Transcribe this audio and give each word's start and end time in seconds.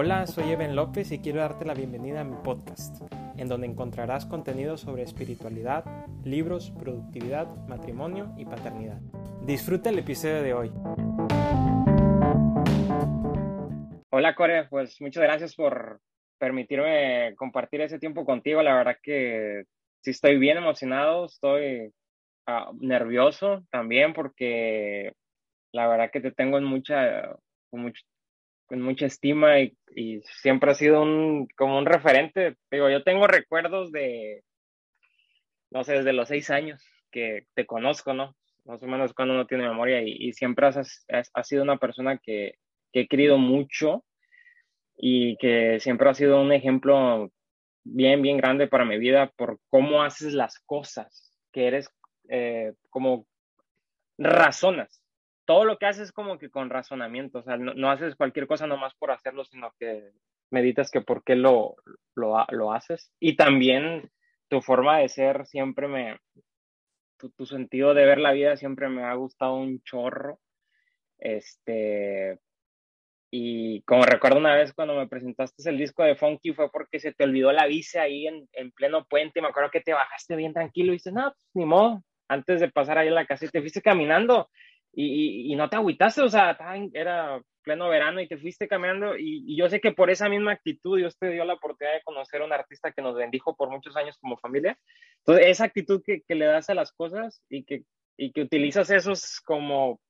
Hola, 0.00 0.28
soy 0.28 0.52
Eben 0.52 0.76
López 0.76 1.10
y 1.10 1.18
quiero 1.18 1.40
darte 1.40 1.64
la 1.64 1.74
bienvenida 1.74 2.20
a 2.20 2.24
mi 2.24 2.36
podcast, 2.44 3.02
en 3.36 3.48
donde 3.48 3.66
encontrarás 3.66 4.26
contenido 4.26 4.76
sobre 4.76 5.02
espiritualidad, 5.02 5.84
libros, 6.22 6.70
productividad, 6.70 7.48
matrimonio 7.66 8.32
y 8.36 8.44
paternidad. 8.44 9.00
Disfruta 9.42 9.90
el 9.90 9.98
episodio 9.98 10.40
de 10.44 10.54
hoy. 10.54 10.68
Hola 14.10 14.36
Core, 14.36 14.68
pues 14.68 15.00
muchas 15.00 15.24
gracias 15.24 15.56
por 15.56 16.00
permitirme 16.38 17.34
compartir 17.34 17.80
ese 17.80 17.98
tiempo 17.98 18.24
contigo. 18.24 18.62
La 18.62 18.76
verdad 18.76 18.98
que 19.02 19.64
sí 20.04 20.12
estoy 20.12 20.38
bien 20.38 20.58
emocionado, 20.58 21.24
estoy 21.24 21.92
ah, 22.46 22.70
nervioso 22.78 23.64
también 23.72 24.12
porque 24.12 25.12
la 25.72 25.88
verdad 25.88 26.12
que 26.12 26.20
te 26.20 26.30
tengo 26.30 26.56
en 26.56 26.62
mucha, 26.66 27.34
mucho, 27.72 28.00
con 28.68 28.82
mucha 28.82 29.06
estima 29.06 29.60
y, 29.60 29.74
siempre 30.40 30.70
ha 30.70 30.74
sido 30.74 31.02
un, 31.02 31.48
como 31.56 31.76
un 31.76 31.86
referente. 31.86 32.56
Digo, 32.70 32.88
yo 32.88 33.02
tengo 33.02 33.26
recuerdos 33.26 33.90
de, 33.90 34.44
no 35.70 35.82
sé, 35.82 35.94
desde 35.94 36.12
los 36.12 36.28
seis 36.28 36.50
años 36.50 36.84
que 37.10 37.46
te 37.54 37.66
conozco, 37.66 38.14
¿no? 38.14 38.36
Más 38.64 38.80
o 38.82 38.86
menos 38.86 39.12
cuando 39.14 39.34
uno 39.34 39.46
tiene 39.46 39.66
memoria 39.66 40.02
y, 40.02 40.32
siempre 40.34 40.66
has, 40.66 41.04
sido 41.42 41.62
una 41.64 41.78
persona 41.78 42.18
que, 42.18 42.58
que, 42.92 43.00
he 43.00 43.08
querido 43.08 43.38
mucho 43.38 44.04
y 44.96 45.36
que 45.38 45.80
siempre 45.80 46.08
ha 46.10 46.14
sido 46.14 46.40
un 46.40 46.52
ejemplo 46.52 47.32
bien, 47.82 48.22
bien 48.22 48.36
grande 48.36 48.68
para 48.68 48.84
mi 48.84 48.98
vida 48.98 49.32
por 49.36 49.58
cómo 49.70 50.02
haces 50.02 50.34
las 50.34 50.60
cosas, 50.60 51.34
que 51.52 51.66
eres 51.66 51.88
eh, 52.28 52.74
como 52.90 53.26
razonas 54.18 55.02
todo 55.48 55.64
lo 55.64 55.78
que 55.78 55.86
haces 55.86 56.12
como 56.12 56.38
que 56.38 56.50
con 56.50 56.68
razonamiento, 56.68 57.38
o 57.38 57.42
sea, 57.42 57.56
no, 57.56 57.90
haces 57.90 58.16
cualquier 58.16 58.46
cosa 58.46 58.66
nomás 58.66 58.94
por 58.96 59.10
hacerlo, 59.10 59.46
sino 59.46 59.72
que 59.80 60.12
meditas 60.50 60.90
que 60.90 61.00
por 61.00 61.24
qué 61.24 61.36
lo, 61.36 61.76
lo, 62.14 62.36
lo 62.50 62.70
haces. 62.70 63.10
Y 63.18 63.34
también 63.34 64.10
tu 64.48 64.60
forma 64.60 64.98
de 64.98 65.08
ser 65.08 65.46
siempre 65.46 65.88
me, 65.88 66.18
tu, 67.18 67.30
tu, 67.30 67.46
sentido 67.46 67.94
de 67.94 68.04
ver 68.04 68.18
la 68.18 68.32
vida 68.32 68.58
siempre 68.58 68.90
me 68.90 69.04
ha 69.04 69.14
gustado 69.14 69.54
un 69.54 69.80
chorro. 69.84 70.38
Este, 71.18 72.38
y 73.32 73.80
como 73.84 74.02
recuerdo 74.02 74.36
una 74.36 74.54
vez 74.54 74.74
cuando 74.74 74.96
me 74.96 75.08
presentaste 75.08 75.70
el 75.70 75.78
disco 75.78 76.02
de 76.02 76.14
Funky 76.14 76.52
fue 76.52 76.70
porque 76.70 77.00
se 77.00 77.14
te 77.14 77.24
olvidó 77.24 77.52
la 77.52 77.64
bici 77.64 77.96
ahí 77.96 78.26
en, 78.26 78.46
en 78.52 78.70
pleno 78.70 79.06
puente. 79.06 79.40
Me 79.40 79.48
acuerdo 79.48 79.70
que 79.70 79.80
te 79.80 79.94
bajaste 79.94 80.36
bien 80.36 80.52
tranquilo 80.52 80.92
y 80.92 80.96
dices, 80.96 81.14
no, 81.14 81.32
pues, 81.32 81.48
ni 81.54 81.64
modo. 81.64 82.02
Antes 82.28 82.60
de 82.60 82.70
pasar 82.70 82.98
ahí 82.98 83.08
a 83.08 83.12
la 83.12 83.24
casa 83.24 83.46
y 83.46 83.48
te 83.48 83.60
fuiste 83.60 83.80
caminando 83.80 84.50
y, 84.92 85.52
y, 85.52 85.56
no 85.56 85.68
te 85.68 85.76
agüitaste, 85.76 86.22
o 86.22 86.28
sea, 86.28 86.58
era 86.92 87.40
pleno 87.62 87.88
verano 87.88 88.20
y 88.20 88.26
te 88.26 88.38
fuiste 88.38 88.66
caminando 88.66 89.16
y, 89.16 89.44
y, 89.46 89.56
yo 89.56 89.68
sé 89.68 89.80
que 89.80 89.92
por 89.92 90.10
esa 90.10 90.28
misma 90.28 90.52
actitud 90.52 90.96
Dios 90.96 91.18
te 91.18 91.30
dio 91.30 91.44
la 91.44 91.54
oportunidad 91.54 91.94
de 91.94 92.02
conocer 92.02 92.40
a 92.40 92.46
un 92.46 92.52
artista 92.52 92.92
que 92.92 93.02
nos 93.02 93.14
bendijo 93.14 93.54
por 93.54 93.70
muchos 93.70 93.96
años 93.96 94.16
como 94.18 94.38
familia. 94.38 94.78
Entonces, 95.18 95.46
esa 95.48 95.64
actitud 95.64 96.02
que, 96.04 96.22
que 96.22 96.34
le 96.34 96.46
das 96.46 96.70
a 96.70 96.74
las 96.74 96.92
cosas 96.92 97.42
y 97.48 97.64
que, 97.64 97.84
y 98.16 98.32
que 98.32 98.42
utilizas 98.42 98.90
esos 98.90 99.40
como 99.40 100.00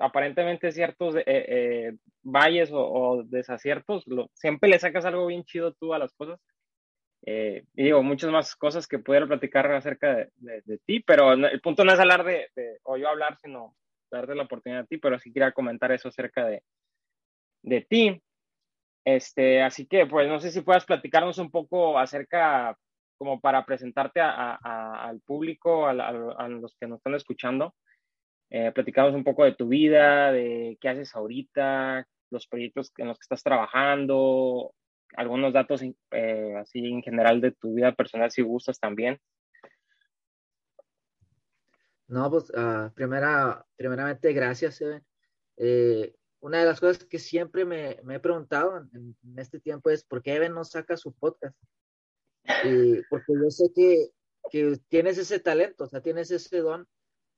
aparentemente 0.00 0.72
ciertos 0.72 1.16
eh, 1.16 1.24
eh, 1.26 1.92
valles 2.22 2.70
o, 2.72 2.80
o 2.80 3.22
desaciertos, 3.24 4.06
lo, 4.06 4.30
siempre 4.34 4.70
le 4.70 4.78
sacas 4.78 5.04
algo 5.04 5.26
bien 5.26 5.44
chido 5.44 5.72
tú 5.74 5.94
a 5.94 5.98
las 5.98 6.12
cosas. 6.14 6.40
Eh, 7.26 7.64
y 7.74 7.84
digo, 7.84 8.02
muchas 8.02 8.30
más 8.30 8.54
cosas 8.54 8.86
que 8.86 9.00
pudiera 9.00 9.26
platicar 9.26 9.70
acerca 9.72 10.14
de, 10.14 10.30
de, 10.36 10.62
de 10.64 10.78
ti, 10.78 11.00
pero 11.00 11.32
el 11.32 11.60
punto 11.60 11.84
no 11.84 11.92
es 11.92 11.98
hablar 11.98 12.24
de, 12.24 12.48
de, 12.54 12.78
o 12.84 12.96
yo 12.96 13.08
hablar, 13.08 13.36
sino 13.42 13.74
darte 14.10 14.34
la 14.34 14.44
oportunidad 14.44 14.82
a 14.82 14.86
ti, 14.86 14.98
pero 14.98 15.18
sí 15.18 15.32
quería 15.32 15.52
comentar 15.52 15.92
eso 15.92 16.08
acerca 16.08 16.46
de, 16.46 16.62
de 17.62 17.80
ti. 17.82 18.22
Este, 19.04 19.62
así 19.62 19.86
que, 19.86 20.06
pues, 20.06 20.28
no 20.28 20.40
sé 20.40 20.50
si 20.50 20.60
puedas 20.60 20.84
platicarnos 20.84 21.38
un 21.38 21.50
poco 21.50 21.98
acerca, 21.98 22.76
como 23.16 23.40
para 23.40 23.64
presentarte 23.64 24.20
al 24.20 25.20
público, 25.22 25.86
a, 25.86 26.48
los 26.48 26.76
que 26.78 26.86
nos 26.86 26.98
están 26.98 27.14
escuchando, 27.14 27.74
eh, 28.50 28.72
platicarnos 28.72 29.14
un 29.14 29.24
poco 29.24 29.44
de 29.44 29.54
tu 29.54 29.68
vida, 29.68 30.32
de 30.32 30.76
qué 30.80 30.88
haces 30.90 31.14
ahorita, 31.14 32.06
los 32.30 32.46
proyectos 32.46 32.92
en 32.98 33.08
los 33.08 33.18
que 33.18 33.24
estás 33.24 33.42
trabajando, 33.42 34.74
algunos 35.16 35.52
datos 35.52 35.82
eh, 35.82 36.54
así 36.60 36.86
en 36.86 37.02
general 37.02 37.40
de 37.40 37.52
tu 37.52 37.74
vida 37.74 37.92
personal, 37.92 38.30
si 38.30 38.42
gustas 38.42 38.78
también. 38.78 39.18
No, 42.08 42.30
pues 42.30 42.50
uh, 42.50 42.90
primera, 42.94 43.66
primeramente 43.76 44.32
gracias, 44.32 44.82
eh, 45.58 46.14
una 46.40 46.60
de 46.60 46.64
las 46.64 46.80
cosas 46.80 47.04
que 47.04 47.18
siempre 47.18 47.66
me, 47.66 48.00
me 48.02 48.14
he 48.14 48.20
preguntado 48.20 48.78
en, 48.78 49.14
en, 49.22 49.38
este 49.38 49.60
tiempo 49.60 49.90
es 49.90 50.04
por 50.04 50.22
qué 50.22 50.36
Eben 50.36 50.54
no 50.54 50.64
saca 50.64 50.96
su 50.96 51.12
podcast. 51.12 51.56
Y 52.64 53.02
porque 53.10 53.32
yo 53.34 53.50
sé 53.50 53.70
que, 53.74 54.10
que 54.50 54.80
tienes 54.88 55.18
ese 55.18 55.38
talento, 55.38 55.84
o 55.84 55.86
sea, 55.86 56.00
tienes 56.00 56.30
ese 56.30 56.58
don 56.60 56.88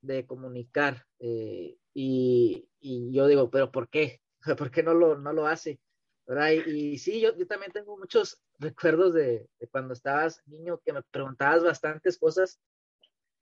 de 0.03 0.25
comunicar. 0.25 1.05
Eh, 1.19 1.77
y, 1.93 2.69
y, 2.79 3.13
yo 3.13 3.27
digo, 3.27 3.51
pero 3.51 3.73
¿por 3.73 3.89
qué? 3.89 4.21
¿Por 4.59 4.71
qué 4.71 4.85
no 4.85 4.95
lo, 4.95 5.19
no 5.19 5.33
lo 5.33 5.47
hace? 5.47 5.81
Y, 6.29 6.93
y 6.93 6.99
sí, 6.99 7.21
yo, 7.21 7.37
yo, 7.37 7.45
también 7.49 7.73
tengo 7.73 7.99
muchos 7.99 8.41
recuerdos 8.61 9.15
de, 9.15 9.49
de, 9.59 9.67
cuando 9.67 9.95
estabas 9.95 10.41
niño 10.47 10.81
que 10.85 10.93
me 10.93 11.03
preguntabas 11.03 11.65
bastantes 11.65 12.19
cosas 12.19 12.61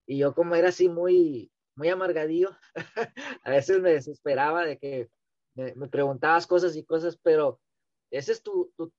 y 0.09 0.19
yo 0.19 0.35
como 0.35 0.55
era 0.55 0.71
así 0.71 0.89
muy, 0.89 1.53
muy 1.77 1.91
amargadillo, 1.91 2.57
a 3.45 3.51
veces 3.51 3.81
me 3.81 3.93
desesperaba 3.93 4.65
de 4.65 4.79
que 4.79 5.11
me, 5.55 5.75
me, 5.75 5.89
preguntabas 5.89 6.47
cosas 6.47 6.75
y 6.77 6.85
cosas, 6.85 7.19
pero 7.23 7.61
ese 8.11 8.33
es 8.33 8.43
tu, 8.43 8.73
tu, 8.75 8.91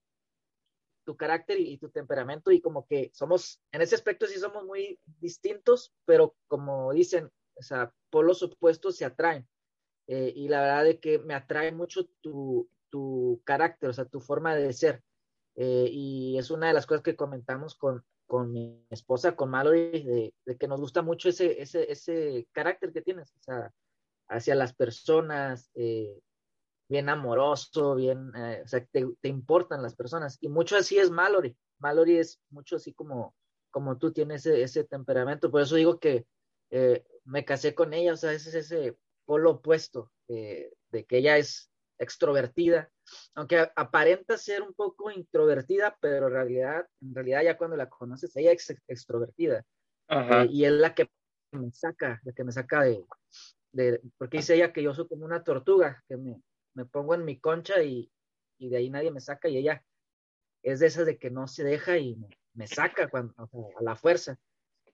tu 1.04 1.18
carácter 1.18 1.60
y, 1.60 1.80
tu 1.80 1.90
temperamento 1.90 2.52
y 2.52 2.62
como 2.62 2.86
que 2.86 3.10
somos, 3.12 3.60
en 3.72 3.82
ese 3.82 3.96
aspecto 3.96 4.28
sí 4.28 4.38
somos 4.38 4.64
muy 4.66 5.00
distintos, 5.20 5.92
pero 6.06 6.36
como 6.48 6.94
dicen, 6.94 7.32
o 7.56 7.64
sea, 7.64 7.92
polos 8.12 8.44
opuestos 8.44 8.96
se 8.96 9.06
atraen. 9.06 9.48
Eh, 10.06 10.32
y 10.36 10.48
la 10.48 10.62
verdad 10.62 10.84
de 10.84 11.00
que 11.00 11.18
me 11.18 11.34
atrae 11.34 11.72
mucho 11.72 12.06
tu, 12.22 12.70
tu 12.92 13.42
carácter, 13.46 13.90
o 13.90 13.94
sea, 13.94 14.06
tu 14.06 14.20
forma 14.20 14.56
de 14.56 14.72
ser. 14.74 15.02
Eh, 15.56 15.90
y 15.92 16.38
es 16.38 16.52
una 16.52 16.68
de 16.68 16.74
las 16.74 16.86
cosas 16.86 17.02
que 17.02 17.16
comentamos 17.16 17.74
con, 17.74 18.06
con 18.30 18.52
mi 18.52 18.86
esposa, 18.92 19.36
con 19.36 19.50
Mallory, 19.50 20.04
de, 20.04 20.34
de, 20.46 20.58
que 20.58 20.68
nos 20.68 20.80
gusta 20.80 21.02
mucho 21.02 21.30
ese, 21.30 21.60
ese, 21.60 21.92
ese 21.92 22.48
carácter 22.52 22.94
que 22.94 23.02
tienes, 23.02 23.36
o 23.36 23.42
sea, 23.42 23.74
hacia 24.28 24.54
las 24.54 24.72
personas, 24.76 25.72
eh, 25.74 26.22
bien 26.88 27.10
amoroso, 27.10 27.96
bien, 27.96 28.32
eh, 28.36 28.62
o 28.64 28.68
sea, 28.68 28.86
te, 28.86 29.08
te, 29.20 29.30
importan 29.30 29.82
las 29.82 29.96
personas. 29.96 30.38
Y 30.42 30.48
mucho 30.48 30.78
así 30.78 31.00
es 31.00 31.10
Mallory. 31.10 31.58
Mallory 31.80 32.20
es 32.20 32.40
mucho 32.52 32.76
así 32.76 32.94
como, 32.94 33.36
como 33.72 33.98
tú 33.98 34.14
tienes 34.14 34.46
ese, 34.46 34.62
ese 34.62 34.84
temperamento. 34.84 35.50
Por 35.50 35.62
eso 35.62 35.76
digo 35.76 36.00
que 36.00 36.28
eh, 36.70 37.04
me 37.24 37.46
casé 37.46 37.74
con 37.74 37.96
ella, 37.96 38.14
o 38.14 38.18
sea, 38.18 38.32
es 38.32 38.46
ese 38.46 38.96
polo 39.26 39.54
opuesto, 39.54 40.12
de 40.28 41.06
que 41.08 41.18
ella 41.18 41.38
es 41.38 41.69
extrovertida, 42.00 42.90
aunque 43.36 43.70
aparenta 43.76 44.38
ser 44.38 44.62
un 44.62 44.74
poco 44.74 45.12
introvertida, 45.12 45.98
pero 46.00 46.28
en 46.28 46.34
realidad, 46.34 46.88
en 47.02 47.14
realidad 47.14 47.44
ya 47.44 47.58
cuando 47.58 47.76
la 47.76 47.90
conoces, 47.90 48.36
ella 48.36 48.52
es 48.54 48.76
extrovertida. 48.88 49.66
Eh, 50.08 50.48
y 50.50 50.66
es 50.66 50.72
la 50.72 50.96
que 50.96 51.10
me 51.52 51.72
saca, 51.72 52.20
la 52.24 52.34
que 52.34 52.44
me 52.44 52.52
saca 52.52 52.84
de, 52.84 53.06
de, 53.74 54.02
porque 54.18 54.38
dice 54.38 54.56
ella 54.56 54.74
que 54.74 54.82
yo 54.82 54.94
soy 54.94 55.08
como 55.08 55.26
una 55.26 55.44
tortuga, 55.44 56.04
que 56.08 56.18
me, 56.18 56.42
me 56.74 56.86
pongo 56.86 57.14
en 57.14 57.26
mi 57.26 57.40
concha 57.40 57.84
y, 57.84 58.10
y, 58.58 58.70
de 58.70 58.78
ahí 58.78 58.90
nadie 58.90 59.12
me 59.12 59.20
saca 59.20 59.50
y 59.50 59.58
ella 59.58 59.84
es 60.64 60.80
de 60.80 60.88
esas 60.88 61.06
de 61.06 61.18
que 61.18 61.30
no 61.30 61.48
se 61.48 61.64
deja 61.64 61.98
y 61.98 62.16
me, 62.16 62.30
me 62.54 62.68
saca 62.68 63.10
cuando, 63.10 63.34
o 63.38 63.48
sea, 63.48 63.62
a 63.80 63.84
la 63.84 63.96
fuerza. 63.96 64.40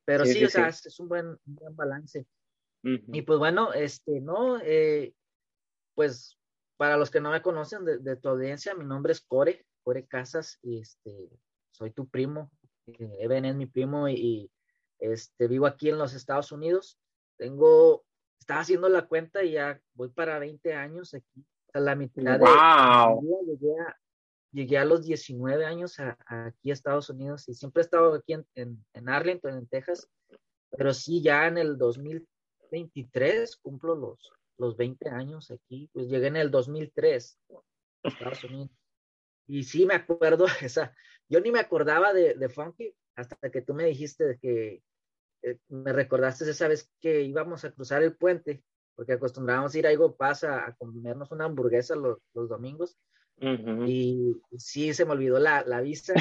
Pero 0.05 0.25
sí, 0.25 0.33
sí, 0.33 0.39
sí 0.39 0.45
o 0.45 0.49
sea, 0.49 0.67
es 0.67 0.99
un 0.99 1.07
buen, 1.07 1.27
un 1.27 1.55
buen 1.55 1.75
balance. 1.75 2.27
Uh 2.83 2.89
-huh. 2.89 3.17
Y 3.17 3.21
pues 3.23 3.39
bueno, 3.39 3.73
este, 3.73 4.21
no, 4.21 4.59
eh, 4.61 5.13
pues 5.95 6.37
para 6.77 6.97
los 6.97 7.09
que 7.09 7.21
no 7.21 7.31
me 7.31 7.41
conocen 7.41 7.85
de, 7.85 7.99
de, 7.99 8.15
tu 8.15 8.29
audiencia, 8.29 8.75
mi 8.75 8.85
nombre 8.85 9.13
es 9.13 9.21
Core, 9.21 9.65
Core 9.83 10.05
Casas, 10.07 10.59
y 10.61 10.79
este, 10.79 11.29
soy 11.71 11.91
tu 11.91 12.07
primo, 12.07 12.51
eh, 12.87 13.17
Eben 13.19 13.45
es 13.45 13.55
mi 13.55 13.65
primo 13.65 14.07
y, 14.09 14.51
este, 14.99 15.47
vivo 15.47 15.65
aquí 15.65 15.89
en 15.89 15.97
los 15.97 16.13
Estados 16.13 16.51
Unidos. 16.51 16.97
Tengo, 17.37 18.05
estaba 18.39 18.61
haciendo 18.61 18.89
la 18.89 19.07
cuenta 19.07 19.43
y 19.43 19.53
ya 19.53 19.79
voy 19.93 20.09
para 20.09 20.39
20 20.39 20.73
años 20.73 21.13
aquí. 21.13 21.45
A 21.73 21.79
la 21.81 21.95
mitad 21.95 22.39
wow. 22.39 23.21
de 23.21 23.53
llegué 23.53 23.79
a, 23.81 23.97
llegué 24.53 24.77
a 24.77 24.85
los 24.85 25.03
19 25.03 25.65
años 25.65 25.99
a, 25.99 26.17
a 26.25 26.45
aquí 26.45 26.69
a 26.69 26.73
Estados 26.73 27.09
Unidos 27.09 27.49
y 27.49 27.53
siempre 27.53 27.81
he 27.81 27.83
estado 27.83 28.13
aquí 28.13 28.31
en, 28.31 28.47
en, 28.55 28.85
en 28.93 29.09
Arlington, 29.09 29.57
en 29.57 29.67
Texas, 29.67 30.09
pero 30.69 30.93
sí, 30.93 31.21
ya 31.21 31.47
en 31.47 31.57
el 31.57 31.77
2023 31.77 33.57
cumplo 33.57 33.95
los, 33.95 34.31
los 34.57 34.77
20 34.77 35.09
años 35.09 35.51
aquí, 35.51 35.89
pues 35.93 36.07
llegué 36.07 36.27
en 36.27 36.37
el 36.37 36.51
2003 36.51 37.39
a 38.03 38.07
Estados 38.07 38.43
Unidos. 38.43 38.71
Y 39.47 39.63
sí 39.63 39.85
me 39.85 39.95
acuerdo, 39.95 40.45
esa, 40.61 40.95
yo 41.29 41.39
ni 41.41 41.51
me 41.51 41.59
acordaba 41.59 42.13
de, 42.13 42.35
de 42.35 42.49
Funky 42.49 42.95
hasta 43.15 43.49
que 43.49 43.61
tú 43.61 43.73
me 43.73 43.85
dijiste 43.85 44.25
de 44.25 44.37
que 44.37 44.81
eh, 45.41 45.59
me 45.69 45.93
recordaste 45.93 46.49
esa 46.49 46.67
vez 46.67 46.91
que 46.99 47.21
íbamos 47.21 47.63
a 47.63 47.71
cruzar 47.71 48.03
el 48.03 48.15
puente, 48.15 48.63
porque 48.95 49.13
acostumbrábamos 49.13 49.75
ir 49.75 49.87
a 49.87 49.93
Igo 49.93 50.15
Paz 50.15 50.43
a, 50.43 50.67
a 50.67 50.75
comernos 50.75 51.31
una 51.31 51.45
hamburguesa 51.45 51.95
los, 51.95 52.19
los, 52.33 52.49
domingos. 52.49 52.97
Y 53.37 54.41
sí, 54.57 54.93
se 54.93 55.03
me 55.03 55.11
olvidó 55.11 55.39
la, 55.39 55.63
la 55.65 55.81
visa 55.81 56.13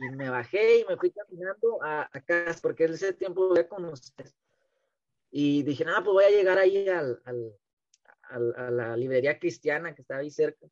y 0.00 0.16
me 0.16 0.30
bajé 0.30 0.78
y 0.78 0.84
me 0.84 0.96
fui 0.96 1.10
caminando 1.10 1.82
a, 1.82 2.08
a 2.12 2.20
casa 2.20 2.60
porque 2.62 2.84
en 2.84 2.94
ese 2.94 3.12
tiempo 3.12 3.48
vivía 3.48 3.68
con 3.68 3.84
ustedes. 3.86 4.36
Y 5.30 5.62
dije, 5.62 5.84
nada, 5.84 6.02
pues 6.02 6.12
voy 6.12 6.24
a 6.24 6.30
llegar 6.30 6.58
ahí 6.58 6.88
al, 6.88 7.20
al, 7.24 7.52
a 8.30 8.70
la 8.70 8.96
librería 8.96 9.38
cristiana 9.38 9.94
que 9.94 10.02
estaba 10.02 10.20
ahí 10.20 10.30
cerca 10.30 10.66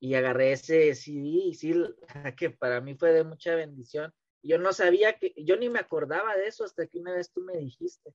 y 0.00 0.14
agarré 0.14 0.52
ese 0.52 0.94
CD 0.94 1.20
y 1.20 1.54
sí, 1.54 1.74
que 2.36 2.50
para 2.50 2.80
mí 2.80 2.94
fue 2.94 3.12
de 3.12 3.24
mucha 3.24 3.54
bendición. 3.54 4.12
Yo 4.42 4.58
no 4.58 4.72
sabía 4.72 5.18
que, 5.18 5.34
yo 5.36 5.56
ni 5.56 5.68
me 5.68 5.80
acordaba 5.80 6.36
de 6.36 6.46
eso 6.46 6.64
hasta 6.64 6.86
que 6.86 6.98
una 6.98 7.14
vez 7.14 7.32
tú 7.32 7.40
me 7.42 7.58
dijiste 7.58 8.14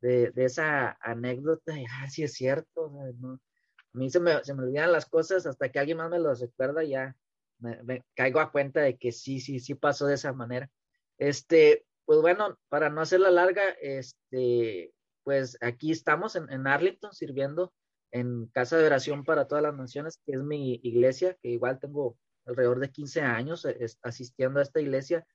de, 0.00 0.30
de 0.32 0.44
esa 0.44 0.98
anécdota 1.00 1.78
y, 1.78 1.84
ah, 1.88 2.10
sí 2.10 2.24
es 2.24 2.34
cierto, 2.34 2.90
no, 3.18 3.34
a 3.34 3.98
mí 3.98 4.10
se 4.10 4.20
me, 4.20 4.42
se 4.42 4.54
me 4.54 4.64
olvidan 4.64 4.92
las 4.92 5.06
cosas 5.06 5.46
hasta 5.46 5.70
que 5.70 5.78
alguien 5.78 5.98
más 5.98 6.10
me 6.10 6.18
lo 6.18 6.34
recuerda 6.34 6.82
ya 6.82 7.16
me, 7.58 8.04
caigo 8.14 8.40
a 8.40 8.50
cuenta 8.50 8.80
de 8.80 8.98
que 8.98 9.12
sí, 9.12 9.40
sí, 9.40 9.60
sí 9.60 9.74
pasó 9.74 10.06
de 10.06 10.14
esa 10.14 10.32
manera. 10.32 10.70
Este, 11.16 11.86
pues 12.04 12.20
bueno, 12.20 12.58
para 12.68 12.90
no 12.90 13.00
hacerla 13.00 13.30
larga, 13.30 13.62
este, 13.80 14.92
pues 15.22 15.56
aquí 15.60 15.92
estamos 15.92 16.36
en, 16.36 16.50
en 16.52 16.66
Arlington 16.66 17.12
sirviendo 17.12 17.72
en 18.14 18.46
Casa 18.46 18.78
de 18.78 18.86
Oración 18.86 19.24
para 19.24 19.48
todas 19.48 19.62
las 19.64 19.74
naciones, 19.74 20.20
que 20.24 20.32
es 20.34 20.42
mi 20.42 20.78
iglesia, 20.84 21.36
que 21.42 21.48
igual 21.48 21.80
tengo 21.80 22.16
alrededor 22.46 22.78
de 22.78 22.92
15 22.92 23.22
años 23.22 23.64
eh, 23.64 23.84
asistiendo 24.02 24.60
a 24.60 24.62
esta 24.62 24.80
iglesia 24.80 25.26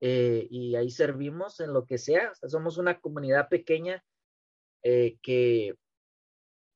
eh, 0.00 0.44
y 0.50 0.74
ahí 0.74 0.90
servimos 0.90 1.60
en 1.60 1.72
lo 1.72 1.86
que 1.86 1.98
sea. 1.98 2.32
somos 2.48 2.78
una 2.78 3.00
comunidad 3.00 3.48
pequeña 3.48 4.02
eh, 4.82 5.18
que, 5.22 5.76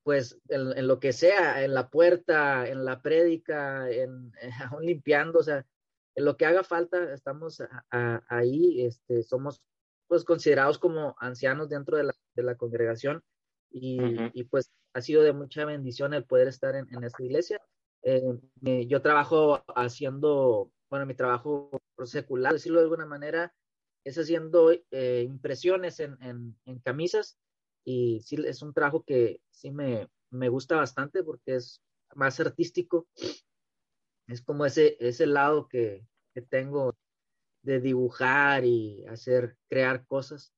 pues, 0.05 0.39
en, 0.49 0.87
lo 0.87 1.01
que 1.01 1.13
sea, 1.13 1.65
en 1.65 1.75
la 1.75 1.89
puerta, 1.91 2.69
en 2.69 2.85
la 2.85 3.03
prédica, 3.03 3.91
en, 3.91 4.33
aún 4.73 4.87
limpiando, 4.87 5.41
o 5.41 5.43
sea, 5.43 5.67
en 6.15 6.25
lo 6.27 6.37
que 6.37 6.47
haga 6.47 6.63
falta, 6.63 7.13
estamos 7.13 7.61
ahí, 7.91 8.85
este, 8.85 9.25
somos 9.25 9.61
pues 10.07 10.25
considerados 10.25 10.79
como 10.79 11.17
ancianos 11.19 11.69
dentro 11.69 11.97
de 11.97 12.05
la, 12.05 12.15
de 12.35 12.43
la 12.45 12.57
congregación 12.57 13.23
y, 13.71 13.99
y, 14.33 14.45
pues 14.45 14.71
ha 14.93 15.01
sido 15.01 15.23
de 15.23 15.33
mucha 15.33 15.65
bendición 15.65 16.15
el 16.15 16.25
poder 16.25 16.49
estar 16.49 16.75
en, 16.75 17.05
esta 17.05 17.23
iglesia. 17.23 17.61
Eh, 18.03 18.87
yo 18.87 19.03
trabajo 19.03 19.63
haciendo, 19.75 20.73
bueno, 20.89 21.07
mi 21.07 21.15
trabajo 21.15 21.71
secular, 22.05 22.53
decirlo 22.53 22.79
de 22.79 22.85
alguna 22.85 23.07
manera, 23.07 23.55
es 24.05 24.17
haciendo 24.19 24.73
eh, 24.73 25.25
impresiones 25.27 26.01
en, 26.01 26.17
en, 26.23 26.57
en, 26.65 26.79
camisas 26.79 27.39
y 27.85 28.21
sí 28.21 28.37
es 28.47 28.63
un 28.63 28.73
trabajo 28.73 29.05
que 29.05 29.43
sí 29.51 29.71
me, 29.71 30.09
me 30.31 30.49
gusta 30.49 30.77
bastante 30.77 31.23
porque 31.23 31.57
es 31.57 31.83
más 32.15 32.41
artístico. 32.41 33.07
Es 34.27 34.43
como 34.43 34.65
ese, 34.65 34.97
ese 35.01 35.27
lado 35.27 35.69
que, 35.69 36.07
que 36.35 36.43
tengo 36.43 36.95
de 37.63 37.81
dibujar 37.81 38.65
y 38.65 39.05
hacer, 39.07 39.57
crear 39.69 40.07
cosas. 40.07 40.55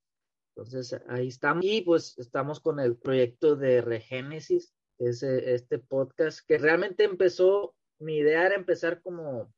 Entonces 0.54 1.00
ahí 1.08 1.28
estamos. 1.28 1.64
Y 1.64 1.80
pues 1.82 2.18
estamos 2.18 2.60
con 2.60 2.80
el 2.80 2.96
proyecto 2.96 3.56
de 3.56 3.80
Regénesis, 3.80 4.74
es 4.98 5.22
este 5.22 5.78
podcast 5.78 6.40
que 6.46 6.58
realmente 6.58 7.04
empezó, 7.04 7.74
mi 7.98 8.18
idea 8.18 8.46
era 8.46 8.54
empezar 8.54 9.02
como 9.02 9.52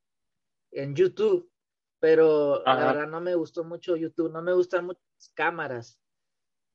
en 0.71 0.95
YouTube, 0.95 1.51
pero 2.01 2.63
la 2.65 2.77
verdad 2.77 3.09
no 3.09 3.21
me 3.21 3.35
gustó 3.35 3.65
mucho 3.65 3.97
YouTube, 3.97 4.33
no 4.33 4.43
me 4.43 4.53
gustan 4.53 4.87
mucho 4.87 5.01
las 5.17 5.29
cámaras 5.31 5.99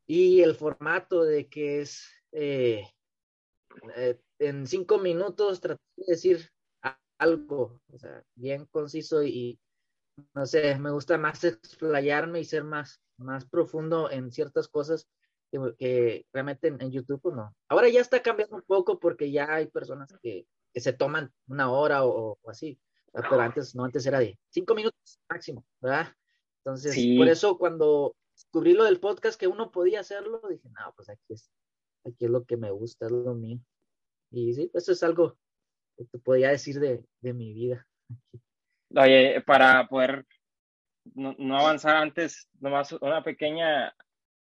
y 0.05 0.41
el 0.41 0.55
formato 0.55 1.23
de 1.23 1.47
que 1.47 1.81
es 1.81 2.09
eh, 2.31 2.83
eh, 3.95 4.19
en 4.39 4.67
cinco 4.67 4.97
minutos 4.97 5.61
tratar 5.61 5.81
de 5.97 6.05
decir 6.07 6.49
algo, 7.17 7.81
o 7.91 7.97
sea, 7.97 8.23
bien 8.35 8.65
conciso 8.65 9.23
y 9.23 9.59
no 10.33 10.45
sé, 10.45 10.77
me 10.79 10.91
gusta 10.91 11.17
más 11.17 11.43
explayarme 11.43 12.39
y 12.39 12.45
ser 12.45 12.63
más 12.63 13.01
más 13.19 13.45
profundo 13.45 14.09
en 14.09 14.31
ciertas 14.31 14.67
cosas 14.67 15.07
que, 15.51 16.25
realmente 16.31 16.67
en, 16.67 16.91
YouTube 16.91 17.21
pues, 17.21 17.35
no. 17.35 17.55
Ahora 17.67 17.89
ya 17.89 18.01
está 18.01 18.21
cambiando 18.21 18.55
un 18.55 18.63
poco 18.63 18.99
porque 18.99 19.31
ya 19.31 19.53
hay 19.53 19.67
personas 19.67 20.13
que, 20.21 20.47
que 20.73 20.79
se 20.79 20.93
toman 20.93 21.31
una 21.47 21.71
hora 21.71 22.05
o, 22.05 22.39
así, 22.47 22.79
pero 23.11 23.41
antes 23.41 23.75
no, 23.75 23.83
antes 23.83 24.05
era 24.05 24.19
de 24.19 24.37
cinco 24.49 24.75
minutos 24.75 25.19
máximo, 25.27 25.65
¿verdad? 25.81 26.13
Entonces, 26.63 26.95
por 27.17 27.27
eso 27.27 27.57
cuando 27.57 28.15
descubrí 28.35 28.73
lo 28.73 28.83
del 28.83 28.99
podcast 28.99 29.39
que 29.39 29.47
uno 29.47 29.71
podía 29.71 30.01
hacerlo, 30.01 30.41
dije, 30.47 30.69
no, 30.69 30.93
pues 30.95 31.09
aquí 31.09 31.33
es, 31.33 31.51
aquí 32.05 32.25
es 32.25 32.31
lo 32.31 32.45
que 32.45 32.57
me 32.57 32.71
gusta, 32.71 33.07
es 33.07 33.11
lo 33.11 33.33
mío. 33.33 33.59
Y 34.31 34.53
sí, 34.53 34.69
eso 34.73 34.91
es 34.91 35.01
algo 35.01 35.37
que 35.97 36.05
te 36.05 36.19
podía 36.19 36.49
decir 36.49 36.79
de, 36.79 37.03
de 37.21 37.33
mi 37.33 37.53
vida. 37.53 37.87
Oye, 38.95 39.41
para 39.41 39.87
poder 39.87 40.25
no, 41.15 41.57
avanzar 41.57 41.95
antes, 41.95 42.49
nomás 42.59 42.91
una 42.93 43.23
pequeña, 43.23 43.93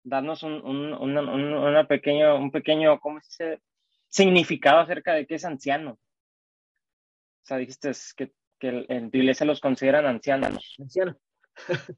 darnos 0.04 0.44
un, 0.44 0.54
un, 0.66 0.94
una, 0.94 1.88
pequeño, 1.88 2.38
un 2.38 2.52
pequeño, 2.52 3.00
¿cómo 3.00 3.20
se 3.22 3.28
dice? 3.28 3.64
Significado 4.08 4.80
acerca 4.80 5.14
de 5.14 5.26
qué 5.26 5.36
es 5.36 5.46
anciano. 5.46 5.92
O 5.92 7.46
sea, 7.46 7.58
dijiste 7.58 7.92
que, 8.16 8.34
que 8.60 8.86
en 8.90 9.12
tu 9.12 9.18
iglesia 9.18 9.46
los 9.46 9.60
consideran 9.60 10.06
ancianos. 10.06 10.76
Anciano. 10.80 11.18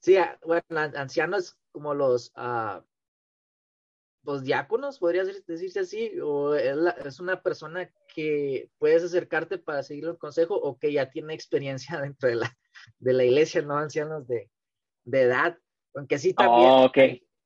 sí, 0.00 0.16
ah, 0.16 0.38
bueno, 0.44 0.64
ancianos 0.96 1.56
como 1.72 1.94
los, 1.94 2.32
uh, 2.36 2.80
los 4.24 4.42
diáconos, 4.42 4.98
podría 4.98 5.24
decirse 5.24 5.80
así, 5.80 6.18
o 6.20 6.54
es, 6.54 7.20
una 7.20 7.42
persona 7.42 7.90
que 8.14 8.70
puedes 8.78 9.04
acercarte 9.04 9.58
para 9.58 9.82
seguir 9.82 10.06
el 10.06 10.18
consejo 10.18 10.54
o 10.54 10.78
que 10.78 10.92
ya 10.92 11.10
tiene 11.10 11.34
experiencia 11.34 11.98
dentro 12.00 12.28
de 12.28 12.36
la, 12.36 12.56
de 12.98 13.12
la 13.12 13.24
iglesia, 13.24 13.62
no 13.62 13.76
ancianos 13.76 14.26
de, 14.26 14.50
de 15.04 15.22
edad, 15.22 15.58
aunque 15.94 16.18
sí 16.18 16.32
también 16.32 16.68
oh, 16.70 16.90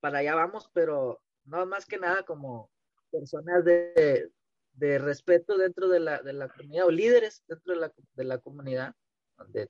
para 0.00 0.19
allá 0.19 0.34
vamos, 0.34 0.70
pero 0.72 1.20
no 1.44 1.66
más 1.66 1.84
que 1.84 1.98
nada 1.98 2.22
como 2.22 2.70
personas 3.10 3.64
de, 3.64 4.30
de 4.75 4.98
respeto 4.98 5.56
dentro 5.56 5.88
de 5.88 6.00
la, 6.00 6.22
de 6.22 6.32
la, 6.32 6.48
comunidad 6.48 6.86
o 6.86 6.90
líderes 6.90 7.42
dentro 7.48 7.75
de 7.75 7.80
la, 7.80 7.92
de 8.14 8.25
la 8.25 8.38
comunidad, 8.38 8.94
donde 9.36 9.69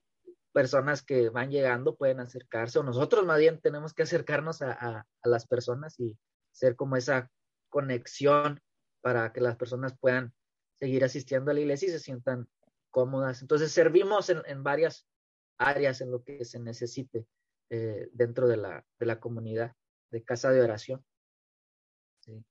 personas 0.53 1.03
que 1.03 1.31
van 1.31 1.51
llegando 1.51 1.97
pueden 1.97 2.21
acercarse 2.21 2.79
o 2.79 2.83
nosotros 2.83 3.25
más 3.25 3.39
bien 3.39 3.61
tenemos 3.61 3.95
que 3.95 4.03
acercarnos 4.03 4.61
a, 4.61 4.73
a, 4.73 5.07
a 5.23 5.29
las 5.29 5.47
personas 5.47 5.99
y 6.01 6.19
ser 6.53 6.77
como 6.77 6.97
esa 6.97 7.31
conexión 7.69 8.61
para 9.01 9.33
que 9.33 9.41
las 9.41 9.57
personas 9.57 9.97
puedan 9.99 10.33
seguir 10.75 11.05
asistiendo 11.05 11.51
a 11.51 11.55
la 11.55 11.61
iglesia 11.61 11.89
y 11.89 11.93
se 11.93 12.01
sientan 12.01 12.49
cómodas. 12.91 13.43
Entonces 13.43 13.73
servimos 13.73 14.31
en, 14.31 14.43
en 14.47 14.63
varias 14.63 15.07
áreas 15.59 16.01
en 16.01 16.11
lo 16.11 16.23
que 16.23 16.45
se 16.45 16.61
necesite 16.61 17.27
eh, 17.71 18.09
dentro 18.13 18.49
de 18.49 18.57
la, 18.57 18.85
de 18.99 19.07
la 19.07 19.21
comunidad 19.21 19.75
de 20.11 20.25
casa 20.25 20.51
de 20.51 20.63
oración. 20.63 21.05
Sí, 22.21 22.45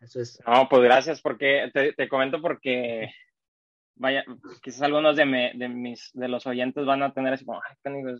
eso 0.00 0.20
es. 0.20 0.40
No, 0.46 0.68
pues 0.68 0.82
gracias, 0.82 1.20
porque 1.22 1.70
te, 1.72 1.92
te 1.92 2.08
comento 2.08 2.42
porque 2.42 3.10
vaya, 3.98 4.24
quizás 4.62 4.82
algunos 4.82 5.16
de, 5.16 5.52
de, 5.54 5.68
mis, 5.68 6.10
de 6.12 6.28
los 6.28 6.46
oyentes 6.46 6.84
van 6.84 7.02
a 7.02 7.12
tener 7.12 7.32
así 7.32 7.44
como, 7.44 7.60
ay, 7.62 8.16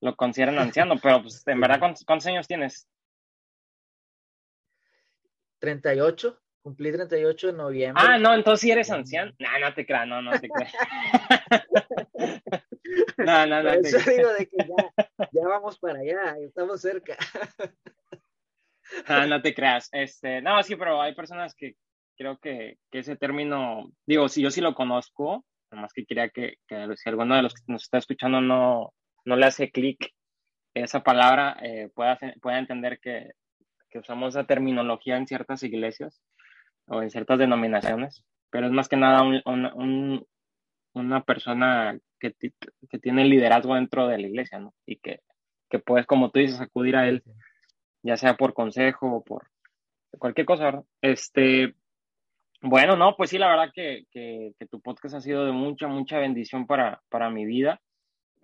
lo 0.00 0.16
consideran 0.16 0.58
anciano, 0.58 0.96
pero 1.02 1.22
pues 1.22 1.46
en 1.46 1.60
verdad, 1.60 1.78
¿cuántos, 1.78 2.04
¿cuántos, 2.04 2.26
años 2.26 2.46
tienes? 2.46 2.88
38, 5.64 6.40
cumplí 6.62 6.92
38 6.92 7.48
en 7.48 7.56
noviembre. 7.56 8.04
Ah, 8.06 8.18
no, 8.18 8.34
entonces 8.34 8.60
sí 8.60 8.70
eres 8.70 8.90
anciano. 8.90 9.32
No, 9.38 9.58
no 9.58 9.74
te 9.74 9.86
creas, 9.86 10.06
no, 10.06 10.22
no 10.22 10.38
te 10.38 10.48
creas. 10.48 10.72
No, 13.18 13.46
no, 13.46 13.62
no. 13.62 13.70
eso 13.70 13.98
digo 14.10 14.32
de 14.32 14.46
que 14.46 14.56
ya, 14.58 15.28
ya 15.32 15.48
vamos 15.48 15.78
para 15.78 16.00
allá, 16.00 16.36
estamos 16.38 16.80
cerca. 16.80 17.16
Ah, 19.06 19.26
no 19.26 19.40
te 19.40 19.54
creas. 19.54 19.88
Este, 19.92 20.42
no, 20.42 20.62
sí, 20.62 20.76
pero 20.76 21.00
hay 21.00 21.14
personas 21.14 21.54
que 21.54 21.74
creo 22.16 22.38
que, 22.38 22.78
que 22.90 23.00
ese 23.00 23.16
término, 23.16 23.90
digo, 24.06 24.28
si 24.28 24.42
yo 24.42 24.50
sí 24.50 24.60
lo 24.60 24.74
conozco, 24.74 25.44
nomás 25.70 25.92
que 25.92 26.04
quería 26.04 26.28
que, 26.28 26.56
que, 26.68 26.86
si 26.96 27.08
alguno 27.08 27.34
de 27.34 27.42
los 27.42 27.54
que 27.54 27.62
nos 27.66 27.82
está 27.82 27.98
escuchando 27.98 28.40
no, 28.40 28.92
no 29.24 29.36
le 29.36 29.46
hace 29.46 29.70
clic 29.70 30.10
esa 30.74 31.02
palabra, 31.02 31.56
eh, 31.62 31.88
pueda, 31.94 32.18
pueda 32.40 32.58
entender 32.58 32.98
que, 33.00 33.30
que 33.94 34.00
usamos 34.00 34.34
esa 34.34 34.44
terminología 34.44 35.16
en 35.16 35.28
ciertas 35.28 35.62
iglesias 35.62 36.20
o 36.88 37.00
en 37.00 37.10
ciertas 37.10 37.38
denominaciones, 37.38 38.24
pero 38.50 38.66
es 38.66 38.72
más 38.72 38.88
que 38.88 38.96
nada 38.96 39.22
un, 39.22 39.40
un, 39.44 40.26
una 40.94 41.22
persona 41.22 41.96
que, 42.18 42.34
que, 42.34 42.98
tiene 42.98 43.24
liderazgo 43.24 43.76
dentro 43.76 44.08
de 44.08 44.18
la 44.18 44.26
iglesia, 44.26 44.58
¿no? 44.58 44.74
Y 44.84 44.96
que, 44.96 45.20
que 45.70 45.78
puedes, 45.78 46.06
como 46.06 46.32
tú 46.32 46.40
dices, 46.40 46.60
acudir 46.60 46.96
a 46.96 47.06
él, 47.06 47.22
ya 48.02 48.16
sea 48.16 48.34
por 48.36 48.52
consejo 48.52 49.06
o 49.18 49.22
por 49.22 49.46
cualquier 50.18 50.44
cosa, 50.44 50.64
¿verdad? 50.64 50.84
Este, 51.00 51.74
bueno, 52.62 52.96
no, 52.96 53.14
pues 53.16 53.30
sí, 53.30 53.38
la 53.38 53.48
verdad 53.48 53.70
que, 53.72 54.06
que, 54.10 54.54
que 54.58 54.66
tu 54.66 54.80
podcast 54.80 55.14
ha 55.14 55.20
sido 55.20 55.46
de 55.46 55.52
mucha, 55.52 55.86
mucha 55.86 56.18
bendición 56.18 56.66
para, 56.66 57.00
para 57.10 57.30
mi 57.30 57.46
vida. 57.46 57.80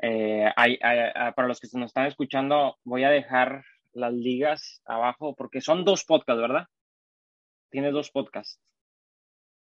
Eh, 0.01 0.49
hay, 0.55 0.79
para 0.79 1.49
los 1.49 1.59
que 1.59 1.67
nos 1.77 1.87
están 1.87 2.07
escuchando, 2.07 2.79
voy 2.85 3.03
a 3.03 3.11
dejar 3.11 3.65
las 3.93 4.13
ligas 4.13 4.83
abajo 4.85 5.35
porque 5.35 5.61
son 5.61 5.85
dos 5.85 6.05
podcasts, 6.05 6.41
¿verdad? 6.41 6.67
Tienes 7.71 7.93
dos 7.93 8.11
podcasts. 8.11 8.61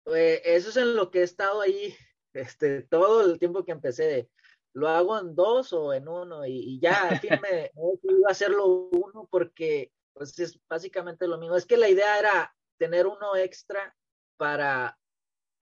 Eh, 0.07 0.43
eso 0.45 0.69
es 0.71 0.77
en 0.77 0.97
lo 0.97 1.11
que 1.11 1.21
he 1.21 1.23
estado 1.23 1.61
ahí 1.61 1.95
este, 2.35 2.83
todo 2.83 3.25
el 3.25 3.39
tiempo 3.39 3.65
que 3.65 3.73
empecé. 3.73 4.29
Lo 4.75 4.89
hago 4.89 5.19
en 5.19 5.35
dos 5.35 5.73
o 5.73 5.93
en 5.93 6.09
uno 6.09 6.45
y, 6.45 6.81
ya 6.81 7.09
al 7.09 7.21
fin 7.21 7.39
me, 7.41 7.71
iba 8.03 8.29
a 8.29 8.33
hacerlo 8.33 8.67
uno 8.91 9.29
porque 9.31 9.93
pues 10.13 10.39
es 10.39 10.59
básicamente 10.69 11.27
lo 11.27 11.39
mismo. 11.39 11.57
Es 11.57 11.67
que 11.67 11.77
la 11.77 11.89
idea 11.89 12.19
era 12.19 12.55
tener 12.77 13.07
uno 13.07 13.37
extra 13.37 13.97
para 14.37 14.99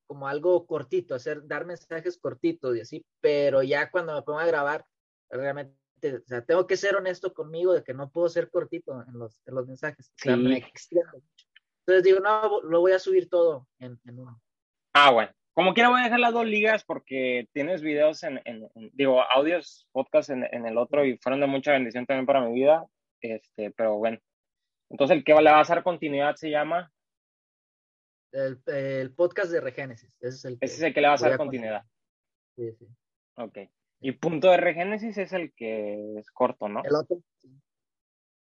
como 0.06 0.28
algo 0.28 0.66
cortito, 0.66 1.14
hacer, 1.14 1.46
dar 1.46 1.64
mensajes 1.64 2.18
cortitos 2.18 2.76
y 2.76 2.80
así, 2.80 3.06
pero 3.20 3.62
ya 3.62 3.90
cuando 3.90 4.14
me 4.14 4.22
pongo 4.22 4.40
a 4.40 4.46
grabar, 4.46 4.84
realmente, 5.30 5.74
o 6.02 6.26
sea, 6.26 6.44
tengo 6.44 6.66
que 6.66 6.76
ser 6.76 6.96
honesto 6.96 7.32
conmigo 7.32 7.72
de 7.72 7.84
que 7.84 7.94
no 7.94 8.10
puedo 8.10 8.28
ser 8.28 8.50
cortito 8.50 9.04
en 9.06 9.18
los, 9.18 9.40
en 9.46 9.54
los 9.54 9.66
mensajes. 9.66 10.12
Entonces 10.24 12.04
digo, 12.04 12.20
no, 12.20 12.60
lo 12.62 12.80
voy 12.80 12.92
a 12.92 12.98
subir 12.98 13.28
todo 13.28 13.68
en, 13.78 13.98
uno. 14.06 14.40
Ah, 14.94 15.12
bueno. 15.12 15.30
Como 15.54 15.74
quiera 15.74 15.90
voy 15.90 16.00
a 16.00 16.04
dejar 16.04 16.20
las 16.20 16.32
dos 16.32 16.46
ligas 16.46 16.82
porque 16.82 17.46
tienes 17.52 17.82
videos 17.82 18.22
en, 18.22 18.40
en, 18.46 18.70
digo, 18.94 19.22
audios, 19.22 19.86
podcast 19.92 20.30
en, 20.30 20.44
en, 20.50 20.66
el 20.66 20.78
otro 20.78 21.04
y 21.04 21.18
fueron 21.18 21.40
de 21.40 21.46
mucha 21.46 21.72
bendición 21.72 22.06
también 22.06 22.24
para 22.24 22.40
mi 22.40 22.54
vida. 22.54 22.86
Este, 23.20 23.70
pero 23.70 23.96
bueno. 23.96 24.18
Entonces 24.88 25.16
el 25.16 25.24
que 25.24 25.34
le 25.34 25.50
va 25.50 25.58
a 25.58 25.60
hacer 25.60 25.82
continuidad 25.82 26.36
se 26.36 26.50
llama 26.50 26.90
el, 28.32 28.62
el, 28.66 29.14
podcast 29.14 29.52
de 29.52 29.60
Regénesis. 29.60 30.10
Ese 30.20 30.28
es 30.36 30.44
el 30.46 30.58
que, 30.58 30.66
Ese 30.66 30.76
es 30.76 30.82
el 30.82 30.94
que 30.94 31.00
le 31.00 31.08
va 31.08 31.14
a 31.14 31.18
dar 31.18 31.36
continuidad. 31.36 31.84
Sí, 32.56 32.72
sí. 32.72 32.86
Ok. 33.36 33.58
Y 34.02 34.12
punto 34.12 34.50
de 34.50 34.56
Regénesis 34.56 35.16
es 35.16 35.32
el 35.32 35.52
que 35.54 36.18
es 36.18 36.30
corto, 36.32 36.68
¿no? 36.68 36.82
El 36.84 36.96
otro. 36.96 37.18
Sí, 37.40 37.50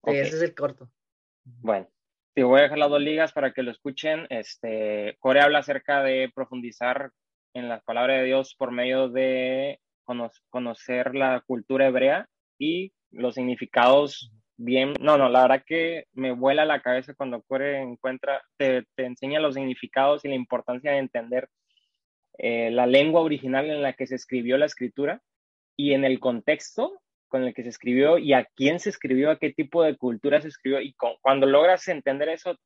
ese 0.06 0.38
es 0.38 0.42
el 0.42 0.56
corto. 0.56 0.90
Bueno, 1.44 1.88
te 2.34 2.44
voy 2.44 2.60
a 2.60 2.64
dejar 2.64 2.80
las 2.80 2.90
dos 2.90 3.02
ligas 3.02 3.32
para 3.32 3.54
que 3.54 3.62
lo 3.62 3.70
escuchen. 3.70 4.26
Este, 4.30 5.16
Core 5.20 5.42
habla 5.42 5.60
acerca 5.60 6.02
de 6.02 6.32
profundizar 6.34 7.12
en 7.54 7.70
las 7.70 7.84
palabras 7.84 8.18
de 8.18 8.26
Dios 8.26 8.56
por 8.56 8.72
medio 8.72 9.08
de 9.10 9.80
conocer 10.50 11.16
la 11.16 11.42
cultura 11.46 11.88
hebrea 11.88 12.28
y 12.58 12.92
los 13.12 13.36
significados 13.36 14.32
bien, 14.58 14.94
no, 15.00 15.18
no, 15.18 15.30
la 15.30 15.44
verdad 15.44 15.64
que 15.66 16.06
me 16.14 16.32
vuela 16.32 16.66
la 16.66 16.82
cabeza 16.82 17.14
cuando 17.14 17.42
Core 17.44 17.82
encuentra, 17.82 18.42
te, 18.58 18.86
te 18.96 19.06
enseña 19.06 19.40
los 19.40 19.56
significados 19.56 20.26
y 20.26 20.30
la 20.30 20.36
importancia 20.36 20.92
de 20.92 21.00
entender 21.00 21.50
eh, 22.38 22.72
la 22.72 22.88
lengua 22.88 23.22
original 23.22 23.70
en 23.70 23.82
la 23.82 23.94
que 23.94 24.08
se 24.08 24.16
escribió 24.16 24.58
la 24.58 24.66
escritura 24.66 25.22
y 25.76 25.94
en 25.94 26.06
el 26.06 26.20
contexto 26.20 27.02
con 27.28 27.44
el 27.44 27.54
que 27.54 27.64
se 27.64 27.70
escribió 27.70 28.18
y 28.18 28.34
a 28.34 28.46
quién 28.46 28.80
se 28.80 28.90
escribió, 28.90 29.32
a 29.32 29.40
qué 29.40 29.52
tipo 29.52 29.84
de 29.84 29.98
cultura 29.98 30.42
se 30.42 30.48
escribió 30.48 30.82
y 30.82 30.96
cuando 31.22 31.48
logras 31.48 31.88
entender 31.88 32.30
eso 32.30 32.58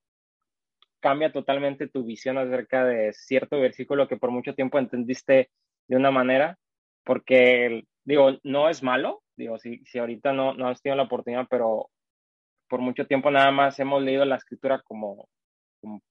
cambia 1.00 1.32
totalmente 1.32 1.88
tu 1.88 2.04
visión 2.04 2.38
acerca 2.38 2.86
de 2.86 3.14
cierto 3.14 3.60
versículo 3.60 4.08
que 4.08 4.18
por 4.18 4.32
mucho 4.32 4.54
tiempo 4.54 4.78
entendiste 4.80 5.50
de 5.88 5.96
una 5.96 6.12
manera, 6.12 6.58
porque 7.04 7.84
digo, 8.04 8.38
no 8.44 8.70
es 8.70 8.84
malo, 8.84 9.24
digo, 9.38 9.58
si, 9.58 9.84
si 9.86 9.98
ahorita 9.98 10.34
no, 10.34 10.54
no 10.54 10.68
has 10.68 10.82
tenido 10.82 10.98
la 10.98 11.04
oportunidad, 11.04 11.48
pero 11.50 11.90
por 12.68 12.82
mucho 12.82 13.08
tiempo 13.08 13.32
nada 13.32 13.52
más 13.52 13.80
hemos 13.80 14.04
leído 14.04 14.26
la 14.26 14.36
escritura 14.36 14.82
como, 14.84 15.28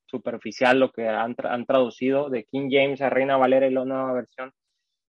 superficial, 0.07 0.81
lo 0.81 0.90
que 0.90 1.07
han, 1.07 1.37
han, 1.45 1.67
traducido 1.67 2.31
de 2.31 2.45
King 2.45 2.69
James 2.71 3.00
a 3.02 3.11
Reina 3.11 3.37
Valera 3.37 3.67
y 3.67 3.71
la 3.71 3.85
nueva 3.85 4.12
versión. 4.12 4.52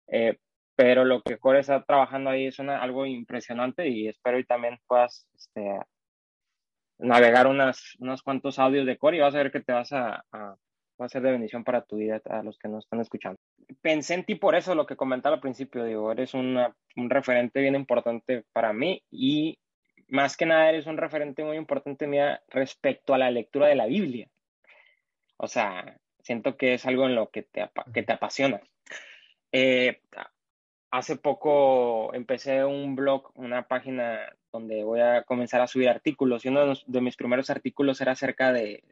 Eh, 0.07 0.37
pero 0.81 1.05
lo 1.05 1.21
que 1.21 1.37
Core 1.37 1.59
está 1.59 1.83
trabajando 1.83 2.31
ahí 2.31 2.47
es 2.47 2.59
algo 2.59 3.05
impresionante 3.05 3.87
y 3.87 4.07
espero 4.07 4.39
y 4.39 4.45
también 4.45 4.79
puedas 4.87 5.27
este, 5.35 5.77
navegar 6.97 7.45
unas, 7.45 7.95
unos 7.99 8.23
cuantos 8.23 8.57
audios 8.57 8.87
de 8.87 8.97
Core 8.97 9.17
y 9.17 9.19
vas 9.19 9.35
a 9.35 9.37
ver 9.37 9.51
que 9.51 9.59
te 9.59 9.73
vas 9.73 9.93
a, 9.93 10.25
a, 10.31 10.55
va 10.99 11.05
a 11.05 11.09
ser 11.09 11.21
de 11.21 11.33
bendición 11.33 11.63
para 11.63 11.83
tu 11.83 11.97
vida 11.97 12.19
a 12.25 12.41
los 12.41 12.57
que 12.57 12.67
nos 12.67 12.85
están 12.85 12.99
escuchando. 12.99 13.39
Pensé 13.83 14.15
en 14.15 14.25
ti 14.25 14.33
por 14.33 14.55
eso, 14.55 14.73
lo 14.73 14.87
que 14.87 14.95
comentaba 14.95 15.35
al 15.35 15.41
principio, 15.41 15.83
digo, 15.83 16.11
eres 16.11 16.33
un 16.33 16.57
referente 16.95 17.61
bien 17.61 17.75
importante 17.75 18.43
para 18.51 18.73
mí 18.73 19.03
y 19.11 19.59
más 20.07 20.35
que 20.35 20.47
nada 20.47 20.67
eres 20.67 20.87
un 20.87 20.97
referente 20.97 21.43
muy 21.43 21.57
importante 21.57 22.07
mía 22.07 22.41
respecto 22.47 23.13
a 23.13 23.19
la 23.19 23.29
lectura 23.29 23.67
de 23.67 23.75
la 23.75 23.85
Biblia. 23.85 24.27
O 25.37 25.47
sea, 25.47 25.95
siento 26.23 26.57
que 26.57 26.73
es 26.73 26.87
algo 26.87 27.05
en 27.05 27.13
lo 27.13 27.29
que 27.29 27.43
te, 27.43 27.69
que 27.93 28.01
te 28.01 28.13
apasiona. 28.13 28.59
Eh, 29.51 30.01
hace 30.91 31.15
poco 31.15 32.13
empecé 32.13 32.65
un 32.65 32.95
blog, 32.95 33.31
una 33.35 33.67
página 33.67 34.35
donde 34.51 34.83
voy 34.83 34.99
a 34.99 35.23
comenzar 35.23 35.61
a 35.61 35.67
subir 35.67 35.89
artículos 35.89 36.43
y 36.43 36.49
uno 36.49 36.73
de, 36.85 37.01
mis 37.01 37.15
primeros 37.15 37.49
artículos 37.49 38.01
era 38.01 38.11
acerca 38.11 38.51
de, 38.51 38.83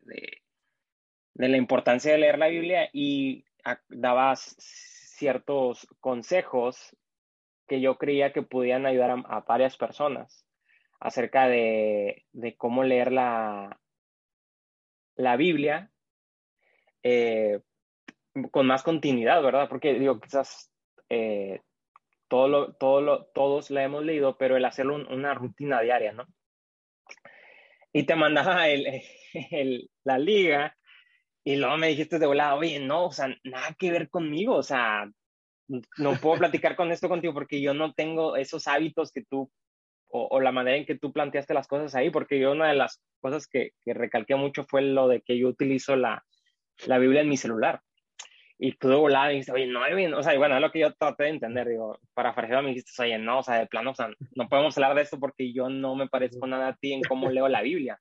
la 1.36 1.58
importancia 1.58 2.12
de 2.12 2.18
leer 2.18 2.40
la 2.40 2.48
Biblia 2.48 2.90
y 2.94 3.44
daba 3.90 4.34
ciertos 4.38 5.88
consejos 6.00 6.96
que 7.68 7.82
yo 7.82 7.98
creía 7.98 8.32
que 8.32 8.42
podían 8.42 8.86
ayudar 8.86 9.12
a, 9.26 9.42
varias 9.42 9.76
personas 9.76 10.46
acerca 11.02 11.48
de, 11.48 12.26
cómo 12.58 12.84
leer 12.84 13.12
la, 13.12 13.78
la 15.16 15.36
Biblia 15.36 15.92
eh, 17.04 17.60
con 18.52 18.68
más 18.68 18.84
continuidad, 18.84 19.44
¿verdad? 19.44 19.68
Porque 19.68 19.94
digo, 19.94 20.20
quizás 20.20 20.72
eh, 21.10 21.62
todo 22.30 22.48
lo, 22.48 22.74
todo 22.74 23.26
todos 23.34 23.72
la 23.72 23.84
hemos 23.84 24.06
leído, 24.06 24.38
pero 24.38 24.56
el 24.58 24.66
hacerlo 24.66 24.96
una 24.96 25.34
rutina 25.34 25.82
diaria, 25.82 26.14
¿no? 26.14 26.26
Y 27.92 28.04
te 28.04 28.16
mandaba 28.16 28.68
el, 28.70 29.90
la 30.04 30.18
liga 30.20 30.78
y 31.44 31.56
luego 31.56 31.78
me 31.78 31.88
dijiste 31.88 32.20
de 32.20 32.28
volada, 32.28 32.56
oye, 32.56 32.80
no, 32.80 33.08
o 33.08 33.12
sea, 33.12 33.36
nada 33.44 33.76
que 33.78 33.92
ver 33.92 34.10
conmigo, 34.10 34.56
o 34.56 34.64
sea, 34.64 35.10
no 35.98 36.14
puedo 36.22 36.40
platicar 36.40 36.76
con 36.76 36.92
esto 36.92 37.10
contigo 37.10 37.34
porque 37.34 37.62
yo 37.62 37.74
no 37.74 37.94
tengo 37.94 38.36
esos 38.36 38.68
hábitos 38.68 39.12
que 39.12 39.24
tú, 39.24 39.52
o, 40.08 40.40
la 40.40 40.52
manera 40.52 40.78
en 40.78 40.86
que 40.86 40.98
tú 40.98 41.14
planteaste 41.14 41.54
las 41.54 41.68
cosas 41.68 41.96
ahí, 41.96 42.10
porque 42.10 42.40
yo 42.40 42.52
una 42.52 42.68
de 42.68 42.76
las 42.76 43.02
cosas 43.22 43.48
que, 43.48 43.72
que 43.84 43.94
recalqué 43.94 44.36
mucho 44.36 44.64
fue 44.66 44.82
lo 44.82 45.08
de 45.08 45.22
que 45.22 45.38
yo 45.38 45.48
utilizo 45.48 45.96
la, 45.96 46.24
la 46.86 46.98
Biblia 46.98 47.22
en 47.22 47.30
mi 47.30 47.38
celular. 47.38 47.82
Y 48.62 48.74
tú 48.74 48.90
de 48.90 48.96
volada 48.96 49.30
dijiste, 49.30 49.54
oye, 49.54 49.68
no, 49.68 49.80
o 50.18 50.24
sea, 50.24 50.36
y 50.36 50.38
bueno, 50.38 50.56
es 50.56 50.62
lo 50.62 50.70
que 50.70 50.80
yo 50.80 50.94
traté 50.94 51.24
de 51.24 51.30
entender, 51.30 51.70
digo, 51.70 51.98
para 52.14 52.32
parafraseado 52.36 52.62
me 52.62 52.70
dijiste, 52.70 52.92
oye, 53.02 53.18
no, 53.18 53.40
o 53.40 53.44
sea, 53.44 53.56
de 53.56 53.68
plano, 53.68 53.92
o 53.92 53.96
sea, 53.96 54.10
no 54.36 54.50
podemos 54.50 54.78
hablar 54.78 54.96
de 54.96 55.04
esto 55.04 55.18
porque 55.18 55.54
yo 55.54 55.70
no 55.70 55.96
me 55.96 56.10
parezco 56.10 56.46
nada 56.46 56.68
a 56.68 56.76
ti 56.76 56.92
en 56.92 57.02
cómo 57.02 57.30
leo 57.32 57.48
la 57.48 57.62
Biblia. 57.62 58.00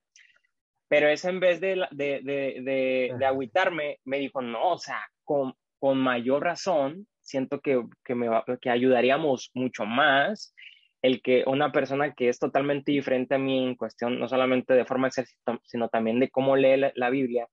Pero 0.88 1.08
eso 1.08 1.28
en 1.28 1.38
vez 1.38 1.60
de, 1.60 1.86
de, 1.92 2.20
de, 2.24 3.14
de, 3.16 3.26
agüitarme, 3.26 3.98
me 4.04 4.18
dijo, 4.18 4.42
no, 4.42 4.72
o 4.72 4.78
sea, 4.78 5.00
con, 5.22 5.54
con 5.78 5.98
mayor 5.98 6.42
razón, 6.42 7.06
siento 7.20 7.60
que, 7.60 7.80
que, 8.04 8.14
me 8.16 8.28
que 8.60 8.70
ayudaríamos 8.70 9.50
mucho 9.54 9.84
más 9.84 10.54
el 11.02 11.22
que 11.22 11.44
una 11.46 11.70
persona 11.70 12.12
que 12.14 12.28
es 12.28 12.38
totalmente 12.38 12.90
diferente 12.90 13.36
a 13.36 13.38
mí 13.38 13.64
en 13.64 13.76
cuestión, 13.76 14.18
no 14.18 14.28
solamente 14.28 14.74
de 14.74 14.84
forma 14.84 15.08
de 15.08 15.24
sino 15.62 15.88
también 15.88 16.18
de 16.18 16.30
cómo 16.30 16.56
lee 16.56 16.76
la, 16.76 16.92
la, 16.94 17.10
Biblia, 17.10 17.46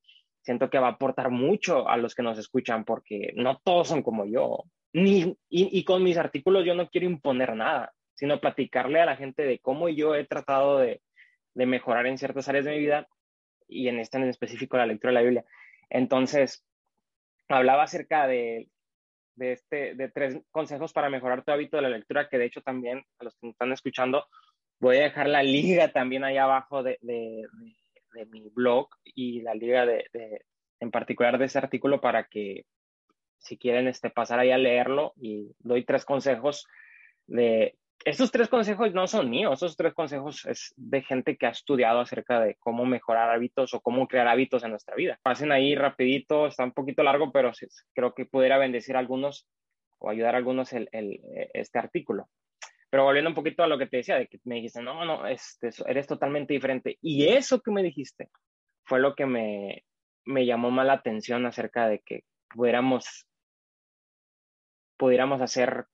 siento 0.45 0.69
que 0.69 0.77
va 0.77 0.89
a 0.89 0.91
aportar 0.91 1.31
mucho 1.31 1.89
a 1.89 1.97
los 1.97 2.13
que 2.13 2.21
nos 2.21 2.37
escuchan, 2.37 2.85
porque 2.85 3.33
no 3.35 3.59
todos 3.63 3.87
son 3.87 4.03
como 4.03 4.25
yo. 4.25 4.63
Ni, 4.93 5.21
y, 5.49 5.79
y 5.79 5.83
con 5.83 6.03
mis 6.03 6.17
artículos 6.17 6.63
yo 6.63 6.75
no 6.75 6.87
quiero 6.87 7.07
imponer 7.07 7.55
nada, 7.55 7.93
sino 8.13 8.39
platicarle 8.39 9.01
a 9.01 9.05
la 9.05 9.17
gente 9.17 9.43
de 9.43 9.59
cómo 9.59 9.89
yo 9.89 10.13
he 10.13 10.23
tratado 10.25 10.77
de, 10.77 11.01
de 11.55 11.65
mejorar 11.65 12.05
en 12.05 12.19
ciertas 12.19 12.47
áreas 12.47 12.65
de 12.65 12.71
mi 12.71 12.79
vida 12.79 13.07
y 13.67 13.87
en 13.87 13.99
este 13.99 14.17
en 14.17 14.25
específico 14.25 14.77
la 14.77 14.85
lectura 14.85 15.11
de 15.11 15.15
la 15.15 15.21
Biblia. 15.23 15.45
Entonces, 15.89 16.63
hablaba 17.49 17.83
acerca 17.83 18.27
de, 18.27 18.69
de, 19.35 19.53
este, 19.53 19.95
de 19.95 20.09
tres 20.09 20.39
consejos 20.51 20.93
para 20.93 21.09
mejorar 21.09 21.43
tu 21.43 21.51
hábito 21.51 21.77
de 21.77 21.83
la 21.83 21.89
lectura, 21.89 22.29
que 22.29 22.37
de 22.37 22.45
hecho 22.45 22.61
también 22.61 23.03
a 23.19 23.23
los 23.23 23.33
que 23.33 23.47
me 23.47 23.51
están 23.51 23.71
escuchando, 23.71 24.27
voy 24.79 24.97
a 24.97 25.05
dejar 25.05 25.27
la 25.27 25.41
liga 25.41 25.91
también 25.91 26.23
ahí 26.23 26.37
abajo 26.37 26.83
de, 26.83 26.99
de 27.01 27.47
mi 28.25 28.47
blog 28.49 28.87
y 29.03 29.41
la 29.41 29.53
liga 29.53 29.85
de, 29.85 30.05
en 30.79 30.91
particular 30.91 31.37
de 31.37 31.45
ese 31.45 31.57
artículo 31.57 31.99
para 31.99 32.25
que 32.25 32.65
si 33.39 33.57
quieren 33.57 33.87
este, 33.87 34.09
pasar 34.09 34.39
ahí 34.39 34.51
a 34.51 34.57
leerlo 34.57 35.13
y 35.17 35.51
doy 35.59 35.83
tres 35.83 36.05
consejos 36.05 36.65
de 37.27 37.75
estos 38.03 38.31
tres 38.31 38.49
consejos 38.49 38.93
no 38.93 39.07
son 39.07 39.29
míos, 39.29 39.53
estos 39.53 39.77
tres 39.77 39.93
consejos 39.93 40.45
es 40.45 40.73
de 40.75 41.01
gente 41.01 41.37
que 41.37 41.45
ha 41.45 41.51
estudiado 41.51 42.01
acerca 42.01 42.39
de 42.39 42.55
cómo 42.59 42.85
mejorar 42.85 43.29
hábitos 43.29 43.73
o 43.73 43.79
cómo 43.79 44.07
crear 44.07 44.27
hábitos 44.27 44.63
en 44.63 44.71
nuestra 44.71 44.95
vida. 44.95 45.17
Pasen 45.23 45.51
ahí 45.51 45.75
rapidito, 45.75 46.47
está 46.47 46.63
un 46.65 46.73
poquito 46.73 47.03
largo, 47.03 47.31
pero 47.31 47.51
creo 47.93 48.13
que 48.13 48.25
pudiera 48.25 48.57
bendecir 48.57 48.95
a 48.95 48.99
algunos 48.99 49.47
o 49.97 50.09
ayudar 50.09 50.35
a 50.35 50.37
algunos 50.37 50.73
el, 50.73 50.89
el, 50.91 51.19
este 51.53 51.79
artículo. 51.79 52.27
Pero 52.95 53.03
volviendo 53.03 53.29
un 53.29 53.35
poquito 53.35 53.61
a 53.61 53.67
lo 53.67 53.77
que 53.77 53.87
te 53.87 53.97
decía, 53.97 54.15
de 54.15 54.27
que 54.27 54.39
me 54.45 54.55
dijiste, 54.55 54.81
no, 54.81 55.03
no, 55.03 55.27
este, 55.27 55.69
eres 55.85 56.07
totalmente 56.07 56.53
diferente. 56.53 56.97
Y 57.01 57.27
eso 57.27 57.59
que 57.59 57.69
me 57.69 57.83
dijiste 57.83 58.29
fue 58.85 59.01
lo 59.01 59.15
que 59.15 59.25
me, 59.25 59.83
me 60.23 60.45
llamó 60.45 60.71
más 60.71 60.85
la 60.85 60.93
atención 60.93 61.45
acerca 61.45 61.89
de 61.89 61.99
que 61.99 62.23
pudiéramos, 62.47 63.27
pudiéramos 64.95 65.41
hacer 65.41 65.87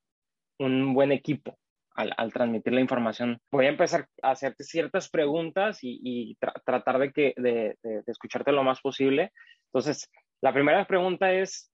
un 0.60 0.94
buen 0.94 1.10
equipo 1.10 1.58
al, 1.96 2.32
transmitir 2.32 2.72
la 2.72 2.80
información. 2.80 3.40
Voy 3.50 3.66
a 3.66 3.70
empezar 3.70 4.06
a 4.22 4.30
hacerte 4.30 4.62
ciertas 4.62 5.10
preguntas 5.10 5.80
y, 5.82 6.38
tratar 6.64 7.00
de, 7.00 7.12
que, 7.12 7.34
de, 7.36 7.74
escucharte 8.06 8.52
lo 8.52 8.62
más 8.62 8.80
posible. 8.80 9.32
Entonces, 9.72 10.08
La 10.40 10.52
primera 10.52 10.86
pregunta 10.86 11.32
es, 11.32 11.68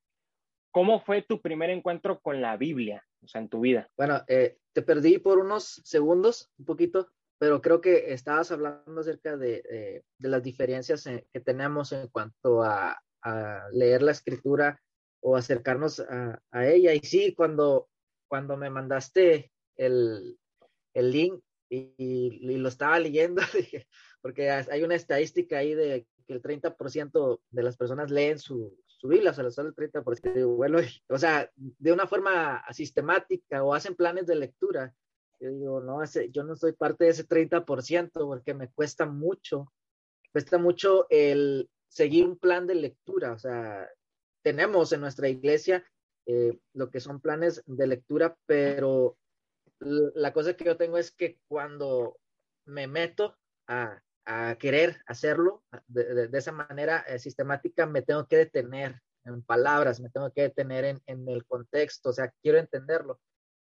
¿cómo 0.70 1.00
fue 1.00 1.20
tu 1.20 1.42
primer 1.42 1.68
encuentro 1.68 2.18
con 2.18 2.40
la 2.40 2.56
Biblia, 2.56 3.04
o 3.23 3.29
sea, 3.29 3.41
en 3.41 3.49
tu 3.49 3.61
vida? 3.61 3.91
Bueno, 3.97 4.23
eh, 4.29 4.59
te 4.73 4.83
perdí 4.83 5.19
por 5.19 5.39
unos 5.39 5.81
segundos, 5.85 6.51
un 6.59 6.65
poquito, 6.65 7.11
pero 7.39 7.61
creo 7.61 7.81
que 7.81 8.13
estabas 8.13 8.51
hablando 8.51 9.01
acerca 9.01 9.37
de, 9.37 10.03
de 10.19 10.29
las 10.29 10.43
diferencias 10.43 11.05
que 11.05 11.41
tenemos 11.41 11.93
en 11.93 12.09
cuanto 12.09 12.63
a, 12.63 13.01
a, 13.23 13.69
leer 13.73 14.03
la 14.03 14.13
escritura 14.13 14.81
o 15.21 15.37
acercarnos 15.37 16.01
a, 16.01 16.41
a, 16.51 16.67
ella. 16.67 16.95
Y 16.95 17.01
sí, 17.01 17.35
cuando, 17.35 17.89
cuando 18.29 18.57
me 18.57 18.71
mandaste 18.71 19.53
el, 19.77 20.39
el 20.95 21.11
link 21.11 21.41
y, 21.71 21.95
y, 21.97 22.57
lo 22.57 22.69
estaba 22.69 22.99
leyendo, 22.99 23.43
porque 24.23 24.51
hay 24.51 24.83
una 24.83 24.95
estadística 24.95 25.59
ahí 25.59 25.75
de 25.75 26.07
que 26.27 26.33
el 26.35 26.43
30% 26.43 27.41
de 27.51 27.63
las 27.63 27.77
personas 27.77 28.11
leen 28.11 28.39
su, 28.39 28.77
su 28.99 29.09
Biblia, 29.09 29.31
o 29.31 29.35
sea, 29.35 29.50
solo 29.50 29.71
el 29.71 29.75
30%. 29.75 30.57
Bueno, 30.57 30.78
o 31.09 31.19
sea, 31.19 31.50
de 31.57 31.93
una 31.93 32.07
forma 32.07 32.62
sistemática 32.73 33.62
o 33.62 33.75
hacen 33.75 33.95
planes 33.95 34.26
de 34.26 34.37
lectura. 34.37 34.95
Yo 35.40 35.50
digo, 35.50 35.81
no, 35.81 36.00
yo 36.33 36.43
no 36.43 36.57
soy 36.57 36.73
parte 36.73 37.05
de 37.05 37.11
ese 37.11 37.26
30% 37.26 38.11
porque 38.12 38.55
me 38.55 38.71
cuesta 38.71 39.07
mucho, 39.07 39.73
cuesta 40.33 40.59
mucho 40.59 41.07
el 41.11 41.71
seguir 41.87 42.26
un 42.26 42.38
plan 42.38 42.67
de 42.67 42.75
lectura. 42.75 43.33
O 43.33 43.38
sea, 43.38 43.88
tenemos 44.43 44.93
en 44.93 45.00
nuestra 45.00 45.28
iglesia 45.28 45.85
eh, 46.26 46.59
lo 46.75 46.90
que 46.90 47.00
son 47.00 47.21
planes 47.21 47.62
de 47.67 47.87
lectura, 47.87 48.37
pero 48.47 49.17
la 49.78 50.33
cosa 50.33 50.55
que 50.55 50.64
yo 50.64 50.76
tengo 50.76 50.99
es 50.99 51.12
que 51.12 51.38
cuando 51.47 52.19
me 52.67 52.88
meto 52.88 53.38
a, 53.69 54.02
a 54.30 54.56
querer 54.56 55.00
hacerlo 55.06 55.64
de, 55.87 56.28
de, 56.28 56.38
esa 56.38 56.52
manera 56.52 56.99
eh, 57.08 57.18
sistemática, 57.18 57.87
me 57.87 58.02
tengo 58.02 58.28
que 58.28 58.37
detener 58.37 59.00
en 59.25 59.42
palabras, 59.42 60.00
me 60.00 60.11
tengo 60.11 60.30
que 60.30 60.42
detener 60.42 60.85
en, 60.85 61.02
en, 61.06 61.26
el 61.30 61.47
contexto, 61.47 62.11
o 62.11 62.12
sea, 62.12 62.30
quiero 62.42 62.58
entenderlo. 62.58 63.18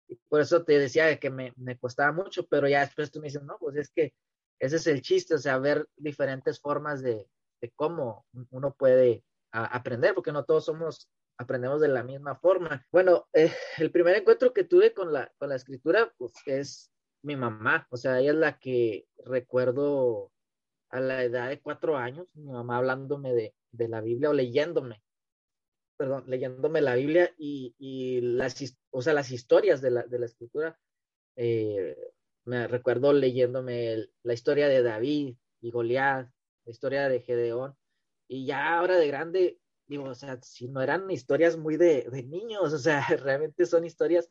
Y 0.09 0.17
por 0.27 0.41
eso 0.41 0.65
te 0.65 0.77
decía 0.77 1.17
que 1.19 1.29
me, 1.29 1.53
me, 1.55 1.77
costaba 1.77 2.11
mucho, 2.11 2.45
pero 2.47 2.67
ya 2.67 2.81
después 2.81 3.11
tú 3.11 3.21
me 3.21 3.27
dices, 3.27 3.43
no, 3.43 3.57
pues 3.59 3.77
es 3.77 3.89
que 3.91 4.13
ese 4.59 4.75
es 4.75 4.87
el 4.87 5.01
chiste, 5.01 5.35
o 5.35 5.37
sea, 5.37 5.57
ver 5.57 5.87
diferentes 5.95 6.59
formas 6.59 7.01
de, 7.01 7.25
de 7.61 7.71
cómo 7.71 8.25
uno 8.49 8.73
puede 8.73 9.23
a, 9.53 9.65
aprender, 9.67 10.13
porque 10.15 10.33
no 10.33 10.43
todos 10.43 10.65
somos 10.65 11.09
aprendemos 11.37 11.79
de 11.79 11.87
la 11.87 12.03
misma 12.03 12.35
forma. 12.35 12.85
Bueno, 12.91 13.29
eh, 13.31 13.53
el 13.77 13.91
primer 13.91 14.17
encuentro 14.17 14.51
que 14.51 14.65
tuve 14.65 14.93
con 14.93 15.13
la, 15.13 15.31
con 15.37 15.47
la 15.47 15.55
escritura 15.55 16.13
pues, 16.17 16.33
es 16.45 16.91
mi 17.23 17.37
mamá, 17.37 17.87
o 17.89 17.95
sea, 17.95 18.19
ella 18.19 18.31
es 18.31 18.37
la 18.37 18.59
que 18.59 19.07
recuerdo 19.23 20.31
a 20.89 20.99
la 20.99 21.23
edad 21.23 21.49
de 21.49 21.59
cuatro 21.59 21.97
años, 21.97 22.27
mi 22.35 22.51
mamá 22.51 22.77
hablándome 22.77 23.33
de, 23.33 23.55
de 23.71 23.87
la 23.87 24.01
Biblia 24.01 24.29
o 24.29 24.33
leyéndome, 24.33 25.01
perdón, 25.97 26.23
leyéndome 26.27 26.81
la 26.81 26.95
Biblia 26.95 27.33
y, 27.37 27.75
y 27.77 28.21
las, 28.21 28.55
o 28.91 29.01
sea, 29.01 29.13
las 29.13 29.31
historias 29.31 29.81
de 29.81 29.91
la, 29.91 30.03
de 30.03 30.19
la 30.19 30.25
escritura. 30.25 30.79
Eh, 31.35 31.95
me 32.45 32.67
recuerdo 32.67 33.13
leyéndome 33.13 33.93
el, 33.93 34.13
la 34.23 34.33
historia 34.33 34.67
de 34.67 34.81
David 34.81 35.35
y 35.61 35.71
Goliat, 35.71 36.29
la 36.65 36.71
historia 36.71 37.09
de 37.09 37.21
Gedeón, 37.21 37.75
y 38.27 38.45
ya 38.45 38.77
ahora 38.77 38.97
de 38.97 39.07
grande 39.07 39.59
digo, 39.87 40.03
o 40.05 40.15
sea, 40.15 40.39
si 40.41 40.67
no 40.67 40.81
eran 40.81 41.09
historias 41.09 41.57
muy 41.57 41.77
de, 41.77 42.07
de 42.11 42.23
niños, 42.23 42.61
o 42.73 42.77
sea, 42.77 43.05
realmente 43.07 43.65
son 43.65 43.85
historias 43.85 44.29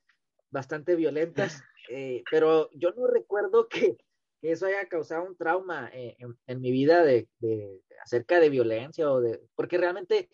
bastante 0.50 0.94
violentas, 0.94 1.62
eh, 1.90 2.22
pero 2.30 2.70
yo 2.72 2.90
no 2.92 3.06
recuerdo 3.06 3.68
que, 3.68 3.98
que, 4.46 4.52
eso 4.52 4.66
haya 4.66 4.86
causado 4.86 5.24
un 5.24 5.36
trauma 5.36 5.90
eh, 5.92 6.16
en, 6.18 6.36
en, 6.46 6.60
mi 6.60 6.70
vida 6.70 7.04
de, 7.04 7.28
de, 7.40 7.82
acerca 8.02 8.40
de 8.40 8.50
violencia 8.50 9.10
o 9.10 9.20
de, 9.20 9.42
porque 9.54 9.78
realmente, 9.78 10.28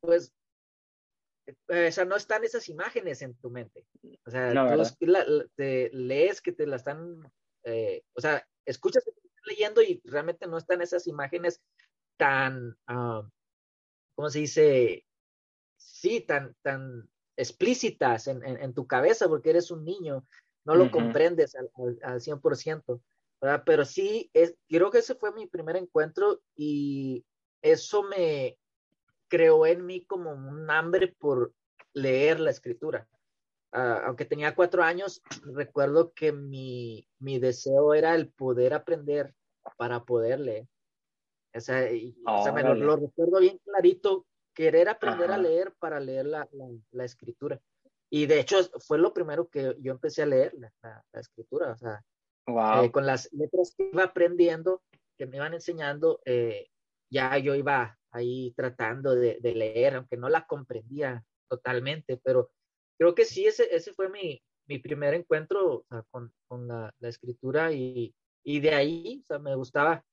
pues, 0.00 0.32
eh, 1.46 1.88
o 1.88 1.92
sea, 1.92 2.04
no 2.04 2.16
están 2.16 2.44
esas 2.44 2.68
imágenes 2.68 3.22
en 3.22 3.34
tu 3.36 3.50
mente. 3.50 3.86
O 4.26 4.30
sea, 4.30 4.52
no, 4.52 4.68
tú 4.98 5.06
la, 5.06 5.24
te 5.56 5.90
lees 5.92 6.40
que 6.40 6.52
te 6.52 6.66
la 6.66 6.76
están, 6.76 7.30
eh, 7.64 8.02
o 8.14 8.20
sea, 8.20 8.46
escuchas 8.64 9.04
que 9.04 9.12
te 9.12 9.18
están 9.26 9.44
leyendo 9.46 9.82
y 9.82 10.00
realmente 10.04 10.46
no 10.46 10.58
están 10.58 10.82
esas 10.82 11.06
imágenes 11.06 11.60
tan, 12.16 12.76
uh, 12.88 13.28
¿cómo 14.14 14.30
se 14.30 14.40
dice? 14.40 15.06
Sí, 15.78 16.20
tan, 16.20 16.54
tan 16.62 17.08
explícitas 17.36 18.28
en, 18.28 18.44
en, 18.44 18.58
en 18.58 18.74
tu 18.74 18.86
cabeza 18.86 19.28
porque 19.28 19.50
eres 19.50 19.70
un 19.70 19.84
niño, 19.84 20.26
no 20.64 20.76
lo 20.76 20.84
uh 20.84 20.86
-huh. 20.86 20.92
comprendes 20.92 21.56
al, 21.56 21.70
al, 21.74 21.98
al 22.02 22.20
100%, 22.20 23.00
¿verdad? 23.42 23.64
Pero 23.66 23.84
sí, 23.84 24.30
es, 24.32 24.54
creo 24.68 24.90
que 24.90 24.98
ese 24.98 25.16
fue 25.16 25.32
mi 25.32 25.46
primer 25.48 25.76
encuentro 25.76 26.40
y 26.56 27.26
eso 27.60 28.04
me 28.04 28.56
creó 29.28 29.66
en 29.66 29.84
mí 29.84 30.04
como 30.04 30.30
un 30.30 30.70
hambre 30.70 31.08
por 31.18 31.52
leer 31.92 32.38
la 32.38 32.50
escritura. 32.50 33.08
Uh, 33.72 34.04
aunque 34.04 34.26
tenía 34.26 34.54
cuatro 34.54 34.82
años, 34.82 35.22
recuerdo 35.54 36.12
que 36.12 36.30
mi, 36.30 37.08
mi, 37.18 37.38
deseo 37.38 37.94
era 37.94 38.14
el 38.14 38.30
poder 38.30 38.74
aprender 38.74 39.34
para 39.78 40.04
poder 40.04 40.40
leer. 40.40 40.68
O 41.54 41.60
sea, 41.60 41.90
y, 41.90 42.14
oh, 42.26 42.40
o 42.40 42.42
sea 42.42 42.52
me 42.52 42.62
lo, 42.62 42.74
lo, 42.74 42.96
recuerdo 42.96 43.40
bien 43.40 43.58
clarito, 43.64 44.26
querer 44.54 44.88
aprender 44.88 45.30
Ajá. 45.30 45.34
a 45.36 45.42
leer 45.42 45.74
para 45.78 45.98
leer 46.00 46.26
la, 46.26 46.48
la, 46.52 46.68
la, 46.90 47.04
escritura. 47.04 47.58
Y 48.10 48.26
de 48.26 48.40
hecho 48.40 48.58
fue 48.86 48.98
lo 48.98 49.14
primero 49.14 49.48
que 49.48 49.74
yo 49.80 49.92
empecé 49.92 50.22
a 50.22 50.26
leer, 50.26 50.54
la, 50.58 50.72
la 51.10 51.20
escritura. 51.20 51.72
O 51.72 51.76
sea, 51.76 52.04
eh, 52.46 52.90
con 52.90 53.06
las 53.06 53.32
letras 53.32 53.74
que 53.76 53.90
iba 53.92 54.04
aprendiendo, 54.04 54.82
que 55.18 55.26
me 55.26 55.36
iban 55.36 55.54
enseñando, 55.54 56.20
eh, 56.24 56.68
ya 57.10 57.38
yo 57.38 57.54
iba 57.54 57.98
ahí 58.10 58.52
tratando 58.56 59.14
de, 59.14 59.38
leer, 59.42 59.96
aunque 59.96 60.16
no 60.16 60.28
la 60.28 60.46
comprendía 60.46 61.24
totalmente, 61.48 62.18
pero 62.22 62.50
creo 62.98 63.14
que 63.14 63.24
sí, 63.24 63.46
ese, 63.46 63.74
ese 63.74 63.92
fue 63.92 64.08
mi, 64.08 64.42
mi 64.66 64.78
primer 64.78 65.14
encuentro 65.14 65.84
con, 66.10 66.32
con 66.48 66.68
la, 66.68 66.94
escritura 67.00 67.72
y, 67.72 68.14
y 68.44 68.60
de 68.60 68.74
ahí, 68.74 69.24
me 69.40 69.54
gustaba 69.54 70.04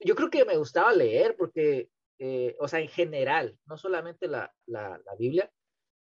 yo 0.00 0.14
creo 0.14 0.30
que 0.30 0.44
me 0.44 0.56
gustaba 0.56 0.92
leer 0.92 1.36
porque, 1.36 1.90
eh, 2.18 2.56
o 2.58 2.68
sea, 2.68 2.80
en 2.80 2.88
general, 2.88 3.58
no 3.66 3.76
solamente 3.76 4.28
la, 4.28 4.54
la, 4.66 5.00
la, 5.04 5.14
Biblia, 5.16 5.50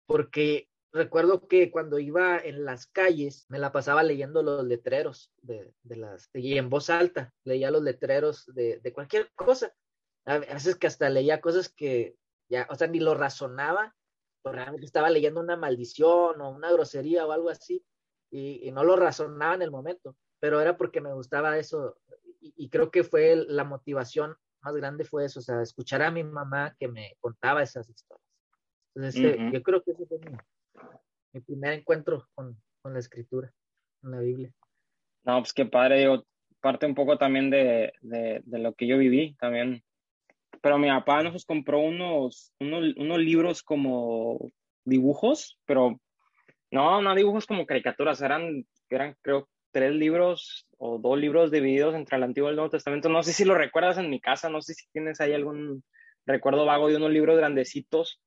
porque 0.05 0.69
recuerdo 0.93 1.47
que 1.47 1.71
cuando 1.71 1.99
iba 1.99 2.37
en 2.37 2.65
las 2.65 2.87
calles 2.87 3.45
me 3.49 3.59
la 3.59 3.71
pasaba 3.71 4.03
leyendo 4.03 4.43
los 4.43 4.63
letreros 4.63 5.33
de, 5.41 5.73
de 5.81 5.95
las, 5.95 6.29
y 6.33 6.57
en 6.57 6.69
voz 6.69 6.89
alta, 6.89 7.33
leía 7.43 7.71
los 7.71 7.81
letreros 7.81 8.45
de, 8.53 8.79
de 8.79 8.93
cualquier 8.93 9.31
cosa. 9.33 9.73
A 10.25 10.37
veces 10.37 10.75
que 10.75 10.87
hasta 10.87 11.09
leía 11.09 11.41
cosas 11.41 11.69
que 11.69 12.15
ya, 12.49 12.67
o 12.69 12.75
sea, 12.75 12.87
ni 12.87 12.99
lo 12.99 13.15
razonaba, 13.15 13.95
realmente 14.45 14.85
estaba 14.85 15.09
leyendo 15.09 15.41
una 15.41 15.57
maldición 15.57 16.39
o 16.39 16.49
una 16.51 16.71
grosería 16.71 17.25
o 17.25 17.31
algo 17.31 17.49
así, 17.49 17.83
y, 18.29 18.67
y 18.67 18.71
no 18.71 18.83
lo 18.83 18.95
razonaba 18.95 19.55
en 19.55 19.63
el 19.63 19.71
momento, 19.71 20.15
pero 20.39 20.61
era 20.61 20.77
porque 20.77 21.01
me 21.01 21.13
gustaba 21.13 21.57
eso, 21.57 21.97
y, 22.39 22.69
creo 22.69 22.91
que 22.91 23.03
fue 23.03 23.35
la 23.35 23.63
motivación 23.63 24.35
más 24.61 24.75
grande 24.75 25.05
fue 25.05 25.25
eso, 25.25 25.39
o 25.39 25.43
sea, 25.43 25.61
escuchar 25.61 26.01
a 26.01 26.11
mi 26.11 26.23
mamá 26.23 26.75
que 26.77 26.87
me 26.87 27.15
contaba 27.19 27.63
esas 27.63 27.89
historias. 27.89 28.27
Entonces, 28.95 29.21
uh 29.21 29.39
-huh. 29.39 29.53
yo 29.53 29.63
creo 29.63 29.81
que 29.83 29.91
ese 29.91 30.05
fue 30.05 30.19
mi, 30.19 30.37
mi 31.33 31.41
primer 31.41 31.73
encuentro 31.73 32.27
con, 32.35 32.57
la 32.83 32.99
escritura, 32.99 33.51
con 34.01 34.11
la 34.11 34.19
Biblia. 34.19 34.51
No, 35.23 35.39
pues 35.39 35.53
qué 35.53 35.65
padre, 35.65 35.99
digo, 35.99 36.25
parte 36.61 36.85
un 36.85 36.95
poco 36.95 37.17
también 37.17 37.49
de, 37.49 37.93
de, 38.01 38.41
de 38.43 38.59
lo 38.59 38.73
que 38.73 38.87
yo 38.87 38.97
viví 38.97 39.35
también. 39.35 39.83
Pero 40.61 40.77
mi 40.77 40.87
papá 40.87 41.23
nos 41.23 41.45
compró 41.45 41.79
unos, 41.79 42.53
unos, 42.59 42.93
unos 42.97 43.19
libros 43.19 43.63
como 43.63 44.51
dibujos, 44.85 45.59
pero 45.65 45.99
no, 46.71 47.01
no 47.01 47.15
dibujos 47.15 47.45
como 47.45 47.65
caricaturas, 47.65 48.21
eran, 48.21 48.65
eran 48.89 49.15
creo 49.21 49.49
tres 49.71 49.93
libros 49.93 50.67
o 50.77 50.99
dos 50.99 51.17
libros 51.19 51.51
divididos 51.51 51.95
entre 51.95 52.17
el 52.17 52.23
Antiguo 52.23 52.49
y 52.49 52.51
el 52.51 52.55
Nuevo 52.55 52.69
Testamento. 52.69 53.09
No 53.09 53.23
sé 53.23 53.33
si 53.33 53.43
lo 53.43 53.55
recuerdas 53.55 53.97
en 53.97 54.09
mi 54.09 54.21
casa, 54.21 54.49
no 54.49 54.61
sé 54.61 54.73
si 54.73 54.87
tienes 54.91 55.19
ahí 55.19 55.33
algún 55.33 55.83
recuerdo 56.25 56.65
vago 56.65 56.87
de 56.87 56.95
unos 56.95 57.11
libros 57.11 57.37
grandecitos 57.37 58.21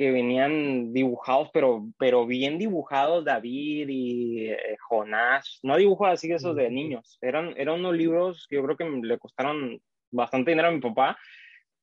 que 0.00 0.10
venían 0.10 0.94
dibujados, 0.94 1.50
pero, 1.52 1.86
pero 1.98 2.24
bien 2.24 2.56
dibujados, 2.56 3.22
David 3.22 3.86
y 3.90 4.48
eh, 4.48 4.78
Jonás, 4.88 5.60
no 5.62 5.76
dibujos 5.76 6.08
así 6.08 6.32
esos 6.32 6.56
de 6.56 6.70
niños, 6.70 7.18
eran, 7.20 7.52
eran 7.58 7.80
unos 7.80 7.94
libros 7.94 8.46
que 8.48 8.56
yo 8.56 8.64
creo 8.64 8.78
que 8.78 9.06
le 9.06 9.18
costaron 9.18 9.78
bastante 10.10 10.52
dinero 10.52 10.68
a 10.68 10.70
mi 10.70 10.80
papá. 10.80 11.18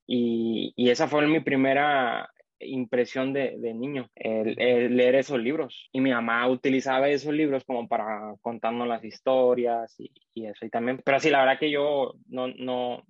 Y, 0.07 0.73
y 0.75 0.89
esa 0.89 1.07
fue 1.07 1.27
mi 1.27 1.41
primera 1.41 2.27
impresión 2.59 3.33
de, 3.33 3.55
de 3.59 3.75
niño, 3.75 4.09
el, 4.15 4.59
el, 4.59 4.97
leer 4.97 5.13
esos 5.13 5.39
libros. 5.39 5.87
Y 5.91 6.01
mi 6.01 6.09
mamá 6.09 6.49
utilizaba 6.49 7.09
esos 7.09 7.35
libros 7.35 7.65
como 7.65 7.87
para 7.87 8.33
contarnos 8.41 8.87
las 8.87 9.03
historias 9.03 9.93
y, 9.99 10.11
y, 10.33 10.47
eso. 10.47 10.65
Y 10.65 10.71
también, 10.71 10.99
pero 11.05 11.19
sí, 11.19 11.29
la 11.29 11.41
verdad 11.41 11.59
que 11.59 11.69
yo 11.69 12.15
no, 12.29 12.47
no, 12.47 13.05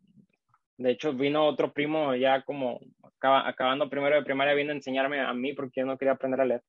de 0.77 0.91
hecho 0.91 1.13
vino 1.13 1.45
otro 1.45 1.73
primo 1.73 2.15
ya 2.15 2.43
como 2.43 2.79
acaba, 3.03 3.47
acabando 3.47 3.89
primero 3.89 4.15
de 4.15 4.23
primaria, 4.23 4.53
vino 4.53 4.71
a 4.71 4.75
enseñarme 4.75 5.19
a 5.19 5.33
mí 5.33 5.53
porque 5.53 5.81
yo 5.81 5.85
no 5.85 5.97
quería 5.97 6.13
aprender 6.13 6.41
a 6.41 6.45
leer. 6.45 6.63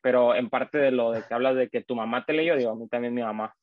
Pero 0.00 0.34
en 0.34 0.50
parte 0.50 0.78
de 0.78 0.90
lo 0.90 1.12
de 1.12 1.22
que 1.22 1.34
hablas 1.34 1.56
de 1.56 1.68
que 1.68 1.82
tu 1.82 1.94
mamá 1.94 2.24
te 2.24 2.32
leyó, 2.32 2.56
digo, 2.56 2.72
a 2.72 2.76
mí 2.76 2.88
también 2.88 3.14
mi 3.14 3.22
mamá 3.22 3.54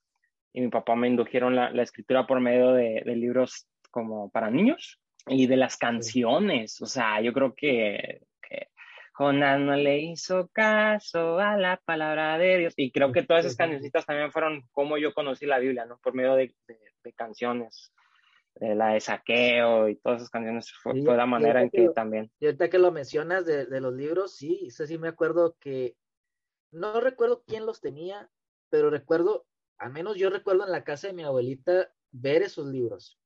y 0.53 0.61
mi 0.61 0.69
papá 0.69 0.95
me 0.95 1.07
indujeron 1.07 1.55
la, 1.55 1.69
la 1.71 1.83
escritura 1.83 2.25
por 2.25 2.39
medio 2.39 2.71
de, 2.71 3.03
de 3.05 3.15
libros 3.15 3.67
como 3.91 4.29
para 4.31 4.49
niños 4.49 4.99
y 5.27 5.47
de 5.47 5.57
las 5.57 5.77
canciones. 5.77 6.81
O 6.81 6.85
sea, 6.85 7.21
yo 7.21 7.33
creo 7.33 7.53
que 7.53 8.21
Jonás 9.19 9.59
no 9.59 9.75
le 9.75 9.99
hizo 9.99 10.47
caso 10.53 11.39
a 11.39 11.57
la 11.57 11.75
palabra 11.83 12.37
de 12.37 12.57
Dios. 12.57 12.73
Y 12.77 12.89
creo 12.89 13.11
que 13.11 13.21
todas 13.21 13.43
esas 13.43 13.57
cancioncitas 13.57 14.05
también 14.05 14.31
fueron 14.31 14.63
como 14.71 14.97
yo 14.97 15.13
conocí 15.13 15.45
la 15.45 15.59
Biblia, 15.59 15.83
¿no? 15.83 15.97
Por 15.97 16.13
medio 16.13 16.35
de, 16.35 16.55
canciones, 17.17 17.91
de 18.59 18.75
la 18.75 18.93
de 18.93 18.99
saqueo 18.99 19.87
y 19.87 19.95
todas 19.95 20.17
esas 20.17 20.29
canciones 20.29 20.71
fue, 20.71 20.93
la 20.95 21.25
manera 21.25 21.61
en 21.61 21.69
que, 21.69 21.89
también. 21.89 22.31
Y 22.39 22.45
ahorita 22.45 22.69
que 22.69 22.79
lo 22.79 22.91
mencionas 22.91 23.45
de, 23.45 23.65
de 23.65 23.81
los 23.81 23.93
libros, 23.93 24.35
sí, 24.35 24.65
eso 24.67 24.85
sí 24.85 24.97
me 24.97 25.07
acuerdo 25.07 25.55
que 25.59 25.95
no 26.71 26.99
recuerdo 26.99 27.43
quién 27.47 27.65
los 27.65 27.81
tenía, 27.81 28.29
pero 28.69 28.89
recuerdo, 28.89 29.45
al 29.77 29.91
menos 29.91 30.17
yo 30.17 30.29
recuerdo 30.29 30.65
en 30.65 30.71
la 30.71 30.83
casa 30.83 31.07
de 31.07 31.13
mi 31.13 31.23
abuelita 31.23 31.91
ver 32.11 32.43
esos 32.43 32.67
libros. 32.67 33.17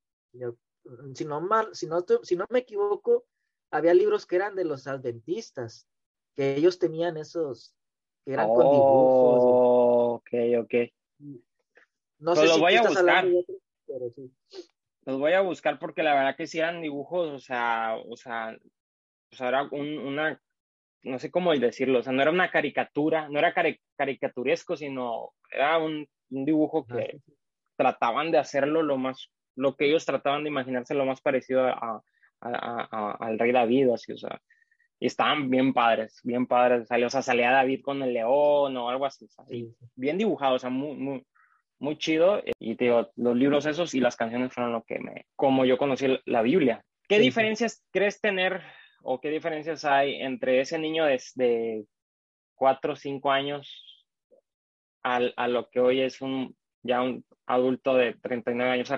si 1.15 1.25
no 1.25 1.41
mal, 1.41 1.69
si 1.73 1.87
no, 1.87 2.05
si 2.21 2.35
no 2.35 2.45
me 2.49 2.59
equivoco, 2.59 3.25
había 3.71 3.93
libros 3.93 4.25
que 4.25 4.35
eran 4.35 4.55
de 4.55 4.65
los 4.65 4.87
adventistas, 4.87 5.87
que 6.35 6.55
ellos 6.55 6.77
tenían 6.79 7.17
esos, 7.17 7.75
que 8.23 8.33
eran 8.33 8.49
con 8.49 8.71
dibujos. 8.71 9.43
Ok, 10.21 10.29
ok. 10.59 10.73
No 12.19 12.35
sé 12.35 12.47
si 12.47 12.59
voy 12.59 12.75
a 12.75 12.83
buscar. 12.83 13.25
pero 13.87 14.09
sí. 14.11 14.31
Los 15.05 15.19
voy 15.19 15.33
a 15.33 15.41
buscar 15.41 15.79
porque 15.79 16.03
la 16.03 16.15
verdad 16.15 16.35
que 16.35 16.47
sí 16.47 16.59
eran 16.59 16.81
dibujos, 16.81 17.29
o 17.29 17.39
sea, 17.39 17.95
o 17.97 18.15
sea, 18.15 18.55
o 19.31 19.35
sea 19.35 19.47
era 19.49 19.63
una, 19.71 20.39
no 21.03 21.19
sé 21.19 21.29
cómo 21.29 21.53
decirlo, 21.53 21.99
o 21.99 22.03
sea, 22.03 22.13
no 22.13 22.21
era 22.21 22.31
una 22.31 22.49
caricatura, 22.49 23.27
no 23.29 23.39
era 23.39 23.53
caricaturesco, 23.97 24.77
sino 24.77 25.33
era 25.51 25.77
un, 25.77 26.07
dibujo 26.29 26.85
ah, 26.89 26.95
que 26.95 27.19
trataban 27.75 28.31
de 28.31 28.37
hacerlo 28.37 28.81
lo 28.81 28.97
más, 28.97 29.29
lo 29.55 29.75
que 29.75 29.85
ellos 29.85 30.05
trataban 30.05 30.43
de 30.43 30.49
imaginarse 30.49 30.95
lo 30.95 31.05
más 31.05 31.21
parecido 31.21 31.65
a, 31.65 32.01
al 32.39 33.39
rey 33.39 33.51
David, 33.51 33.89
así, 33.89 34.13
o 34.13 34.17
sea, 34.17 34.41
y 34.99 35.07
estaban 35.07 35.49
bien 35.49 35.73
padres, 35.73 36.21
bien 36.23 36.47
padres, 36.47 36.89
o 36.89 37.09
sea, 37.09 37.21
salía 37.21 37.51
David 37.51 37.81
con 37.81 38.01
el 38.01 38.13
león 38.13 38.77
o 38.77 38.89
algo 38.89 39.05
así, 39.05 39.27
bien 39.95 40.17
dibujado, 40.17 40.55
o 40.55 40.59
sea, 40.59 40.69
muy, 40.69 40.95
muy, 40.95 41.25
muy 41.83 41.97
chido, 41.97 42.41
y 42.59 42.75
te 42.77 42.85
digo, 42.85 43.11
los 43.17 43.35
libros 43.35 43.65
esos 43.65 43.93
y 43.93 43.99
las 43.99 44.15
canciones 44.15 44.53
fueron 44.53 44.71
lo 44.71 44.83
que 44.83 44.99
me, 44.99 45.27
como 45.35 45.65
yo 45.65 45.77
conocí 45.77 46.07
la 46.25 46.41
Biblia. 46.41 46.81
¿Qué 47.09 47.19
diferencias 47.19 47.83
crees 47.91 48.21
tener 48.21 48.61
o 49.01 49.19
qué 49.19 49.29
diferencias 49.29 49.83
hay 49.83 50.15
entre 50.15 50.61
ese 50.61 50.79
niño 50.79 51.03
de, 51.03 51.21
de 51.35 51.85
4 52.55 52.93
o 52.93 52.95
5 52.95 53.31
años 53.31 54.07
a 55.03 55.47
lo 55.49 55.69
que 55.69 55.81
hoy 55.81 55.99
es 55.99 56.21
un 56.21 56.55
ya 56.83 57.01
un 57.01 57.25
adulto 57.47 57.95
de 57.95 58.13
39 58.13 58.71
años? 58.71 58.89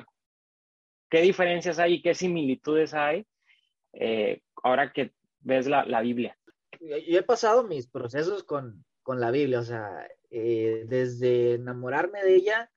¿Qué 1.10 1.21
diferencias 1.21 1.80
hay 1.80 1.95
y 1.95 2.02
qué 2.04 2.13
similitudes 2.13 2.93
hay 2.93 3.26
eh, 3.93 4.41
ahora 4.62 4.93
que 4.93 5.12
ves 5.39 5.65
la, 5.65 5.86
la, 5.86 6.02
Biblia? 6.02 6.38
Yo 6.80 7.17
he 7.17 7.24
pasado 7.24 7.63
mis 7.63 7.88
procesos 7.88 8.43
con, 8.43 8.86
con 9.02 9.19
la 9.19 9.32
Biblia, 9.32 9.60
o 9.60 9.63
sea, 9.63 10.08
eh, 10.30 10.84
desde 10.88 11.56
enamorarme 11.56 12.24
de 12.24 12.36
ella 12.36 12.71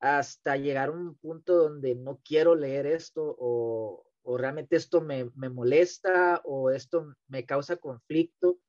hasta 0.00 0.56
llegar 0.56 0.88
a 0.88 0.92
un 0.92 1.16
punto 1.16 1.56
donde 1.56 1.94
no 1.94 2.20
quiero 2.24 2.54
leer 2.54 2.86
esto 2.86 3.36
o, 3.38 4.06
o 4.22 4.38
realmente 4.38 4.76
esto 4.76 5.00
me, 5.00 5.30
me, 5.34 5.48
molesta 5.48 6.40
o 6.44 6.70
esto 6.70 7.14
me 7.26 7.44
causa 7.44 7.76
conflicto 7.76 8.60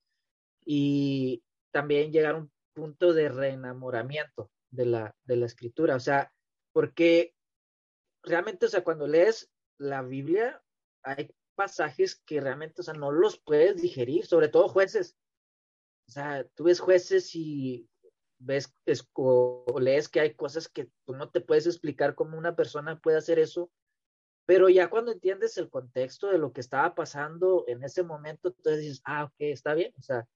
y 0.65 1.43
también 1.71 2.11
llegar 2.11 2.35
a 2.35 2.39
un 2.39 2.51
punto 2.73 3.13
de 3.13 3.29
reenamoramiento 3.29 4.51
de 4.71 4.85
la, 4.85 5.15
de 5.23 5.35
la 5.35 5.45
escritura, 5.45 5.95
o 5.95 5.99
sea, 5.99 6.31
porque 6.71 7.33
realmente, 8.23 8.65
o 8.65 8.69
sea, 8.69 8.83
cuando 8.83 9.07
lees 9.07 9.51
la 9.77 10.01
Biblia, 10.01 10.61
hay 11.03 11.33
pasajes 11.55 12.21
que 12.25 12.39
realmente, 12.39 12.81
o 12.81 12.83
sea, 12.83 12.93
no 12.93 13.11
los 13.11 13.39
puedes 13.39 13.81
digerir, 13.81 14.25
sobre 14.25 14.47
todo 14.47 14.69
jueces. 14.69 15.17
O 16.07 16.11
sea, 16.11 16.47
tú 16.55 16.65
ves 16.65 16.79
jueces 16.79 17.35
y 17.35 17.89
ves 18.39 18.73
o 19.13 19.79
lees 19.79 20.09
que 20.09 20.21
hay 20.21 20.33
cosas 20.33 20.67
que 20.67 20.89
tú 21.05 21.13
no 21.13 21.29
te 21.29 21.41
puedes 21.41 21.67
explicar 21.67 22.15
cómo 22.15 22.37
una 22.37 22.55
persona 22.55 22.99
puede 22.99 23.17
hacer 23.17 23.37
eso, 23.37 23.69
pero 24.45 24.69
ya 24.69 24.89
cuando 24.89 25.11
entiendes 25.11 25.57
el 25.57 25.69
contexto 25.69 26.27
de 26.29 26.39
lo 26.39 26.51
que 26.51 26.61
estaba 26.61 26.95
pasando 26.95 27.65
en 27.67 27.83
ese 27.83 28.01
momento, 28.01 28.49
entonces 28.49 28.81
dices, 28.81 29.01
ah, 29.05 29.25
ok, 29.25 29.35
está 29.39 29.75
bien, 29.75 29.93
o 29.97 30.01
sea, 30.01 30.27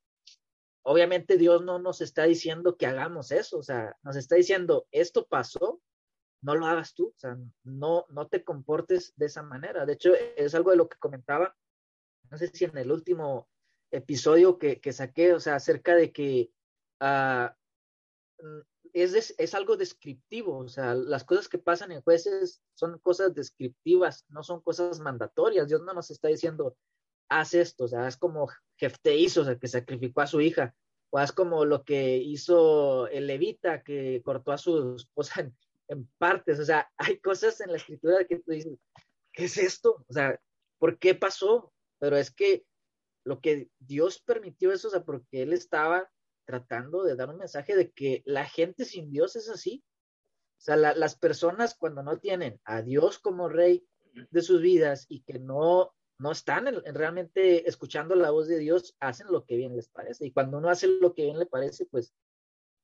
obviamente 0.83 1.37
Dios 1.37 1.63
no 1.63 1.79
nos 1.79 2.01
está 2.01 2.25
diciendo 2.25 2.77
que 2.77 2.85
hagamos 2.85 3.31
eso, 3.31 3.57
o 3.57 3.63
sea, 3.63 3.97
nos 4.03 4.15
está 4.15 4.35
diciendo, 4.35 4.85
esto 4.91 5.25
pasó, 5.25 5.81
no 6.41 6.55
lo 6.55 6.65
hagas 6.65 6.93
tú, 6.93 7.07
o 7.07 7.17
sea, 7.17 7.37
no, 7.63 8.05
no 8.09 8.27
te 8.27 8.43
comportes 8.43 9.13
de 9.15 9.27
esa 9.27 9.43
manera. 9.43 9.85
De 9.85 9.93
hecho, 9.93 10.11
es 10.35 10.53
algo 10.53 10.71
de 10.71 10.77
lo 10.77 10.89
que 10.89 10.97
comentaba, 10.99 11.55
no 12.29 12.37
sé 12.37 12.47
si 12.47 12.65
en 12.65 12.77
el 12.77 12.91
último 12.91 13.47
episodio 13.91 14.57
que, 14.57 14.81
que 14.81 14.91
saqué, 14.91 15.33
o 15.33 15.39
sea, 15.39 15.55
acerca 15.55 15.95
de 15.95 16.11
que 16.11 16.51
uh, 17.01 17.47
es, 18.93 19.34
es 19.38 19.53
algo 19.53 19.75
descriptivo, 19.75 20.60
o 20.60 20.67
sea, 20.67 20.93
las 20.93 21.23
cosas 21.23 21.49
que 21.49 21.58
pasan 21.58 21.91
en 21.91 22.01
jueces 22.01 22.62
son 22.75 22.99
cosas 22.99 23.34
descriptivas, 23.34 24.25
no 24.29 24.43
son 24.43 24.62
cosas 24.62 24.99
mandatorias. 24.99 25.67
Dios 25.67 25.82
no 25.82 25.93
nos 25.93 26.12
está 26.12 26.27
diciendo, 26.27 26.77
haz 27.29 27.53
esto, 27.53 27.86
o 27.86 27.88
sea, 27.88 28.08
es 28.08 28.17
como 28.17 28.49
Jefte 28.77 29.15
hizo, 29.15 29.41
o 29.41 29.45
sea, 29.45 29.58
que 29.58 29.67
sacrificó 29.67 30.21
a 30.21 30.27
su 30.27 30.41
hija, 30.41 30.75
o 31.10 31.17
haz 31.17 31.32
como 31.32 31.65
lo 31.65 31.84
que 31.84 32.17
hizo 32.17 33.08
el 33.08 33.27
levita, 33.27 33.84
que 33.84 34.21
cortó 34.23 34.51
a 34.51 34.58
su 34.58 34.95
esposa 34.95 35.41
en, 35.41 35.58
en 35.88 36.08
partes, 36.17 36.60
o 36.60 36.65
sea, 36.65 36.91
hay 36.97 37.19
cosas 37.19 37.60
en 37.62 37.71
la 37.71 37.77
escritura 37.77 38.25
que 38.25 38.39
tú 38.39 38.51
dices, 38.51 38.77
¿qué 39.32 39.45
es 39.45 39.58
esto? 39.58 40.06
O 40.08 40.13
sea, 40.13 40.39
¿por 40.77 40.99
qué 40.99 41.15
pasó? 41.15 41.73
Pero 41.99 42.17
es 42.17 42.32
que 42.32 42.65
lo 43.25 43.39
que 43.39 43.69
Dios 43.79 44.21
permitió 44.21 44.71
eso, 44.71 44.89
o 44.89 44.91
sea, 44.91 45.03
porque 45.03 45.41
Él 45.41 45.53
estaba 45.53 46.10
tratando 46.45 47.03
de 47.03 47.15
dar 47.15 47.29
un 47.29 47.38
mensaje 47.38 47.75
de 47.75 47.91
que 47.91 48.23
la 48.25 48.45
gente 48.45 48.86
sin 48.86 49.12
Dios 49.12 49.36
es 49.36 49.49
así. 49.49 49.84
O 50.58 50.62
sea, 50.63 50.75
las 50.77 51.15
personas 51.15 51.75
cuando 51.75 52.03
no 52.03 52.19
tienen 52.19 52.62
a 52.63 52.82
Dios 52.82 53.19
como 53.19 53.49
rey 53.49 53.86
de 54.32 54.41
sus 54.41 54.62
vidas 54.62 55.06
y 55.10 55.21
que 55.23 55.39
no, 55.39 55.93
no 56.19 56.32
están 56.32 56.67
realmente 56.93 57.67
escuchando 57.67 58.15
la 58.15 58.32
voz 58.32 58.47
de 58.47 58.60
Dios, 58.60 58.95
hacen 58.99 59.27
lo 59.29 59.45
que 59.45 59.58
bien 59.58 59.75
les 59.75 59.89
parece. 59.89 60.25
Y 60.25 60.32
cuando 60.32 60.58
uno 60.58 60.69
hace 60.69 60.88
lo 60.88 61.13
que 61.13 61.23
bien 61.23 61.39
le 61.39 61.47
parece, 61.47 61.86
pues 61.86 62.13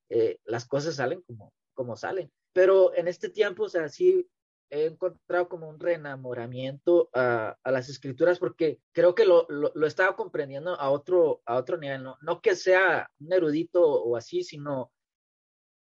eh, 0.10 0.40
las 0.44 0.66
cosas 0.66 0.96
salen 0.96 1.22
como, 1.22 1.54
como 1.74 1.96
salen. 1.96 2.32
Pero 2.52 2.94
en 2.96 3.08
este 3.08 3.30
tiempo, 3.30 3.64
o 3.64 3.70
sea, 3.70 3.88
sí 3.88 4.28
he 4.70 4.86
encontrado 4.86 5.50
como 5.50 5.70
un 5.70 5.80
reenamoramiento 5.80 7.10
a, 7.14 7.58
las 7.66 7.90
escrituras 7.90 8.40
porque 8.40 8.80
creo 8.92 9.16
que 9.16 9.26
lo, 9.26 9.46
lo, 9.50 9.72
lo, 9.74 9.88
estaba 9.88 10.16
comprendiendo 10.16 10.80
a 10.80 10.90
otro, 10.90 11.42
a 11.46 11.56
otro 11.56 11.78
nivel, 11.78 12.04
¿no? 12.04 12.18
no 12.22 12.42
que 12.42 12.56
sea 12.56 13.10
un 13.20 13.34
erudito 13.34 13.82
o 13.84 14.16
así, 14.16 14.44
sino 14.44 14.92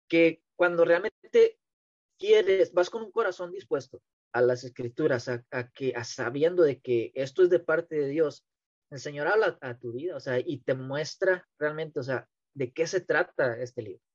que 0.09 0.43
cuando 0.57 0.85
realmente 0.85 1.59
quieres, 2.19 2.73
vas 2.73 2.91
con 2.91 3.03
un 3.03 3.11
corazón 3.11 3.53
dispuesto 3.53 4.01
a 4.33 4.41
las 4.41 4.65
escrituras, 4.65 5.29
a, 5.29 5.45
a 5.51 5.69
que, 5.71 5.95
a 5.97 6.05
sabiendo 6.05 6.63
de 6.63 6.81
que 6.81 7.13
esto 7.15 7.43
es 7.43 7.51
de 7.51 7.61
parte 7.61 7.97
de 7.97 8.09
Dios, 8.09 8.45
el 8.91 9.01
Señor 9.01 9.27
habla 9.27 9.59
a 9.61 9.79
tu 9.79 9.93
vida, 9.93 10.17
o 10.17 10.21
sea, 10.21 10.39
y 10.39 10.59
te 10.59 10.75
muestra 10.75 11.47
realmente, 11.59 12.01
o 12.01 12.03
sea, 12.03 12.29
de 12.55 12.73
qué 12.73 12.87
se 12.87 13.01
trata 13.01 13.61
este 13.61 13.83
libro. 13.83 14.06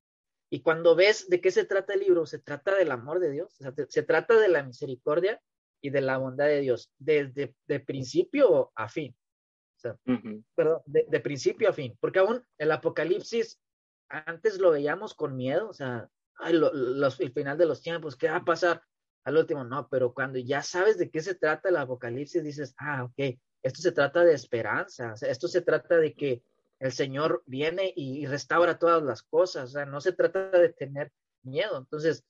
Y 0.53 0.61
cuando 0.61 0.95
ves 0.95 1.29
de 1.29 1.39
qué 1.39 1.49
se 1.49 1.63
trata 1.63 1.93
el 1.93 2.01
libro, 2.01 2.25
se 2.25 2.37
trata 2.37 2.75
del 2.75 2.91
amor 2.91 3.19
de 3.19 3.31
Dios, 3.31 3.57
se 3.87 4.03
trata 4.03 4.37
de 4.37 4.49
la 4.49 4.63
misericordia 4.63 5.41
y 5.81 5.91
de 5.91 6.01
la 6.01 6.17
bondad 6.17 6.47
de 6.47 6.59
Dios, 6.59 6.91
desde 6.99 7.55
de 7.67 7.79
principio 7.79 8.71
a 8.75 8.89
fin. 8.89 9.15
Perdón, 10.53 10.81
de, 10.85 11.19
principio 11.21 11.69
a 11.69 11.73
fin, 11.73 11.97
porque 12.01 12.19
aún 12.19 12.45
el 12.57 12.71
Apocalipsis 12.71 13.59
antes 14.09 14.59
lo 14.59 14.71
veíamos 14.71 15.15
con 15.15 15.37
miedo, 15.37 15.69
o 15.69 15.73
sea, 15.73 16.09
el 16.45 17.31
final 17.33 17.57
de 17.57 17.65
los 17.65 17.81
tiempos, 17.81 18.17
¿qué 18.17 18.29
va 18.29 18.37
a 18.37 18.45
pasar? 18.45 18.83
Al 19.23 19.37
último, 19.37 19.63
no, 19.63 19.87
pero 19.89 20.13
cuando 20.13 20.37
ya 20.37 20.61
sabes 20.61 20.97
de 20.97 21.09
qué 21.09 21.21
se 21.21 21.35
trata 21.35 21.69
el 21.69 21.77
Apocalipsis, 21.77 22.43
dices, 22.43 22.75
ah, 22.77 23.05
ok, 23.05 23.39
esto 23.63 23.81
se 23.81 23.93
trata 23.93 24.25
de 24.25 24.33
esperanza, 24.33 25.13
esto 25.21 25.47
se 25.47 25.61
trata 25.61 25.97
de 25.97 26.13
que 26.13 26.43
el 26.82 26.91
Señor 26.91 27.44
viene 27.46 27.94
y 27.96 28.26
restaura 28.26 28.80
todas 28.80 29.04
las 29.04 29.22
cosas, 29.22 29.70
o 29.70 29.74
sea, 29.74 29.86
no 29.86 30.02
se 30.02 30.13
trata 30.13 30.50
de 30.50 30.70
tener 30.70 31.12
miedo. 31.44 31.78
Entonces, 31.78 32.26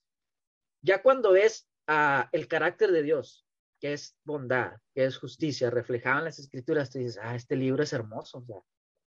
ya 0.81 1.01
cuando 1.01 1.31
ves 1.31 1.69
a 1.87 2.27
el 2.33 2.49
carácter 2.49 2.91
de 2.91 3.01
Dios, 3.01 3.47
que 3.79 3.93
es 3.93 4.17
bondad, 4.25 4.73
que 4.93 5.05
es 5.05 5.17
justicia, 5.17 5.69
reflejado 5.69 6.19
en 6.19 6.25
las 6.25 6.37
escrituras, 6.37 6.91
te 6.91 6.99
dices, 6.99 7.17
ah, 7.23 7.33
este 7.33 7.55
libro 7.55 7.81
es 7.81 7.93
hermoso, 7.93 8.39
o 8.39 8.45
sea, 8.45 8.57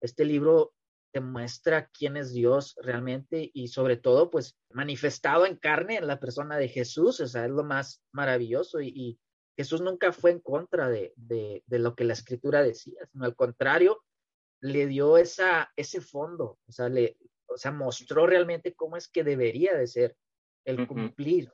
este 0.00 0.24
libro 0.24 0.72
te 1.12 1.20
muestra 1.20 1.90
quién 1.90 2.16
es 2.16 2.32
Dios 2.32 2.74
realmente 2.80 3.50
y 3.52 3.68
sobre 3.68 3.98
todo, 3.98 4.30
pues, 4.30 4.56
manifestado 4.70 5.44
en 5.44 5.56
carne 5.56 5.96
en 5.96 6.06
la 6.06 6.20
persona 6.20 6.56
de 6.56 6.68
Jesús, 6.68 7.20
o 7.20 7.28
sea, 7.28 7.44
es 7.44 7.50
lo 7.50 7.64
más 7.64 8.02
maravilloso 8.12 8.80
y, 8.80 9.18
Jesús 9.56 9.82
nunca 9.82 10.10
fue 10.10 10.32
en 10.32 10.40
contra 10.40 10.88
de, 10.88 11.12
de, 11.14 11.62
lo 11.78 11.94
que 11.94 12.02
la 12.02 12.14
escritura 12.14 12.60
decía, 12.60 13.06
sino 13.12 13.24
al 13.24 13.36
contrario, 13.36 14.02
le 14.60 14.86
dio 14.86 15.18
esa, 15.18 15.72
ese 15.76 16.00
fondo, 16.00 16.58
o 16.66 16.72
sea, 16.72 16.88
le, 16.88 17.16
o 17.46 17.56
sea, 17.56 17.70
mostró 17.70 18.26
realmente 18.26 18.74
cómo 18.74 18.96
es 18.96 19.08
que 19.08 19.24
debería 19.24 19.76
de 19.76 19.86
ser 19.86 20.16
el 20.64 20.86
cumplir 20.86 21.52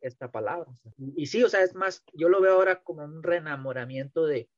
esta, 0.00 0.30
palabra. 0.30 0.70
y, 0.98 1.26
sí, 1.26 1.42
o 1.42 1.48
sea, 1.48 1.62
es 1.62 1.74
más, 1.74 2.04
yo 2.12 2.28
lo 2.28 2.42
veo 2.42 2.54
ahora 2.54 2.82
como 2.82 3.04
un 3.04 3.22
reenamoramiento 3.22 4.26
de, 4.26 4.50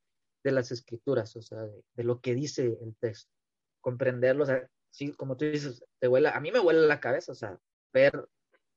de 0.42 0.52
las 0.52 0.72
escrituras, 0.72 1.36
o 1.36 1.42
sea, 1.42 1.58
de, 1.62 2.04
lo 2.04 2.20
que 2.20 2.34
dice 2.34 2.64
el 2.64 2.96
texto. 3.00 3.32
comprenderlo, 3.80 4.42
o 4.42 4.46
sea, 4.46 4.68
sí, 4.90 5.12
como 5.12 5.36
tú 5.36 5.44
dices, 5.44 5.84
te 6.00 6.08
vuela, 6.08 6.30
a 6.30 6.40
mí 6.40 6.50
me 6.50 6.58
vuela 6.58 6.80
la 6.80 7.00
cabeza, 7.00 7.32
o 7.32 7.34
sea, 7.36 7.58
ver, 7.92 8.28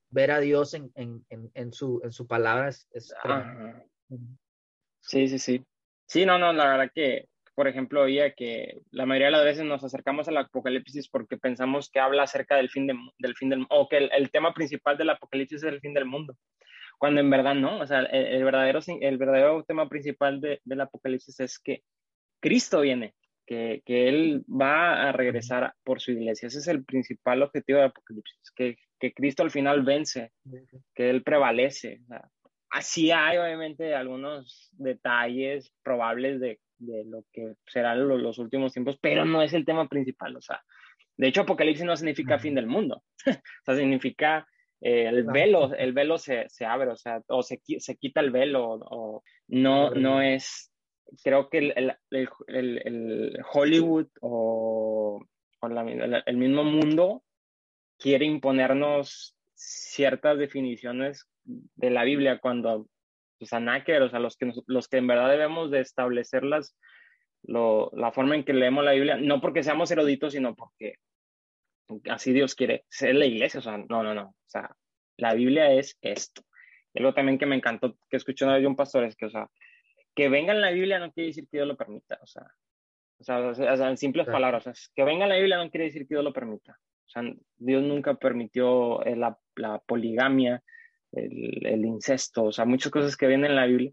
ver 0.09 0.31
a 0.31 0.39
Dios 0.39 0.73
en, 0.73 0.91
en, 0.95 1.25
en, 1.29 1.73
su, 1.73 1.99
en 2.03 2.11
su 2.11 2.27
palabra 2.27 2.69
es... 2.69 2.87
sí, 5.01 5.27
sí, 5.27 5.39
sí. 5.39 5.65
Sí, 6.07 6.25
no, 6.25 6.37
no, 6.37 6.53
la 6.53 6.69
verdad 6.69 6.91
que, 6.93 7.27
por 7.57 7.67
ejemplo, 7.67 8.03
oía 8.03 8.35
que 8.35 8.81
la 8.91 9.07
mayoría 9.07 9.29
de 9.29 9.31
las 9.31 9.43
veces 9.43 9.65
nos 9.65 9.83
acercamos 9.83 10.27
al 10.27 10.37
Apocalipsis 10.37 11.09
porque 11.09 11.37
pensamos 11.37 11.89
que 11.89 11.99
habla 11.99 12.21
acerca 12.21 12.55
del 12.55 12.69
fin, 12.69 12.85
de, 12.85 12.93
del 13.17 13.35
fin 13.35 13.49
del 13.49 13.65
o 13.71 13.89
que 13.89 13.97
el, 13.97 14.29
tema 14.29 14.53
principal 14.53 14.95
del 14.95 15.09
Apocalipsis 15.09 15.63
es 15.63 15.73
el 15.73 15.79
fin 15.79 15.95
del 15.95 16.05
mundo, 16.05 16.37
cuando 16.99 17.19
en 17.19 17.31
verdad 17.31 17.55
no, 17.55 17.79
o 17.79 17.87
sea, 17.87 18.01
el, 18.01 18.43
verdadero, 18.43 18.79
el 19.01 19.17
verdadero 19.17 19.63
tema 19.63 19.89
principal 19.89 20.39
de, 20.39 20.61
del 20.65 20.81
Apocalipsis 20.81 21.39
es 21.39 21.57
que 21.57 21.81
Cristo 22.39 22.81
viene, 22.81 23.15
que, 23.47 23.81
que, 23.83 24.07
Él 24.07 24.45
va 24.47 25.09
a 25.09 25.11
regresar 25.11 25.73
por 25.83 25.99
su 25.99 26.11
iglesia. 26.11 26.49
Ese 26.49 26.59
es 26.59 26.67
el 26.67 26.85
principal 26.85 27.41
objetivo 27.41 27.79
del 27.79 27.87
Apocalipsis, 27.87 28.51
que, 28.55 28.77
que 28.99 29.13
Cristo 29.13 29.41
al 29.41 29.49
final 29.49 29.81
vence, 29.81 30.31
que 30.93 31.09
Él 31.09 31.23
prevalece. 31.23 32.01
así 32.69 33.09
hay 33.09 33.39
obviamente 33.39 33.95
algunos 33.95 34.69
detalles 34.73 35.73
probables 35.81 36.39
de, 36.39 36.59
de 36.79 37.05
lo 37.05 37.23
que 37.31 37.55
serán 37.65 38.07
los, 38.07 38.37
últimos 38.37 38.73
tiempos, 38.73 38.97
pero 39.01 39.25
no 39.25 39.41
es 39.41 39.53
el 39.53 39.65
tema 39.65 39.87
principal. 39.87 40.35
O 40.35 40.41
sea, 40.41 40.61
de 41.15 41.27
hecho, 41.27 41.41
Apocalipsis 41.41 41.85
no 41.85 41.95
significa 41.95 42.39
fin 42.39 42.55
del 42.55 42.67
mundo, 42.67 43.03
o 43.27 43.65
sea, 43.65 43.75
significa 43.75 44.47
eh, 44.81 45.07
el 45.07 45.23
velo, 45.23 45.73
el 45.73 45.93
velo 45.93 46.17
se, 46.17 46.47
se, 46.49 46.65
abre, 46.65 46.91
o 46.91 46.97
sea, 46.97 47.21
o 47.27 47.41
se, 47.41 47.61
se 47.79 47.95
quita 47.97 48.21
el 48.21 48.31
velo, 48.31 48.79
o 48.81 49.23
no, 49.47 49.91
no 49.91 50.21
es 50.21 50.71
creo 51.23 51.49
que 51.49 51.57
el, 51.59 51.95
el, 52.11 52.81
el, 52.85 53.39
Hollywood 53.51 54.07
o, 54.21 55.25
el 55.61 56.37
mismo 56.37 56.63
mundo 56.63 57.23
quiere 57.97 58.25
imponernos 58.25 59.35
ciertas 59.53 60.37
definiciones 60.37 61.27
de 61.43 61.89
la 61.89 62.03
Biblia 62.03 62.39
cuando 62.39 62.87
anáqueros, 63.53 64.13
a 64.13 64.19
los 64.19 64.37
que, 64.37 64.51
los 64.67 64.87
que 64.87 64.97
en 64.97 65.07
verdad 65.07 65.29
debemos 65.29 65.71
de 65.71 65.81
establecerlas, 65.81 66.77
lo, 67.43 67.91
la 67.93 68.11
forma 68.11 68.35
en 68.35 68.43
que 68.43 68.53
leemos 68.53 68.83
la 68.83 68.91
Biblia, 68.91 69.17
no 69.17 69.41
porque 69.41 69.63
seamos 69.63 69.91
eruditos, 69.91 70.33
sino 70.33 70.55
porque 70.55 70.95
así 72.09 72.33
Dios 72.33 72.55
quiere 72.55 72.85
ser 72.89 73.15
la 73.15 73.25
iglesia, 73.25 73.59
o 73.59 73.63
sea, 73.63 73.77
no, 73.77 74.03
no, 74.03 74.13
no, 74.13 74.23
o 74.23 74.49
sea, 74.49 74.75
la 75.17 75.33
Biblia 75.33 75.71
es 75.71 75.97
esto. 76.01 76.41
Y 76.93 76.99
algo 76.99 77.13
también 77.13 77.37
que 77.37 77.45
me 77.45 77.55
encantó, 77.55 77.97
que 78.09 78.17
escuché 78.17 78.45
una 78.45 78.55
vez 78.55 78.63
de 78.63 78.67
un 78.67 78.75
pastor, 78.75 79.03
es 79.03 79.15
que, 79.15 79.27
o 79.27 79.29
sea, 79.29 79.47
que 80.15 80.29
venga 80.29 80.53
en 80.53 80.61
la 80.61 80.71
Biblia 80.71 80.99
no 80.99 81.11
quiere 81.11 81.27
decir 81.27 81.47
que 81.49 81.57
Dios 81.57 81.67
lo 81.67 81.77
permita, 81.77 82.19
o 82.21 82.27
sea, 82.27 82.43
o 83.19 83.23
sea, 83.23 83.89
en 83.89 83.97
simples 83.97 84.27
palabras, 84.27 84.67
o 84.67 84.73
sea, 84.73 84.91
que 84.95 85.03
venga 85.03 85.23
en 85.23 85.29
la 85.29 85.37
Biblia 85.37 85.57
no 85.57 85.69
quiere 85.69 85.85
decir 85.85 86.03
que 86.03 86.15
Dios 86.15 86.23
lo 86.23 86.33
permita. 86.33 86.77
O 87.07 87.09
sea, 87.09 87.23
Dios 87.55 87.83
nunca 87.83 88.15
permitió 88.15 89.03
eh, 89.05 89.15
la, 89.15 89.39
la 89.55 89.79
poligamia, 89.79 90.61
el, 91.11 91.85
incesto, 91.85 92.45
o 92.45 92.51
sea, 92.51 92.65
muchas 92.65 92.91
cosas 92.91 93.15
que 93.15 93.27
vienen 93.27 93.51
en 93.51 93.55
la 93.55 93.65
Biblia. 93.65 93.91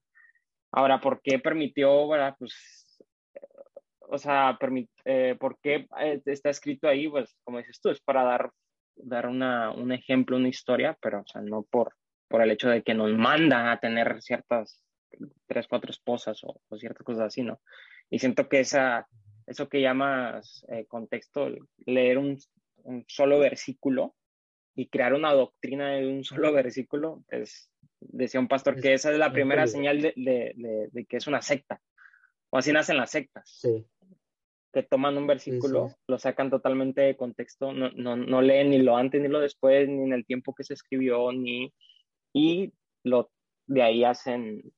Ahora, 0.73 1.01
¿por 1.01 1.21
qué 1.23 1.39
permitió? 1.39 2.09
Pues, 2.39 3.03
o 4.01 4.19
sea, 4.19 4.59
eh, 5.05 5.37
¿por 5.39 5.59
qué 5.61 5.87
eh, 6.01 6.21
está 6.27 6.51
escrito 6.51 6.89
ahí? 6.89 7.09
Pues, 7.09 7.37
como 7.45 7.59
dices 7.59 7.81
tú, 7.81 7.91
es 7.91 8.01
para 8.01 8.25
dar, 8.25 8.51
dar 8.97 9.27
una, 9.27 9.71
un 9.71 9.93
ejemplo, 9.93 10.37
una 10.37 10.49
historia, 10.49 10.97
pero, 11.01 11.21
o 11.21 11.27
sea, 11.27 11.41
no 11.43 11.63
por, 11.63 11.95
por 12.29 12.43
el 12.43 12.51
hecho 12.51 12.69
de 12.69 12.83
que 12.83 12.95
nos 12.95 13.13
mandan 13.13 13.69
a 13.69 13.79
tener 13.79 14.21
ciertas 14.21 14.85
tres, 15.47 15.67
cuatro 15.69 15.91
esposas 15.91 16.41
o, 16.45 16.61
ciertas 16.77 17.05
cosas 17.05 17.27
así, 17.27 17.43
¿no? 17.43 17.61
Y 18.11 18.19
siento 18.19 18.49
que 18.49 18.61
esa, 18.61 19.07
eso 19.47 19.69
que 19.69 19.81
llamas 19.81 20.65
eh, 20.69 20.87
contexto, 20.87 21.49
leer 21.87 22.19
un, 22.19 22.39
solo 23.09 23.39
versículo 23.39 24.15
y 24.75 24.89
crear 24.89 25.15
una 25.15 25.33
doctrina 25.33 25.93
de 25.93 26.09
un 26.09 26.25
solo 26.25 26.53
versículo, 26.53 27.23
pues 27.29 27.71
decía 28.01 28.41
un 28.41 28.49
pastor 28.49 28.81
que 28.81 28.95
esa 28.95 29.13
es 29.13 29.19
la 29.19 29.33
primera 29.33 29.67
señal 29.67 30.01
de, 30.01 30.13
de, 30.17 30.89
de, 30.91 31.05
que 31.07 31.17
es 31.17 31.27
una 31.27 31.43
secta. 31.43 31.81
O 32.51 32.59
así 32.59 32.73
nacen 32.73 32.97
las 32.97 33.11
sectas. 33.11 33.49
Sí. 33.61 33.87
Que 34.73 34.83
toman 34.83 35.17
un 35.17 35.27
versículo, 35.27 35.95
lo 36.09 36.19
sacan 36.19 36.51
totalmente 36.51 37.03
de 37.03 37.17
contexto, 37.17 37.73
no, 37.73 37.91
no, 37.93 38.17
no 38.17 38.43
leen 38.43 38.71
ni 38.71 38.79
lo 38.79 38.97
antes 38.97 39.21
ni 39.23 39.29
lo 39.29 39.41
después, 39.41 39.89
ni 39.89 40.03
en 40.03 40.13
el 40.13 40.27
tiempo 40.27 40.55
que 40.55 40.65
se 40.65 40.75
escribió, 40.75 41.31
ni. 41.33 41.73
Y 42.33 42.73
lo, 43.05 43.31
de 43.67 43.83
ahí 43.83 44.05
hacen 44.05 44.73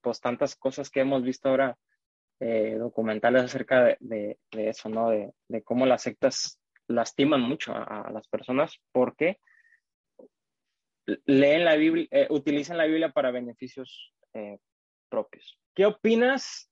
pues 0.00 0.20
tantas 0.20 0.54
cosas 0.56 0.90
que 0.90 1.00
hemos 1.00 1.22
visto 1.22 1.48
ahora, 1.48 1.78
eh, 2.40 2.76
documentales 2.78 3.44
acerca 3.44 3.96
de, 4.00 4.38
eso, 4.50 4.88
¿no? 4.88 5.10
De, 5.10 5.62
cómo 5.62 5.86
las 5.86 6.02
sectas 6.02 6.60
lastiman 6.88 7.40
mucho 7.40 7.74
a, 7.74 8.10
las 8.12 8.28
personas 8.28 8.80
porque 8.92 9.38
leen 11.26 11.64
la 11.64 11.76
Biblia, 11.76 12.06
eh, 12.10 12.26
utilizan 12.30 12.78
la 12.78 12.86
Biblia 12.86 13.10
para 13.10 13.30
beneficios 13.30 14.14
eh, 14.32 14.58
propios. 15.08 15.58
¿Qué 15.74 15.86
opinas 15.86 16.70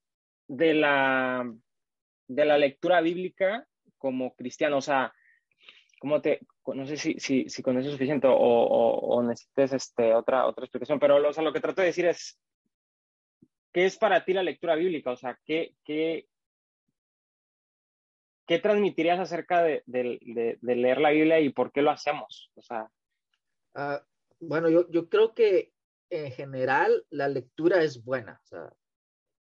de 0.48 0.74
la, 0.74 1.52
de 2.28 2.44
la 2.44 2.58
lectura 2.58 3.00
bíblica 3.00 3.66
como 3.98 4.34
cristiano? 4.34 4.78
O 4.78 4.82
sea, 4.82 5.12
¿cómo 6.00 6.20
te, 6.20 6.40
no 6.66 6.86
sé 6.86 6.96
si, 6.96 7.14
si, 7.18 7.48
si 7.48 7.62
con 7.62 7.78
eso 7.78 7.88
es 7.88 7.92
suficiente 7.92 8.26
o, 8.26 8.34
o, 8.34 9.22
necesites 9.22 9.72
este, 9.72 10.14
otra, 10.14 10.46
otra 10.46 10.64
explicación, 10.64 10.98
pero 10.98 11.18
lo, 11.18 11.30
lo 11.30 11.52
que 11.52 11.60
trato 11.60 11.80
de 11.80 11.88
decir 11.88 12.06
es, 12.06 12.40
¿qué 13.72 13.84
es 13.84 13.96
para 13.98 14.24
ti 14.24 14.32
la 14.32 14.42
lectura 14.42 14.74
bíblica? 14.74 15.10
O 15.10 15.16
sea, 15.16 15.38
¿qué, 15.44 15.74
qué, 15.84 16.26
qué 18.46 18.58
transmitirías 18.58 19.20
acerca 19.20 19.62
de, 19.62 19.82
leer 19.86 21.00
la 21.00 21.10
Biblia 21.10 21.40
y 21.40 21.50
por 21.50 21.72
qué 21.72 21.82
lo 21.82 21.90
hacemos? 21.90 22.50
O 22.54 22.62
sea, 22.62 22.90
ah, 23.74 24.02
bueno, 24.40 24.68
yo, 24.68 24.88
yo 24.90 25.08
creo 25.08 25.34
que 25.34 25.72
en 26.10 26.30
general 26.32 27.06
la 27.10 27.28
lectura 27.28 27.82
es 27.82 28.04
buena. 28.04 28.40
O 28.44 28.46
sea, 28.46 28.72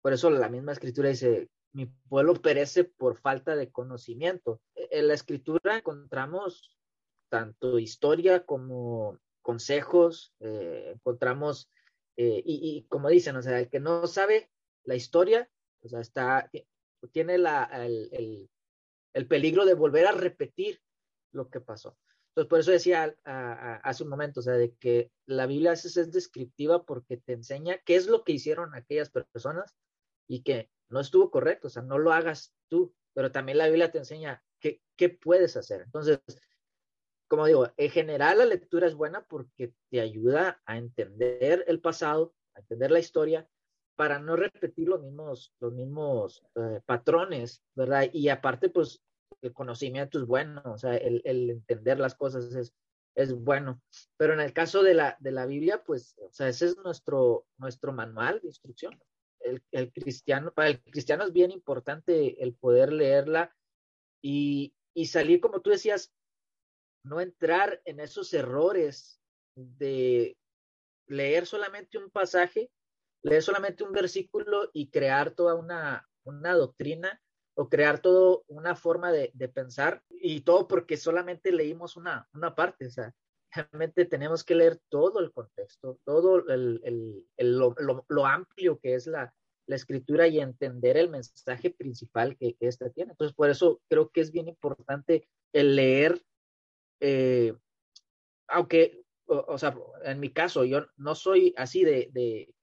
por 0.01 0.13
eso 0.13 0.29
la 0.29 0.49
misma 0.49 0.71
escritura 0.71 1.09
dice, 1.09 1.49
mi 1.73 1.85
pueblo 1.85 2.33
perece 2.35 2.83
por 2.83 3.19
falta 3.19 3.55
de 3.55 3.71
conocimiento. 3.71 4.61
E, 4.75 4.87
en 4.91 5.07
la 5.07 5.13
escritura 5.13 5.77
encontramos 5.77 6.77
tanto 7.29 7.79
historia 7.79 8.45
como 8.45 9.17
consejos, 9.41 10.33
eh, 10.39 10.93
encontramos 10.95 11.69
eh, 12.17 12.41
y, 12.45 12.83
como 12.89 13.09
dicen, 13.09 13.35
o 13.35 13.41
sea, 13.41 13.59
el 13.59 13.69
que 13.69 13.79
no 13.79 14.05
sabe 14.05 14.51
la 14.83 14.95
historia, 14.95 15.49
o 15.81 15.87
sea, 15.87 16.01
está, 16.01 16.49
tiene 17.11 17.37
la, 17.37 17.63
el, 17.63 18.09
el, 18.11 18.49
peligro 19.27 19.65
de 19.65 19.73
volver 19.73 20.07
a 20.07 20.11
repetir 20.11 20.81
lo 21.31 21.49
que 21.49 21.61
pasó. 21.61 21.97
Entonces, 22.29 22.49
por 22.49 22.59
eso 22.59 22.71
decía 22.71 23.15
hace 23.25 24.03
un 24.03 24.09
momento, 24.09 24.39
o 24.39 24.43
sea, 24.43 24.53
de 24.53 24.73
que 24.75 25.11
la 25.25 25.47
Biblia 25.47 25.73
es 25.73 26.11
descriptiva 26.11 26.85
porque 26.85 27.17
te 27.17 27.33
enseña 27.33 27.77
qué 27.79 27.95
es 27.95 28.07
lo 28.07 28.23
que 28.23 28.31
hicieron 28.31 28.73
aquellas 28.73 29.09
personas 29.09 29.75
y 30.29 30.43
que 30.43 30.69
no 30.89 31.01
estuvo 31.01 31.29
correcto, 31.29 31.67
o 31.67 31.69
sea, 31.69 31.81
no 31.81 31.97
lo 31.97 32.13
hagas 32.13 32.53
tú, 32.69 32.93
pero 33.13 33.31
también 33.31 33.57
la 33.57 33.67
Biblia 33.67 33.91
te 33.91 33.97
enseña 33.97 34.41
qué, 34.59 34.81
qué 34.95 35.09
puedes 35.09 35.57
hacer. 35.57 35.81
Entonces, 35.81 36.21
como 37.27 37.45
digo, 37.45 37.69
en 37.77 37.89
general 37.89 38.37
la 38.37 38.45
lectura 38.45 38.87
es 38.87 38.95
buena 38.95 39.25
porque 39.25 39.73
te 39.89 39.99
ayuda 39.99 40.61
a 40.65 40.77
entender 40.77 41.65
el 41.67 41.81
pasado, 41.81 42.33
a 42.55 42.59
entender 42.59 42.91
la 42.91 42.99
historia, 42.99 43.49
para 43.95 44.19
no 44.19 44.35
repetir 44.35 44.87
los 44.87 45.01
mismos, 45.01 45.53
los 45.59 45.73
mismos 45.73 46.43
eh, 46.55 46.81
patrones, 46.85 47.61
¿verdad? 47.75 48.09
Y 48.13 48.29
aparte, 48.29 48.69
pues, 48.69 49.01
el 49.41 49.53
conocimiento 49.53 50.19
es 50.19 50.25
bueno, 50.25 50.61
o 50.65 50.77
sea, 50.77 50.95
el, 50.95 51.21
entender 51.49 51.99
las 51.99 52.15
cosas 52.15 52.53
es, 52.53 52.73
es 53.15 53.33
bueno. 53.33 53.81
Pero 54.17 54.33
en 54.33 54.39
el 54.39 54.53
caso 54.53 54.83
de 54.83 54.93
la, 54.93 55.17
de 55.19 55.31
la 55.31 55.45
Biblia, 55.45 55.83
pues, 55.83 56.15
o 56.19 56.31
sea, 56.31 56.47
ese 56.47 56.67
es 56.67 56.77
nuestro, 56.77 57.45
nuestro 57.57 57.91
manual 57.91 58.39
de 58.41 58.47
instrucción. 58.47 58.99
El, 59.39 59.63
el 59.71 59.91
cristiano, 59.91 60.51
para 60.51 60.69
el 60.69 60.81
cristiano 60.83 61.23
es 61.23 61.33
bien 61.33 61.51
importante 61.51 62.43
el 62.43 62.53
poder 62.53 62.93
leerla 62.93 63.55
y, 64.21 64.75
y 64.93 65.07
salir, 65.07 65.41
como 65.41 65.61
tú 65.61 65.71
decías, 65.71 66.13
no 67.03 67.19
entrar 67.19 67.81
en 67.85 67.99
esos 67.99 68.33
errores 68.33 69.19
de 69.55 70.37
leer 71.07 71.45
solamente 71.45 71.97
un 71.97 72.09
pasaje, 72.09 72.69
leer 73.23 73.43
solamente 73.43 73.83
un 73.83 73.91
versículo 73.91 74.69
y 74.73 74.89
crear 74.89 75.31
toda 75.31 75.55
una, 75.55 76.07
una 76.23 76.53
doctrina 76.53 77.21
o 77.55 77.69
crear 77.69 77.99
toda 77.99 78.39
una 78.47 78.75
forma 78.75 79.11
de, 79.11 79.31
pensar 79.53 80.03
y 80.09 80.41
todo 80.41 80.67
porque 80.67 80.97
solamente 80.97 81.51
leímos 81.51 81.97
una, 81.97 82.27
una 82.33 82.55
parte, 82.55 82.87
o 82.87 82.91
sea, 82.91 83.13
realmente 83.53 84.05
tenemos 84.05 84.43
que 84.43 84.55
leer 84.55 84.79
todo 84.89 85.19
el 85.19 85.31
contexto, 85.31 85.99
todo 86.05 86.47
el, 86.47 86.81
el, 86.83 87.57
lo, 87.57 87.75
lo, 88.07 88.25
amplio 88.25 88.79
que 88.79 88.95
es 88.95 89.07
la, 89.07 89.33
la, 89.67 89.75
escritura 89.75 90.27
y 90.27 90.39
entender 90.39 90.95
el 90.95 91.09
mensaje 91.09 91.69
principal 91.71 92.37
que, 92.37 92.55
que 92.55 92.67
esta 92.67 92.89
tiene. 92.89 93.11
Entonces, 93.11 93.35
por 93.35 93.49
eso 93.49 93.81
creo 93.89 94.09
que 94.09 94.21
es 94.21 94.31
bien 94.31 94.47
importante 94.47 95.27
el 95.51 95.75
leer 95.75 96.23
eh, 97.01 97.53
aunque, 98.47 99.03
o, 99.25 99.57
sea, 99.57 99.75
en 100.03 100.19
mi 100.19 100.31
caso, 100.31 100.63
yo 100.63 100.85
no 100.97 101.15
soy 101.15 101.53
así 101.57 101.83
de, 101.83 102.09
de, 102.11 102.53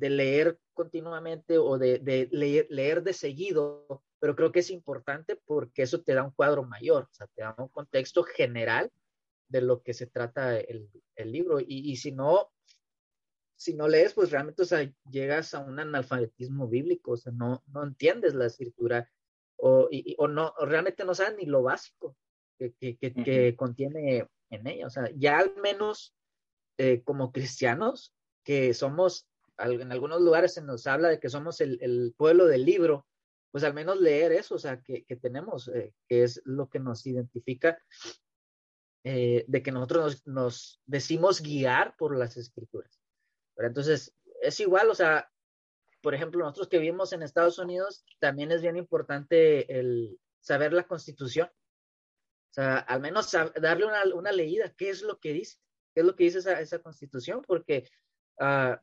leer 0.00 0.58
continuamente 0.74 1.58
o 1.58 1.78
de, 1.78 1.98
de 1.98 2.28
leer, 2.30 3.02
de 3.02 3.12
seguido, 3.12 4.02
pero 4.18 4.36
creo 4.36 4.52
que 4.52 4.60
es 4.60 4.70
importante 4.70 5.36
porque 5.44 5.82
eso 5.82 6.02
te 6.02 6.14
da 6.14 6.22
un 6.22 6.30
cuadro 6.30 6.64
mayor, 6.64 7.04
o 7.04 7.14
sea, 7.14 7.26
te 7.28 7.42
da 7.42 7.54
un 7.58 7.68
contexto 7.68 8.22
general 8.22 8.90
de 9.48 9.62
lo 9.62 9.82
que 9.82 9.94
se 9.94 10.06
trata 10.06 10.58
el, 10.58 10.90
el 11.16 11.32
libro. 11.32 11.60
Y, 11.60 11.66
y, 11.66 11.96
si 11.96 12.12
no, 12.12 12.50
si 13.56 13.74
no 13.74 13.88
lees, 13.88 14.14
pues 14.14 14.30
realmente, 14.30 14.62
o 14.62 14.66
sea, 14.66 14.90
llegas 15.10 15.54
a 15.54 15.60
un 15.60 15.78
analfabetismo 15.80 16.68
bíblico, 16.68 17.12
o 17.12 17.16
sea, 17.16 17.32
no, 17.32 17.62
no 17.66 17.82
entiendes 17.82 18.34
la 18.34 18.46
escritura 18.46 19.10
o, 19.56 19.88
y, 19.90 20.14
o 20.18 20.28
no, 20.28 20.54
realmente 20.60 21.04
no 21.04 21.14
sabes 21.14 21.36
ni 21.36 21.46
lo 21.46 21.62
básico 21.62 22.16
que, 22.58 22.72
que, 22.74 22.96
que, 22.96 23.56
contiene 23.56 24.28
en 24.50 24.66
ella. 24.66 24.86
O 24.86 24.90
sea, 24.90 25.10
ya 25.16 25.38
al 25.38 25.54
menos 25.56 26.14
eh, 26.78 27.02
como 27.02 27.32
cristianos, 27.32 28.14
que 28.44 28.72
somos, 28.72 29.28
en 29.58 29.92
algunos 29.92 30.20
lugares 30.20 30.54
se 30.54 30.62
nos 30.62 30.86
habla 30.86 31.08
de 31.08 31.20
que 31.20 31.28
somos 31.28 31.60
el, 31.60 31.78
el 31.80 32.14
pueblo 32.16 32.46
del 32.46 32.64
libro, 32.64 33.06
pues 33.50 33.64
al 33.64 33.74
menos 33.74 34.00
leer 34.00 34.32
eso, 34.32 34.54
o 34.54 34.58
sea, 34.58 34.80
que, 34.82 35.04
que 35.04 35.16
tenemos, 35.16 35.68
eh, 35.68 35.94
que 36.08 36.22
es 36.22 36.40
lo 36.44 36.68
que 36.68 36.78
nos 36.78 37.06
identifica, 37.06 37.78
eh, 39.04 39.44
de 39.46 39.62
que 39.62 39.72
nosotros 39.72 40.04
nos, 40.04 40.26
nos, 40.26 40.82
decimos 40.86 41.40
guiar 41.40 41.96
por 41.96 42.16
las 42.16 42.36
escrituras. 42.36 43.00
Pero 43.54 43.68
entonces, 43.68 44.14
es 44.42 44.60
igual, 44.60 44.90
o 44.90 44.94
sea, 44.94 45.30
por 46.02 46.14
ejemplo, 46.14 46.40
nosotros 46.40 46.68
que 46.68 46.78
vivimos 46.78 47.12
en 47.12 47.22
Estados 47.22 47.58
Unidos, 47.58 48.04
también 48.20 48.52
es 48.52 48.62
bien 48.62 48.76
importante 48.76 49.78
el 49.78 50.18
saber 50.40 50.72
la 50.72 50.86
constitución. 50.86 51.48
O 52.50 52.54
sea, 52.54 52.78
al 52.78 53.00
menos 53.00 53.30
darle 53.60 53.86
una, 53.86 54.02
una 54.14 54.32
leída, 54.32 54.72
qué 54.76 54.90
es 54.90 55.02
lo 55.02 55.18
que 55.18 55.32
dice, 55.32 55.58
qué 55.94 56.00
es 56.00 56.06
lo 56.06 56.14
que 56.14 56.24
dice 56.24 56.38
esa, 56.38 56.60
esa 56.60 56.78
constitución, 56.80 57.42
porque 57.46 57.88
uh, 58.40 58.76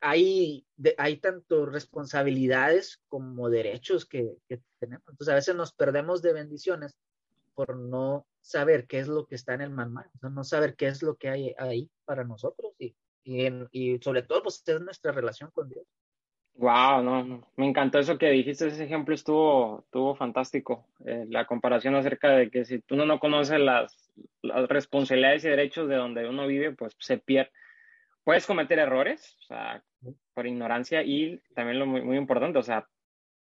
hay, 0.00 0.66
de, 0.76 0.94
hay 0.98 1.18
tanto 1.18 1.66
responsabilidades 1.66 3.00
como 3.08 3.48
derechos 3.50 4.04
que, 4.06 4.36
que, 4.48 4.60
tenemos. 4.78 5.04
Entonces, 5.08 5.32
a 5.32 5.36
veces 5.36 5.54
nos 5.54 5.72
perdemos 5.72 6.22
de 6.22 6.32
bendiciones 6.32 6.96
por 7.54 7.76
no 7.76 8.26
saber 8.40 8.86
qué 8.86 9.00
es 9.00 9.08
lo 9.08 9.26
que 9.26 9.34
está 9.34 9.54
en 9.54 9.62
el 9.62 9.70
manual, 9.70 10.08
no 10.22 10.44
saber 10.44 10.76
qué 10.76 10.86
es 10.86 11.02
lo 11.02 11.16
que 11.16 11.28
hay 11.28 11.54
ahí 11.58 11.90
para 12.04 12.24
nosotros 12.24 12.72
y, 12.78 12.94
y, 13.24 13.46
en, 13.46 13.68
y 13.72 13.98
sobre 13.98 14.22
todo, 14.22 14.42
pues, 14.42 14.62
es 14.66 14.80
nuestra 14.80 15.12
relación 15.12 15.50
con 15.50 15.68
Dios. 15.68 15.84
Wow, 16.58 17.04
no, 17.04 17.48
me 17.54 17.68
encantó 17.68 18.00
eso 18.00 18.18
que 18.18 18.30
dijiste, 18.30 18.66
ese 18.66 18.82
ejemplo 18.82 19.14
estuvo, 19.14 19.84
estuvo 19.84 20.16
fantástico. 20.16 20.88
Eh, 21.06 21.24
la 21.28 21.46
comparación 21.46 21.94
acerca 21.94 22.30
de 22.30 22.50
que 22.50 22.64
si 22.64 22.80
tú 22.80 22.96
no, 22.96 23.06
no 23.06 23.20
conoces 23.20 23.60
las, 23.60 24.10
las, 24.42 24.68
responsabilidades 24.68 25.44
y 25.44 25.50
derechos 25.50 25.88
de 25.88 25.94
donde 25.94 26.28
uno 26.28 26.48
vive, 26.48 26.72
pues 26.72 26.96
se 26.98 27.18
pierde. 27.18 27.52
Puedes 28.28 28.46
cometer 28.46 28.78
errores, 28.78 29.38
o 29.40 29.42
sea, 29.46 29.82
por 30.34 30.46
ignorancia 30.46 31.02
y 31.02 31.40
también 31.54 31.78
lo 31.78 31.86
muy, 31.86 32.02
muy 32.02 32.18
importante, 32.18 32.58
o 32.58 32.62
sea, 32.62 32.86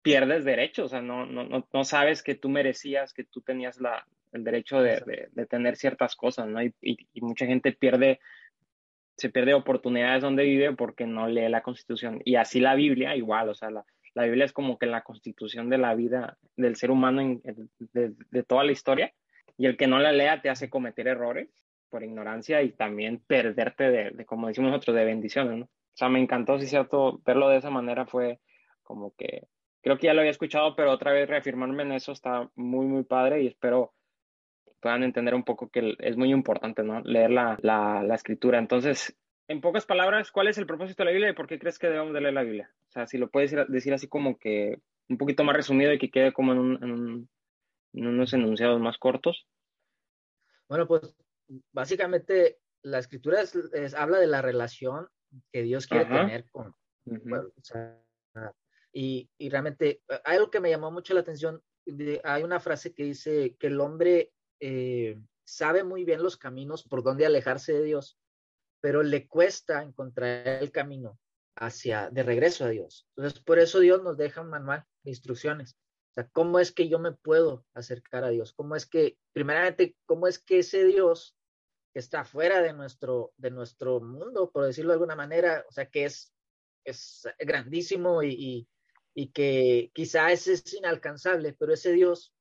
pierdes 0.01 0.45
derechos, 0.45 0.85
o 0.85 0.89
sea, 0.91 1.03
no, 1.03 1.27
no, 1.27 1.67
no, 1.73 1.85
sabes 1.85 2.23
que 2.23 2.37
tú 2.37 2.49
merecías, 2.49 3.13
que 3.13 3.25
tú 3.25 3.41
tenías 3.41 3.81
la, 3.81 4.07
el 4.31 4.45
derecho 4.45 4.81
de, 4.81 5.01
de, 5.01 5.29
de 5.33 5.47
tener 5.47 5.75
ciertas 5.75 6.15
cosas, 6.15 6.47
¿no? 6.47 6.63
Y, 6.63 6.73
y, 6.81 6.99
y 7.13 7.21
mucha 7.21 7.47
gente 7.47 7.73
pierde 7.73 8.21
se 9.17 9.29
pierde 9.29 9.55
oportunidades 9.55 10.23
donde 10.23 10.45
vive 10.45 10.73
porque 10.77 11.05
no 11.05 11.27
lee 11.27 11.49
la 11.49 11.63
constitución. 11.63 12.23
Y 12.25 12.37
así 12.37 12.61
la 12.61 12.77
Biblia, 12.77 13.17
igual, 13.17 13.49
o 13.49 13.57
sea, 13.57 13.71
la, 13.71 13.85
la 14.15 14.23
Biblia 14.23 14.45
es 14.45 14.53
como 14.53 14.79
que 14.79 14.87
la 14.87 15.03
constitución 15.03 15.69
de 15.69 15.79
la 15.79 15.97
vida 15.97 16.39
del 16.55 16.77
ser 16.77 16.93
humano 16.93 17.23
en, 17.23 17.43
de, 17.93 18.13
de, 18.31 18.43
toda 18.45 18.63
la 18.63 18.71
historia. 18.71 19.13
Y 19.59 19.67
el 19.67 19.77
que 19.77 19.89
no 19.89 19.99
la 19.99 20.13
lea 20.13 20.43
te 20.43 20.49
hace 20.49 20.71
cometer 20.71 21.09
errores 21.09 21.49
por 21.91 22.03
ignorancia 22.03 22.63
y 22.63 22.73
también 22.73 23.23
perderte 23.27 23.91
de, 23.91 24.11
de 24.11 24.25
como 24.27 24.49
decimos 24.49 24.71
nosotros, 24.71 24.97
de 24.97 25.05
bendiciones, 25.05 25.59
¿no? 25.59 25.65
O 25.65 25.99
sea, 25.99 26.09
me 26.09 26.21
encantó, 26.21 26.59
sí, 26.59 26.67
cierto, 26.67 27.21
verlo 27.25 27.49
de 27.49 27.57
esa 27.57 27.71
manera 27.71 28.07
fue 28.07 28.41
como 28.83 29.15
que, 29.17 29.49
creo 29.83 29.97
que 29.99 30.07
ya 30.07 30.15
lo 30.15 30.21
había 30.21 30.31
escuchado, 30.31 30.77
pero 30.77 30.93
otra 30.93 31.13
vez 31.13 31.29
reafirmarme 31.29 31.85
en 31.85 31.93
eso 31.93 32.13
está 32.13 32.51
muy, 32.55 32.87
muy 32.87 33.05
padre 33.05 33.43
y 33.43 33.47
espero 33.47 33.95
puedan 34.81 35.03
entender 35.03 35.35
un 35.35 35.43
poco 35.43 35.71
que 35.71 35.97
es 35.99 36.17
muy 36.17 36.31
importante, 36.31 36.83
¿no? 36.83 37.01
Leer 37.01 37.31
la, 37.31 37.59
la, 37.63 38.03
la, 38.03 38.15
escritura. 38.15 38.59
Entonces, 38.59 39.17
en 39.49 39.61
pocas 39.61 39.87
palabras, 39.87 40.31
¿cuál 40.31 40.49
es 40.49 40.59
el 40.59 40.67
propósito 40.67 41.03
de 41.03 41.07
la 41.07 41.11
Biblia 41.13 41.31
y 41.31 41.35
por 41.35 41.47
qué 41.47 41.59
crees 41.59 41.79
que 41.79 41.89
debemos 41.89 42.13
de 42.13 42.21
leer 42.21 42.35
la 42.35 42.43
Biblia? 42.43 42.71
O 42.89 42.93
sea, 42.93 43.07
si 43.07 43.19
lo 43.19 43.31
puedes 43.31 43.55
decir 43.69 43.95
así 43.95 44.07
como 44.07 44.39
que 44.39 44.79
un 45.09 45.19
poquito 45.19 45.45
más 45.45 45.57
resumido 45.57 45.93
y 45.93 45.99
que 45.99 46.11
quede 46.11 46.33
como 46.33 46.53
en, 46.53 46.59
un, 46.59 46.85
en, 46.85 46.93
un, 46.93 47.29
en 47.95 48.07
unos 48.07 48.33
enunciados 48.33 48.81
más 48.81 48.99
cortos. 48.99 49.47
Bueno, 50.69 50.87
pues 50.87 51.17
básicamente 51.73 52.59
la 52.83 52.99
escritura 52.99 53.41
es, 53.41 53.55
es, 53.55 53.95
habla 53.95 54.19
de 54.19 54.27
la 54.27 54.43
relación 54.43 55.09
que 55.53 55.63
Dios 55.63 55.87
quiere 55.87 56.05
Ajá. 56.05 56.27
tener 56.27 56.49
con, 56.51 56.69
uh 56.69 57.15
-huh. 57.15 57.29
bueno, 57.29 57.49
o 57.49 57.63
sea, 57.63 58.01
y, 58.93 59.29
y, 59.39 59.49
realmente 59.51 60.03
hay 60.25 60.37
algo 60.37 60.51
que 60.51 60.61
me 60.61 60.71
llamó 60.71 60.91
mucho 60.91 61.13
la 61.15 61.21
atención. 61.21 61.63
De, 61.85 62.21
hay 62.25 62.43
una 62.43 62.61
frase 62.61 62.95
que 62.95 63.05
dice 63.05 63.55
que 63.59 63.67
el 63.67 63.81
hombre 63.81 64.33
eh, 64.61 65.21
sabe 65.45 65.85
muy 65.85 66.05
bien 66.05 66.23
los 66.23 66.37
caminos 66.37 66.83
por 66.83 67.03
donde 67.03 67.27
alejarse 67.27 67.73
de 67.73 67.83
Dios, 67.83 68.19
pero 68.81 69.03
le 69.03 69.27
cuesta 69.29 69.83
encontrar 69.83 70.47
el 70.63 70.71
camino 70.73 71.19
hacia 71.57 72.11
de 72.11 72.23
regreso 72.23 72.65
a 72.65 72.69
Dios. 72.69 73.07
Entonces, 73.17 73.41
por 73.43 73.59
eso 73.59 73.81
Dios 73.81 74.03
nos 74.03 74.17
deja 74.17 74.41
un 74.41 74.51
manual 74.51 74.85
de 75.05 75.11
instrucciones. 75.11 75.77
O 76.11 76.15
sea, 76.15 76.29
¿cómo 76.29 76.59
es 76.59 76.73
que 76.73 76.89
yo 76.89 76.99
me 76.99 77.13
puedo 77.13 77.65
acercar 77.75 78.25
a 78.25 78.31
Dios? 78.31 78.53
¿Cómo 78.55 78.77
es 78.77 78.87
que, 78.87 79.19
primeramente, 79.33 79.97
cómo 80.07 80.27
es 80.27 80.39
que 80.39 80.61
ese 80.61 80.85
Dios 80.85 81.36
que 81.97 82.01
está 82.01 82.27
fuera 82.27 82.61
de 82.61 82.75
nuestro, 82.75 83.33
de 83.39 83.51
nuestro 83.51 84.03
mundo, 84.03 84.51
por 84.51 84.67
decirlo 84.67 84.91
de 84.91 84.97
alguna 84.97 85.17
manera, 85.17 85.65
o 85.67 85.73
sea, 85.73 85.87
que 85.87 86.05
es, 86.05 86.31
es 86.85 87.27
grandísimo 87.39 88.23
y, 88.23 88.69
y, 89.15 89.29
que 89.29 89.91
quizá 89.95 90.31
es, 90.31 90.47
es 90.47 90.75
inalcanzable, 90.75 91.55
pero 91.59 91.73
ese 91.73 91.93
Dios 91.93 92.35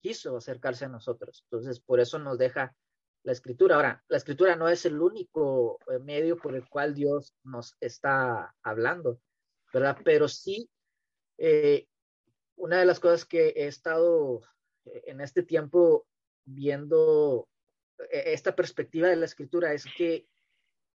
quiso 0.00 0.36
acercarse 0.36 0.86
a 0.86 0.88
nosotros. 0.88 1.44
Entonces, 1.44 1.78
por 1.78 2.00
eso 2.00 2.18
nos 2.18 2.36
deja 2.36 2.74
la 3.22 3.30
escritura. 3.30 3.76
Ahora, 3.76 4.04
la 4.08 4.16
escritura 4.16 4.56
no 4.56 4.68
es 4.68 4.84
el 4.86 5.00
único 5.00 5.78
eh, 5.88 6.00
medio 6.00 6.36
por 6.36 6.56
el 6.56 6.68
cual 6.68 6.92
Dios 6.92 7.32
nos 7.44 7.76
está 7.78 8.56
hablando, 8.64 9.20
¿verdad? 9.72 9.98
Pero 10.04 10.26
sí, 10.26 10.68
eh, 11.38 11.86
una 12.56 12.80
de 12.80 12.86
las 12.86 12.98
cosas 12.98 13.24
que 13.24 13.50
he 13.50 13.68
estado 13.68 14.40
eh, 14.84 15.04
en 15.06 15.20
este 15.20 15.44
tiempo 15.44 16.08
viendo 16.44 17.48
esta 18.10 18.54
perspectiva 18.54 19.08
de 19.08 19.16
la 19.16 19.26
escritura 19.26 19.72
es 19.72 19.84
que 19.96 20.26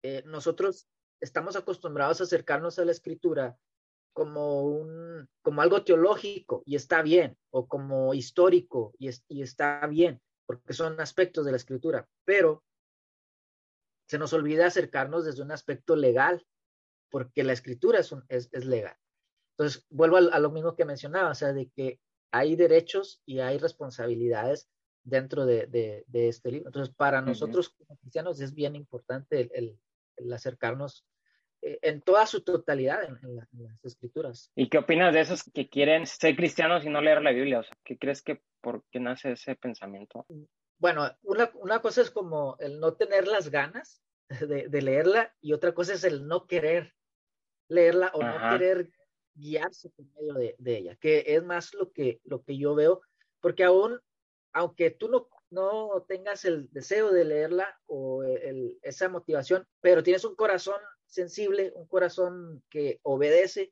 eh, 0.03 0.23
nosotros 0.25 0.87
estamos 1.19 1.55
acostumbrados 1.55 2.21
a 2.21 2.23
acercarnos 2.23 2.79
a 2.79 2.85
la 2.85 2.91
escritura 2.91 3.57
como, 4.13 4.63
un, 4.63 5.29
como 5.41 5.61
algo 5.61 5.83
teológico 5.83 6.63
y 6.65 6.75
está 6.75 7.01
bien, 7.01 7.37
o 7.51 7.67
como 7.67 8.13
histórico 8.13 8.93
y, 8.97 9.09
es, 9.09 9.23
y 9.27 9.41
está 9.41 9.85
bien, 9.87 10.21
porque 10.45 10.73
son 10.73 10.99
aspectos 10.99 11.45
de 11.45 11.51
la 11.51 11.57
escritura, 11.57 12.07
pero 12.25 12.63
se 14.07 14.17
nos 14.17 14.33
olvida 14.33 14.65
acercarnos 14.65 15.25
desde 15.25 15.43
un 15.43 15.51
aspecto 15.51 15.95
legal, 15.95 16.45
porque 17.11 17.43
la 17.43 17.53
escritura 17.53 17.99
es, 17.99 18.13
es 18.29 18.65
legal. 18.65 18.95
Entonces, 19.57 19.85
vuelvo 19.89 20.17
a, 20.17 20.19
a, 20.19 20.39
lo 20.39 20.51
mismo 20.51 20.75
que 20.75 20.85
mencionaba, 20.85 21.31
o 21.31 21.35
sea, 21.35 21.53
de 21.53 21.69
que 21.69 21.99
hay 22.31 22.55
derechos 22.55 23.21
y 23.25 23.39
hay 23.39 23.57
responsabilidades 23.57 24.69
dentro 25.09 25.45
de, 25.45 25.67
de, 25.67 26.03
de 26.07 26.27
este 26.27 26.51
libro. 26.51 26.69
Entonces, 26.69 26.93
para 26.95 27.19
uh 27.19 27.23
-huh. 27.23 27.27
nosotros 27.27 27.69
como 27.69 27.97
cristianos 27.97 28.39
es 28.39 28.53
bien 28.53 28.75
importante 28.75 29.41
el, 29.41 29.51
el, 29.53 29.79
el 30.17 30.33
acercarnos 30.33 31.05
eh, 31.61 31.79
en 31.81 32.01
toda 32.01 32.25
su 32.25 32.41
totalidad 32.41 33.03
en, 33.03 33.17
en, 33.21 33.35
la, 33.35 33.47
en, 33.51 33.63
las 33.63 33.83
escrituras. 33.83 34.51
¿Y 34.55 34.69
qué 34.69 34.77
opinas 34.77 35.13
de 35.13 35.19
esos 35.19 35.43
que 35.43 35.69
quieren 35.69 36.05
ser 36.05 36.35
cristianos 36.35 36.85
y 36.85 36.89
no 36.89 37.01
leer 37.01 37.21
la 37.21 37.31
Biblia? 37.31 37.59
O 37.59 37.63
sea, 37.63 37.77
¿qué 37.83 37.97
crees 37.97 38.21
que 38.21 38.41
por 38.61 38.83
qué 38.91 38.99
nace 38.99 39.33
ese 39.33 39.55
pensamiento? 39.55 40.25
Bueno, 40.77 41.09
una, 41.23 41.51
una 41.55 41.81
cosa 41.81 42.01
es 42.01 42.11
como 42.11 42.55
el 42.59 42.79
no 42.79 42.93
tener 42.93 43.27
las 43.27 43.49
ganas 43.49 44.01
de, 44.47 44.69
de, 44.69 44.81
leerla 44.81 45.35
y 45.41 45.51
otra 45.53 45.73
cosa 45.73 45.93
es 45.93 46.03
el 46.05 46.27
no 46.27 46.47
querer 46.47 46.93
leerla 47.67 48.11
o 48.13 48.23
Ajá. 48.23 48.51
no 48.51 48.57
querer 48.57 48.89
guiarse 49.35 49.89
por 49.89 50.05
medio 50.15 50.33
de, 50.33 50.55
de, 50.57 50.77
ella, 50.77 50.95
que 50.95 51.23
es 51.27 51.43
más 51.43 51.73
lo 51.73 51.91
que, 51.91 52.19
lo 52.23 52.43
que 52.43 52.57
yo 52.57 52.75
veo, 52.75 53.01
porque 53.41 53.63
aún, 53.63 53.99
aunque 54.59 54.91
tú 54.91 55.07
no, 55.07 55.29
no 55.51 56.05
tengas 56.05 56.43
el 56.43 56.69
deseo 56.71 57.11
de 57.11 57.23
leerla 57.23 57.79
o 57.85 58.23
esa 58.81 59.07
motivación, 59.07 59.65
pero 59.79 60.03
tienes 60.03 60.25
un 60.25 60.35
corazón 60.35 60.81
sensible, 61.05 61.71
un 61.75 61.87
corazón 61.87 62.61
que 62.69 62.99
obedece, 63.03 63.71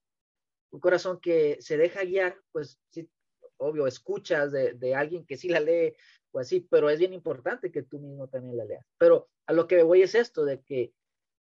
un 0.71 0.79
corazón 0.79 1.19
que 1.19 1.57
se 1.59 1.75
deja 1.75 2.05
guiar, 2.05 2.37
pues 2.53 2.79
sí, 2.89 3.09
obvio, 3.57 3.85
escuchas 3.85 4.53
de, 4.53 4.95
alguien 4.95 5.25
que 5.25 5.35
sí 5.35 5.49
la 5.49 5.59
lee 5.59 5.93
o 6.31 6.39
así, 6.39 6.61
pero 6.61 6.89
es 6.89 6.99
bien 6.99 7.13
importante 7.13 7.69
que 7.69 7.83
tú 7.83 7.99
mismo 7.99 8.29
también 8.29 8.55
la 8.55 8.63
leas. 8.63 8.85
Pero 8.97 9.29
a 9.45 9.51
lo 9.51 9.67
que 9.67 9.83
voy 9.83 10.03
es 10.03 10.15
esto, 10.15 10.45
de 10.45 10.61
que 10.61 10.93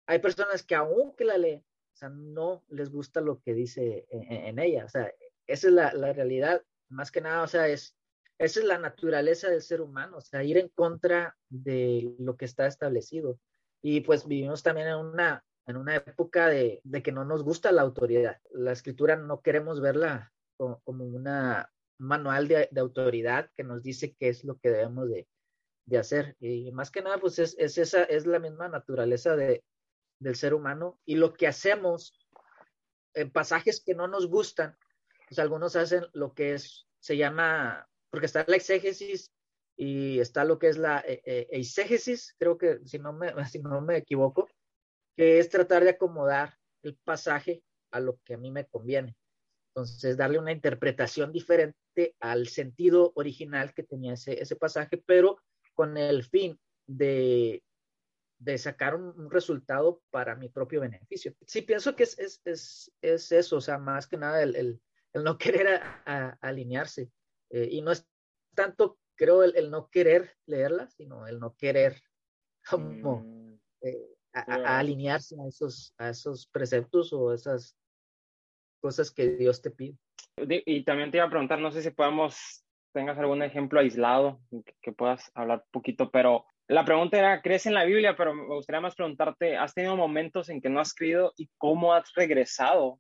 hay 0.07 0.21
personas 0.21 0.63
que 0.63 0.77
aunque 0.77 1.25
la 1.25 1.37
leen, 1.37 1.65
o 1.95 1.97
sea, 1.97 2.11
no 2.11 2.65
les 2.69 2.91
gusta 2.91 3.21
lo 3.21 3.41
que 3.41 3.55
dice 3.55 4.07
en, 4.09 4.23
en 4.31 4.59
ella, 4.61 4.85
o 4.85 4.89
sea, 4.89 5.13
esa 5.49 5.67
es 5.67 5.73
la, 5.73 5.93
la, 5.95 6.13
realidad, 6.13 6.63
más 6.89 7.11
que 7.11 7.21
nada, 7.21 7.43
o 7.43 7.49
sea, 7.49 7.67
es, 7.67 7.97
esa 8.39 8.61
es 8.61 8.67
la 8.67 8.79
naturaleza 8.79 9.49
del 9.49 9.63
ser 9.63 9.81
humano, 9.81 10.19
o 10.19 10.21
sea, 10.21 10.43
ir 10.43 10.59
en 10.59 10.69
contra 10.69 11.37
de 11.49 12.15
lo 12.19 12.37
que 12.37 12.45
está 12.45 12.67
establecido. 12.67 13.39
Y 13.83 14.01
pues 14.01 14.27
vivimos 14.27 14.63
también 14.63 14.89
en 14.89 14.97
una 14.97 15.45
en 15.67 15.77
una 15.77 15.95
época 15.95 16.49
de, 16.49 16.81
de, 16.85 17.03
que 17.03 17.13
no 17.13 17.25
nos 17.25 17.45
gusta 17.45 17.73
la 17.73 17.83
autoridad. 17.83 18.39
La 18.51 18.73
escritura 18.73 19.17
no 19.17 19.43
queremos 19.43 19.81
verla 19.81 20.33
como, 20.57 20.81
como 20.81 21.05
una 21.05 21.71
manual 21.99 22.49
de, 22.49 22.69
de, 22.71 22.81
autoridad 22.81 23.49
que 23.57 23.63
nos 23.63 23.83
dice 23.83 24.17
qué 24.19 24.29
es 24.29 24.45
lo 24.45 24.59
que 24.59 24.71
debemos 24.71 25.09
de, 25.09 25.29
de 25.87 25.99
hacer. 25.99 26.37
Y 26.41 26.73
más 26.73 26.91
que 26.91 27.03
nada, 27.03 27.19
pues 27.19 27.39
es, 27.39 27.55
es, 27.59 27.79
esa, 27.79 28.03
es 28.05 28.27
la 28.27 28.39
misma 28.39 28.69
naturaleza 28.69 29.37
de, 29.37 29.65
del 30.19 30.37
ser 30.37 30.55
humano 30.55 30.99
y 31.05 31.17
lo 31.17 31.33
que 31.33 31.47
hacemos 31.47 32.19
en 33.15 33.31
pasajes 33.31 33.83
que 33.85 33.95
no 33.95 34.09
nos 34.09 34.27
gustan, 34.27 34.77
pues 35.29 35.39
algunos 35.39 35.77
hacen 35.77 36.07
lo 36.13 36.33
que 36.35 36.55
es, 36.55 36.87
se 36.99 37.17
llama, 37.17 37.89
porque 38.13 38.27
está 38.27 38.45
la 38.47 38.57
exégesis 38.57 39.33
y 39.77 40.21
está 40.21 40.45
lo 40.45 40.59
que 40.59 40.69
es 40.69 40.77
la 40.77 41.01
e, 41.01 41.23
e, 41.25 41.49
eisegesis, 41.51 42.37
creo 42.39 42.59
que 42.59 42.81
si 42.85 42.99
no, 42.99 43.15
me, 43.15 43.33
si 43.51 43.59
no 43.59 43.81
me 43.81 43.97
equivoco, 43.97 44.49
que 45.17 45.39
es 45.39 45.49
tratar 45.49 45.83
de 45.83 45.91
acomodar 45.91 46.59
el 46.83 46.95
pasaje 46.97 47.65
a 47.91 48.01
lo 48.01 48.19
que 48.25 48.35
a 48.35 48.39
mí 48.39 48.51
me 48.51 48.67
conviene. 48.67 49.17
Entonces, 49.71 50.19
darle 50.19 50.39
una 50.39 50.53
interpretación 50.53 51.33
diferente 51.33 52.15
al 52.21 52.49
sentido 52.49 53.13
original 53.15 53.73
que 53.73 53.83
tenía 53.83 54.13
ese, 54.13 54.41
ese 54.41 54.57
pasaje, 54.57 55.03
pero 55.07 55.39
con 55.75 55.97
el 55.97 56.25
fin 56.25 56.61
de, 56.87 57.63
de 58.39 58.59
sacar 58.59 58.95
un, 58.95 59.31
resultado 59.31 60.03
para 60.11 60.37
mi 60.37 60.51
propio 60.51 60.83
beneficio. 60.83 61.35
Sí, 61.47 61.63
pienso 61.63 61.97
que 61.97 62.03
es, 62.03 62.19
es, 62.19 62.43
es, 62.45 62.93
es 63.01 63.33
eso, 63.33 63.57
o 63.57 63.61
sea, 63.63 63.79
más 63.79 64.07
que 64.07 64.19
nada 64.19 64.43
el, 64.43 64.55
el, 64.55 64.81
no 65.25 65.39
querer 65.39 65.81
alinearse. 66.41 67.11
Eh, 67.53 67.69
y 67.71 67.83
no 67.83 67.93
es 67.93 68.09
tanto, 68.55 68.99
creo, 69.15 69.45
el, 69.45 69.71
no 69.71 69.89
querer 69.91 70.35
leerla, 70.47 70.89
sino 70.89 71.27
el 71.27 71.39
no 71.39 71.55
querer 71.57 72.03
como 72.69 73.21
mm. 73.21 73.61
eh, 73.83 74.09
a, 74.33 74.79
alinearse 74.79 75.37
a 75.41 75.47
esos, 75.47 75.95
a 75.99 76.09
esos 76.09 76.47
preceptos 76.49 77.13
o 77.13 77.33
esas 77.33 77.77
cosas 78.81 79.11
que 79.11 79.37
Dios 79.37 79.61
te 79.61 79.71
pide. 79.71 79.97
Y 80.37 80.85
también 80.85 81.11
te 81.11 81.19
iba 81.19 81.27
a 81.27 81.31
preguntar, 81.31 81.59
no 81.59 81.71
sé 81.71 81.83
si 81.83 81.91
podemos, 81.91 82.65
tengas 82.95 83.19
algún 83.19 83.43
ejemplo 83.43 83.81
aislado 83.81 84.41
que, 84.51 84.75
que 84.81 84.93
puedas 84.93 85.31
hablar 85.35 85.59
un 85.67 85.71
poquito, 85.71 86.11
pero 86.11 86.47
la 86.69 86.85
pregunta 86.87 87.19
era, 87.19 87.43
¿crees 87.43 87.67
en 87.67 87.75
la 87.75 87.85
Biblia? 87.85 88.17
Pero 88.17 88.35
me 88.35 88.55
gustaría 88.55 88.81
más 88.81 88.95
preguntarte, 88.95 89.59
¿has 89.59 89.75
tenido 89.75 89.95
momentos 89.95 90.49
en 90.49 90.63
que 90.63 90.71
no 90.71 90.81
has 90.81 90.95
creído 90.95 91.35
y 91.37 91.51
cómo 91.59 91.93
has 91.93 92.13
regresado 92.15 92.99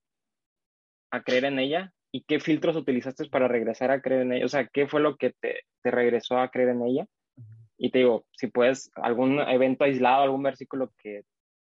a 1.10 1.22
creer 1.22 1.46
en 1.46 1.58
ella? 1.58 1.92
¿Y 2.12 2.24
qué 2.24 2.40
filtros 2.40 2.76
utilizaste 2.76 3.28
para 3.30 3.48
regresar 3.48 3.90
a 3.90 4.02
creer 4.02 4.22
en 4.22 4.32
ella? 4.34 4.44
O 4.44 4.48
sea, 4.48 4.66
¿qué 4.66 4.86
fue 4.86 5.00
lo 5.00 5.16
que 5.16 5.30
te, 5.40 5.62
te 5.82 5.90
regresó 5.90 6.38
a 6.38 6.50
creer 6.50 6.70
en 6.70 6.82
ella? 6.82 7.06
Y 7.78 7.90
te 7.90 7.98
digo, 7.98 8.26
si 8.32 8.48
puedes, 8.48 8.90
algún 8.94 9.40
evento 9.40 9.84
aislado, 9.84 10.22
algún 10.22 10.42
versículo 10.42 10.92
que, 10.98 11.24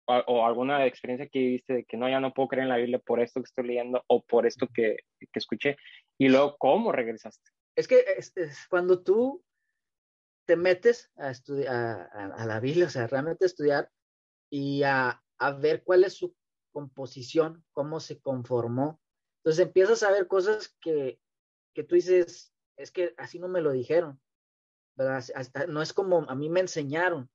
o, 0.06 0.46
alguna 0.46 0.86
experiencia 0.86 1.28
que 1.28 1.40
viste 1.40 1.74
de 1.74 1.86
que 1.86 1.98
no, 1.98 2.08
ya 2.10 2.20
no 2.20 2.34
puedo 2.34 2.50
creer 2.50 2.64
en 2.64 2.70
la 2.70 2.78
Biblia 2.78 3.00
por 3.00 3.20
esto 3.20 3.42
que 3.42 3.48
estoy 3.48 3.68
leyendo 3.68 4.04
o 4.08 4.22
por 4.24 4.46
esto 4.46 4.68
que, 4.74 4.98
que 5.20 5.40
escuché. 5.40 5.78
Y 6.18 6.30
luego, 6.30 6.58
¿cómo 6.58 6.92
regresaste? 6.92 7.50
Es 7.76 7.88
que 7.88 8.04
es, 8.18 8.34
cuando 8.70 9.04
tú 9.04 9.44
te 10.46 10.56
metes 10.56 11.12
a, 11.16 11.32
estudiar, 11.32 12.10
a, 12.14 12.46
la 12.46 12.60
Biblia, 12.60 12.86
o 12.86 12.90
sea, 12.90 13.08
realmente 13.08 13.46
estudiar 13.46 13.90
y 14.52 14.84
a, 14.84 15.22
a, 15.40 15.52
ver 15.54 15.84
cuál 15.84 16.04
es 16.04 16.14
su 16.14 16.36
composición, 16.72 17.64
cómo 17.72 18.00
se 18.00 18.22
conformó. 18.22 19.02
Entonces 19.46 19.64
empiezas 19.68 20.02
a 20.02 20.10
ver 20.10 20.26
cosas 20.26 20.76
que, 20.82 21.20
que 21.76 21.84
tú 21.84 21.94
dices, 21.94 22.52
es 22.78 22.90
que 22.90 23.14
así 23.16 23.38
no 23.38 23.48
me 23.48 23.62
lo 23.62 23.74
dijeron, 23.74 24.20
¿verdad? 24.96 25.24
No 25.68 25.84
es 25.84 25.94
como 25.94 26.28
a 26.28 26.34
mí 26.34 26.50
me 26.50 26.62
enseñaron, 26.62 27.30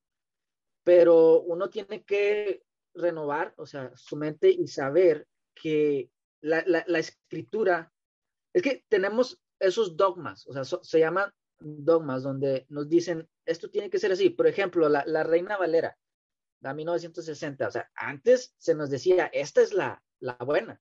pero 0.82 1.40
uno 1.42 1.70
tiene 1.70 2.02
que 2.02 2.64
renovar, 2.94 3.54
o 3.56 3.64
sea, 3.64 3.92
su 3.94 4.16
mente 4.16 4.50
y 4.50 4.66
saber 4.66 5.28
que 5.54 6.10
la, 6.40 6.64
la, 6.66 6.98
escritura, 6.98 7.92
es 8.52 8.62
que 8.62 8.84
tenemos 8.88 9.40
esos 9.60 9.96
dogmas, 9.96 10.48
o 10.48 10.52
sea, 10.52 10.64
se 10.64 10.98
llaman 10.98 11.32
dogmas 11.60 12.24
donde 12.24 12.66
nos 12.70 12.88
dicen, 12.88 13.28
esto 13.46 13.70
tiene 13.70 13.88
que 13.88 14.00
ser 14.00 14.10
así. 14.10 14.30
Por 14.30 14.48
ejemplo, 14.48 14.88
la, 14.88 15.04
la 15.06 15.22
Reina 15.22 15.56
Valera, 15.56 15.96
la 16.60 16.74
1960, 16.74 17.68
o 17.68 17.70
sea, 17.70 17.88
antes 17.94 18.52
se 18.58 18.74
nos 18.74 18.90
decía, 18.90 19.26
esta 19.32 19.62
es 19.62 19.72
la, 19.72 20.02
la 20.18 20.34
buena. 20.44 20.80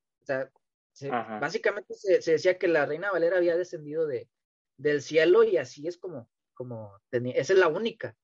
Básicamente 1.08 1.94
se, 1.94 2.22
se, 2.22 2.34
decía 2.34 2.58
que 2.58 2.68
la 2.68 2.86
Reina 2.86 3.12
Valera 3.12 3.38
había 3.38 3.56
descendido 3.56 4.08
de, 4.08 4.30
del 4.78 5.02
cielo 5.02 5.44
y 5.44 5.58
así 5.58 5.88
es 5.88 5.98
como, 5.98 6.30
como 6.54 7.00
tenía, 7.10 7.34
esa 7.36 7.54
es 7.54 7.60
la 7.60 7.68
única. 7.68 8.16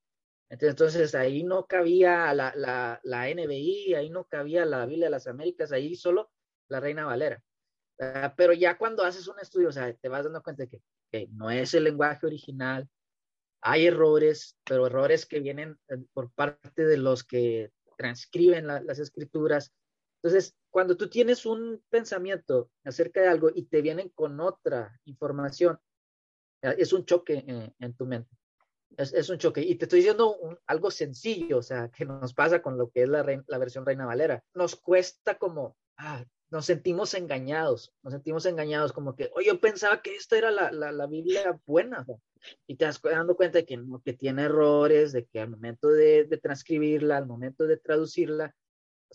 Entonces 0.50 1.16
ahí 1.16 1.44
no 1.44 1.66
cabía 1.66 2.34
la, 2.34 2.54
la, 2.56 3.00
la 3.04 3.30
NBI, 3.30 3.96
ahí 3.96 4.10
no 4.10 4.26
cabía 4.26 4.66
la 4.66 4.86
Biblia 4.86 5.08
de 5.08 5.12
las 5.12 5.28
Américas, 5.28 5.72
ahí 5.72 5.96
solo 5.96 6.32
la 6.70 6.80
Reina 6.80 7.06
Valera. 7.06 7.42
Uh, 7.98 8.30
pero 8.36 8.54
ya 8.54 8.78
cuando 8.78 9.04
haces 9.04 9.28
un 9.28 9.40
estudio, 9.40 9.70
o 9.70 9.72
sea, 9.72 9.94
te 9.94 10.10
vas 10.10 10.24
dando 10.24 10.44
cuenta 10.44 10.64
de 10.64 10.70
que 10.70 10.82
no 11.32 11.50
es 11.50 11.74
el 11.74 11.86
lenguaje 11.86 12.26
original, 12.26 12.90
hay 13.62 13.88
errores, 13.88 14.58
pero 14.64 14.86
errores 14.86 15.26
que 15.26 15.40
vienen 15.40 15.80
eh, 15.88 15.98
por 16.14 16.32
parte 16.32 16.86
de 16.86 16.98
los 16.98 17.24
que 17.24 17.72
transcriben 17.98 18.68
las 18.68 19.00
escrituras. 19.00 19.74
Entonces, 20.22 20.56
cuando 20.76 20.98
tú 20.98 21.08
tienes 21.08 21.46
un 21.46 21.82
pensamiento 21.90 22.70
acerca 22.84 23.22
de 23.22 23.30
algo 23.30 23.50
y 23.56 23.64
te 23.64 23.82
vienen 23.82 24.10
con 24.10 24.42
otra 24.42 25.00
información, 25.06 25.80
eh, 26.62 26.76
es 26.78 26.92
un 26.92 27.06
choque 27.06 27.72
en, 27.80 27.94
tu 27.94 28.06
mente. 28.06 28.30
Es, 28.98 29.30
un 29.30 29.38
choque. 29.38 29.62
Y 29.62 29.76
te 29.76 29.86
estoy 29.86 30.00
diciendo 30.00 30.38
algo 30.68 30.92
sencillo, 30.92 31.60
o 31.60 31.62
sea, 31.62 31.88
que 31.88 32.04
nos 32.04 32.34
pasa 32.34 32.62
con 32.62 32.78
lo 32.78 32.90
que 32.90 33.04
es 33.04 33.08
la, 33.08 33.24
versión 33.24 33.86
Reina 33.86 34.06
Valera. 34.06 34.44
Nos 34.54 34.76
cuesta 34.76 35.38
como, 35.38 35.78
ah, 35.96 36.26
nos 36.50 36.66
sentimos 36.66 37.14
engañados, 37.14 37.94
nos 38.04 38.12
sentimos 38.12 38.46
engañados, 38.46 38.92
como 38.92 39.16
que, 39.16 39.32
oye, 39.34 39.48
yo 39.48 39.62
pensaba 39.62 40.02
que 40.02 40.14
esta 40.18 40.38
era 40.38 40.52
la, 40.52 41.08
Biblia 41.08 41.58
buena, 41.66 42.06
y 42.68 42.76
te 42.76 42.84
vas 42.84 43.02
dando 43.02 43.38
cuenta 43.38 43.60
de 43.60 43.66
que, 43.66 43.82
que 44.04 44.12
tiene 44.12 44.44
errores, 44.44 45.14
de 45.14 45.24
que 45.24 45.40
al 45.40 45.52
momento 45.52 45.88
de, 45.88 46.26
transcribirla, 46.44 47.16
al 47.16 47.28
momento 47.28 47.66
de 47.66 47.78
traducirla, 47.78 48.54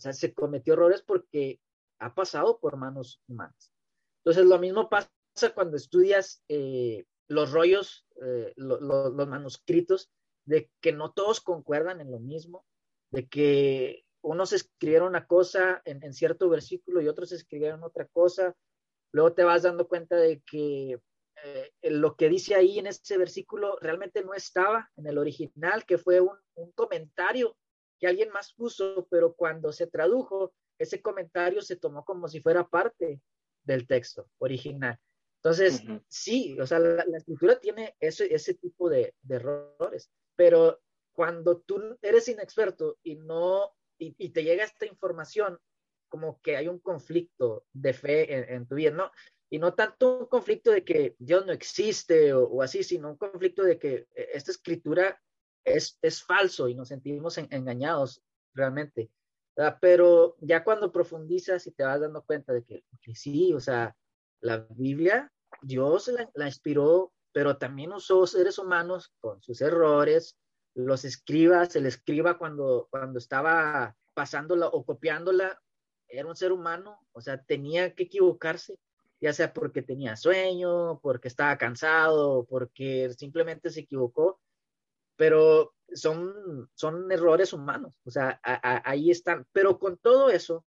sea, 0.01 0.13
se 0.13 0.33
cometió 0.33 0.73
errores 0.73 1.01
porque 1.01 1.59
ha 1.99 2.13
pasado 2.13 2.59
por 2.59 2.77
manos 2.77 3.21
humanas. 3.27 3.71
Entonces, 4.23 4.45
lo 4.45 4.59
mismo 4.59 4.89
pasa 4.89 5.09
cuando 5.53 5.77
estudias 5.77 6.43
eh, 6.47 7.05
los 7.27 7.51
rollos, 7.51 8.05
eh, 8.21 8.53
los 8.55 9.27
manuscritos, 9.27 10.11
de 10.45 10.69
que 10.81 10.91
no 10.91 11.11
todos 11.11 11.41
concuerdan 11.41 12.01
en 12.01 12.11
lo 12.11 12.19
mismo, 12.19 12.65
de 13.11 13.27
que 13.27 14.05
unos 14.21 14.53
escribieron 14.53 15.09
una 15.09 15.25
cosa 15.25 15.81
en, 15.85 16.13
cierto 16.13 16.49
versículo 16.49 17.01
y 17.01 17.07
otros 17.07 17.31
escribieron 17.31 17.83
otra 17.83 18.07
cosa. 18.07 18.55
Luego 19.11 19.33
te 19.33 19.43
vas 19.43 19.63
dando 19.63 19.87
cuenta 19.87 20.15
de 20.15 20.41
que 20.41 20.99
eh, 21.43 21.71
lo 21.83 22.15
que 22.15 22.29
dice 22.29 22.55
ahí 22.55 22.79
en 22.79 22.87
ese 22.87 23.17
versículo 23.17 23.77
realmente 23.81 24.23
no 24.23 24.33
estaba 24.33 24.89
en 24.95 25.07
el 25.07 25.17
original, 25.17 25.85
que 25.85 25.97
fue 25.97 26.21
un, 26.21 26.37
comentario 26.75 27.57
que 28.01 28.07
alguien 28.07 28.31
más 28.31 28.53
puso, 28.53 29.07
pero 29.09 29.33
cuando 29.33 29.71
se 29.71 29.87
tradujo, 29.87 30.53
ese 30.79 31.01
comentario 31.01 31.61
se 31.61 31.75
tomó 31.75 32.03
como 32.03 32.27
si 32.27 32.41
fuera 32.41 32.67
parte 32.67 33.21
del 33.63 33.87
texto 33.87 34.27
original. 34.39 34.99
Entonces, 35.37 35.83
sí, 36.07 36.59
o 36.59 36.65
sea, 36.67 36.79
la, 36.79 37.03
escritura 37.15 37.59
tiene 37.59 37.95
ese, 37.99 38.33
ese 38.33 38.55
tipo 38.55 38.89
de, 38.89 39.13
de 39.21 39.35
errores, 39.35 40.11
pero 40.35 40.81
cuando 41.13 41.59
tú 41.61 41.97
eres 42.01 42.27
inexperto 42.27 42.97
y 43.03 43.15
no 43.15 43.71
y, 44.01 44.29
te 44.29 44.43
llega 44.43 44.63
esta 44.63 44.85
información 44.85 45.59
como 46.09 46.41
que 46.41 46.57
hay 46.57 46.67
un 46.67 46.79
conflicto 46.79 47.65
de 47.71 47.93
fe 47.93 48.53
en, 48.53 48.67
tu 48.67 48.75
vida, 48.75 48.91
¿no? 48.91 49.11
Y 49.49 49.59
no 49.59 49.73
tanto 49.73 50.19
un 50.19 50.25
conflicto 50.25 50.71
de 50.71 50.83
que 50.83 51.15
Dios 51.19 51.45
no 51.45 51.53
existe 51.53 52.33
o, 52.33 52.61
así, 52.61 52.83
sino 52.83 53.11
un 53.11 53.17
conflicto 53.17 53.63
de 53.63 53.77
que 53.77 54.07
eh, 54.15 54.29
esta 54.33 54.51
escritura 54.51 55.21
es, 55.63 55.97
es 56.01 56.23
falso 56.23 56.67
y 56.67 56.75
nos 56.75 56.89
sentimos 56.89 57.37
engañados 57.37 58.21
realmente. 58.53 59.11
Pero 59.79 60.35
ya 60.39 60.63
cuando 60.63 60.91
profundizas 60.91 61.67
y 61.67 61.71
te 61.71 61.83
vas 61.83 61.99
dando 61.99 62.23
cuenta 62.23 62.53
de 62.53 62.63
que, 62.63 62.83
sí, 63.13 63.53
o 63.53 63.59
sea, 63.59 63.95
la 64.39 64.65
Biblia, 64.69 65.31
Dios 65.61 66.07
la, 66.07 66.29
la, 66.33 66.47
inspiró, 66.47 67.13
pero 67.31 67.57
también 67.57 67.91
usó 67.91 68.25
seres 68.25 68.57
humanos 68.57 69.13
con 69.19 69.41
sus 69.41 69.61
errores, 69.61 70.37
los 70.73 71.05
escribas, 71.05 71.75
el 71.75 71.85
escriba 71.85 72.37
cuando, 72.37 72.87
cuando 72.89 73.19
estaba 73.19 73.95
pasándola 74.13 74.67
o 74.67 74.85
copiándola, 74.85 75.61
era 76.07 76.27
un 76.27 76.35
ser 76.35 76.51
humano, 76.51 76.99
o 77.13 77.21
sea, 77.21 77.41
tenía 77.41 77.93
que 77.93 78.03
equivocarse, 78.03 78.77
ya 79.19 79.33
sea 79.33 79.53
porque 79.53 79.81
tenía 79.81 80.15
sueño, 80.15 80.99
porque 81.01 81.27
estaba 81.27 81.57
cansado, 81.57 82.45
porque 82.45 83.13
simplemente 83.17 83.69
se 83.69 83.81
equivocó, 83.81 84.39
pero 85.15 85.73
son, 85.93 86.69
son 86.73 87.11
errores 87.11 87.53
humanos, 87.53 87.99
o 88.05 88.11
sea, 88.11 88.39
ahí 88.43 89.11
están. 89.11 89.45
Pero 89.51 89.77
con 89.79 89.97
todo 89.97 90.29
eso, 90.29 90.65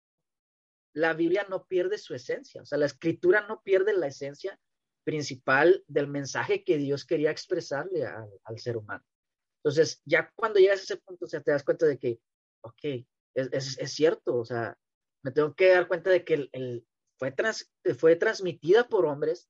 la 0.94 1.14
Biblia 1.14 1.46
no 1.50 1.66
pierde 1.66 1.98
su 1.98 2.14
esencia, 2.14 2.62
o 2.62 2.66
sea, 2.66 2.78
la 2.78 2.86
escritura 2.86 3.48
no 3.48 3.62
pierde 3.64 3.94
la 3.94 4.08
esencia 4.08 4.60
principal 5.04 5.84
del 5.88 6.08
mensaje 6.08 6.64
que 6.64 6.78
Dios 6.78 7.06
quería 7.06 7.32
expresarle 7.32 8.06
al, 8.06 8.60
ser 8.60 8.78
humano. 8.78 9.04
Entonces, 9.58 10.02
ya 10.06 10.32
cuando 10.36 10.60
llegas 10.60 10.82
a 10.82 10.84
ese 10.84 10.98
punto, 10.98 11.26
o 11.26 11.28
te 11.28 11.52
das 11.52 11.64
cuenta 11.64 11.86
de 11.86 11.98
que, 11.98 12.20
ok, 12.62 13.06
es, 13.36 13.78
es, 13.78 13.94
cierto, 13.94 14.38
o 14.38 14.46
sea, 14.46 14.78
me 15.24 15.32
tengo 15.32 15.54
que 15.56 15.70
dar 15.70 15.88
cuenta 15.88 16.10
de 16.10 16.24
que 16.24 16.50
el, 16.52 16.86
fue, 17.18 17.32
trans, 17.32 17.72
fue 17.98 18.16
transmitida 18.16 18.88
por 18.88 19.06
hombres, 19.06 19.50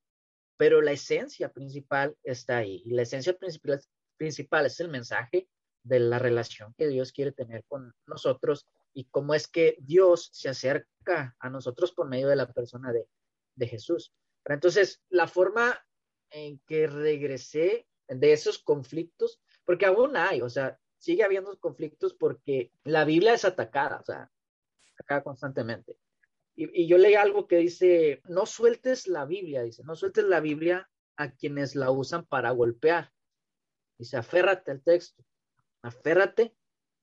pero 0.57 0.81
la 0.81 0.91
esencia 0.91 1.51
principal 1.51 2.15
está 2.23 2.57
ahí. 2.57 2.83
Y 2.85 2.91
la 2.91 3.01
esencia 3.01 3.35
principal, 3.37 3.81
principal 4.17 4.65
es 4.65 4.79
el 4.79 4.89
mensaje 4.89 5.47
de 5.83 5.99
la 5.99 6.19
relación 6.19 6.73
que 6.77 6.87
Dios 6.87 7.11
quiere 7.11 7.31
tener 7.31 7.65
con 7.65 7.93
nosotros 8.07 8.67
y 8.93 9.05
cómo 9.05 9.33
es 9.33 9.47
que 9.47 9.77
Dios 9.79 10.29
se 10.31 10.49
acerca 10.49 11.35
a 11.39 11.49
nosotros 11.49 11.91
por 11.91 12.07
medio 12.07 12.27
de 12.29 12.35
la 12.35 12.51
persona 12.51 12.93
de, 12.93 13.07
de 13.55 13.67
Jesús. 13.67 14.13
Pero 14.43 14.55
entonces, 14.55 15.01
la 15.09 15.27
forma 15.27 15.77
en 16.29 16.59
que 16.65 16.87
regresé 16.87 17.87
de 18.07 18.33
esos 18.33 18.59
conflictos, 18.59 19.41
porque 19.65 19.85
aún 19.85 20.17
hay, 20.17 20.41
o 20.41 20.49
sea, 20.49 20.79
sigue 20.97 21.23
habiendo 21.23 21.57
conflictos 21.59 22.13
porque 22.13 22.71
la 22.83 23.05
Biblia 23.05 23.33
es 23.33 23.45
atacada, 23.45 23.99
o 23.99 24.05
sea, 24.05 24.31
atacada 24.93 25.23
constantemente. 25.23 25.97
Y, 26.55 26.87
yo 26.87 26.97
leí 26.97 27.15
algo 27.15 27.47
que 27.47 27.57
dice, 27.57 28.21
no 28.25 28.45
sueltes 28.45 29.07
la 29.07 29.25
Biblia, 29.25 29.63
dice, 29.63 29.83
no 29.83 29.95
sueltes 29.95 30.23
la 30.23 30.39
Biblia 30.39 30.89
a 31.17 31.31
quienes 31.31 31.75
la 31.75 31.91
usan 31.91 32.25
para 32.25 32.51
golpear. 32.51 33.11
Dice, 34.03 34.17
aférrate 34.17 34.69
al 34.69 34.81
texto, 34.81 35.23
aférrate, 35.81 36.53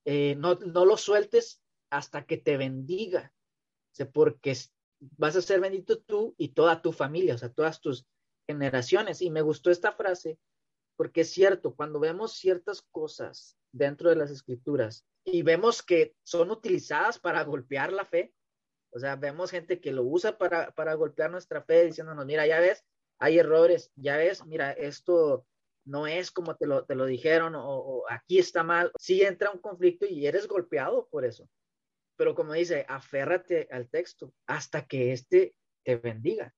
eh, 0.05 0.35
no, 0.37 0.57
no 0.57 0.85
lo 0.85 0.99
sueltes 0.99 1.63
hasta 1.91 2.27
que 2.27 2.37
te 2.37 2.59
bendiga, 2.59 3.33
porque 4.13 4.55
vas 5.17 5.35
a 5.37 5.41
ser 5.41 5.61
bendito 5.61 5.99
tú 6.03 6.35
y 6.37 6.49
toda 6.49 6.83
tu 6.83 6.93
familia, 6.93 7.37
o 7.37 7.39
sea, 7.39 7.51
todas 7.51 7.81
tus 7.81 8.07
generaciones. 8.47 9.23
Y 9.23 9.31
me 9.31 9.41
gustó 9.41 9.71
esta 9.71 9.93
frase 9.93 10.39
porque 10.99 11.23
es 11.23 11.31
cierto, 11.31 11.75
cuando 11.75 12.01
vemos 12.01 12.35
ciertas 12.35 12.83
cosas 12.83 13.57
dentro 13.73 14.11
de 14.11 14.17
las 14.17 14.31
escrituras 14.31 15.07
y 15.25 15.41
vemos 15.43 15.83
que 15.83 16.15
son 16.23 16.51
utilizadas 16.51 17.19
para 17.19 17.43
golpear 17.45 17.95
la 17.95 18.05
fe, 18.05 18.35
o 18.93 18.99
sea, 18.99 19.17
vemos 19.17 19.51
gente 19.51 19.81
que 19.81 19.93
lo 19.93 20.03
usa 20.03 20.37
para, 20.37 20.73
para 20.73 20.93
golpear 20.93 21.31
nuestra 21.31 21.63
fe 21.63 21.87
diciéndonos, 21.87 22.27
mira, 22.27 22.47
ya 22.47 22.61
ves, 22.61 22.85
hay 23.19 23.39
errores, 23.39 23.91
ya 23.97 24.19
ves, 24.19 24.45
mira, 24.45 24.73
esto 24.73 25.47
no 25.91 26.07
es 26.07 26.31
como 26.31 26.57
te 26.57 26.67
lo, 26.67 26.85
te 26.85 26.95
lo 26.95 27.05
dijeron 27.05 27.55
o, 27.57 28.05
aquí 28.09 28.39
está 28.39 28.63
mal. 28.63 28.93
Sí 28.99 29.23
entra 29.23 29.51
un 29.51 29.61
conflicto 29.61 30.07
y 30.07 30.27
eres 30.27 30.47
golpeado 30.47 31.09
por 31.11 31.25
eso. 31.25 31.49
Pero 32.17 32.35
como 32.35 32.53
dice, 32.53 32.87
aférrate 32.89 33.69
al 33.73 33.89
texto 33.89 34.33
hasta 34.47 34.87
que 34.87 35.13
éste 35.13 35.55
te 35.85 35.97
bendiga. 35.97 36.55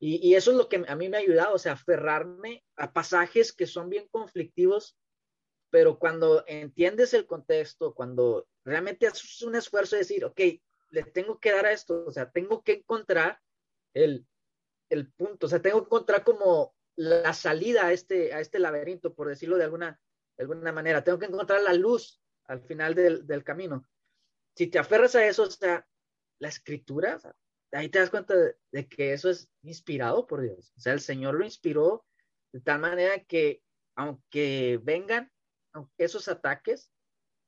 Y, 0.00 0.34
eso 0.34 0.50
es 0.50 0.56
lo 0.56 0.68
que 0.68 0.84
a 0.88 0.96
mí 0.96 1.08
me 1.08 1.16
ha 1.16 1.20
ayudado, 1.20 1.54
o 1.54 1.58
sea, 1.58 1.74
aferrarme 1.74 2.64
a 2.74 2.92
pasajes 2.92 3.52
que 3.52 3.68
son 3.68 3.88
bien 3.88 4.08
conflictivos, 4.10 4.98
pero 5.70 5.96
cuando 5.96 6.42
entiendes 6.48 7.14
el 7.14 7.24
contexto, 7.24 7.94
cuando 7.94 8.48
realmente 8.64 9.06
haces 9.06 9.42
un 9.42 9.54
esfuerzo 9.54 9.94
de 9.94 10.00
decir, 10.00 10.24
ok, 10.24 10.40
le 10.90 11.04
tengo 11.04 11.38
que 11.38 11.52
dar 11.52 11.66
a 11.66 11.72
esto, 11.72 12.04
o 12.04 12.10
sea, 12.10 12.28
tengo 12.32 12.64
que 12.64 12.72
encontrar 12.72 13.38
el, 13.94 14.26
el 14.90 15.12
punto, 15.12 15.46
o 15.46 15.48
sea, 15.48 15.62
tengo 15.62 15.78
que 15.82 15.86
encontrar 15.86 16.24
como 16.24 16.74
la 16.96 17.32
salida 17.32 17.86
a 17.86 17.92
este, 17.92 18.34
a 18.34 18.40
este 18.40 18.58
laberinto, 18.58 19.14
por 19.14 19.28
decirlo 19.28 19.56
de 19.56 19.64
alguna, 19.64 20.00
de 20.36 20.44
alguna 20.44 20.72
manera, 20.72 21.04
tengo 21.04 21.18
que 21.18 21.26
encontrar 21.26 21.62
la 21.62 21.72
luz 21.72 22.20
al 22.44 22.60
final 22.62 22.94
del, 22.94 23.26
del 23.26 23.44
camino. 23.44 23.86
Si 24.56 24.66
te 24.66 24.78
aferras 24.78 25.14
a 25.14 25.26
eso, 25.26 25.44
o 25.44 25.50
sea, 25.50 25.86
la 26.38 26.48
escritura, 26.48 27.18
o 27.22 27.32
ahí 27.72 27.88
te 27.88 27.98
das 27.98 28.10
cuenta 28.10 28.34
de, 28.34 28.88
que 28.88 29.12
eso 29.12 29.30
es 29.30 29.48
inspirado 29.62 30.26
por 30.26 30.42
Dios. 30.42 30.72
O 30.76 30.80
sea, 30.80 30.92
el 30.92 31.00
Señor 31.00 31.34
lo 31.34 31.44
inspiró 31.44 32.04
de 32.52 32.60
tal 32.60 32.80
manera 32.80 33.24
que 33.24 33.62
aunque 33.96 34.78
vengan 34.82 35.30
esos 35.96 36.28
ataques 36.28 36.90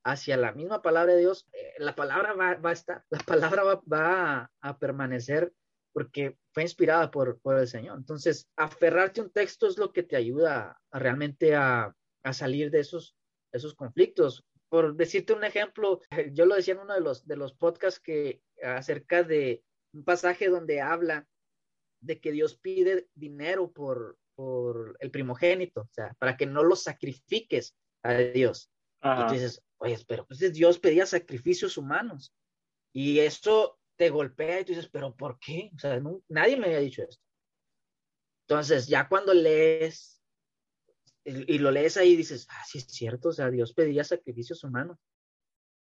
hacia 0.03 0.37
la 0.37 0.51
misma 0.51 0.81
palabra 0.81 1.13
de 1.13 1.19
Dios, 1.19 1.47
eh, 1.53 1.73
la 1.77 1.95
palabra 1.95 2.33
va, 2.33 2.57
a 2.69 2.71
estar, 2.71 3.03
la 3.09 3.19
palabra 3.19 3.63
va, 3.91 4.51
a, 4.61 4.79
permanecer 4.79 5.53
porque 5.95 6.37
fue 6.53 6.63
inspirada 6.63 7.09
por, 7.09 7.39
el 7.57 7.67
Señor. 7.69 7.97
Entonces, 7.97 8.49
aferrarte 8.57 9.21
a 9.21 9.23
un 9.23 9.29
texto 9.29 9.65
es 9.65 9.77
lo 9.77 9.93
que 9.93 10.03
te 10.03 10.17
ayuda 10.17 10.77
realmente 10.91 11.55
a, 11.55 11.95
salir 12.33 12.69
de 12.69 12.81
esos, 12.81 13.15
esos 13.53 13.75
conflictos. 13.75 14.43
Por 14.67 14.97
decirte 14.97 15.31
un 15.31 15.45
ejemplo, 15.45 16.01
yo 16.33 16.45
lo 16.47 16.55
decía 16.55 16.73
en 16.73 16.81
uno 16.81 16.95
de 16.95 16.99
los, 16.99 17.25
de 17.25 17.37
los 17.37 17.53
podcasts 17.53 18.01
que 18.01 18.41
acerca 18.61 19.23
de 19.23 19.63
un 19.93 20.03
pasaje 20.03 20.49
donde 20.49 20.81
habla 20.81 21.25
de 22.01 22.19
que 22.19 22.33
Dios 22.33 22.57
pide 22.57 23.07
dinero 23.13 23.71
por, 23.71 24.17
por 24.35 24.97
el 24.99 25.11
primogénito, 25.11 25.83
o 25.83 25.89
sea, 25.93 26.13
para 26.19 26.35
que 26.35 26.45
no 26.45 26.65
lo 26.65 26.75
sacrifiques 26.75 27.73
a 28.03 28.15
Dios. 28.15 28.69
Y 29.01 29.27
tú 29.27 29.33
dices, 29.33 29.63
oye, 29.77 29.97
pero 30.05 30.25
pues 30.25 30.39
Dios 30.51 30.77
pedía 30.77 31.05
sacrificios 31.05 31.77
humanos. 31.77 32.33
Y 32.91 33.19
eso 33.19 33.79
te 33.97 34.09
golpea 34.09 34.59
y 34.59 34.65
tú 34.65 34.73
dices, 34.73 34.89
pero 34.91 35.15
¿por 35.15 35.39
qué? 35.39 35.71
O 35.75 35.79
sea, 35.79 36.01
nadie 36.27 36.57
me 36.57 36.67
había 36.67 36.79
dicho 36.79 37.03
esto. 37.03 37.23
Entonces, 38.47 38.87
ya 38.87 39.07
cuando 39.07 39.33
lees 39.33 40.15
y, 41.25 41.57
lo 41.57 41.71
lees 41.71 41.97
ahí, 41.97 42.15
dices, 42.15 42.45
ah, 42.51 42.63
sí 42.67 42.77
es 42.77 42.85
cierto, 42.85 43.29
o 43.29 43.33
sea, 43.33 43.49
Dios 43.49 43.73
pedía 43.73 44.03
sacrificios 44.03 44.63
humanos. 44.63 44.99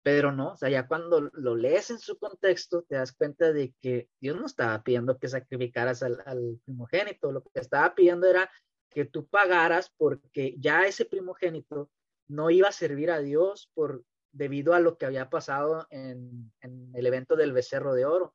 Pero 0.03 0.33
no, 0.33 0.53
o 0.53 0.57
sea, 0.57 0.69
ya 0.69 0.87
cuando 0.87 1.31
lo 1.33 1.57
lees 1.57 1.91
en 1.91 1.99
su 1.99 2.19
contexto, 2.19 2.83
te 2.83 2.97
das 2.97 3.12
cuenta 3.12 3.53
de 3.53 3.75
que 3.81 4.09
Dios 4.21 4.39
no 4.39 4.47
estaba 4.47 4.83
pidiendo 4.83 5.19
que 5.19 5.29
sacrificaras 5.29 6.03
al, 6.03 6.61
primogénito, 6.65 7.33
lo 7.33 7.43
que 7.43 7.61
estaba 7.61 7.95
pidiendo 7.95 8.27
era 8.27 8.51
que 8.91 9.07
tú 9.07 9.27
pagaras 9.27 9.91
porque 9.97 10.57
ya 10.59 10.87
ese 10.87 11.05
primogénito 11.05 11.91
no 12.29 12.51
iba 12.51 12.69
a 12.69 12.73
servir 12.73 13.11
a 13.11 13.21
Dios 13.21 13.71
por 13.75 14.05
debido 14.35 14.74
a 14.74 14.80
lo 14.80 14.99
que 14.99 15.07
había 15.07 15.30
pasado 15.30 15.87
en, 15.91 16.53
el 16.61 17.07
evento 17.07 17.37
del 17.37 17.53
becerro 17.53 17.95
de 17.95 18.05
oro, 18.05 18.35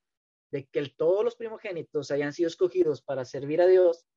de 0.52 0.66
que 0.66 0.94
todos 0.98 1.24
los 1.24 1.36
primogénitos 1.36 2.10
habían 2.10 2.34
sido 2.34 2.48
escogidos 2.48 3.02
para 3.02 3.26
servir 3.26 3.62
a 3.62 3.68
Dios, 3.68 4.08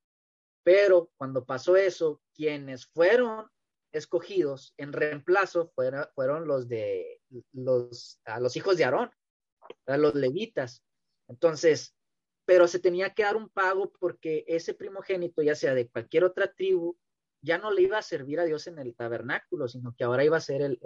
pero 0.62 1.10
cuando 1.16 1.44
pasó 1.44 1.76
eso, 1.76 2.22
quienes 2.34 2.86
fueron 2.86 3.50
escogidos 3.90 4.72
en 4.78 4.92
reemplazo 4.92 5.72
fueron 5.74 6.46
los 6.46 6.68
de 6.68 7.20
los, 7.52 8.20
a 8.24 8.40
los 8.40 8.56
hijos 8.56 8.78
de 8.78 8.84
Aarón, 8.84 9.10
a 9.86 9.98
los 9.98 10.14
levitas. 10.14 10.82
Entonces, 11.28 11.94
pero 12.46 12.68
se 12.68 12.78
tenía 12.78 13.12
que 13.12 13.24
dar 13.24 13.36
un 13.36 13.50
pago 13.50 13.92
porque 13.98 14.44
ese 14.46 14.72
primogénito, 14.72 15.42
ya 15.42 15.54
sea 15.54 15.74
de 15.74 15.88
cualquier 15.88 16.24
otra 16.24 16.52
tribu, 16.52 16.96
ya 17.42 17.58
no 17.58 17.72
le 17.72 17.82
iba 17.82 17.98
a 17.98 18.02
servir 18.02 18.38
a 18.40 18.44
Dios 18.44 18.68
en 18.68 18.78
el 18.78 18.94
tabernáculo, 18.94 19.68
sino 19.68 19.94
que 19.96 20.04
ahora 20.04 20.24
iba 20.24 20.36
a 20.36 20.40
ser 20.40 20.62
el, 20.62 20.78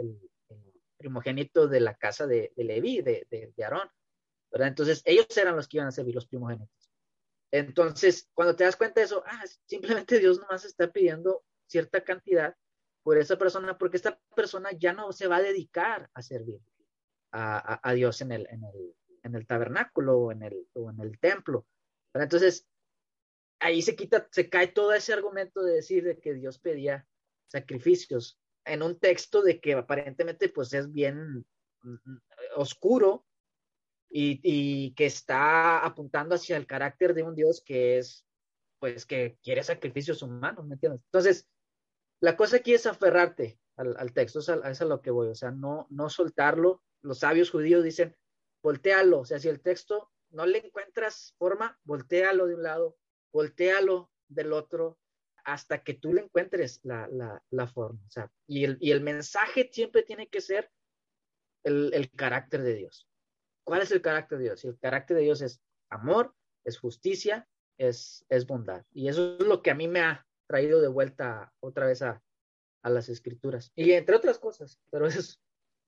primogénito 0.97 1.68
de 1.68 1.80
la 1.80 1.94
casa 1.94 2.26
de, 2.26 2.53
de 2.57 2.64
Leví, 2.64 3.03
de, 3.03 3.26
de, 3.30 3.64
Aarón. 3.64 3.88
¿verdad? 4.51 4.68
Entonces, 4.68 5.03
ellos 5.05 5.26
eran 5.36 5.57
los 5.57 5.68
que 5.68 5.78
iban 5.78 5.88
a 5.88 5.92
servir 5.92 6.14
los 6.14 6.26
primogénitos. 6.26 6.90
Entonces, 7.51 8.28
cuando 8.34 8.57
te 8.57 8.64
das 8.64 8.76
cuenta 8.76 9.01
de 9.01 9.07
eso, 9.07 9.22
ah, 9.26 9.44
simplemente 9.66 10.18
Dios 10.18 10.40
nomás 10.40 10.64
está 10.64 10.90
pidiendo 10.90 11.44
cierta 11.66 12.03
cantidad 12.03 12.57
por 13.03 13.18
esa 13.18 13.36
persona, 13.36 13.78
porque 13.78 13.97
esta 13.97 14.18
persona 14.34 14.70
ya 14.72 14.92
no 14.92 15.12
se 15.12 15.28
va 15.28 15.36
a 15.36 15.42
dedicar 15.42 16.11
a 16.12 16.22
servir 16.22 16.61
a, 17.32 17.92
Dios 17.94 18.20
en 18.22 18.32
el, 18.32 19.47
tabernáculo 19.47 20.18
o 20.18 20.32
en 20.32 20.42
el, 20.42 20.66
o 20.72 20.90
en 20.90 21.01
el 21.01 21.18
templo. 21.18 21.66
Entonces, 22.14 22.66
ahí 23.61 23.82
se 23.82 23.94
quita, 23.94 24.26
se 24.30 24.49
cae 24.49 24.68
todo 24.68 24.92
ese 24.92 25.12
argumento 25.12 25.62
de 25.62 25.74
decir 25.74 26.05
de 26.05 26.18
que 26.18 26.34
Dios 26.34 26.59
pedía 26.59 27.07
sacrificios 27.49 28.38
en 28.66 28.82
un 28.82 28.98
texto 28.98 29.42
de 29.42 29.60
que 29.60 29.74
aparentemente 29.74 30.48
pues 30.48 30.72
es 30.74 30.92
bien 30.92 31.46
mm, 31.82 32.16
oscuro 32.56 33.24
y, 34.08 34.40
y, 34.42 34.94
que 34.94 35.06
está 35.06 35.84
apuntando 35.84 36.34
hacia 36.34 36.56
el 36.56 36.66
carácter 36.66 37.14
de 37.14 37.22
un 37.22 37.34
Dios 37.34 37.62
que 37.64 37.98
es, 37.98 38.26
pues 38.78 39.04
que 39.04 39.38
quiere 39.42 39.62
sacrificios 39.62 40.22
humanos, 40.22 40.66
¿me 40.66 40.74
entiendes? 40.74 41.02
Entonces, 41.06 41.48
la 42.20 42.36
cosa 42.36 42.56
aquí 42.56 42.74
es 42.74 42.86
aferrarte 42.86 43.58
al, 43.76 44.12
texto, 44.12 44.38
es 44.38 44.48
a, 44.48 44.70
es 44.70 44.80
lo 44.80 45.02
que 45.02 45.10
voy, 45.10 45.28
o 45.28 45.34
sea, 45.34 45.50
no, 45.50 45.86
no 45.90 46.08
soltarlo. 46.08 46.82
Los 47.02 47.18
sabios 47.20 47.50
judíos 47.50 47.84
dicen, 47.84 48.16
voltealo, 48.62 49.20
o 49.20 49.24
sea, 49.24 49.38
si 49.38 49.48
el 49.48 49.60
texto 49.60 50.10
no 50.30 50.46
le 50.46 50.58
encuentras 50.58 51.34
forma, 51.38 51.78
voltealo 51.84 52.46
de 52.46 52.54
un 52.54 52.62
lado, 52.62 52.96
voltealo 53.32 54.10
del 54.28 54.52
otro, 54.52 54.98
hasta 55.47 55.82
que 55.82 55.94
tú 55.94 56.12
le 56.12 56.22
encuentres 56.22 56.80
la, 56.82 57.68
forma. 57.72 58.01
O 58.05 58.11
sea, 58.11 58.30
y 58.47 58.64
el, 58.64 58.76
y 58.80 58.90
el 58.90 59.01
mensaje 59.01 59.70
siempre 59.72 60.03
tiene 60.03 60.26
que 60.26 60.40
ser 60.40 60.70
el, 61.64 61.94
el, 61.94 62.11
carácter 62.11 62.62
de 62.62 62.74
Dios. 62.74 63.09
¿Cuál 63.64 63.82
es 63.82 63.92
el 63.92 64.03
carácter 64.03 64.38
de 64.38 64.44
Dios? 64.44 64.64
el 64.64 64.78
carácter 64.78 65.16
de 65.16 65.22
Dios 65.22 65.40
es 65.42 65.62
amor, 65.88 66.34
es 66.64 66.78
justicia, 66.78 67.49
es, 67.78 68.26
es 68.28 68.47
bondad. 68.47 68.84
Y 68.92 69.09
eso 69.09 69.36
es 69.38 69.47
lo 69.47 69.62
que 69.62 69.70
a 69.70 69.74
mí 69.74 69.86
me 69.86 70.01
ha, 70.01 70.26
traído 70.47 70.80
de 70.80 70.88
vuelta 70.88 71.53
otra 71.61 71.86
vez 71.86 72.03
a, 72.03 72.22
las 72.82 73.09
escrituras. 73.09 73.72
Y 73.74 73.92
entre 73.92 74.14
otras 74.14 74.38
cosas, 74.38 74.80
pero 74.90 75.07
es 75.09 75.40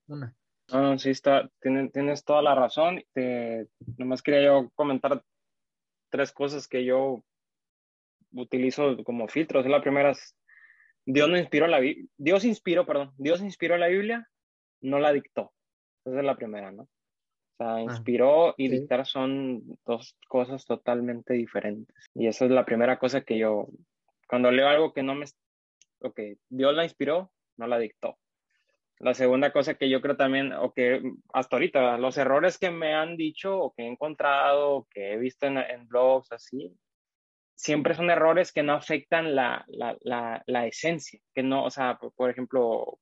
una. 0.09 0.35
No, 0.73 0.99
sí, 0.99 1.11
está, 1.11 1.49
tienes, 1.61 1.93
tienes 1.93 2.25
toda 2.25 2.43
la 2.43 2.57
razón. 2.57 3.03
Te, 3.13 3.69
nomás 3.97 4.21
quería 4.21 4.45
yo 4.47 4.71
comentar 4.75 5.25
tres 6.11 6.33
cosas 6.33 6.67
que 6.67 6.85
yo 6.85 7.23
utilizo 8.33 9.03
como 9.05 9.29
filtros. 9.29 9.67
La 9.67 9.83
primera 9.83 10.11
es, 10.11 10.37
Dios 11.05 11.29
no 11.29 11.39
inspiró 11.39 11.67
la 11.67 11.81
Dios 12.17 12.45
inspiró, 12.45 12.87
perdón, 12.87 13.13
Dios 13.17 13.41
inspiró 13.41 13.77
la 13.79 13.89
Biblia, 13.89 14.29
no 14.81 14.99
la 14.99 15.13
dictó. 15.13 15.53
Esa 16.05 16.19
es 16.19 16.25
la 16.25 16.37
primera, 16.37 16.71
¿no? 16.71 16.89
sea, 17.59 17.81
inspiró 17.81 18.55
y 18.57 18.69
dictar 18.69 19.05
son 19.05 19.63
dos 19.85 20.17
cosas 20.29 20.65
totalmente 20.65 21.35
diferentes. 21.35 21.95
Y 22.15 22.27
esa 22.27 22.45
es 22.45 22.51
la 22.51 22.65
primera 22.65 22.99
cosa 22.99 23.23
que 23.23 23.39
yo, 23.39 23.69
cuando 24.29 24.51
leo 24.51 24.69
algo 24.69 24.93
que 24.93 25.03
no 25.03 25.15
me, 25.15 25.27
ok, 26.01 26.21
Dios 26.49 26.75
la 26.75 26.85
inspiró, 26.85 27.33
no 27.57 27.67
la 27.67 27.79
dictó. 27.79 28.19
La 29.01 29.15
segunda 29.15 29.53
cosa 29.53 29.75
que 29.75 29.89
yo 29.89 30.01
creo 30.01 30.17
también, 30.17 30.53
o 30.53 30.73
que 30.73 31.01
hasta 31.33 31.57
ahorita, 31.57 31.99
los 31.99 32.17
errores 32.19 32.59
que 32.59 32.71
me 32.71 32.95
han 32.95 33.17
dicho 33.17 33.57
o 33.57 33.73
que 33.73 33.83
he 33.83 33.87
encontrado, 33.87 34.71
o 34.73 34.89
que 34.91 35.13
he 35.13 35.17
visto 35.19 35.47
en, 35.47 35.59
en 35.59 35.87
blogs 35.87 36.33
así, 36.33 36.73
siempre 37.59 37.95
son 37.95 38.09
errores 38.09 38.53
que 38.53 38.63
no 38.63 38.73
afectan 38.75 39.35
la, 39.35 39.65
la, 39.67 39.97
la, 40.03 40.43
la 40.47 40.67
esencia, 40.67 41.21
que 41.35 41.43
no, 41.43 41.65
o 41.65 41.71
sea, 41.71 41.99
por, 42.17 42.31
ejemplo, 42.31 43.01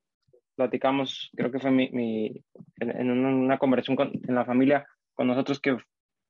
platicamos, 0.55 1.31
creo 1.37 1.53
que 1.53 1.61
fue 1.61 1.71
mi, 1.71 1.91
mi 1.91 2.43
en, 2.81 3.11
una 3.11 3.59
conversación 3.59 3.97
con, 3.97 4.13
en 4.15 4.35
la 4.35 4.47
familia 4.47 4.87
con 5.15 5.27
nosotros 5.27 5.61
que 5.61 5.77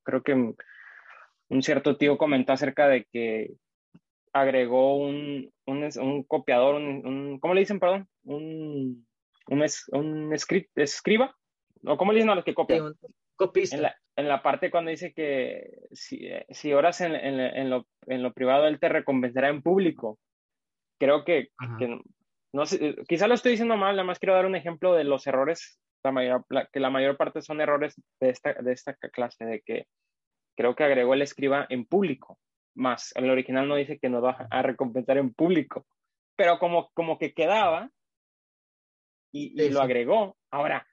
creo 0.02 0.22
que 0.24 0.32
un 0.32 1.62
cierto 1.62 1.96
tío 1.96 2.18
comentó 2.18 2.52
acerca 2.52 2.88
de 2.88 3.06
que 3.12 3.54
agregó 4.32 4.96
un, 4.96 5.52
un, 5.64 5.88
un 6.00 6.22
copiador, 6.24 6.74
un, 6.74 7.38
¿cómo 7.38 7.54
le 7.54 7.60
dicen, 7.60 7.78
perdón? 7.78 8.08
Un, 8.24 9.06
un, 9.46 9.66
un 9.92 10.32
escriba, 10.34 11.36
¿o 11.84 11.96
cómo 11.96 12.10
le 12.10 12.18
dicen 12.18 12.30
a 12.30 12.34
los 12.34 12.44
que 12.44 12.54
copian? 12.54 12.92
Copista. 13.36 13.76
En 13.76 13.82
la, 13.82 13.96
en 14.16 14.28
la, 14.28 14.42
parte 14.42 14.70
cuando 14.70 14.90
dice 14.90 15.12
que 15.12 15.78
si, 15.92 16.28
si 16.50 16.72
oras 16.72 17.00
en, 17.00 17.14
en, 17.14 17.38
en, 17.40 17.70
lo, 17.70 17.86
en 18.06 18.22
lo 18.22 18.32
privado, 18.32 18.66
Él 18.66 18.80
te 18.80 18.88
recompensará 18.88 19.48
en 19.48 19.62
público. 19.62 20.18
Creo 20.98 21.24
que, 21.24 21.48
que 21.78 22.00
no 22.52 22.66
sé, 22.66 22.96
quizá 23.06 23.28
lo 23.28 23.34
estoy 23.34 23.52
diciendo 23.52 23.76
mal, 23.76 23.96
nada 23.96 24.06
más 24.06 24.18
quiero 24.18 24.34
dar 24.34 24.46
un 24.46 24.56
ejemplo 24.56 24.94
de 24.94 25.04
los 25.04 25.26
errores, 25.26 25.78
la 26.02 26.10
mayor, 26.10 26.44
que 26.72 26.80
la 26.80 26.88
mayor 26.88 27.18
parte 27.18 27.42
son 27.42 27.60
errores 27.60 28.00
de 28.18 28.30
esta, 28.30 28.54
de 28.54 28.72
esta 28.72 28.94
clase, 28.94 29.44
de 29.44 29.60
que 29.60 29.86
creo 30.56 30.74
que 30.74 30.84
agregó 30.84 31.12
el 31.12 31.22
escriba 31.22 31.66
en 31.68 31.84
público, 31.84 32.38
más 32.74 33.14
el 33.16 33.28
original 33.28 33.68
no 33.68 33.76
dice 33.76 33.98
que 33.98 34.08
nos 34.08 34.24
va 34.24 34.46
a 34.50 34.62
recompensar 34.62 35.18
en 35.18 35.34
público, 35.34 35.86
pero 36.34 36.58
como, 36.58 36.90
como 36.94 37.18
que 37.18 37.34
quedaba 37.34 37.90
y, 39.32 39.60
y 39.62 39.70
lo 39.70 39.82
agregó. 39.82 40.36
Ahora, 40.50 40.86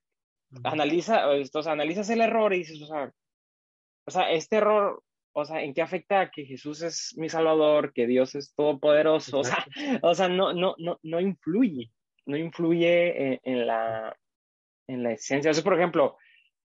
analiza, 0.64 1.34
estos, 1.36 1.68
analizas 1.68 2.10
el 2.10 2.22
error 2.22 2.54
y 2.54 2.60
dices, 2.60 2.82
o 2.82 2.88
sea, 2.88 3.12
o 4.06 4.12
sea, 4.12 4.32
este 4.32 4.58
error, 4.58 5.04
o 5.34 5.46
sea, 5.46 5.64
¿en 5.64 5.74
qué 5.74 5.82
afecta 5.82 6.30
que 6.30 6.46
Jesús 6.46 6.82
es 6.82 7.16
mi 7.18 7.30
Salvador, 7.30 7.94
que 7.94 8.06
Dios 8.06 8.36
es 8.36 8.54
todopoderoso? 8.54 9.40
O 9.40 9.44
sea, 9.44 9.66
o 10.02 10.14
sea 10.14 10.28
no, 10.28 10.54
no, 10.54 10.76
no, 10.78 11.00
no 11.02 11.20
influye, 11.20 11.92
no 12.26 12.38
influye 12.38 13.40
en, 13.44 13.68
la, 13.68 14.16
en 14.88 15.04
la 15.04 15.14
esencia. 15.14 15.52
O 15.52 15.64
por 15.64 15.76
ejemplo, 15.76 16.18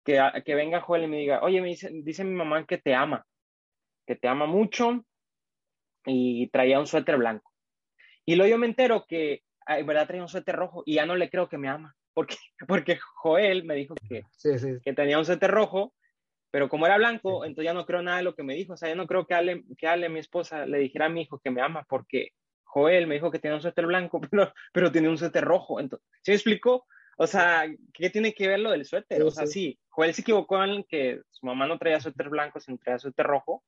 que, 0.04 0.22
que 0.46 0.56
venga 0.56 0.82
Joel 0.82 1.04
y 1.04 1.08
me 1.08 1.18
diga, 1.18 1.42
oye, 1.42 1.62
me 1.62 1.70
dice, 1.70 1.90
dice 1.92 2.24
mi 2.24 2.34
mamá 2.34 2.66
que 2.66 2.78
te 2.78 2.96
ama, 2.96 3.26
que 4.06 4.16
te 4.16 4.28
ama 4.28 4.46
mucho 4.46 5.04
y 6.06 6.48
traía 6.50 6.80
un 6.80 6.88
suéter 6.88 7.18
blanco. 7.18 7.52
Y 8.26 8.36
luego 8.36 8.52
yo 8.52 8.58
me 8.58 8.68
entero 8.68 9.06
que 9.08 9.44
en 9.68 9.86
verdad 9.86 10.08
traía 10.08 10.22
un 10.22 10.30
suéter 10.30 10.56
rojo 10.56 10.84
y 10.86 10.96
ya 10.96 11.06
no 11.06 11.16
le 11.16 11.30
creo 11.30 11.50
que 11.50 11.58
me 11.58 11.68
ama 11.68 11.97
porque, 12.18 12.36
porque 12.68 13.00
Joel 13.18 13.64
me 13.64 13.76
dijo 13.76 13.94
que, 14.10 14.24
que 14.84 14.94
tenía 14.94 15.20
un 15.20 15.26
suéter 15.26 15.52
rojo, 15.52 15.94
pero 16.50 16.68
como 16.68 16.88
era 16.88 16.98
blanco, 16.98 17.46
entonces 17.46 17.66
ya 17.66 17.76
no 17.76 17.86
creo 17.86 18.02
nada 18.02 18.18
de 18.18 18.24
lo 18.24 18.34
que 18.34 18.42
me 18.42 18.56
dijo. 18.56 18.74
O 18.74 18.78
sea, 18.78 18.90
yo 18.90 18.96
no 18.96 19.06
creo 19.06 19.28
que 19.28 19.36
Ale, 19.36 19.64
que 19.78 19.88
Ale, 19.88 20.10
mi 20.10 20.20
esposa, 20.20 20.66
le 20.66 20.80
dijera 20.80 21.06
a 21.06 21.10
mi 21.10 21.22
hijo 21.22 21.38
que 21.38 21.52
me 21.52 21.62
ama, 21.62 21.86
porque 21.88 22.30
Joel 22.64 23.06
me 23.06 23.14
dijo 23.14 23.30
que 23.30 23.38
tenía 23.38 23.54
un 23.54 23.62
suéter 23.62 23.86
blanco, 23.86 24.20
pero, 24.32 24.52
pero 24.74 24.92
tenía 24.92 25.12
un 25.12 25.20
suéter 25.20 25.44
rojo. 25.44 25.80
Entonces, 25.80 26.08
¿sí 26.24 26.32
me 26.32 26.36
explicó? 26.36 26.88
O 27.18 27.28
sea, 27.28 27.68
¿qué 27.94 28.10
tiene 28.10 28.34
que 28.34 28.48
ver 28.48 28.62
lo 28.62 28.72
del 28.72 28.86
suéter? 28.86 29.22
o 29.22 29.30
sea, 29.30 29.46
sí, 29.46 29.80
Joel 29.90 30.16
se 30.16 30.22
equivocó 30.22 30.64
en 30.64 30.86
que 30.86 31.22
su 31.30 31.46
mamá 31.46 31.68
no 31.68 31.78
traía 31.78 32.00
suéter 32.00 32.30
blanco, 32.30 32.60
sino 32.60 32.80
traía 32.80 32.98
suéter 32.98 33.28
rojo, 33.28 33.64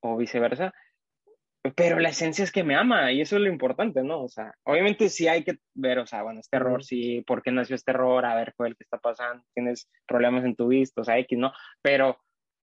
o 0.00 0.16
viceversa 0.16 0.74
pero 1.76 1.98
la 1.98 2.10
esencia 2.10 2.44
es 2.44 2.52
que 2.52 2.64
me 2.64 2.76
ama 2.76 3.12
y 3.12 3.20
eso 3.20 3.36
es 3.36 3.42
lo 3.42 3.48
importante, 3.48 4.02
¿no? 4.02 4.22
O 4.22 4.28
sea, 4.28 4.54
obviamente 4.64 5.08
sí 5.08 5.28
hay 5.28 5.44
que 5.44 5.58
ver, 5.74 5.98
o 5.98 6.06
sea, 6.06 6.22
bueno, 6.22 6.40
este 6.40 6.56
error, 6.56 6.84
sí, 6.84 7.22
¿por 7.26 7.42
qué 7.42 7.50
nació 7.50 7.74
este 7.74 7.90
error? 7.90 8.24
A 8.24 8.34
ver, 8.36 8.54
el 8.58 8.76
que 8.76 8.84
está 8.84 8.98
pasando? 8.98 9.44
¿Tienes 9.54 9.90
problemas 10.06 10.44
en 10.44 10.54
tu 10.54 10.68
vista? 10.68 11.00
O 11.00 11.04
sea, 11.04 11.18
X, 11.18 11.38
¿no? 11.38 11.52
Pero, 11.82 12.10
o 12.10 12.16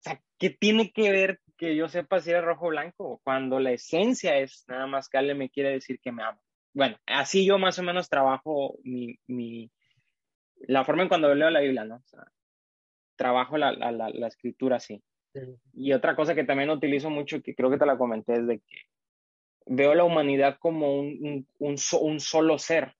sea, 0.01 0.21
¿qué 0.39 0.51
tiene 0.51 0.91
que 0.93 1.11
ver 1.13 1.41
que 1.57 1.77
yo 1.77 1.89
sepa 1.89 2.21
si 2.21 2.33
es 2.33 2.43
rojo 2.43 2.67
o 2.67 2.71
blanco? 2.71 3.21
Cuando 3.25 3.61
la 3.61 3.73
esencia 3.73 4.37
es 4.39 4.65
nada 4.69 4.87
más 4.87 5.09
que 5.09 5.19
alguien 5.19 5.39
me 5.39 5.51
quiere 5.51 5.71
decir 5.71 6.01
que 6.01 6.13
me 6.13 6.23
ama. 6.23 6.41
Bueno, 6.75 6.97
así 7.07 7.47
yo 7.47 7.59
más 7.59 7.79
o 7.79 7.83
menos 7.83 8.09
trabajo 8.09 8.79
mi, 8.83 9.19
mi 9.27 9.71
la 10.61 10.85
forma 10.85 11.03
en 11.03 11.09
cuando 11.09 11.35
leo 11.35 11.51
la 11.51 11.61
Biblia, 11.61 11.85
¿no? 11.85 11.97
O 11.97 12.07
sea, 12.07 12.25
trabajo 13.17 13.57
la, 13.57 13.73
la, 13.73 13.93
la, 13.93 14.11
la 14.11 14.27
escritura 14.29 14.77
así. 14.77 15.03
Y 15.73 15.93
otra 15.93 16.17
cosa 16.17 16.35
que 16.35 16.45
también 16.45 16.71
utilizo 16.71 17.11
mucho, 17.11 17.43
que 17.43 17.55
creo 17.55 17.71
que 17.71 17.79
te 17.79 17.87
la 17.87 17.99
comenté, 17.99 18.35
es 18.35 18.47
de 18.47 18.59
que 18.59 18.77
veo 19.67 19.95
la 19.95 20.05
humanidad 20.05 20.59
como 20.59 20.99
un, 20.99 21.47
un, 21.59 21.79
solo 21.79 22.59
ser, 22.59 22.95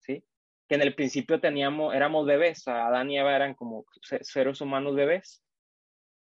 ¿sí? 0.00 0.24
Que 0.68 0.74
en 0.74 0.82
el 0.82 0.94
principio 0.94 1.40
teníamos, 1.40 1.94
éramos 1.94 2.26
bebés, 2.26 2.66
Adán 2.68 3.10
y 3.10 3.18
Eva 3.18 3.34
eran 3.34 3.54
como 3.54 3.86
seres 4.02 4.60
humanos 4.60 4.94
bebés, 4.94 5.42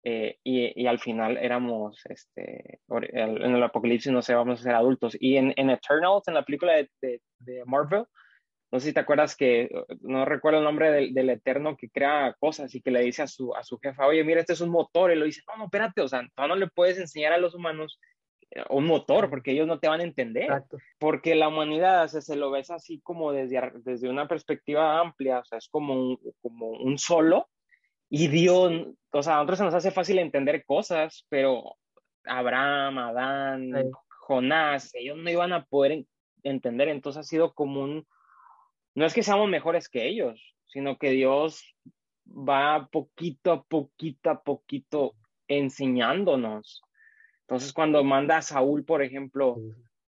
eh, 0.03 0.39
y, 0.43 0.83
y, 0.83 0.87
al 0.87 0.99
final 0.99 1.37
éramos, 1.37 2.01
este, 2.07 2.81
en 2.89 3.55
el 3.55 3.63
apocalipsis 3.63 4.11
no 4.11 4.23
sé, 4.23 4.35
vamos 4.35 4.61
a 4.61 4.63
ser 4.63 4.75
adultos. 4.75 5.17
Y 5.21 5.37
en, 5.37 5.53
en 5.57 5.69
Eternals, 5.69 6.27
en 6.27 6.35
la 6.35 6.45
película 6.45 6.73
de, 6.73 6.91
de, 7.03 7.21
de 7.41 7.65
Marvel, 7.67 8.07
no 8.73 8.79
sé 8.79 8.89
si 8.89 8.93
te 8.93 9.01
acuerdas 9.01 9.35
que, 9.35 9.69
no 10.01 10.25
recuerdo 10.25 10.59
el 10.59 10.65
nombre 10.65 10.93
del, 10.93 11.13
del, 11.13 11.31
Eterno 11.31 11.77
que 11.77 11.91
crea 11.91 12.37
cosas 12.39 12.75
y 12.75 12.81
que 12.81 12.91
le 12.91 13.01
dice 13.01 13.23
a 13.23 13.27
su, 13.27 13.55
a 13.55 13.65
su 13.65 13.79
jefa, 13.79 14.07
oye, 14.07 14.23
mira, 14.23 14.41
este 14.41 14.53
es 14.53 14.61
un 14.61 14.71
motor, 14.71 15.11
y 15.11 15.17
lo 15.17 15.25
dice, 15.25 15.43
no, 15.49 15.57
no, 15.57 15.65
espérate, 15.65 16.03
o 16.03 16.09
sea, 16.09 16.23
no 16.37 16.57
le 16.57 16.69
puedes 16.69 16.99
enseñar 16.99 17.33
a 17.33 17.39
los 17.39 17.55
humanos 17.55 17.99
eh, 18.53 18.63
un 18.71 18.87
motor, 18.87 19.29
porque 19.29 19.53
ellos 19.53 19.67
no 19.67 19.81
te 19.81 19.89
van 19.89 20.01
a 20.01 20.05
entender, 20.05 20.63
porque 20.99 21.35
la 21.35 21.49
humanidad, 21.49 22.05
o 22.05 22.09
sea, 22.09 22.21
se 22.21 22.37
lo 22.37 22.51
ves 22.53 22.71
así 22.71 23.01
como 23.01 23.33
desde, 23.33 23.61
desde 23.83 24.09
una 24.09 24.29
perspectiva 24.29 25.01
amplia, 25.01 25.41
o 25.41 25.45
sea, 25.45 25.59
es 25.59 25.69
como 25.69 25.95
un, 25.95 26.19
como 26.41 26.69
un 26.69 26.97
solo, 26.97 27.49
y 28.09 28.29
Dios, 28.29 28.73
o 29.13 29.23
sea, 29.23 29.35
a 29.35 29.37
nosotros 29.39 29.59
se 29.59 29.65
nos 29.65 29.75
hace 29.75 29.91
fácil 29.91 30.21
entender 30.21 30.65
cosas, 30.65 31.27
pero 31.29 31.77
Abraham, 32.25 32.99
Adán, 32.99 33.73
Jonás, 34.21 34.95
ellos 34.95 35.17
no 35.17 35.29
iban 35.29 35.53
a 35.53 35.65
poder 35.65 36.05
entender, 36.45 36.89
entonces 36.89 37.21
ha 37.21 37.25
sido 37.25 37.53
como 37.53 37.83
un 37.83 38.07
no 39.01 39.07
es 39.07 39.15
que 39.15 39.23
seamos 39.23 39.49
mejores 39.49 39.89
que 39.89 40.07
ellos, 40.07 40.55
sino 40.67 40.99
que 40.99 41.09
Dios 41.09 41.75
va 42.27 42.87
poquito 42.93 43.51
a 43.51 43.63
poquito 43.63 44.29
a 44.29 44.43
poquito 44.43 45.15
enseñándonos. 45.49 46.83
Entonces, 47.41 47.73
cuando 47.73 48.05
manda 48.05 48.37
a 48.37 48.43
Saúl, 48.43 48.85
por 48.85 49.03
ejemplo, 49.03 49.57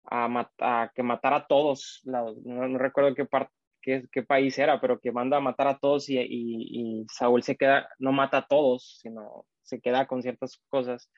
a, 0.05 0.89
que 0.95 1.03
matara 1.03 1.35
a 1.35 1.47
todos, 1.47 1.99
no, 2.05 2.33
recuerdo 2.77 3.13
qué, 3.13 4.23
país 4.23 4.57
era, 4.57 4.79
pero 4.79 5.01
que 5.01 5.11
manda 5.11 5.35
a 5.35 5.41
matar 5.41 5.67
a 5.67 5.79
todos 5.79 6.05
y, 6.07 7.05
Saúl 7.11 7.43
se 7.43 7.57
queda, 7.57 7.89
no 7.99 8.13
mata 8.13 8.37
a 8.37 8.47
todos, 8.47 8.99
sino 9.01 9.45
se 9.63 9.81
queda 9.81 10.07
con 10.07 10.21
ciertas 10.21 10.61
cosas. 10.69 11.11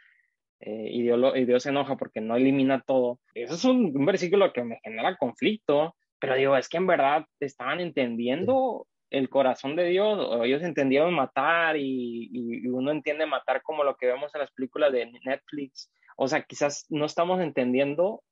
Eh, 0.60 0.90
y, 0.92 1.04
Dios 1.04 1.34
y, 1.36 1.46
Dios 1.46 1.62
se 1.62 1.70
enoja 1.70 1.98
porque 1.98 2.20
no 2.20 2.36
elimina 2.36 2.82
todo. 2.82 3.20
Eso 3.36 3.54
es 3.54 3.64
un, 3.64 3.96
un 3.96 4.06
versículo 4.08 4.52
que 4.54 4.64
me 4.64 4.80
genera 4.84 5.18
conflicto, 5.18 5.96
pero 6.20 6.36
digo, 6.36 6.56
es 6.58 6.70
que 6.70 6.78
en 6.78 6.88
verdad 6.88 7.26
estaban 7.40 7.80
entendiendo 7.80 8.88
el 9.10 9.30
corazón 9.30 9.76
de 9.76 9.86
Dios, 9.86 10.20
o 10.20 10.44
ellos 10.44 10.62
entendieron 10.62 11.14
matar 11.14 11.78
y, 11.78 12.30
y, 12.32 12.68
uno 12.68 12.92
entiende 12.92 13.26
matar 13.26 13.62
como 13.64 13.84
lo 13.84 13.96
que 13.96 14.06
vemos 14.06 14.34
en 14.36 14.42
las 14.42 14.52
películas 14.52 14.92
de 14.92 15.12
Netflix. 15.26 15.92
O 16.16 16.28
sea, 16.28 16.44
quizás 16.44 16.86
no 16.90 17.06
estamos 17.06 17.42
entendiendo, 17.42 18.24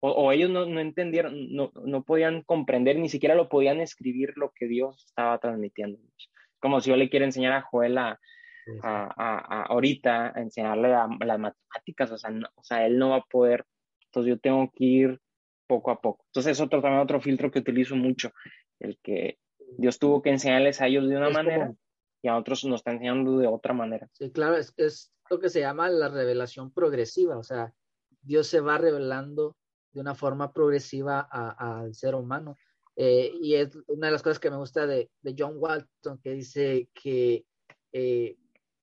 o, 0.00 0.10
o 0.10 0.32
ellos 0.32 0.50
no, 0.50 0.66
no 0.66 0.80
entendieron, 0.80 1.52
no, 1.54 1.72
no, 1.84 2.04
podían 2.04 2.42
comprender, 2.42 2.96
ni 2.96 3.08
siquiera 3.08 3.34
lo 3.34 3.48
podían 3.48 3.80
escribir 3.80 4.34
lo 4.36 4.52
que 4.54 4.66
Dios 4.66 5.04
estaba 5.06 5.38
transmitiendo. 5.38 5.98
Como 6.60 6.80
si 6.80 6.90
yo 6.90 6.96
le 6.96 7.10
quiera 7.10 7.24
enseñar 7.24 7.52
a 7.52 7.62
Joel 7.62 7.98
a, 7.98 8.20
a, 8.82 9.14
a, 9.16 9.62
ahorita, 9.62 10.32
a 10.36 10.40
enseñarle 10.40 10.94
a, 10.94 11.08
las 11.20 11.38
matemáticas, 11.38 12.12
o 12.12 12.18
sea, 12.18 12.30
o 12.54 12.62
sea, 12.62 12.86
él 12.86 12.98
no 12.98 13.10
va 13.10 13.16
a 13.16 13.24
poder, 13.24 13.64
entonces 14.04 14.30
yo 14.30 14.38
tengo 14.38 14.70
que 14.74 14.84
ir 14.84 15.20
poco 15.70 15.92
a 15.92 16.00
poco. 16.00 16.24
Entonces 16.26 16.52
es 16.52 16.60
otro, 16.60 16.82
también 16.82 17.00
otro 17.00 17.20
filtro 17.20 17.48
que 17.52 17.60
utilizo 17.60 17.94
mucho, 17.94 18.32
el 18.80 18.98
que 19.00 19.38
Dios 19.78 20.00
tuvo 20.00 20.20
que 20.20 20.30
enseñarles 20.30 20.80
a 20.80 20.88
ellos 20.88 21.08
de 21.08 21.16
una 21.16 21.30
manera 21.30 21.72
y 22.22 22.26
a 22.26 22.36
otros 22.36 22.64
nos 22.64 22.80
está 22.80 22.90
enseñando 22.90 23.38
de 23.38 23.46
otra 23.46 23.72
manera. 23.72 24.08
Sí, 24.12 24.32
claro, 24.32 24.56
es, 24.56 24.74
es 24.76 25.12
lo 25.30 25.38
que 25.38 25.48
se 25.48 25.60
llama 25.60 25.88
la 25.88 26.08
revelación 26.08 26.72
progresiva, 26.72 27.38
o 27.38 27.44
sea, 27.44 27.72
Dios 28.20 28.48
se 28.48 28.60
va 28.60 28.78
revelando 28.78 29.56
de 29.92 30.00
una 30.00 30.16
forma 30.16 30.52
progresiva 30.52 31.20
al 31.20 31.94
ser 31.94 32.16
humano. 32.16 32.56
Eh, 32.96 33.32
y 33.40 33.54
es 33.54 33.76
una 33.86 34.08
de 34.08 34.12
las 34.12 34.22
cosas 34.22 34.40
que 34.40 34.50
me 34.50 34.56
gusta 34.56 34.86
de, 34.88 35.08
de 35.22 35.34
John 35.38 35.54
Walton, 35.56 36.18
que 36.20 36.32
dice 36.32 36.90
que 36.92 37.46
eh, 37.92 38.36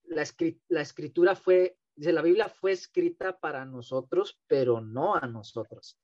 la, 0.06 0.24
la, 0.70 0.82
escritura 0.82 1.36
fue, 1.36 1.78
dice, 1.96 2.14
la 2.14 2.22
Biblia 2.22 2.48
fue 2.50 2.72
escrita 2.72 3.38
para 3.38 3.66
nosotros, 3.66 4.40
pero 4.48 4.82
no 4.82 5.16
a 5.16 5.28
nosotros. 5.28 5.98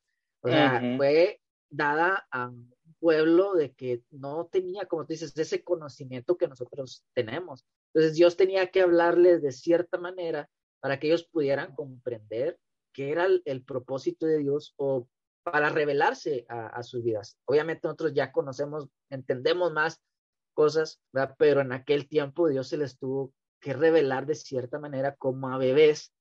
O 0.43 0.49
sea, 0.49 0.81
fue 0.97 1.41
dada 1.69 2.27
a 2.29 2.49
un 2.49 2.73
pueblo 2.99 3.53
de 3.53 3.73
que 3.73 4.03
no 4.11 4.49
tenía, 4.51 4.85
como 4.85 5.03
tú 5.03 5.13
dices, 5.13 5.35
ese 5.37 5.63
conocimiento 5.63 6.37
que 6.37 6.47
nosotros 6.47 7.03
tenemos. 7.13 7.65
Entonces 7.93 8.15
Dios 8.15 8.35
tenía 8.35 8.67
que 8.67 8.81
hablarles 8.81 9.41
de 9.41 9.51
cierta 9.51 9.97
manera 9.97 10.49
para 10.81 10.99
que 10.99 11.07
ellos 11.07 11.23
pudieran 11.23 11.73
comprender 11.75 12.59
qué 12.93 13.11
era 13.11 13.25
el, 13.25 13.63
propósito 13.63 14.25
de 14.25 14.39
Dios 14.39 14.73
o 14.77 15.07
para 15.43 15.69
revelarse 15.69 16.45
a, 16.49 16.81
sus 16.83 17.03
vidas. 17.03 17.37
Obviamente 17.45 17.87
nosotros 17.87 18.13
ya 18.13 18.31
conocemos, 18.31 18.87
entendemos 19.09 19.71
más 19.71 20.01
cosas, 20.53 21.01
pero 21.37 21.61
en 21.61 21.71
aquel 21.71 22.07
tiempo 22.07 22.49
Dios 22.49 22.67
se 22.67 22.77
les 22.77 22.97
tuvo 22.97 23.33
que 23.59 23.73
revelar 23.73 24.25
de 24.25 24.35
cierta 24.35 24.79
manera 24.79 25.15
como 25.15 25.49
a 25.49 25.57
bebés 25.57 26.13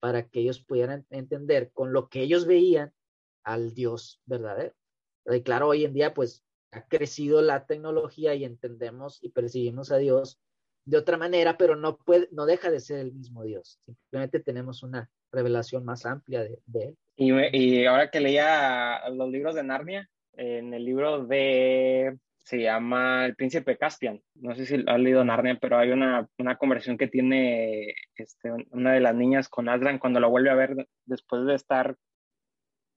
para 0.00 0.28
que 0.28 0.40
ellos 0.40 0.62
pudieran 0.62 1.06
entender 1.10 1.70
con 1.72 1.92
lo 1.92 2.08
que 2.08 2.22
ellos 2.22 2.46
veían 2.46 2.92
al 3.44 3.74
Dios 3.74 4.20
verdadero. 4.26 4.74
Y 5.26 5.42
claro, 5.42 5.68
hoy 5.68 5.84
en 5.84 5.94
día 5.94 6.12
pues 6.12 6.44
ha 6.72 6.86
crecido 6.86 7.40
la 7.40 7.66
tecnología 7.66 8.34
y 8.34 8.44
entendemos 8.44 9.22
y 9.22 9.30
percibimos 9.30 9.92
a 9.92 9.98
Dios 9.98 10.40
de 10.84 10.98
otra 10.98 11.16
manera, 11.16 11.56
pero 11.56 11.76
no 11.76 11.96
puede, 11.96 12.28
no 12.32 12.46
deja 12.46 12.70
de 12.70 12.80
ser 12.80 12.98
el 12.98 13.12
mismo 13.12 13.44
Dios. 13.44 13.80
Simplemente 13.86 14.40
tenemos 14.40 14.82
una 14.82 15.10
revelación 15.32 15.84
más 15.84 16.04
amplia 16.04 16.42
de, 16.42 16.60
él. 16.74 16.96
Y, 17.16 17.32
y, 17.56 17.86
ahora 17.86 18.10
que 18.10 18.20
leía 18.20 19.08
los 19.10 19.30
libros 19.30 19.54
de 19.54 19.62
Narnia, 19.62 20.10
en 20.36 20.74
el 20.74 20.84
libro 20.84 21.24
de 21.24 22.18
se 22.44 22.60
llama 22.60 23.24
El 23.24 23.34
Príncipe 23.34 23.78
Caspian. 23.78 24.20
No 24.34 24.54
sé 24.54 24.66
si 24.66 24.84
has 24.86 25.00
leído 25.00 25.24
Narnia, 25.24 25.58
pero 25.60 25.78
hay 25.78 25.90
una, 25.90 26.28
una 26.38 26.56
conversación 26.56 26.98
que 26.98 27.08
tiene 27.08 27.94
este, 28.16 28.52
una 28.70 28.92
de 28.92 29.00
las 29.00 29.14
niñas 29.14 29.48
con 29.48 29.68
Aslan 29.68 29.98
cuando 29.98 30.20
la 30.20 30.26
vuelve 30.26 30.50
a 30.50 30.54
ver 30.54 30.86
después 31.06 31.46
de 31.46 31.54
estar 31.54 31.96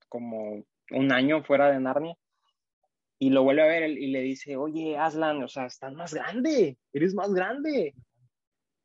como 0.08 0.64
un 0.92 1.12
año 1.12 1.44
fuera 1.44 1.72
de 1.72 1.80
Narnia. 1.80 2.16
Y 3.20 3.32
lo 3.32 3.44
vuelve 3.44 3.64
a 3.64 3.68
ver 3.68 3.90
y 3.90 4.08
le 4.08 4.22
dice, 4.22 4.58
oye, 4.58 4.98
Aslan, 4.98 5.44
o 5.44 5.48
sea, 5.48 5.66
estás 5.66 5.94
más 5.94 6.14
grande, 6.14 6.78
eres 6.94 7.16
más 7.16 7.34
grande 7.34 7.96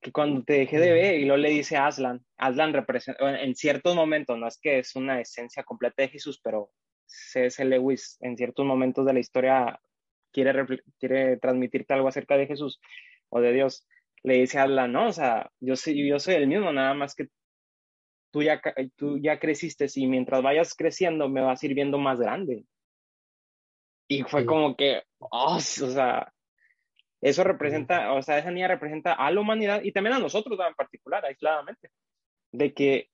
que 0.03 0.13
cuando 0.13 0.43
te 0.43 0.55
dejé 0.55 0.79
de 0.79 0.93
ver. 0.93 1.21
Y 1.21 1.25
luego 1.25 1.39
le 1.39 1.51
dice 1.51 1.77
Aslan, 1.77 2.25
Aslan 2.37 2.75
representa, 2.75 3.41
en 3.41 3.55
ciertos 3.55 3.95
momentos, 3.95 4.37
no 4.37 4.49
es 4.49 4.59
que 4.59 4.81
es 4.81 4.95
una 4.97 5.21
esencia 5.21 5.63
completa 5.63 6.03
de 6.03 6.09
Jesús, 6.09 6.41
pero 6.43 6.71
C.S. 7.07 7.65
Lewis 7.65 8.19
en 8.21 8.37
ciertos 8.37 8.67
momentos 8.67 9.07
de 9.07 9.13
la 9.13 9.21
historia 9.21 9.81
quiere, 10.33 10.67
quiere 10.99 11.37
transmitirte 11.37 11.95
algo 11.95 12.09
acerca 12.09 12.37
de 12.37 12.47
Jesús 12.47 12.81
o 13.29 13.41
de 13.41 13.53
Dios. 13.53 13.87
Le 14.25 14.35
dice 14.35 14.59
Aslan, 14.59 14.93
no, 14.93 15.09
o 15.09 15.13
sea, 15.13 15.51
yo 15.61 15.77
soy, 15.77 16.09
yo 16.09 16.19
soy 16.19 16.35
el 16.35 16.47
mismo, 16.47 16.73
nada 16.73 16.95
más 16.95 17.15
que 17.15 17.29
tú 18.33 18.43
ya, 18.43 18.61
tú 18.97 19.19
ya 19.19 19.39
creciste 19.39 19.87
y 19.95 20.07
mientras 20.09 20.43
vayas 20.43 20.75
creciendo 20.75 21.29
me 21.29 21.41
vas 21.41 21.63
a 21.63 21.67
ir 21.67 21.75
viendo 21.75 21.99
más 21.99 22.19
grande. 22.19 22.65
Y 24.09 24.23
fue 24.25 24.45
como 24.45 24.77
que, 24.77 25.05
oh, 25.19 25.57
o 25.57 25.61
sea, 25.61 26.33
eso 27.21 27.45
representa, 27.45 28.13
o 28.13 28.23
sea, 28.23 28.39
esa 28.39 28.51
niña 28.51 28.69
representa 28.69 29.13
a 29.13 29.31
la 29.31 29.41
humanidad 29.41 29.83
y 29.83 29.93
también 29.93 30.17
a 30.17 30.19
nosotros 30.19 30.59
en 30.67 30.75
particular, 30.75 31.25
aisladamente, 31.25 31.91
de 32.51 32.75
que 32.75 33.11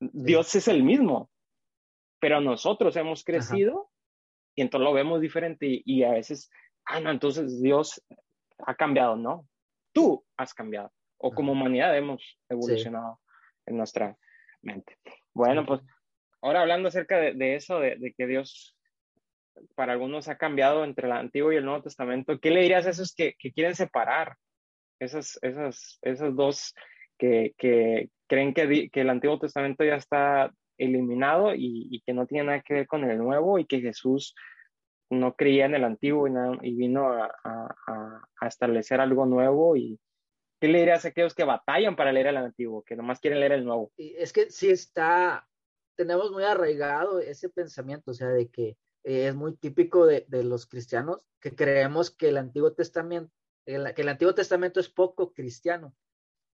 Dios 0.00 0.54
es 0.56 0.66
el 0.68 0.82
mismo, 0.82 1.30
pero 2.18 2.40
nosotros 2.40 2.96
hemos 2.96 3.24
crecido 3.24 3.90
y 4.54 4.62
entonces 4.62 4.84
lo 4.84 4.92
vemos 4.92 5.20
diferente 5.20 5.80
y, 5.84 6.02
a 6.02 6.10
veces, 6.10 6.50
ah, 6.84 7.00
no, 7.00 7.10
entonces 7.10 7.62
Dios 7.62 8.02
ha 8.58 8.74
cambiado, 8.74 9.16
¿no? 9.16 9.48
Tú 9.92 10.24
has 10.36 10.52
cambiado 10.52 10.92
o 11.22 11.32
como 11.32 11.52
humanidad 11.52 11.96
hemos 11.96 12.38
evolucionado 12.48 13.20
en 13.66 13.76
nuestra 13.76 14.18
Bueno, 15.34 15.66
pues 15.66 15.80
ahora 16.40 16.62
hablando 16.62 16.88
acerca 16.88 17.18
de, 17.18 17.54
eso, 17.54 17.80
de, 17.80 18.14
que 18.16 18.26
Dios 18.26 18.76
para 19.74 19.92
algunos 19.92 20.28
ha 20.28 20.36
cambiado 20.36 20.84
entre 20.84 21.06
el 21.06 21.12
Antiguo 21.12 21.52
y 21.52 21.56
el 21.56 21.64
Nuevo 21.64 21.82
Testamento, 21.82 22.38
¿qué 22.40 22.50
le 22.50 22.62
dirías 22.62 22.86
a 22.86 22.90
esos 22.90 23.14
que, 23.14 23.34
quieren 23.54 23.74
separar 23.74 24.36
esas, 24.98 25.38
esas, 25.42 25.98
esas 26.02 26.34
dos 26.34 26.74
que, 27.18 27.54
que 27.58 28.10
creen 28.26 28.54
que, 28.54 28.88
que, 28.90 29.00
el 29.00 29.10
Antiguo 29.10 29.38
Testamento 29.38 29.84
ya 29.84 29.96
está 29.96 30.52
eliminado 30.78 31.52
y, 31.54 32.02
que 32.04 32.14
no 32.14 32.26
tiene 32.26 32.44
nada 32.44 32.62
que 32.62 32.74
ver 32.74 32.86
con 32.86 33.04
el 33.08 33.18
Nuevo 33.18 33.58
y 33.58 33.66
que 33.66 33.80
Jesús 33.80 34.34
no 35.10 35.34
creía 35.34 35.66
en 35.66 35.74
el 35.74 35.84
Antiguo 35.84 36.26
y, 36.26 36.32
y 36.68 36.74
vino 36.74 37.12
a, 37.12 37.30
a, 37.44 38.46
establecer 38.46 39.00
algo 39.00 39.26
nuevo 39.26 39.76
y, 39.76 40.00
¿Qué 40.62 40.68
le 40.68 40.78
dirías 40.78 41.04
a 41.04 41.08
aquellos 41.08 41.34
que 41.34 41.42
batallan 41.42 41.96
para 41.96 42.12
leer 42.12 42.28
el 42.28 42.36
antiguo, 42.36 42.84
que 42.84 42.94
nomás 42.94 43.18
quieren 43.18 43.40
leer 43.40 43.50
el 43.50 43.64
nuevo? 43.64 43.90
Es 43.96 44.32
que 44.32 44.48
sí 44.48 44.70
está, 44.70 45.48
tenemos 45.96 46.30
muy 46.30 46.44
arraigado 46.44 47.18
ese 47.18 47.48
pensamiento, 47.48 48.12
o 48.12 48.14
sea, 48.14 48.28
de 48.28 48.48
que 48.48 48.76
eh, 49.02 49.26
es 49.26 49.34
muy 49.34 49.56
típico 49.56 50.06
de, 50.06 50.24
de, 50.28 50.44
los 50.44 50.66
cristianos 50.66 51.26
que 51.40 51.56
creemos 51.56 52.12
que 52.12 52.28
el 52.28 52.36
Antiguo 52.36 52.72
Testamento, 52.74 53.34
el, 53.66 53.92
que 53.92 54.02
el 54.02 54.08
Antiguo 54.08 54.36
Testamento 54.36 54.78
es 54.78 54.88
poco 54.88 55.32
cristiano. 55.32 55.96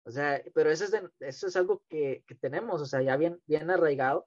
O 0.07 0.11
sea, 0.11 0.43
pero 0.55 0.71
eso 0.71 0.87
es, 0.87 0.95
eso 1.21 1.47
es 1.47 1.57
algo 1.57 1.83
que, 1.87 2.25
que, 2.27 2.35
tenemos, 2.35 2.81
o 2.81 2.87
sea, 2.87 3.03
ya 3.03 3.15
bien, 3.19 3.43
bien 3.45 3.69
arraigado. 3.69 4.27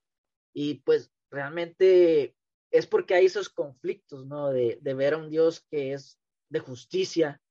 Y 0.53 0.75
pues 0.82 1.11
realmente 1.32 2.36
es 2.69 2.86
porque 2.86 3.15
hay 3.15 3.25
esos 3.25 3.49
conflictos, 3.49 4.27
¿no? 4.27 4.51
De, 4.51 4.77
de 4.79 4.93
ver 4.93 5.15
a 5.15 5.17
un 5.17 5.32
Dios 5.32 5.65
que 5.71 5.93
es 5.93 6.19
de 6.49 6.59
justicia, 6.59 7.41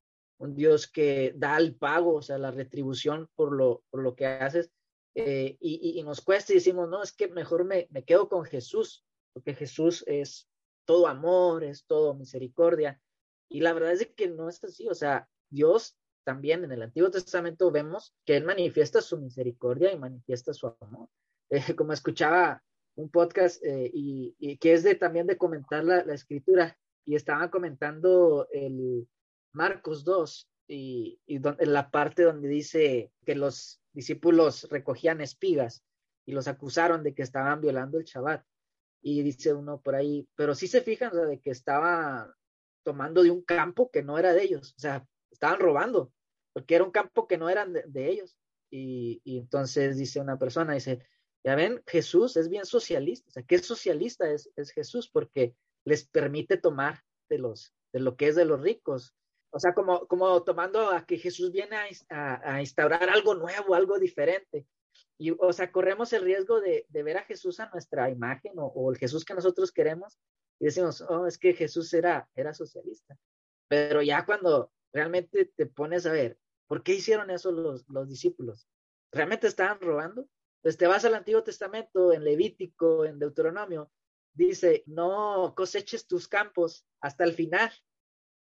un 0.41 0.55
Dios 0.55 0.91
que 0.91 1.34
da 1.36 1.59
el 1.59 1.76
pago, 1.76 2.14
o 2.14 2.22
sea, 2.22 2.38
la 2.38 2.51
retribución 2.51 3.28
por 3.36 3.53
lo, 3.53 3.84
por 3.91 4.03
lo 4.03 4.16
que 4.16 4.26
haces. 4.26 4.70
Eh, 5.14 5.59
y, 5.61 5.99
y, 5.99 6.03
nos 6.03 6.22
cuesta 6.22 6.53
y 6.53 6.57
decimos, 6.57 6.88
no, 6.88 7.03
es 7.03 7.12
que 7.12 7.28
mejor 7.28 7.64
me, 7.64 7.88
me 7.91 8.05
quedo 8.05 8.28
con 8.28 8.45
Jesús, 8.45 9.05
porque 9.34 9.55
Jesús 9.55 10.03
es 10.07 10.49
todo 10.86 11.09
amor, 11.09 11.62
es 11.62 11.84
todo 11.84 12.14
misericordia. 12.14 13.01
Y 13.51 13.61
la 13.61 13.74
verdad 13.74 13.93
es 13.93 14.07
que 14.16 14.28
no 14.28 14.49
es 14.49 14.64
así, 14.64 14.88
o 14.88 14.95
sea, 14.95 15.28
Dios 15.51 15.99
también 16.24 16.64
en 16.64 16.72
el 16.72 16.82
Antiguo 16.82 17.11
Testamento 17.11 17.70
vemos 17.70 18.14
que 18.24 18.36
Él 18.38 18.45
manifiesta 18.45 19.03
su 19.03 19.18
misericordia 19.18 19.93
y 19.93 19.99
manifiesta 19.99 20.55
su 20.55 20.74
amor. 20.80 21.09
Eh, 21.51 21.74
como 21.74 21.93
escuchaba 21.93 22.62
un 22.95 23.11
podcast 23.11 23.62
eh, 23.64 23.91
y, 23.93 24.36
y, 24.38 24.57
que 24.57 24.72
es 24.72 24.84
de 24.84 24.95
también 24.95 25.26
de 25.26 25.36
comentar 25.36 25.84
la, 25.84 26.05
la 26.05 26.14
escritura 26.14 26.78
y 27.05 27.16
estaba 27.16 27.51
comentando 27.51 28.47
el, 28.53 29.09
Marcos 29.53 30.05
2 30.05 30.51
y, 30.68 31.20
en 31.26 31.72
la 31.72 31.90
parte 31.90 32.22
donde 32.22 32.48
dice 32.48 33.12
que 33.24 33.34
los 33.34 33.80
discípulos 33.92 34.68
recogían 34.70 35.20
espigas 35.20 35.84
y 36.24 36.32
los 36.32 36.46
acusaron 36.48 37.03
de 37.03 37.14
que 37.14 37.22
estaban 37.22 37.61
violando 37.61 37.98
el 37.98 38.05
Shabbat. 38.05 38.44
Y 39.03 39.22
dice 39.22 39.53
uno 39.55 39.80
por 39.80 39.94
ahí, 39.94 40.28
pero 40.36 40.55
sí 40.55 40.68
se 40.68 40.82
fijan 40.82 41.12
de 41.12 41.40
que 41.40 41.51
estaba 41.51 42.36
tomando 42.84 43.22
de 43.22 43.30
un 43.30 43.42
campo 43.42 43.90
que 43.90 44.03
no 44.03 44.18
era 44.18 44.32
de 44.32 44.42
ellos, 44.42 44.74
o 44.76 44.80
sea, 44.80 45.07
estaban 45.30 45.59
robando, 45.59 46.12
porque 46.53 46.74
era 46.74 46.84
un 46.84 46.90
campo 46.90 47.26
que 47.26 47.38
no 47.38 47.48
eran 47.48 47.72
de, 47.72 48.09
ellos. 48.09 48.36
Y, 48.70 49.20
entonces 49.24 49.96
dice 49.96 50.20
una 50.20 50.38
persona, 50.38 50.74
dice, 50.74 51.05
ya 51.42 51.55
ven, 51.55 51.82
Jesús 51.86 52.36
es 52.36 52.48
bien 52.48 52.66
socialista, 52.66 53.28
o 53.28 53.32
sea, 53.32 53.42
¿qué 53.42 53.59
socialista 53.59 54.30
es, 54.30 54.51
es 54.57 54.70
Jesús? 54.70 55.09
Porque 55.11 55.57
les 55.84 56.07
permite 56.07 56.59
tomar 56.59 57.03
de, 57.28 57.38
los, 57.38 57.74
de 57.92 58.01
lo 58.01 58.16
que 58.16 58.28
es 58.28 58.36
de 58.36 58.44
los 58.44 58.61
ricos 58.61 59.14
o 59.51 59.59
sea, 59.59 59.74
como, 59.74 60.07
como 60.07 60.42
tomando 60.42 60.90
a 60.90 61.05
que 61.05 61.18
Jesús 61.18 61.51
viene 61.51 61.76
a, 62.09 62.55
a, 62.55 62.61
instaurar 62.61 63.11
algo 63.11 63.34
nuevo, 63.34 63.74
algo 63.74 63.98
diferente. 63.98 64.66
Y, 65.18 65.32
o 65.32 65.53
sea, 65.53 65.70
corremos 65.70 66.12
el 66.12 66.22
riesgo 66.22 66.61
de, 66.61 66.86
de 66.88 67.03
ver 67.03 67.18
a 67.18 67.24
Jesús 67.24 67.61
a 67.61 67.68
nuestra 67.70 68.11
imagen 68.11 68.59
o, 68.59 68.66
o, 68.66 68.90
el 68.90 68.98
Jesús 68.98 69.24
que 69.24 69.34
nosotros 69.34 69.72
queremos 69.72 70.18
y 70.59 70.66
decimos, 70.66 71.03
oh, 71.03 71.26
es 71.26 71.36
que 71.36 71.53
Jesús 71.53 71.92
era, 71.92 72.28
era 72.34 72.55
socialista. 72.55 73.16
Pero 73.68 74.03
ya 74.03 74.24
cuando 74.24 74.72
realmente 74.92 75.46
te 75.57 75.66
pones 75.66 76.07
a 76.07 76.12
ver, 76.12 76.38
¿por 76.66 76.82
qué 76.82 76.94
hicieron 76.94 77.30
eso 77.30 77.51
los, 77.51 77.88
los 77.88 78.09
discípulos? 78.09 78.68
¿Realmente 79.12 79.46
estaban 79.46 79.80
robando? 79.80 80.26
Pues 80.62 80.76
te 80.76 80.86
vas 80.86 81.05
al 81.05 81.14
Antiguo 81.14 81.42
Testamento, 81.42 82.12
en 82.12 82.24
Levítico, 82.24 83.05
en 83.05 83.18
Deuteronomio, 83.18 83.90
dice, 84.32 84.84
no 84.86 85.55
coseches 85.57 86.07
tus 86.07 86.28
campos 86.28 86.86
hasta 87.01 87.24
el 87.24 87.32
final 87.34 87.72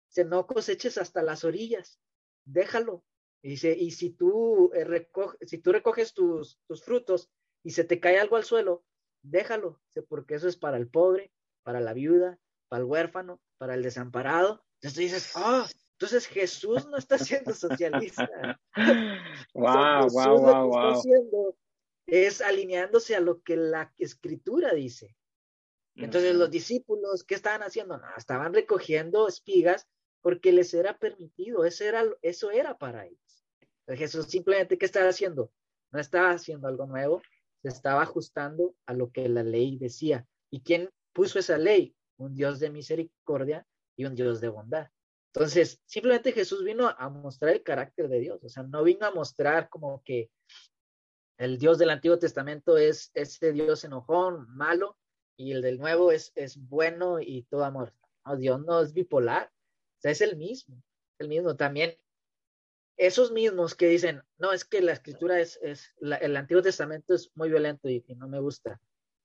Dice, 0.10 0.26
no 0.26 0.46
coseches 0.48 0.98
hasta 0.98 1.24
las 1.24 1.44
orillas, 1.44 2.00
déjalo. 2.46 3.04
Dice, 3.42 3.76
y 3.78 3.92
si 3.92 4.10
tú, 4.10 4.72
eh, 4.74 4.84
recoges, 4.84 5.40
si 5.50 5.60
tú 5.60 5.72
recoges 5.72 6.14
tus, 6.14 6.60
tus 6.68 6.84
frutos 6.84 7.30
y 7.64 7.72
se 7.72 7.84
te 7.84 8.00
cae 8.00 8.20
algo 8.20 8.36
al 8.36 8.44
suelo, 8.44 8.84
déjalo, 9.22 9.80
dice, 9.88 10.06
porque 10.08 10.36
eso 10.36 10.48
es 10.48 10.58
para 10.58 10.78
el 10.78 10.90
pobre, 10.90 11.32
para 11.64 11.80
la 11.80 11.94
viuda, 11.94 12.40
para 12.68 12.82
el 12.82 12.86
huérfano, 12.86 13.40
para 13.58 13.76
el 13.76 13.84
desamparado. 13.84 14.66
Entonces 14.76 14.94
tú 14.94 15.02
dices, 15.02 15.34
oh, 15.36 15.66
entonces 15.94 16.28
Jesús 16.28 16.88
no 16.88 16.98
está 16.98 17.18
siendo 17.18 17.54
socialista. 17.54 18.60
wow, 19.54 20.10
wow, 20.10 20.40
wow, 20.40 20.68
wow. 20.68 20.90
Está 20.90 21.00
haciendo 21.00 21.56
es 22.12 22.42
alineándose 22.42 23.16
a 23.16 23.20
lo 23.20 23.42
que 23.42 23.56
la 23.56 23.94
escritura 23.98 24.74
dice. 24.74 25.16
Entonces 25.96 26.36
los 26.36 26.50
discípulos, 26.50 27.24
¿qué 27.24 27.36
estaban 27.36 27.62
haciendo? 27.62 27.98
No, 27.98 28.08
estaban 28.18 28.54
recogiendo 28.54 29.28
espigas 29.28 29.88
porque 30.22 30.52
les 30.52 30.74
era 30.74 30.98
permitido, 30.98 31.66
eso 31.66 31.84
era, 31.84 32.04
eso 32.22 32.52
era 32.52 32.78
para 32.78 33.06
ellos. 33.06 33.46
Jesús 33.88 34.26
simplemente, 34.28 34.78
¿qué 34.78 34.86
estaba 34.86 35.10
haciendo? 35.10 35.52
No 35.92 36.00
estaba 36.00 36.32
haciendo 36.32 36.68
algo 36.68 36.86
nuevo, 36.86 37.22
se 37.62 37.70
estaba 37.70 38.04
ajustando 38.04 38.76
a 38.86 38.94
lo 38.94 39.12
que 39.12 39.28
la 39.28 39.44
ley 39.44 39.78
decía. 39.78 40.28
¿Y 40.52 40.62
quién 40.62 40.90
puso 41.14 41.40
esa 41.40 41.58
ley? 41.58 41.96
Un 42.18 42.36
Dios 42.36 42.60
de 42.60 42.70
misericordia 42.70 43.66
y 43.96 44.06
un 44.06 44.16
Dios 44.16 44.42
de 44.42 44.50
bondad. 44.50 44.90
Entonces, 45.34 45.82
simplemente 45.86 46.32
Jesús 46.32 46.64
vino 46.64 46.88
a 46.88 47.10
mostrar 47.10 47.54
el 47.54 47.64
carácter 47.64 48.10
de 48.10 48.20
Dios, 48.20 48.44
o 48.44 48.50
sea, 48.50 48.64
no 48.64 48.84
vino 48.84 49.06
a 49.06 49.12
mostrar 49.12 49.70
como 49.70 50.02
que 50.04 50.32
el 51.38 51.58
Dios 51.58 51.78
del 51.78 51.92
Antiguo 51.92 52.18
Testamento 52.18 52.78
es 52.78 53.12
ese 53.14 53.54
Dios 53.54 53.84
enojón, 53.84 54.48
malo, 54.50 54.98
y 55.38 55.54
el 55.54 55.62
del 55.62 55.78
Nuevo 55.78 56.12
es, 56.12 56.34
es 56.36 56.58
bueno 56.58 57.22
y 57.22 57.44
todo 57.44 57.64
amor. 57.64 57.94
No, 58.26 58.36
Dios 58.36 58.60
no 58.66 58.82
es 58.82 58.92
bipolar, 58.92 59.52
sea, 60.02 60.12
es 60.12 60.22
el 60.22 60.38
mismo, 60.38 60.82
el 61.20 61.28
mismo. 61.28 61.56
También 61.56 61.98
esos 63.00 63.32
mismos 63.32 63.76
que 63.76 63.88
dicen, 63.88 64.22
no, 64.38 64.52
es 64.52 64.66
que 64.66 64.82
la 64.82 64.92
escritura 64.92 65.40
es, 65.40 65.58
es 65.62 65.96
el 66.02 66.36
Antiguo 66.36 66.62
Testamento 66.62 67.14
es 67.14 67.32
muy 67.36 67.50
violento 67.50 67.88
y, 67.90 68.04
no 68.18 68.28
me 68.28 68.40
gusta, 68.40 68.80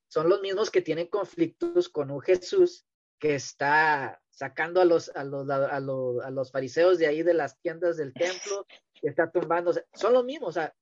son 0.07 0.29
los 0.29 0.41
mismos 0.41 0.71
que 0.71 0.81
tienen 0.81 1.07
conflictos 1.07 1.89
con 1.89 2.09
un 2.09 2.21
Jesús 2.21 2.85
que 3.19 3.35
está 3.35 4.21
sacando 4.29 4.79
a 4.79 4.85
los, 4.85 5.09
a 5.09 5.23
los, 5.25 5.49
a 5.49 5.79
los, 5.79 6.23
a 6.23 6.29
los 6.29 6.51
fariseos 6.51 6.99
de 6.99 7.07
ahí 7.07 7.21
de 7.21 7.33
las 7.33 7.59
tiendas 7.59 7.97
del 7.97 8.13
templo, 8.13 8.65
que 9.01 9.09
está 9.09 9.29
tumbando, 9.29 9.73
son 9.93 10.13
los 10.13 10.23
mismos, 10.23 10.49
o 10.49 10.53
sea, 10.53 10.73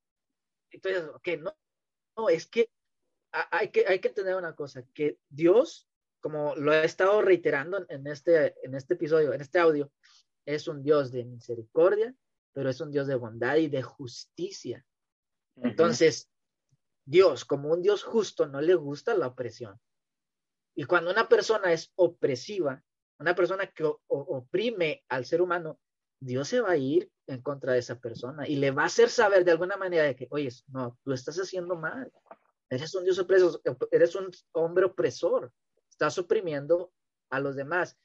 entonces, 0.70 1.04
ok, 1.14 1.28
no, 1.40 1.56
no, 2.16 2.28
es 2.28 2.46
que 2.46 2.70
hay 3.32 3.70
que, 3.70 3.86
hay 3.88 3.98
que 3.98 4.08
entender 4.08 4.36
una 4.36 4.54
cosa, 4.54 4.84
que 4.94 5.18
Dios, 5.28 5.88
como 6.24 6.56
lo 6.56 6.72
he 6.72 6.86
estado 6.86 7.20
reiterando 7.20 7.84
en 7.90 8.06
este, 8.06 8.54
en 8.66 8.74
este 8.74 8.94
episodio, 8.94 9.34
en 9.34 9.42
este 9.42 9.58
audio, 9.58 9.92
es 10.46 10.68
un 10.68 10.82
Dios 10.82 11.12
de 11.12 11.26
misericordia, 11.26 12.14
pero 12.54 12.70
es 12.70 12.80
un 12.80 12.90
Dios 12.90 13.06
de 13.06 13.14
bondad 13.14 13.56
y 13.56 13.68
de 13.68 13.82
justicia. 13.82 14.86
Entonces, 15.56 16.30
Dios, 17.04 17.44
como 17.44 17.68
un 17.68 17.82
Dios 17.82 18.04
justo, 18.04 18.46
no 18.46 18.62
le 18.62 18.74
gusta 18.74 19.14
la 19.14 19.26
opresión. 19.26 19.78
Y 20.74 20.84
cuando 20.84 21.10
una 21.10 21.28
persona 21.28 21.74
es 21.74 21.92
opresiva, 21.94 22.82
una 23.18 23.34
persona 23.34 23.66
que 23.66 23.84
oprime 24.06 25.04
al 25.10 25.26
ser 25.26 25.42
humano, 25.42 25.78
Dios 26.20 26.48
se 26.48 26.62
va 26.62 26.70
a 26.70 26.78
ir 26.78 27.10
en 27.26 27.42
contra 27.42 27.74
de 27.74 27.80
esa 27.80 28.00
persona 28.00 28.48
y 28.48 28.56
le 28.56 28.70
va 28.70 28.84
a 28.84 28.86
hacer 28.86 29.10
saber 29.10 29.44
de 29.44 29.50
alguna 29.50 29.76
manera 29.76 30.04
de 30.04 30.16
que, 30.16 30.28
oye, 30.30 30.48
no, 30.68 30.98
tú 31.04 31.12
estás 31.12 31.36
haciendo 31.36 31.76
mal. 31.76 32.10
Eres 32.70 32.94
un 32.94 33.04
Dios 33.04 33.18
opresor, 33.18 33.60
eres 33.90 34.14
un 34.14 34.30
hombre 34.52 34.86
opresor. 34.86 35.52
Estás 35.94 36.18
oprimiendo 36.18 36.92
a 37.30 37.38
los 37.38 37.54
demás. 37.54 37.96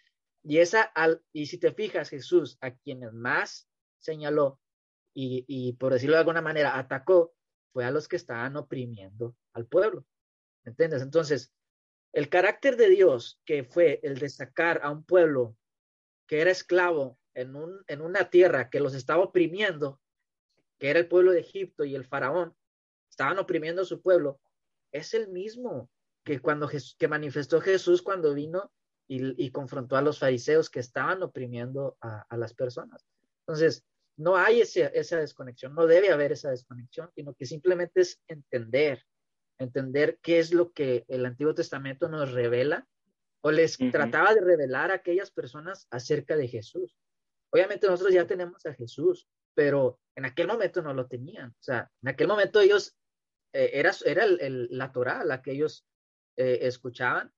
Y 0.44 0.60
esa, 0.60 0.84
al, 0.84 1.24
y 1.34 1.48
si 1.48 1.58
te 1.58 1.74
fijas, 1.74 2.10
Jesús, 2.10 2.60
a 2.62 2.76
quienes 2.76 3.14
más 3.14 3.68
señaló 3.98 4.60
y, 5.12 5.44
y 5.48 5.74
por 5.74 5.94
decirlo 5.94 6.16
de 6.16 6.20
alguna 6.20 6.44
manera, 6.44 6.78
atacó, 6.78 7.34
fue 7.74 7.86
a 7.86 7.92
los 7.92 8.08
que 8.08 8.16
estaban 8.16 8.56
oprimiendo 8.58 9.36
al 9.54 9.66
pueblo. 9.66 10.06
¿Entiendes? 10.66 11.02
Entonces, 11.02 11.52
el 12.14 12.30
carácter 12.30 12.78
de 12.78 12.90
Dios, 12.90 13.42
que 13.44 13.64
fue 13.64 14.00
el 14.04 14.20
de 14.20 14.30
sacar 14.30 14.82
a 14.84 14.92
un 14.92 15.04
pueblo 15.04 15.58
que 16.28 16.42
era 16.42 16.52
esclavo 16.52 17.18
en, 17.34 17.56
un, 17.56 17.84
en 17.88 18.02
una 18.02 18.30
tierra 18.30 18.70
que 18.70 18.80
los 18.80 18.94
estaba 18.94 19.24
oprimiendo, 19.24 20.00
que 20.78 20.92
era 20.92 21.00
el 21.00 21.08
pueblo 21.08 21.32
de 21.32 21.40
Egipto 21.40 21.86
y 21.86 21.96
el 21.96 22.06
faraón, 22.06 22.56
estaban 23.10 23.40
oprimiendo 23.40 23.82
a 23.82 23.86
su 23.86 24.00
pueblo, 24.00 24.40
es 24.92 25.16
el 25.16 25.30
mismo 25.30 25.90
que 26.30 26.40
cuando 26.40 26.70
que 26.70 27.08
manifestó 27.08 27.60
Jesús 27.60 28.04
cuando 28.04 28.36
vino 28.36 28.72
y, 29.08 29.50
confrontó 29.50 29.96
a 29.96 30.04
los 30.04 30.20
fariseos 30.20 30.70
que 30.70 30.80
estaban 30.80 31.24
oprimiendo 31.24 31.98
a, 32.02 32.38
las 32.38 32.54
personas. 32.54 33.04
Entonces, 33.40 33.84
no 34.16 34.38
hay 34.38 34.62
esa 34.62 35.18
desconexión, 35.18 35.74
no 35.74 35.88
debe 35.88 36.12
haber 36.12 36.32
esa 36.32 36.52
desconexión, 36.52 37.10
sino 37.16 37.34
que 37.34 37.48
simplemente 37.48 38.02
es 38.02 38.22
entender, 38.28 39.04
entender 39.58 40.20
qué 40.22 40.38
es 40.38 40.54
lo 40.54 40.72
que 40.72 41.04
el 41.08 41.26
Antiguo 41.26 41.56
Testamento 41.56 42.08
nos 42.08 42.32
revela 42.32 42.88
o 43.42 43.50
les 43.50 43.80
trataba 43.92 44.36
de 44.36 44.42
revelar 44.42 44.92
a 44.92 44.96
aquellas 44.96 45.32
personas 45.32 45.88
acerca 45.90 46.38
de 46.38 46.48
Jesús. 46.48 46.96
Obviamente 47.50 47.88
nosotros 47.88 48.14
ya 48.14 48.28
tenemos 48.28 48.68
a 48.68 48.76
Jesús, 48.76 49.28
pero 49.56 50.00
en 50.16 50.26
aquel 50.26 50.46
momento 50.46 50.84
no 50.84 50.94
lo 50.94 51.08
tenían. 51.08 51.50
O 51.50 51.64
sea, 51.64 51.90
en 52.04 52.10
aquel 52.10 52.28
momento 52.28 52.60
ellos, 52.60 52.96
eh, 53.52 53.72
era, 53.74 53.92
era 54.06 54.28
la 54.28 54.92
Torah 54.92 55.24
la 55.24 55.42
que 55.42 55.54
ellos 55.54 55.88
eh, 56.40 56.68
escuchaban 56.68 57.32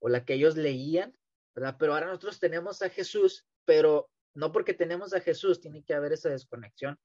o 0.00 0.08
la 0.08 0.24
que 0.24 0.34
ellos 0.34 0.56
leían, 0.56 1.16
¿verdad? 1.54 1.76
Pero 1.78 1.94
ahora 1.94 2.06
nosotros 2.06 2.38
tenemos 2.40 2.82
a 2.82 2.88
Jesús, 2.88 3.46
pero 3.64 4.10
no 4.34 4.52
porque 4.52 4.74
tenemos 4.74 5.14
a 5.14 5.20
Jesús 5.20 5.60
tiene 5.60 5.84
que 5.84 5.94
haber 5.94 6.12
esa 6.12 6.30
desconexión 6.30 6.98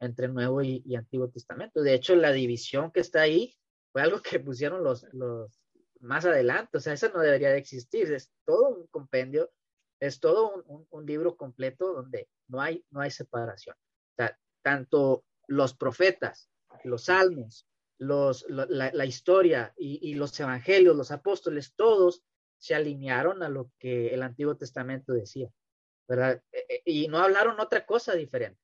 entre 0.00 0.28
Nuevo 0.28 0.62
y, 0.62 0.82
Antiguo 0.96 1.28
Testamento. 1.28 1.82
De 1.82 1.94
hecho, 1.94 2.16
la 2.16 2.32
división 2.32 2.90
que 2.90 3.00
está 3.00 3.22
ahí 3.22 3.54
fue 3.92 4.02
algo 4.02 4.20
que 4.22 4.40
pusieron 4.40 4.82
los, 4.82 5.06
los 5.12 5.60
más 6.00 6.24
adelante, 6.24 6.78
o 6.78 6.80
sea, 6.80 6.94
eso 6.94 7.10
no 7.10 7.20
debería 7.20 7.50
de 7.50 7.58
existir, 7.58 8.12
es 8.12 8.32
todo 8.44 8.70
un 8.70 8.86
compendio 8.88 9.52
es 10.02 10.18
todo 10.18 10.64
un, 10.66 11.06
libro 11.06 11.36
completo 11.36 11.92
donde 11.92 12.28
no 12.48 12.60
hay, 12.60 12.84
no 12.90 13.00
hay 13.00 13.12
separación. 13.12 13.76
tanto 14.62 15.24
los 15.46 15.74
profetas, 15.74 16.50
los 16.82 17.04
salmos, 17.04 17.68
los, 18.02 18.44
la, 18.48 19.06
historia 19.06 19.72
y, 19.76 20.14
los 20.14 20.38
evangelios, 20.40 20.96
los 20.96 21.12
apóstoles, 21.12 21.74
todos 21.74 22.24
se 22.58 22.74
alinearon 22.74 23.42
a 23.42 23.48
lo 23.48 23.70
que 23.78 24.12
el 24.12 24.22
Antiguo 24.22 24.56
Testamento 24.56 25.12
decía, 25.12 25.50
¿verdad? 26.08 26.42
E, 26.50 26.66
e, 26.68 26.82
y 26.84 27.08
no 27.08 27.18
hablaron 27.18 27.60
otra 27.60 27.86
cosa 27.86 28.14
diferente, 28.14 28.60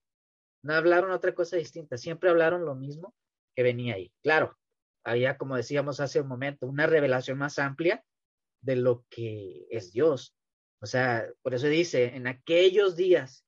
no 0.62 0.74
hablaron 0.74 1.12
otra 1.12 1.34
cosa 1.34 1.56
distinta, 1.56 1.96
siempre 1.96 2.30
hablaron 2.30 2.64
lo 2.64 2.74
mismo 2.74 3.14
que 3.54 3.62
venía 3.62 3.94
ahí. 3.94 4.12
Claro, 4.22 4.58
había, 5.04 5.38
como 5.38 5.56
decíamos 5.56 6.00
hace 6.00 6.20
un 6.20 6.28
momento, 6.28 6.66
una 6.66 6.86
revelación 6.86 7.38
más 7.38 7.58
amplia 7.58 8.04
de 8.60 8.74
lo 8.74 9.04
que 9.08 9.66
es 9.70 9.92
Dios, 9.92 10.34
o 10.80 10.86
sea, 10.86 11.28
por 11.42 11.54
eso 11.54 11.66
dice, 11.66 12.16
en 12.16 12.26
aquellos 12.26 12.96
días, 12.96 13.44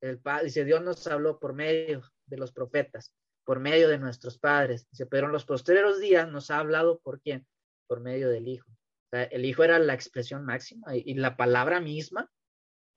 el 0.00 0.20
Padre, 0.20 0.46
dice, 0.46 0.64
Dios 0.64 0.82
nos 0.82 1.04
habló 1.08 1.38
por 1.38 1.54
medio 1.54 2.02
de 2.26 2.36
los 2.36 2.52
profetas, 2.52 3.12
por 3.44 3.60
medio 3.60 3.88
de 3.88 3.98
nuestros 3.98 4.38
padres. 4.38 4.86
Pero 5.10 5.26
en 5.26 5.32
los 5.32 5.44
posteriores 5.44 6.00
días 6.00 6.28
nos 6.30 6.50
ha 6.50 6.58
hablado 6.58 7.00
por 7.00 7.20
quién? 7.20 7.46
Por 7.86 8.00
medio 8.00 8.28
del 8.28 8.48
Hijo. 8.48 8.70
El 9.10 9.44
Hijo 9.44 9.64
era 9.64 9.78
la 9.78 9.94
expresión 9.94 10.44
máxima 10.44 10.96
y, 10.96 11.14
la 11.14 11.36
palabra 11.36 11.80
misma 11.80 12.30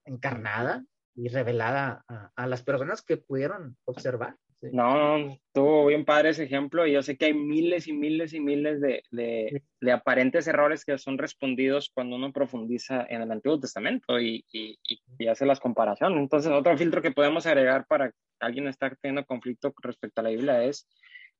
encarnada 0.06 0.86
y 1.14 1.28
revelada 1.28 2.06
a 2.36 2.48
las 2.48 2.64
personas 2.64 3.02
que 3.02 3.18
pudieron 3.18 3.78
observar. 3.86 4.38
No, 4.72 5.18
estuvo 5.18 5.86
bien 5.88 6.06
padre 6.06 6.30
ese 6.30 6.44
ejemplo 6.44 6.86
y 6.88 6.94
yo 6.94 7.02
sé 7.02 7.18
que 7.18 7.26
hay 7.26 7.34
miles 7.34 7.88
y 7.88 7.94
miles 7.94 8.34
y 8.34 8.40
miles 8.40 8.82
de, 8.82 9.04
de, 9.12 9.64
de, 9.82 9.92
aparentes 9.92 10.48
errores 10.48 10.86
que 10.86 10.98
son 10.98 11.18
respondidos 11.18 11.92
cuando 11.94 12.16
uno 12.16 12.32
profundiza 12.32 13.06
en 13.10 13.22
el 13.22 13.32
Antiguo 13.32 13.60
Testamento 13.60 14.20
y, 14.20 14.46
y, 14.52 14.78
y, 15.18 15.28
hace 15.28 15.46
las 15.46 15.60
comparaciones. 15.60 16.20
Entonces, 16.20 16.52
otro 16.52 16.78
filtro 16.78 17.02
que 17.02 17.12
podemos 17.12 17.46
agregar 17.46 17.86
para 17.88 18.12
alguien 18.40 18.68
está 18.68 18.96
teniendo 19.02 19.26
conflicto 19.26 19.74
respecto 19.82 20.22
a 20.22 20.24
la 20.24 20.30
Biblia 20.30 20.64
es, 20.64 20.88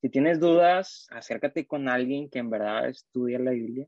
si 0.02 0.10
tienes 0.10 0.40
dudas, 0.40 1.08
acércate 1.10 1.66
con 1.66 1.90
alguien 1.90 2.30
que 2.30 2.40
en 2.40 2.50
verdad 2.50 2.90
estudia 2.90 3.40
la 3.40 3.52
Biblia 3.52 3.88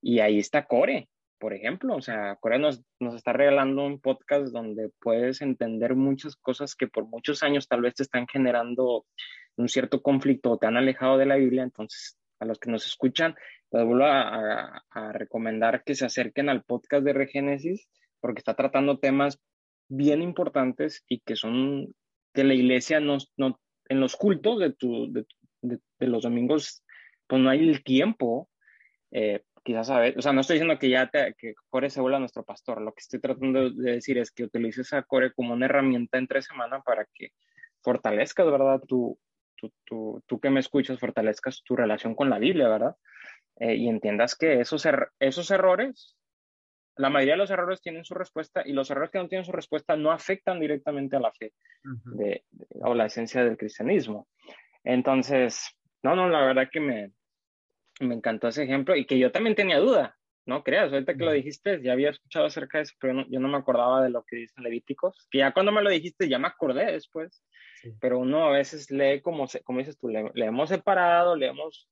y 0.00 0.20
ahí 0.20 0.38
está 0.38 0.66
Core 0.66 1.08
por 1.38 1.54
ejemplo. 1.54 1.96
O 1.96 2.02
sea, 2.02 2.36
Corea 2.36 2.58
nos, 2.58 2.82
nos 3.00 3.14
está 3.14 3.32
regalando 3.32 3.84
un 3.84 4.00
podcast 4.00 4.52
donde 4.52 4.90
puedes 5.00 5.42
entender 5.42 5.94
muchas 5.94 6.36
cosas 6.36 6.74
que 6.74 6.86
por 6.88 7.06
muchos 7.06 7.42
años 7.42 7.68
tal 7.68 7.82
vez 7.82 7.94
te 7.94 8.02
están 8.02 8.26
generando 8.26 9.06
un 9.56 9.68
cierto 9.68 10.02
conflicto 10.02 10.52
o 10.52 10.58
te 10.58 10.66
han 10.66 10.76
alejado 10.76 11.18
de 11.18 11.26
la 11.26 11.36
Biblia. 11.36 11.62
Entonces, 11.62 12.18
a 12.38 12.44
los 12.44 12.58
que 12.58 12.70
nos 12.70 12.86
escuchan, 12.86 13.34
les 13.70 13.84
vuelvo 13.84 14.04
a, 14.04 14.82
recomendar 15.12 15.82
que 15.84 15.94
se 15.94 16.06
acerquen 16.06 16.48
al 16.48 16.62
podcast 16.62 17.04
de 17.04 17.12
Regénesis 17.12 17.88
porque 18.20 18.38
está 18.38 18.54
tratando 18.54 18.98
temas 18.98 19.38
bien 19.88 20.22
importantes 20.22 21.04
y 21.08 21.20
que 21.20 21.36
son 21.36 21.94
que 22.34 22.44
la 22.44 22.54
iglesia 22.54 23.00
no, 23.00 23.18
no 23.36 23.58
en 23.88 24.00
los 24.00 24.16
cultos 24.16 24.58
de, 24.58 24.72
tu, 24.72 25.12
de, 25.12 25.24
de, 25.62 26.06
los 26.06 26.22
domingos, 26.22 26.82
pues 27.26 27.40
no 27.40 27.48
hay 27.50 27.68
el 27.68 27.82
tiempo 27.82 28.48
eh, 29.10 29.42
quizás 29.66 29.88
saber, 29.88 30.16
o 30.16 30.22
sea, 30.22 30.32
no 30.32 30.42
estoy 30.42 30.54
diciendo 30.54 30.78
que 30.78 30.88
ya 30.88 31.08
te, 31.08 31.34
que 31.36 31.54
Core 31.68 31.90
se 31.90 32.00
vuelva 32.00 32.20
nuestro 32.20 32.44
pastor, 32.44 32.80
lo 32.80 32.92
que 32.92 33.00
estoy 33.00 33.20
tratando 33.20 33.68
de 33.68 33.94
decir 33.94 34.16
es 34.16 34.30
que 34.30 34.44
utilices 34.44 34.92
a 34.92 35.02
Core 35.02 35.32
como 35.32 35.54
una 35.54 35.66
herramienta 35.66 36.18
entre 36.18 36.40
semana 36.40 36.80
para 36.82 37.04
que 37.12 37.30
fortalezcas, 37.82 38.46
¿verdad? 38.46 38.80
Tú, 38.86 39.18
tú, 39.56 39.72
tú, 39.84 40.22
tú 40.24 40.38
que 40.38 40.50
me 40.50 40.60
escuchas, 40.60 41.00
fortalezcas 41.00 41.64
tu 41.64 41.74
relación 41.74 42.14
con 42.14 42.30
la 42.30 42.38
Biblia, 42.38 42.68
¿verdad? 42.68 42.94
Eh, 43.58 43.74
y 43.74 43.88
entiendas 43.88 44.36
que 44.36 44.60
esos, 44.60 44.86
er 44.86 45.08
esos 45.18 45.50
errores, 45.50 46.16
la 46.96 47.10
mayoría 47.10 47.34
de 47.34 47.38
los 47.38 47.50
errores 47.50 47.82
tienen 47.82 48.04
su 48.04 48.14
respuesta 48.14 48.62
y 48.64 48.72
los 48.72 48.88
errores 48.88 49.10
que 49.10 49.18
no 49.18 49.26
tienen 49.26 49.44
su 49.44 49.52
respuesta 49.52 49.96
no 49.96 50.12
afectan 50.12 50.60
directamente 50.60 51.16
a 51.16 51.20
la 51.20 51.32
fe 51.32 51.52
de, 52.04 52.44
o 52.82 52.94
la 52.94 53.06
esencia 53.06 53.44
del 53.44 53.56
cristianismo. 53.56 54.28
Entonces, 54.84 55.76
no, 56.04 56.14
no, 56.14 56.28
la 56.28 56.46
verdad 56.46 56.68
que 56.70 56.78
me, 56.78 57.10
me 58.00 58.14
encantó 58.14 58.48
ese 58.48 58.64
ejemplo 58.64 58.96
y 58.96 59.06
que 59.06 59.18
yo 59.18 59.32
también 59.32 59.54
tenía 59.54 59.78
duda, 59.78 60.16
no 60.46 60.62
creas, 60.62 60.92
ahorita 60.92 61.16
que 61.16 61.24
lo 61.24 61.32
dijiste, 61.32 61.82
ya 61.82 61.92
había 61.92 62.10
escuchado 62.10 62.46
acerca 62.46 62.78
de 62.78 62.84
eso, 62.84 62.94
pero 63.00 63.26
yo 63.28 63.40
no 63.40 63.48
me 63.48 63.56
acordaba 63.56 64.02
de 64.02 64.10
lo 64.10 64.22
que 64.24 64.36
dicen 64.36 64.62
Levíticos, 64.62 65.26
que 65.30 65.38
ya 65.38 65.52
cuando 65.52 65.72
me 65.72 65.82
lo 65.82 65.90
dijiste 65.90 66.28
ya 66.28 66.38
me 66.38 66.46
acordé 66.46 66.92
después, 66.92 67.42
pero 68.00 68.18
uno 68.18 68.46
a 68.46 68.52
veces 68.52 68.90
lee 68.90 69.20
como, 69.20 69.46
como 69.64 69.78
dices 69.80 69.98
tú, 69.98 70.08
le, 70.08 70.30
hemos 70.34 70.68
separado, 70.68 71.36
leemos, 71.36 71.88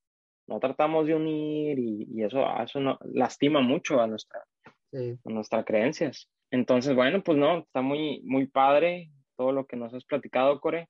no 0.47 0.61
tratamos 0.61 1.07
de 1.07 1.15
unir 1.15 1.79
y, 1.79 2.07
y 2.11 2.23
eso, 2.23 2.45
eso 2.61 2.81
no, 2.81 2.99
lastima 3.13 3.61
mucho 3.61 4.01
a, 4.01 4.07
nuestra, 4.07 4.45
a 4.93 5.31
nuestras 5.31 5.65
creencias. 5.65 6.29
Entonces, 6.51 6.95
bueno, 6.95 7.23
pues 7.23 7.37
no, 7.37 7.59
está 7.59 7.81
muy, 7.81 8.21
muy 8.25 8.47
padre 8.47 9.11
todo 9.37 9.53
lo 9.53 9.67
que 9.67 9.77
nos 9.77 9.93
has 9.95 10.05
platicado, 10.05 10.61
Core. 10.61 10.89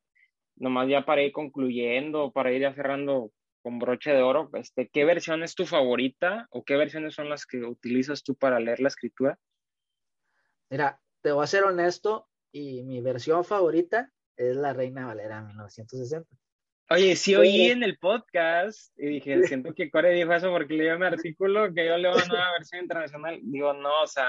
Nomás 0.56 0.88
ya 0.88 1.04
para 1.04 1.22
ir 1.22 1.32
concluyendo, 1.32 2.30
para 2.32 2.52
ir 2.52 2.62
ya 2.62 2.74
cerrando 2.74 3.30
con 3.64 3.78
broche 3.78 4.12
de 4.12 4.20
oro, 4.20 4.50
este, 4.52 4.90
¿qué 4.90 5.06
versión 5.06 5.42
es 5.42 5.54
tu 5.54 5.64
favorita 5.64 6.46
o 6.50 6.64
qué 6.64 6.76
versiones 6.76 7.14
son 7.14 7.30
las 7.30 7.46
que 7.46 7.64
utilizas 7.64 8.22
tú 8.22 8.34
para 8.34 8.60
leer 8.60 8.78
la 8.78 8.88
escritura? 8.88 9.38
Mira, 10.68 11.00
te 11.22 11.32
voy 11.32 11.44
a 11.44 11.46
ser 11.46 11.64
honesto 11.64 12.28
y 12.52 12.82
mi 12.82 13.00
versión 13.00 13.42
favorita 13.42 14.10
es 14.36 14.54
la 14.54 14.74
Reina 14.74 15.06
Valera 15.06 15.40
1960. 15.40 16.28
Oye, 16.90 17.16
sí 17.16 17.34
oí 17.36 17.68
en 17.70 17.82
el 17.82 17.96
podcast 17.96 18.92
y 18.98 19.06
dije, 19.06 19.42
siento 19.48 19.72
que 19.74 19.90
Core 19.90 20.12
dijo 20.12 20.34
eso 20.34 20.50
porque 20.50 20.74
leí 20.74 20.88
un 20.88 21.02
artículo 21.02 21.72
que 21.72 21.86
yo 21.86 21.96
leo 21.96 22.12
una 22.12 22.26
nueva 22.26 22.52
versión 22.52 22.82
internacional. 22.82 23.40
Digo, 23.44 23.72
no, 23.72 24.02
o 24.02 24.06
sea, 24.06 24.28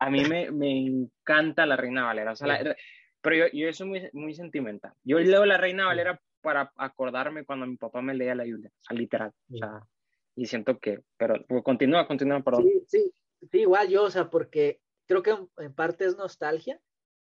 a 0.00 0.10
mí 0.10 0.22
me, 0.26 0.50
me 0.50 0.86
encanta 0.86 1.64
la 1.64 1.76
Reina 1.76 2.04
Valera, 2.04 2.32
o 2.32 2.36
sea, 2.36 2.76
pero 3.22 3.36
yo, 3.36 3.46
yo 3.54 3.72
soy 3.72 3.88
muy, 3.88 4.10
muy 4.12 4.34
sentimental. 4.34 4.92
Yo 5.02 5.18
leo 5.18 5.46
la 5.46 5.56
Reina 5.56 5.86
Valera 5.86 6.20
para 6.44 6.70
acordarme 6.76 7.46
cuando 7.46 7.66
mi 7.66 7.76
papá 7.76 8.02
me 8.02 8.14
leía 8.14 8.34
la 8.34 8.44
Biblia, 8.44 8.70
o 8.70 8.84
sea, 8.84 8.96
literal, 8.96 9.32
o 9.50 9.56
sea, 9.56 9.82
y 10.36 10.46
siento 10.46 10.78
que, 10.78 11.02
pero 11.16 11.42
pues, 11.46 11.64
continúa, 11.64 12.06
continúa, 12.06 12.42
perdón. 12.42 12.64
Sí, 12.64 12.84
sí, 12.86 13.12
sí, 13.50 13.60
igual 13.60 13.88
yo, 13.88 14.04
o 14.04 14.10
sea, 14.10 14.28
porque 14.28 14.80
creo 15.06 15.22
que 15.22 15.34
en 15.56 15.74
parte 15.74 16.04
es 16.04 16.16
nostalgia, 16.16 16.80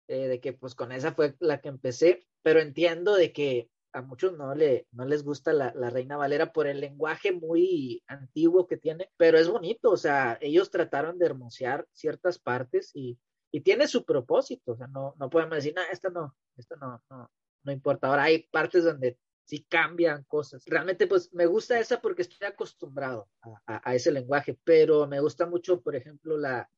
eh, 0.08 0.28
de 0.28 0.40
que 0.40 0.54
pues 0.54 0.76
con 0.76 0.92
esa 0.92 1.14
fue 1.14 1.36
la 1.40 1.62
que 1.62 1.70
empecé, 1.70 2.28
pero 2.42 2.60
entiendo 2.60 3.16
de 3.16 3.32
que 3.32 3.70
a 3.94 4.02
muchos 4.02 4.38
no, 4.38 4.54
le, 4.54 4.88
no 4.92 5.06
les 5.06 5.24
gusta 5.24 5.54
la, 5.54 5.72
la, 5.74 5.90
Reina 5.90 6.18
Valera 6.18 6.52
por 6.52 6.68
el 6.68 6.82
lenguaje 6.82 7.32
muy 7.32 8.04
antiguo 8.08 8.68
que 8.68 8.76
tiene, 8.76 9.10
pero 9.16 9.38
es 9.38 9.48
bonito, 9.48 9.90
o 9.92 9.98
sea, 9.98 10.38
ellos 10.42 10.70
trataron 10.70 11.18
de 11.18 11.28
hermosear 11.28 11.88
ciertas 11.94 12.38
partes 12.38 12.92
y, 12.94 13.18
y 13.52 13.62
tiene 13.62 13.88
su 13.88 14.04
propósito, 14.04 14.74
o 14.74 14.76
sea, 14.76 14.88
no, 14.88 15.16
no 15.18 15.30
podemos 15.30 15.56
decir, 15.56 15.74
no, 15.74 15.82
esto 15.90 16.10
no, 16.10 16.36
esto 16.58 16.76
no, 16.76 17.02
no, 17.10 17.32
no 17.66 17.72
importa. 17.72 18.08
Ahora 18.08 18.24
hay 18.24 18.44
partes 18.52 18.84
donde 18.84 19.18
sí 19.44 19.66
cambian 19.70 20.24
cosas. 20.24 20.64
Realmente, 20.66 21.08
pues 21.08 21.34
me 21.34 21.46
gusta 21.46 21.80
esa 21.80 22.02
porque 22.02 22.24
estoy 22.24 22.48
acostumbrado 22.48 23.30
a, 23.42 23.62
a, 23.66 23.90
a 23.90 23.96
ese 23.96 24.12
lenguaje, 24.12 24.58
pero 24.64 25.08
me 25.08 25.20
gusta 25.20 25.46
mucho, 25.46 25.82
por 25.82 25.96
ejemplo, 25.96 26.38
la, 26.38 26.70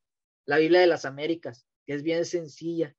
la 0.46 0.58
Biblia 0.58 0.82
de 0.82 0.88
las 0.88 1.06
Américas, 1.06 1.68
que 1.86 1.94
es 1.94 2.04
bien 2.04 2.26
sencilla 2.26 2.96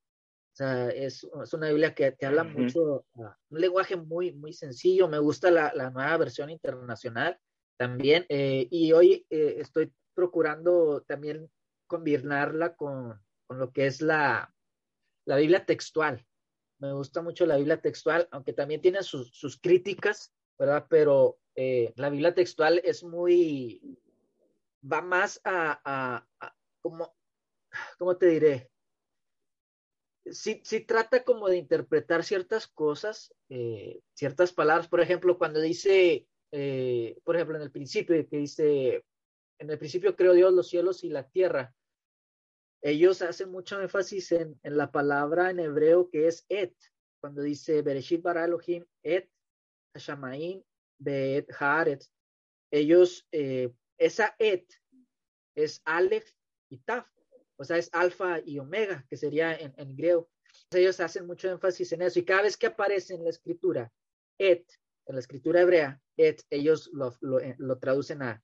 sea, 0.58 0.88
es, 0.88 1.26
es 1.42 1.54
una 1.54 1.68
Biblia 1.68 1.94
que 1.94 2.10
te 2.12 2.26
habla 2.26 2.42
mucho, 2.42 3.06
uh, 3.14 3.26
un 3.50 3.60
lenguaje 3.60 3.96
muy, 3.96 4.32
muy 4.32 4.52
sencillo. 4.52 5.08
Me 5.08 5.18
gusta 5.20 5.50
la, 5.50 5.72
la 5.74 5.90
nueva 5.90 6.16
versión 6.16 6.50
internacional 6.50 7.38
también. 7.76 8.26
Eh, 8.28 8.66
y 8.70 8.92
hoy 8.92 9.24
eh, 9.30 9.56
estoy 9.58 9.92
procurando 10.14 11.02
también 11.06 11.48
combinarla 11.86 12.74
con, 12.74 13.20
con 13.46 13.58
lo 13.58 13.72
que 13.72 13.86
es 13.86 14.02
la, 14.02 14.52
la, 15.26 15.36
Biblia 15.36 15.64
textual. 15.64 16.26
Me 16.78 16.92
gusta 16.92 17.22
mucho 17.22 17.46
la 17.46 17.56
Biblia 17.56 17.80
textual, 17.80 18.28
aunque 18.30 18.52
también 18.52 18.80
tiene 18.80 19.02
sus, 19.02 19.30
sus 19.30 19.60
críticas, 19.60 20.32
¿verdad? 20.58 20.86
Pero 20.88 21.38
eh, 21.54 21.92
la 21.96 22.10
Biblia 22.10 22.34
textual 22.34 22.80
es 22.84 23.02
muy, 23.02 23.98
va 24.80 25.00
más 25.02 25.40
a, 25.44 25.80
a, 25.84 26.26
a 26.40 26.56
como, 26.80 27.14
¿cómo 27.98 28.16
te 28.16 28.26
diré? 28.26 28.70
sí, 30.32 30.60
sí 30.64 30.80
trata 30.80 31.24
como 31.24 31.48
de 31.48 31.56
interpretar 31.56 32.24
ciertas 32.24 32.66
cosas, 32.66 33.34
eh, 33.48 34.00
ciertas 34.14 34.52
palabras. 34.52 34.88
Por 34.88 35.00
ejemplo, 35.00 35.38
cuando 35.38 35.60
dice, 35.60 36.26
eh, 36.52 37.18
por 37.24 37.36
ejemplo, 37.36 37.56
en 37.56 37.62
el 37.62 37.70
principio, 37.70 38.14
que 38.28 38.36
dice, 38.38 39.04
en 39.58 39.70
el 39.70 39.78
principio 39.78 40.16
creó 40.16 40.32
Dios 40.32 40.52
los 40.52 40.68
cielos 40.68 41.04
y 41.04 41.10
la 41.10 41.28
tierra. 41.28 41.74
Ellos 42.82 43.22
hacen 43.22 43.50
mucho 43.50 43.80
énfasis 43.80 44.32
en, 44.32 44.58
la 44.62 44.90
palabra 44.90 45.50
en 45.50 45.60
hebreo 45.60 46.08
que 46.10 46.28
es 46.28 46.44
et, 46.48 46.74
cuando 47.20 47.42
dice 47.42 47.82
Bereshit 47.82 48.22
bara 48.22 48.44
Elohim 48.44 48.84
et 49.02 49.28
Shamaim 49.94 50.62
beet 50.98 51.50
haaret. 51.58 52.04
Ellos, 52.70 53.26
eh, 53.32 53.72
esa 53.98 54.36
et 54.38 54.66
es 55.56 55.82
Aleph 55.84 56.30
y 56.70 56.78
Taf 56.78 57.08
o 57.58 57.64
sea, 57.64 57.76
es 57.76 57.90
alfa 57.92 58.40
y 58.44 58.58
omega, 58.58 59.04
que 59.10 59.16
sería 59.16 59.54
en, 59.54 59.74
en 59.76 59.96
griego. 59.96 60.30
ellos 60.70 61.00
hacen 61.00 61.26
mucho 61.26 61.50
énfasis 61.50 61.92
en 61.92 62.02
eso 62.02 62.18
y 62.18 62.24
cada 62.24 62.42
vez 62.42 62.56
que 62.56 62.68
aparece 62.68 63.14
en 63.14 63.24
la 63.24 63.30
escritura, 63.30 63.92
et, 64.38 64.64
en 65.06 65.16
la 65.16 65.20
escritura 65.20 65.60
hebrea, 65.60 66.00
et, 66.16 66.42
ellos 66.50 66.90
lo, 66.92 67.40
eh, 67.40 67.56
traducen 67.80 68.22
a, 68.22 68.42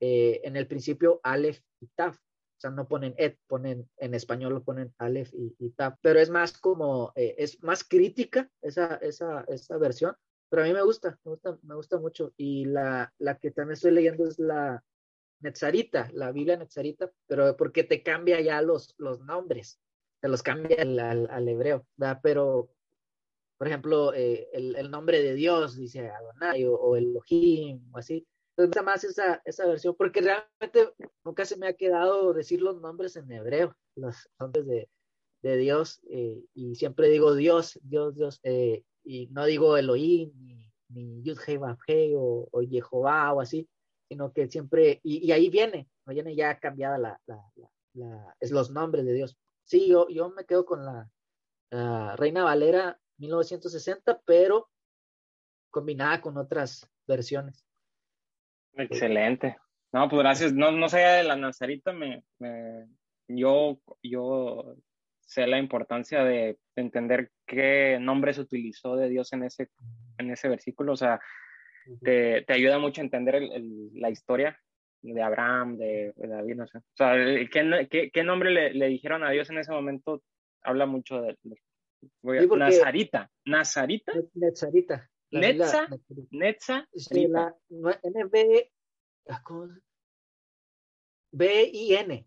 eh, 0.00 0.40
en 0.44 0.56
el 0.56 0.66
principio, 0.66 1.20
aleph 1.22 1.60
y 1.80 1.86
taf. 1.88 2.18
O 2.60 2.62
sea, 2.62 2.70
no 2.70 2.86
ponen 2.86 3.14
et, 3.16 3.38
ponen, 3.46 3.88
en 3.96 4.14
español 4.14 4.52
lo 4.52 4.62
ponen 4.62 4.92
aleph 4.98 5.32
y, 5.32 5.56
y. 5.58 5.74
Pero 6.02 6.20
es 6.20 6.28
más 6.28 6.58
como, 6.58 7.12
eh, 7.16 7.34
es 7.38 7.62
más 7.62 7.84
crítica 7.84 8.50
esa, 8.60 8.96
esa, 8.96 9.44
esa 9.48 9.78
versión. 9.78 10.14
Pero 10.50 10.62
a 10.62 10.66
mí 10.66 10.74
me 10.74 10.82
gusta, 10.82 11.18
me 11.24 11.30
gusta, 11.30 11.58
me 11.62 11.74
gusta 11.74 11.98
mucho. 11.98 12.34
Y 12.36 12.66
la, 12.66 13.12
la 13.18 13.38
que 13.38 13.50
también 13.50 13.74
estoy 13.74 13.92
leyendo 13.92 14.26
es 14.26 14.38
la, 14.38 14.84
Netzarita, 15.40 16.10
la 16.12 16.32
Biblia 16.32 16.56
Netzarita, 16.56 17.10
pero 17.26 17.56
porque 17.56 17.84
te 17.84 18.02
cambia 18.02 18.40
ya 18.40 18.60
los, 18.60 18.94
los 18.98 19.20
nombres, 19.20 19.80
te 20.20 20.28
los 20.28 20.42
cambia 20.42 20.82
al, 20.82 20.98
al, 20.98 21.48
hebreo, 21.48 21.86
¿verdad? 21.96 22.20
Pero, 22.22 22.70
por 23.56 23.66
ejemplo, 23.66 24.12
eh, 24.12 24.48
el, 24.52 24.76
el, 24.76 24.90
nombre 24.90 25.22
de 25.22 25.34
Dios, 25.34 25.76
dice 25.76 26.10
Adonai, 26.10 26.64
o, 26.66 26.74
o 26.74 26.96
Elohim, 26.96 27.82
o 27.92 27.98
así. 27.98 28.26
Entonces, 28.64 28.84
más 28.84 29.04
esa, 29.04 29.42
esa 29.44 29.66
versión, 29.66 29.94
porque 29.96 30.20
realmente 30.20 30.92
nunca 31.24 31.44
se 31.44 31.56
me 31.56 31.68
ha 31.68 31.72
quedado 31.72 32.32
decir 32.32 32.60
los 32.60 32.80
nombres 32.80 33.16
en 33.16 33.30
hebreo, 33.30 33.74
los 33.96 34.28
nombres 34.38 34.66
de, 34.66 34.88
de 35.42 35.56
Dios, 35.56 36.00
eh, 36.10 36.44
y 36.54 36.74
siempre 36.74 37.08
digo 37.08 37.34
Dios, 37.34 37.78
Dios, 37.82 38.14
Dios, 38.14 38.40
eh, 38.42 38.84
y 39.04 39.28
no 39.28 39.46
digo 39.46 39.76
Elohim, 39.76 40.32
ni, 40.36 40.70
ni 40.88 41.22
Yud 41.22 41.38
o, 42.16 42.48
o 42.50 42.60
Jehová, 42.60 43.32
o 43.32 43.40
así, 43.40 43.68
sino 44.08 44.32
que 44.32 44.50
siempre, 44.50 45.00
y, 45.02 45.30
ahí 45.32 45.48
viene, 45.48 45.88
viene 46.06 46.34
ya 46.34 46.58
cambiada 46.58 46.98
la, 46.98 47.20
la, 47.26 47.42
la, 47.94 48.36
los 48.40 48.70
nombres 48.70 49.04
de 49.04 49.12
Dios. 49.12 49.38
Sí, 49.64 49.88
yo, 49.88 50.08
yo 50.08 50.30
me 50.30 50.44
quedo 50.44 50.64
con 50.64 50.84
la 50.84 51.08
uh, 51.72 52.16
Reina 52.16 52.42
Valera 52.42 53.00
1960, 53.18 54.20
pero 54.24 54.68
combinada 55.70 56.20
con 56.20 56.36
otras 56.36 56.88
versiones. 57.06 57.64
Excelente. 58.74 59.56
No, 59.92 60.08
pues 60.08 60.20
gracias. 60.20 60.52
No, 60.52 60.70
no 60.70 60.88
sé 60.88 60.98
de 60.98 61.24
la 61.24 61.36
Nazarita, 61.36 61.92
me, 61.92 62.22
me, 62.38 62.86
yo, 63.28 63.80
yo 64.02 64.76
sé 65.20 65.46
la 65.46 65.58
importancia 65.58 66.24
de 66.24 66.58
entender 66.76 67.30
qué 67.46 67.98
nombre 68.00 68.32
se 68.32 68.40
utilizó 68.40 68.96
de 68.96 69.08
Dios 69.08 69.32
en 69.32 69.44
ese, 69.44 69.68
en 70.18 70.30
ese 70.30 70.48
versículo. 70.48 70.92
O 70.92 70.96
sea, 70.96 71.20
te, 72.02 72.42
te 72.42 72.52
ayuda 72.52 72.78
mucho 72.78 73.00
a 73.00 73.04
entender 73.04 73.36
el, 73.36 73.52
el, 73.52 73.90
la 73.94 74.10
historia 74.10 74.58
de 75.02 75.22
Abraham, 75.22 75.76
de, 75.76 76.12
de, 76.16 76.28
David, 76.28 76.56
no 76.56 76.66
sé. 76.66 76.78
O 76.78 76.82
sea, 76.94 77.14
¿qué, 77.14 77.88
qué, 77.90 78.10
qué 78.10 78.24
nombre 78.24 78.50
le, 78.50 78.74
le, 78.74 78.88
dijeron 78.88 79.24
a 79.24 79.30
Dios 79.30 79.48
en 79.50 79.58
ese 79.58 79.72
momento? 79.72 80.22
Habla 80.62 80.86
mucho 80.86 81.22
de... 81.22 81.38
de 81.42 81.56
voy 82.22 82.38
a, 82.38 82.42
sí, 82.42 82.48
Nazarita. 82.56 83.30
Nazarita. 84.34 85.09
Netzarita. 85.30 85.88
Netza. 85.88 86.26
Netza. 86.30 86.88
Sí, 86.94 87.28
la 87.28 87.56
NB. 87.68 88.70
B-I-N. 91.32 92.26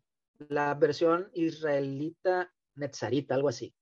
La 0.50 0.74
versión 0.76 1.30
israelita 1.34 2.54
Netzarita, 2.76 3.36
algo 3.36 3.50
así. 3.50 3.74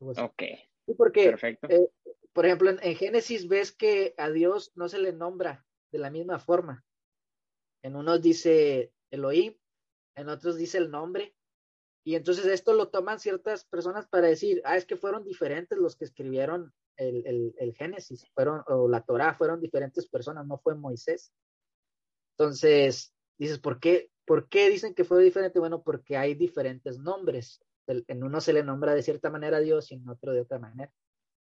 Algo 0.00 0.12
así. 0.12 0.20
Ok. 0.20 0.42
Sí, 0.86 0.94
porque 0.94 1.24
Perfecto. 1.24 1.68
Eh, 1.70 1.90
por 2.32 2.46
ejemplo, 2.46 2.70
en, 2.70 2.78
en, 2.82 2.94
Génesis 2.94 3.48
ves 3.48 3.72
que 3.72 4.14
a 4.16 4.30
Dios 4.30 4.72
no 4.74 4.88
se 4.88 4.98
le 4.98 5.12
nombra 5.12 5.66
de 5.90 5.98
la 5.98 6.10
misma 6.10 6.38
forma. 6.38 6.84
En 7.82 7.96
unos 7.96 8.22
dice 8.22 8.92
Elohim, 9.10 9.56
en 10.14 10.28
otros 10.28 10.56
dice 10.56 10.78
el 10.78 10.90
nombre. 10.90 11.34
Y 12.04 12.14
entonces 12.14 12.46
esto 12.46 12.72
lo 12.72 12.88
toman 12.88 13.20
ciertas 13.20 13.64
personas 13.64 14.06
para 14.06 14.28
decir, 14.28 14.62
ah, 14.64 14.76
es 14.76 14.86
que 14.86 14.96
fueron 14.96 15.24
diferentes 15.24 15.78
los 15.78 15.96
que 15.96 16.04
escribieron 16.04 16.72
el, 16.98 17.26
el, 17.26 17.54
el 17.58 17.74
Génesis, 17.74 18.26
fueron, 18.34 18.62
o 18.66 18.88
la 18.88 19.00
Torah, 19.02 19.34
fueron 19.34 19.60
diferentes 19.60 20.08
personas, 20.08 20.46
no 20.46 20.58
fue 20.58 20.74
Moisés. 20.74 21.32
Entonces, 22.36 23.14
dices, 23.38 23.58
¿por 23.58 23.80
qué, 23.80 24.10
¿por 24.26 24.48
qué 24.48 24.68
dicen 24.68 24.94
que 24.94 25.04
fue 25.04 25.22
diferente? 25.22 25.58
Bueno, 25.58 25.82
porque 25.82 26.16
hay 26.16 26.34
diferentes 26.34 26.98
nombres. 26.98 27.60
En 27.86 28.22
uno 28.22 28.40
se 28.40 28.52
le 28.52 28.62
nombra 28.62 28.94
de 28.94 29.02
cierta 29.02 29.30
manera 29.30 29.56
a 29.56 29.60
Dios 29.60 29.90
y 29.90 29.94
en 29.94 30.08
otro 30.08 30.32
de 30.32 30.42
otra 30.42 30.58
manera. 30.58 30.92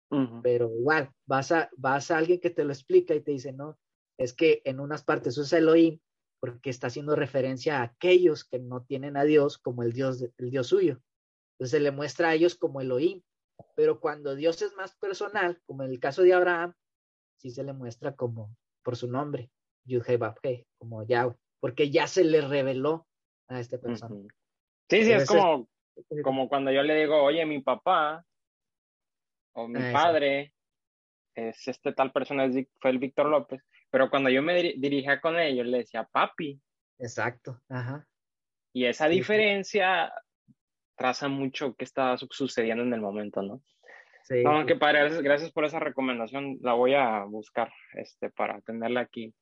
Uh 0.10 0.16
-huh. 0.20 0.41
Pero 0.41 0.72
igual, 0.74 1.12
vas 1.26 1.51
a, 1.51 1.70
vas 1.76 2.10
a 2.10 2.18
alguien 2.18 2.39
que 2.39 2.49
te 2.49 2.64
lo 2.64 2.72
explica 2.72 3.14
y 3.14 3.22
te 3.22 3.32
dice, 3.32 3.51
no, 3.51 3.78
es 4.18 4.34
que 4.34 4.62
en 4.64 4.80
unas 4.80 5.03
partes 5.03 5.38
usa 5.38 5.60
Elohim 5.60 5.99
porque 6.39 6.70
está 6.70 6.88
haciendo 6.88 7.16
referencia 7.16 7.80
a 7.80 7.84
aquellos 7.84 8.45
que 8.45 8.60
no 8.60 8.84
tienen 8.84 9.18
a 9.18 9.24
Dios 9.24 9.58
como 9.58 9.84
el 9.84 9.91
Dios, 9.91 10.22
el 10.38 10.49
Dios 10.49 10.68
suyo. 10.68 11.01
Entonces 11.53 11.72
se 11.72 11.80
le 11.80 11.91
muestra 11.91 12.30
a 12.30 12.36
ellos 12.36 12.55
como 12.55 12.80
Elohim. 12.80 13.24
Pero 13.76 13.99
cuando 13.99 14.36
Dios 14.36 14.62
es 14.62 14.74
más 14.76 14.95
personal, 14.95 15.62
como 15.66 15.84
en 15.84 15.91
el 15.91 15.99
caso 15.99 16.22
de 16.24 16.34
Abraham, 16.34 16.74
sí 17.38 17.51
se 17.51 17.64
le 17.64 17.74
muestra 17.74 18.16
como 18.16 18.55
por 18.84 18.95
su 18.95 19.10
nombre, 19.10 19.51
Yudhe 19.86 20.66
como 20.78 21.03
Yahweh, 21.03 21.36
porque 21.60 21.89
ya 21.89 22.08
se 22.08 22.24
le 22.24 22.41
reveló 22.41 23.08
a 23.47 23.60
este 23.60 23.78
persona. 23.78 24.16
Uh 24.16 24.24
-huh. 24.24 24.32
Sí, 24.89 25.03
sí, 25.03 25.12
es 25.12 25.28
como 25.28 25.68
como 26.24 26.47
cuando 26.47 26.72
yo 26.72 26.84
le 26.84 26.95
digo, 26.95 27.22
oye, 27.24 27.45
mi 27.45 27.62
papá 27.62 28.24
o 29.53 29.68
mi 29.68 29.80
Ah, 29.82 29.91
padre 29.91 30.53
es 31.36 31.68
este 31.68 31.93
tal 31.93 32.12
persona, 32.12 32.49
fue 32.80 32.91
el 32.91 32.99
Víctor 32.99 33.28
López, 33.28 33.62
pero 33.89 34.10
cuando 34.10 34.30
yo 34.30 34.41
me 34.41 34.74
dirigía 34.78 35.20
con 35.22 35.39
ellos, 35.39 35.66
le 35.66 35.80
decía 35.80 36.03
papi. 36.03 36.62
Exacto, 36.99 37.62
ajá. 37.70 38.08
Y 38.74 38.86
esa 38.86 39.08
diferencia 39.08 40.14
traza 40.98 41.28
mucho 41.28 41.76
qué 41.76 41.86
está 41.86 42.18
sucediendo 42.18 42.84
en 42.84 42.93
el 42.93 43.02
momento, 43.02 43.41
¿no? 43.41 43.62
Sí. 44.24 44.43
No, 44.43 44.66
qué 44.66 44.76
padre, 44.76 45.22
gracias, 45.22 45.52
por 45.52 45.64
esa 45.64 45.80
recomendación. 45.80 46.58
La 46.62 46.74
voy 46.74 46.95
a 46.95 47.24
buscar 47.24 47.72
este, 47.93 48.30
para 48.30 48.60
tenerla 48.62 49.02
aquí 49.02 49.34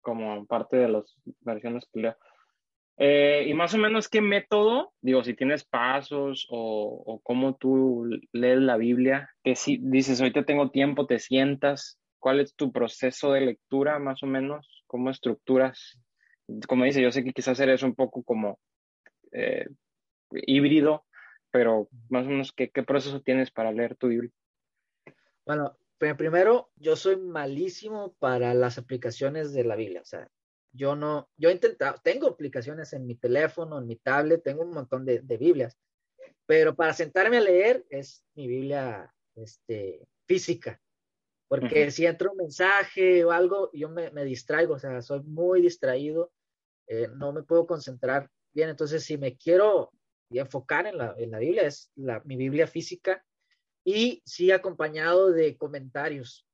como 0.00 0.46
parte 0.46 0.76
de 0.76 0.88
las 0.88 1.16
versiones 1.40 1.86
que 1.92 2.00
leo. 2.00 2.16
Eh, 2.98 3.44
y 3.46 3.54
más 3.54 3.74
o 3.74 3.78
menos, 3.78 4.08
¿qué 4.08 4.20
método? 4.20 4.92
Digo, 5.00 5.22
si 5.22 5.34
tienes 5.34 5.64
pasos 5.64 6.46
o, 6.50 7.02
o 7.06 7.20
cómo 7.20 7.54
tú 7.56 8.08
lees 8.32 8.58
la 8.58 8.76
Biblia, 8.78 9.30
que 9.44 9.54
si 9.54 9.78
dices, 9.80 10.20
ahorita 10.20 10.44
tengo 10.44 10.70
tiempo, 10.70 11.06
te 11.06 11.18
sientas, 11.18 12.00
¿cuál 12.18 12.40
es 12.40 12.56
tu 12.56 12.72
proceso 12.72 13.32
de 13.32 13.42
lectura 13.42 13.98
más 13.98 14.22
o 14.22 14.26
menos? 14.26 14.82
¿Cómo 14.86 15.10
estructuras? 15.10 16.00
Como 16.66 16.84
dice, 16.84 17.02
yo 17.02 17.12
sé 17.12 17.22
que 17.22 17.32
quizás 17.32 17.60
eres 17.60 17.82
un 17.82 17.94
poco 17.94 18.22
como 18.22 18.58
eh, 19.32 19.66
híbrido, 20.30 21.04
pero 21.50 21.88
más 22.08 22.26
o 22.26 22.30
menos, 22.30 22.52
¿qué, 22.52 22.70
¿qué 22.70 22.82
proceso 22.82 23.20
tienes 23.22 23.50
para 23.50 23.72
leer 23.72 23.96
tu 23.96 24.08
Biblia? 24.08 24.32
Bueno, 25.44 25.78
primero, 25.98 26.70
yo 26.76 26.96
soy 26.96 27.16
malísimo 27.16 28.14
para 28.18 28.52
las 28.54 28.78
aplicaciones 28.78 29.52
de 29.52 29.64
la 29.64 29.76
Biblia, 29.76 30.02
o 30.02 30.04
sea, 30.04 30.28
yo 30.72 30.94
no, 30.94 31.30
yo 31.36 31.48
he 31.48 31.52
intentado, 31.52 32.00
tengo 32.02 32.28
aplicaciones 32.28 32.92
en 32.92 33.06
mi 33.06 33.14
teléfono, 33.14 33.78
en 33.78 33.86
mi 33.86 33.96
tablet, 33.96 34.42
tengo 34.42 34.62
un 34.62 34.72
montón 34.72 35.04
de, 35.06 35.20
de 35.20 35.36
Biblias, 35.38 35.78
pero 36.44 36.74
para 36.74 36.92
sentarme 36.92 37.38
a 37.38 37.40
leer 37.40 37.86
es 37.88 38.24
mi 38.34 38.46
Biblia 38.46 39.12
este, 39.34 40.06
física, 40.26 40.80
porque 41.48 41.84
uh 41.84 41.86
-huh. 41.86 41.90
si 41.90 42.06
entra 42.06 42.30
un 42.30 42.36
mensaje 42.36 43.24
o 43.24 43.30
algo, 43.30 43.70
yo 43.72 43.88
me, 43.88 44.10
me 44.10 44.24
distraigo, 44.24 44.74
o 44.74 44.78
sea, 44.78 45.00
soy 45.00 45.22
muy 45.22 45.62
distraído, 45.62 46.32
eh, 46.88 47.08
no 47.14 47.32
me 47.32 47.42
puedo 47.42 47.66
concentrar 47.66 48.28
bien, 48.52 48.68
entonces 48.68 49.04
si 49.04 49.16
me 49.16 49.36
quiero 49.36 49.92
enfocar 50.30 50.86
en 50.86 50.98
la, 50.98 51.14
en 51.18 51.30
la 51.30 51.38
Biblia, 51.38 51.62
es 51.62 51.90
la, 51.94 52.20
mi 52.24 52.36
Biblia 52.36 52.66
física 52.66 53.24
y 53.84 54.22
sí 54.24 54.50
acompañado 54.50 55.30
de 55.30 55.56
comentarios, 55.56 56.46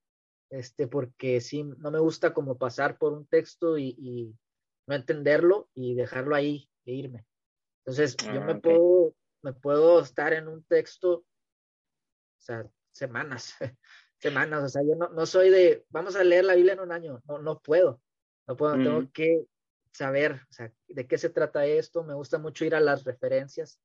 este, 0.50 0.86
porque 0.86 1.40
sí, 1.40 1.64
no 1.64 1.90
me 1.90 1.98
gusta 1.98 2.34
como 2.34 2.58
pasar 2.58 2.98
por 2.98 3.12
un 3.14 3.26
texto 3.26 3.78
y, 3.78 3.96
y 3.98 4.36
no 4.86 4.94
entenderlo 4.94 5.70
y 5.74 5.94
dejarlo 5.94 6.34
ahí 6.34 6.68
e 6.84 6.92
irme. 6.92 7.26
Entonces, 7.84 8.16
ah, 8.20 8.34
yo 8.34 8.40
me, 8.42 8.52
okay. 8.52 8.60
puedo, 8.60 9.14
me 9.42 9.52
puedo 9.52 10.00
estar 10.00 10.32
en 10.32 10.48
un 10.48 10.62
texto, 10.64 11.14
o 11.14 11.24
sea, 12.38 12.68
semanas, 12.92 13.54
semanas, 14.18 14.64
o 14.64 14.68
sea, 14.68 14.82
yo 14.82 14.94
no, 14.94 15.08
no, 15.08 15.26
soy 15.26 15.50
de, 15.50 15.84
vamos 15.88 16.16
a 16.16 16.24
leer 16.24 16.44
la 16.44 16.54
Biblia 16.54 16.74
en 16.74 16.80
un 16.80 16.92
año, 16.92 17.22
no, 17.26 17.38
no 17.38 17.60
puedo, 17.60 18.00
no 18.46 18.56
puedo, 18.56 18.76
mm. 18.76 18.84
tengo 18.84 19.12
que 19.12 19.46
saber, 19.92 20.40
de 20.88 21.06
qué 21.06 21.18
se 21.18 21.30
trata 21.30 21.66
esto, 21.66 22.02
me 22.02 22.14
gusta 22.14 22.38
mucho 22.38 22.64
ir 22.64 22.74
a 22.74 22.80
las 22.80 23.04
referencias. 23.04 23.78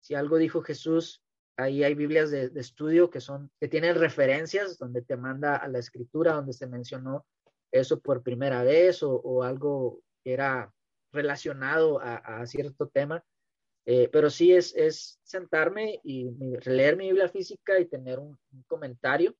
Si 0.00 0.14
algo 0.14 0.36
dijo 0.36 0.62
Jesús, 0.62 1.22
ahí 1.56 1.84
hay 1.84 1.94
Biblias 1.94 2.30
de, 2.30 2.50
estudio 2.56 3.10
que 3.10 3.20
son, 3.20 3.50
que 3.60 3.68
tienen 3.68 3.94
referencias 3.94 4.78
donde 4.78 5.02
te 5.02 5.16
manda 5.16 5.56
a 5.56 5.68
la 5.68 5.78
escritura, 5.78 6.34
donde 6.34 6.52
se 6.52 6.66
mencionó 6.66 7.24
eso 7.70 8.00
por 8.00 8.22
primera 8.22 8.62
vez 8.64 9.02
o, 9.02 9.42
algo 9.42 10.02
que 10.22 10.32
era 10.32 10.72
relacionado 11.12 12.00
a, 12.00 12.44
cierto 12.46 12.88
tema. 12.88 13.24
Eh, 13.84 14.08
pero 14.12 14.30
sí 14.30 14.52
es, 14.52 14.74
es 14.76 15.18
sentarme 15.24 16.00
y 16.04 16.30
leer 16.66 16.96
mi 16.96 17.08
Biblia 17.08 17.28
física 17.28 17.80
y 17.80 17.86
tener 17.86 18.18
un, 18.18 18.38
un 18.52 18.62
comentario. 18.68 19.34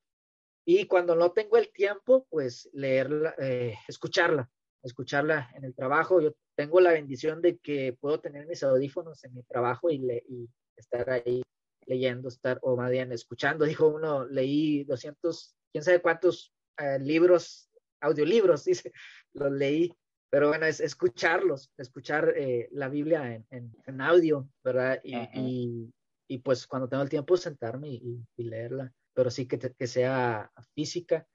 Y 0.64 0.87
cuando 0.87 1.14
no 1.14 1.33
tengo 1.33 1.57
el 1.57 1.73
tiempo, 1.73 2.27
pues 2.31 2.68
leerla, 2.73 3.35
eh, 3.39 3.75
escucharla, 3.89 4.49
escucharla 4.83 5.51
en 5.55 5.64
el 5.64 5.74
trabajo. 5.74 6.20
Yo 6.20 6.35
tengo 6.57 6.80
la 6.80 6.93
bendición 6.93 7.41
de 7.41 7.59
que 7.59 7.97
puedo 8.01 8.20
tener 8.20 8.47
mis 8.47 8.62
audífonos 8.62 9.22
en 9.24 9.35
mi 9.35 9.43
trabajo 9.43 9.91
y, 9.91 9.99
le, 9.99 10.24
y 10.28 10.49
estar 10.76 11.09
ahí 11.11 11.43
leyendo, 11.87 12.28
estar, 12.28 12.59
o 12.62 12.76
más 12.76 12.91
bien 12.91 13.12
escuchando. 13.12 13.64
Dijo 13.64 13.89
uno, 13.89 14.24
leí 14.24 14.85
200, 14.85 15.55
quién 15.72 15.85
sabe 15.85 16.01
cuántos 16.01 16.53
eh, 16.78 16.99
libros, 17.01 17.68
audiolibros, 18.01 18.64
dice, 18.64 18.93
los 19.33 19.53
leí. 19.53 19.95
Pero 20.30 20.49
bueno, 20.49 20.64
es 20.64 20.80
escucharlos, 20.80 21.70
escuchar 21.76 22.33
eh, 22.37 22.68
la 22.72 22.89
Biblia 22.89 23.35
en, 23.35 23.47
en, 23.51 23.76
en, 23.87 24.01
audio, 24.01 24.49
¿verdad? 24.64 24.99
Y, 25.05 25.14
uh 25.14 25.18
-huh. 25.18 25.30
y, 25.35 25.93
y, 26.26 26.39
pues 26.39 26.66
cuando 26.66 26.89
tengo 26.89 27.03
el 27.03 27.11
tiempo 27.11 27.37
sentarme 27.37 27.91
y, 27.91 28.24
y 28.39 28.45
leerla, 28.45 28.91
pero 29.12 29.30
sí 29.30 29.47
que, 29.47 29.59
te, 29.59 29.74
que 29.74 29.87
sea 29.87 30.51
física. 30.74 31.26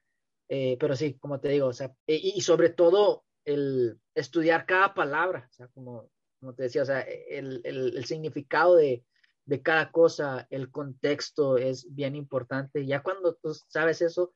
Eh, 0.50 0.78
pero 0.80 0.96
sí, 0.96 1.14
como 1.20 1.40
te 1.40 1.50
digo, 1.50 1.68
o 1.68 1.74
sea, 1.74 1.94
y, 2.08 2.34
y, 2.38 2.42
sobre 2.42 2.70
todo 2.70 3.24
el 3.48 3.98
estudiar 4.14 4.66
cada 4.66 4.94
palabra, 4.94 5.48
o 5.50 5.54
sea, 5.54 5.68
como, 5.70 6.12
como 6.40 6.54
te 6.54 6.64
decía, 6.64 6.82
o 6.82 6.86
sea, 6.86 7.00
el, 7.02 7.62
el, 7.64 7.98
el 7.98 8.06
significado 8.06 8.76
de, 8.76 9.06
de 9.46 9.62
cada 9.62 9.90
cosa, 9.92 10.46
el 10.50 10.70
contexto 10.70 11.58
es 11.58 11.88
bien 11.96 12.16
importante. 12.16 12.86
Ya 12.86 13.02
cuando 13.02 13.36
tú 13.36 13.54
sabes 13.70 14.02
eso, 14.02 14.34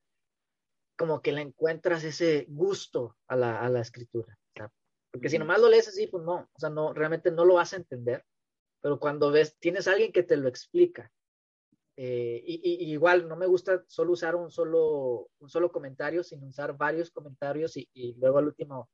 como 0.98 1.22
que 1.22 1.34
le 1.34 1.42
encuentras 1.42 2.06
ese 2.06 2.46
gusto 2.48 3.18
a 3.28 3.36
la, 3.36 3.60
a 3.60 3.70
la 3.70 3.82
escritura. 3.82 4.34
O 4.34 4.54
sea, 4.56 4.72
porque 5.12 5.30
si 5.30 5.38
nomás 5.38 5.60
lo 5.60 5.68
lees 5.68 5.90
así, 5.90 6.08
pues 6.08 6.24
no, 6.24 6.50
o 6.54 6.60
sea, 6.60 6.70
no, 6.70 6.94
realmente 6.94 7.30
no 7.30 7.44
lo 7.44 7.56
vas 7.56 7.74
a 7.74 7.78
entender. 7.78 8.24
Pero 8.80 8.98
cuando 8.98 9.30
ves, 9.30 9.58
tienes 9.60 9.90
a 9.90 9.92
alguien 9.92 10.14
que 10.14 10.24
te 10.24 10.38
lo 10.38 10.48
explica. 10.48 11.12
Eh, 11.98 12.42
y, 12.46 12.86
y, 12.86 12.92
igual 12.94 13.28
no 13.28 13.36
me 13.36 13.48
gusta 13.48 13.84
solo 13.88 14.14
usar 14.14 14.38
un 14.38 14.50
solo, 14.50 15.30
un 15.40 15.50
solo 15.50 15.70
comentario, 15.70 16.24
sino 16.24 16.48
usar 16.48 16.78
varios 16.78 17.12
comentarios 17.12 17.76
y, 17.76 17.90
y 17.94 18.14
luego 18.14 18.38
al 18.38 18.46
último 18.46 18.90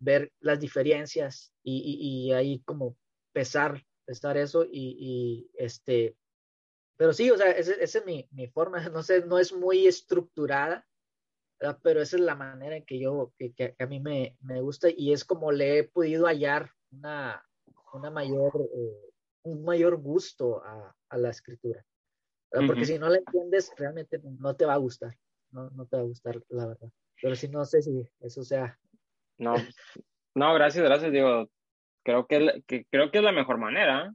ver 0.00 0.32
las 0.40 0.58
diferencias 0.58 1.52
y, 1.62 2.26
y 2.26 2.32
ahí 2.32 2.60
como 2.64 2.96
pesar 3.32 3.84
estar 4.06 4.36
eso 4.36 4.64
y, 4.64 4.96
y, 4.98 5.50
este, 5.54 6.16
pero 6.96 7.12
sí, 7.12 7.30
o 7.30 7.36
sea, 7.36 7.50
esa 7.52 7.74
es 7.80 8.04
mi, 8.04 8.28
mi, 8.32 8.48
forma, 8.48 8.78
no 8.92 9.02
sé, 9.02 9.24
no 9.24 9.38
es 9.38 9.52
muy 9.52 9.86
estructurada, 9.86 10.86
¿verdad? 11.60 11.78
pero 11.82 12.02
esa 12.02 12.16
es 12.16 12.22
la 12.22 12.34
manera 12.34 12.76
en 12.76 12.84
que 12.84 12.98
yo, 12.98 13.32
que, 13.38 13.52
que 13.52 13.76
a 13.78 13.86
mí 13.86 14.00
me, 14.00 14.36
me, 14.40 14.60
gusta 14.60 14.88
y 14.90 15.12
es 15.12 15.24
como 15.24 15.52
le 15.52 15.78
he 15.78 15.84
podido 15.84 16.26
hallar 16.26 16.72
una, 16.90 17.44
una 17.92 18.10
mayor, 18.10 18.52
eh, 18.74 19.12
un 19.42 19.64
mayor 19.64 19.96
gusto 19.96 20.62
a, 20.64 20.96
a 21.08 21.18
la 21.18 21.30
escritura, 21.30 21.84
¿verdad? 22.50 22.66
porque 22.66 22.82
uh 22.82 22.84
-huh. 22.84 22.88
si 22.88 22.98
no 22.98 23.08
la 23.08 23.18
entiendes, 23.18 23.72
realmente 23.76 24.20
no 24.22 24.56
te 24.56 24.64
va 24.64 24.74
a 24.74 24.78
gustar, 24.78 25.16
no, 25.50 25.70
no 25.70 25.86
te 25.86 25.96
va 25.96 26.02
a 26.02 26.06
gustar, 26.06 26.42
la 26.48 26.66
verdad, 26.66 26.90
pero 27.22 27.36
si 27.36 27.48
no 27.48 27.64
sé 27.64 27.82
si 27.82 28.08
eso 28.20 28.42
sea. 28.42 28.78
No, 29.40 29.54
no, 30.34 30.54
gracias, 30.54 30.84
gracias, 30.84 31.10
digo, 31.10 31.48
creo 32.04 32.26
que, 32.26 32.62
que, 32.66 32.84
creo 32.90 33.10
que 33.10 33.18
es 33.18 33.24
la 33.24 33.32
mejor 33.32 33.58
manera. 33.58 34.12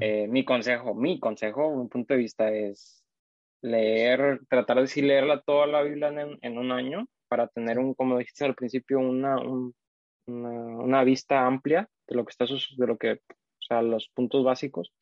Eh, 0.00 0.26
mi 0.26 0.44
consejo, 0.44 0.94
mi 0.94 1.20
consejo, 1.20 1.68
un 1.68 1.88
punto 1.88 2.14
de 2.14 2.20
vista 2.20 2.50
es 2.50 3.04
leer, 3.62 4.40
tratar 4.48 4.80
de 4.80 4.86
sí 4.86 5.02
leerla 5.02 5.42
toda 5.42 5.66
la 5.66 5.82
Biblia 5.82 6.08
en, 6.08 6.38
en 6.40 6.58
un 6.58 6.72
año 6.72 7.06
para 7.28 7.46
tener 7.48 7.78
un, 7.78 7.94
como 7.94 8.18
dijiste 8.18 8.44
al 8.44 8.54
principio, 8.54 8.98
una, 8.98 9.38
un, 9.38 9.74
una, 10.26 10.50
una, 10.50 11.04
vista 11.04 11.46
amplia 11.46 11.88
de 12.08 12.16
lo 12.16 12.24
que 12.24 12.30
está, 12.30 12.44
de 12.44 12.86
lo 12.86 12.98
que, 12.98 13.12
o 13.12 13.62
sea, 13.66 13.82
los 13.82 14.08
puntos 14.08 14.44
básicos 14.44 14.92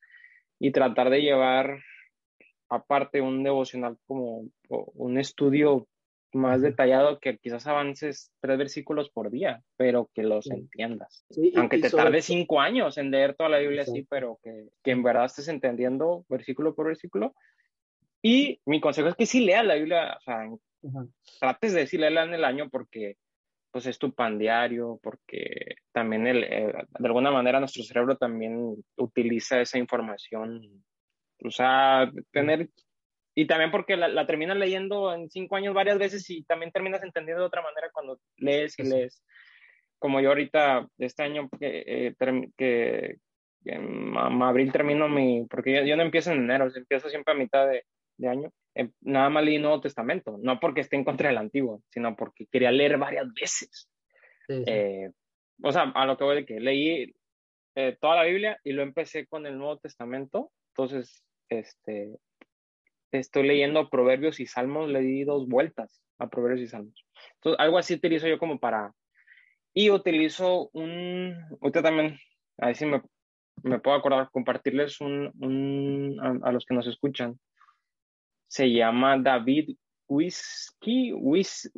y 0.58 0.72
tratar 0.72 1.10
de 1.10 1.22
llevar 1.22 1.80
aparte 2.68 3.20
un 3.20 3.42
devocional 3.42 3.96
como 4.06 4.48
un 4.68 5.18
estudio 5.18 5.86
más 6.32 6.60
detallado 6.60 7.20
que 7.20 7.38
quizás 7.38 7.66
avances 7.66 8.32
tres 8.40 8.58
versículos 8.58 9.10
por 9.10 9.30
día, 9.30 9.62
pero 9.76 10.10
que 10.14 10.22
los 10.22 10.44
sí. 10.44 10.52
entiendas. 10.52 11.24
Sí, 11.30 11.52
Aunque 11.56 11.78
y, 11.78 11.80
te 11.80 11.90
tarde 11.90 12.20
cinco 12.22 12.60
años 12.60 12.98
en 12.98 13.10
leer 13.10 13.34
toda 13.34 13.50
la 13.50 13.58
Biblia 13.58 13.82
así, 13.82 14.06
pero 14.08 14.38
que, 14.42 14.68
que, 14.82 14.90
en 14.90 15.02
verdad 15.02 15.24
estés 15.24 15.48
entendiendo 15.48 16.24
versículo 16.28 16.74
por 16.74 16.86
versículo. 16.86 17.34
Y 18.22 18.60
mi 18.66 18.80
consejo 18.80 19.08
es 19.08 19.14
que 19.14 19.26
sí 19.26 19.40
leas 19.40 19.64
la 19.64 19.76
Biblia, 19.76 20.16
o 20.18 20.20
sea, 20.20 20.48
-huh. 20.82 21.12
trates 21.40 21.72
de 21.72 21.86
sí 21.86 21.98
leerla 21.98 22.24
en 22.24 22.34
el 22.34 22.44
año 22.44 22.68
porque 22.70 23.16
pues 23.70 23.86
es 23.86 23.98
tu 23.98 24.14
pan 24.14 24.38
diario, 24.38 24.98
porque 25.02 25.76
también 25.92 26.26
el, 26.26 26.44
el, 26.44 26.72
de 26.72 27.06
alguna 27.06 27.30
manera 27.30 27.60
nuestro 27.60 27.82
cerebro 27.82 28.16
también 28.16 28.74
utiliza 28.96 29.60
esa 29.60 29.78
información. 29.78 30.84
O 31.44 31.50
sea, 31.50 32.10
tener 32.32 32.70
y 33.40 33.46
también 33.46 33.70
porque 33.70 33.96
la, 33.96 34.08
la, 34.08 34.26
terminas 34.26 34.56
leyendo 34.56 35.14
en 35.14 35.30
cinco 35.30 35.54
años 35.54 35.72
varias 35.72 35.96
veces 35.96 36.28
y 36.28 36.42
también 36.42 36.72
terminas 36.72 37.04
entendiendo 37.04 37.42
de 37.42 37.46
otra 37.46 37.62
manera 37.62 37.88
cuando 37.92 38.18
lees 38.36 38.76
y 38.80 38.82
lees. 38.82 39.22
Como 40.00 40.20
yo 40.20 40.30
ahorita, 40.30 40.88
este 40.98 41.22
año 41.22 41.48
que, 41.56 41.84
eh, 41.86 42.14
que, 42.56 43.18
que 43.64 43.72
en 43.72 44.16
abril 44.16 44.72
termino 44.72 45.08
mi, 45.08 45.46
porque 45.48 45.72
yo, 45.72 45.84
yo, 45.84 45.96
no 45.96 46.02
empiezo 46.02 46.32
en 46.32 46.38
enero, 46.38 46.66
empiezo 46.74 47.08
siempre 47.08 47.32
a 47.32 47.36
mitad 47.36 47.68
de, 47.68 47.84
de 48.16 48.28
año, 48.28 48.50
eh, 48.74 48.90
nada 49.02 49.30
más 49.30 49.44
leí 49.44 49.58
Nuevo 49.58 49.80
Testamento, 49.80 50.36
no 50.42 50.58
porque 50.58 50.80
esté 50.80 50.96
en 50.96 51.04
contra 51.04 51.28
del 51.28 51.38
Antiguo, 51.38 51.80
sino 51.90 52.16
porque 52.16 52.46
quería 52.50 52.72
leer 52.72 52.98
varias 52.98 53.32
veces. 53.40 53.88
Sí, 54.48 54.64
sí. 54.64 54.64
Eh, 54.66 55.12
o 55.62 55.70
sea, 55.70 55.92
a 55.94 56.06
lo 56.06 56.18
que 56.18 56.24
voy 56.24 56.36
de 56.38 56.44
que 56.44 56.58
leí 56.58 57.14
eh, 57.76 57.96
toda 58.00 58.16
la 58.16 58.24
Biblia 58.24 58.58
y 58.64 58.72
lo 58.72 58.82
empecé 58.82 59.28
con 59.28 59.46
el 59.46 59.56
Nuevo 59.56 59.78
Testamento. 59.78 60.50
Entonces, 60.72 61.22
este, 61.48 62.18
estoy 63.12 63.46
leyendo 63.46 63.88
Proverbios 63.90 64.40
y 64.40 64.46
Salmos, 64.46 64.88
le 64.90 65.00
di 65.00 65.24
dos 65.24 65.48
vueltas 65.48 66.02
a 66.18 66.28
Proverbios 66.28 66.62
y 66.62 66.68
Salmos. 66.68 67.06
Entonces, 67.36 67.60
algo 67.60 67.78
así 67.78 67.94
utilizo 67.94 68.26
yo 68.26 68.38
como 68.38 68.58
para... 68.58 68.92
Y 69.74 69.90
utilizo 69.90 70.70
un... 70.72 71.36
Usted 71.60 71.82
también, 71.82 72.18
a 72.58 72.68
ver 72.68 73.02
me, 73.62 73.78
puedo 73.80 73.96
acordar, 73.96 74.30
compartirles 74.30 75.00
un, 75.00 76.18
a, 76.42 76.52
los 76.52 76.64
que 76.64 76.74
nos 76.74 76.86
escuchan. 76.86 77.38
Se 78.46 78.70
llama 78.70 79.18
David 79.18 79.76
Whiskey, 80.08 81.12
Whis, 81.12 81.70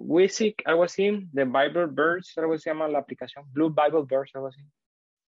algo 0.64 0.84
así, 0.84 1.28
The 1.34 1.44
Bible 1.44 1.88
Verse, 1.90 2.40
algo 2.40 2.56
se 2.56 2.70
llama 2.70 2.88
la 2.88 3.00
aplicación, 3.00 3.44
Blue 3.52 3.70
Bible 3.70 4.04
Verse, 4.08 4.38
algo 4.38 4.48
así. 4.48 4.62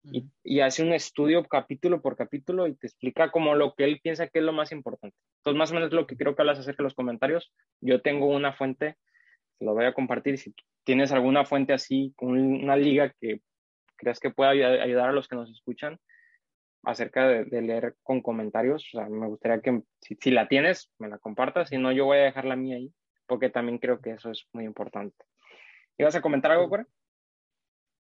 Y, 0.05 0.27
y, 0.43 0.61
hace 0.61 0.83
un 0.83 0.93
estudio 0.93 1.45
capítulo 1.45 2.03
por 2.03 2.17
capítulo 2.17 2.67
y 2.67 2.75
te 2.75 2.89
explica 2.89 3.31
como 3.31 3.55
lo 3.55 3.75
que 3.75 3.85
él 3.85 4.01
piensa 4.03 4.27
que 4.27 4.41
es 4.41 4.45
lo 4.45 4.53
más 4.53 4.73
importante. 4.73 5.17
Entonces, 5.39 5.59
más 5.59 5.71
o 5.71 5.75
menos 5.75 5.93
lo 5.93 6.07
que 6.07 6.17
quiero 6.17 6.35
que 6.35 6.43
hablas 6.43 6.59
acerca 6.59 6.83
de 6.83 6.85
los 6.85 6.95
comentarios. 6.95 7.53
Yo 7.81 8.03
tengo 8.03 8.27
una 8.27 8.53
fuente, 8.53 8.97
lo 9.61 9.75
voy 9.75 9.85
a 9.85 9.95
compartir. 9.95 10.39
Si 10.39 10.55
tienes 10.85 11.13
alguna 11.13 11.45
fuente 11.45 11.73
así, 11.73 12.15
una 12.19 12.77
liga 12.77 13.15
que 13.21 13.41
creas 13.97 14.19
que 14.19 14.31
pueda 14.31 14.51
ayudar 14.51 15.09
a 15.09 15.13
los 15.13 15.29
que 15.29 15.37
nos 15.37 15.51
escuchan 15.51 15.99
acerca 16.85 17.29
de, 17.29 17.63
leer 17.63 17.95
con 18.03 18.21
comentarios, 18.21 18.85
o 18.93 18.99
sea, 18.99 19.09
me 19.09 19.29
gustaría 19.29 19.61
que 19.61 19.83
si, 20.01 20.31
la 20.31 20.49
tienes, 20.49 20.91
me 20.99 21.09
la 21.09 21.19
compartas. 21.19 21.69
Si 21.69 21.79
no, 21.79 21.93
yo 21.93 22.07
voy 22.07 22.19
a 22.19 22.23
dejar 22.23 22.45
la 22.45 22.57
mía 22.57 22.77
ahí, 22.77 22.93
porque 23.27 23.51
también 23.51 23.79
creo 23.79 24.01
que 24.01 24.11
eso 24.11 24.31
es 24.31 24.49
muy 24.53 24.65
importante. 24.65 25.25
¿Ibas 25.97 26.17
a 26.17 26.23
comentar 26.23 26.51
algo, 26.51 26.69
Cora? 26.69 26.87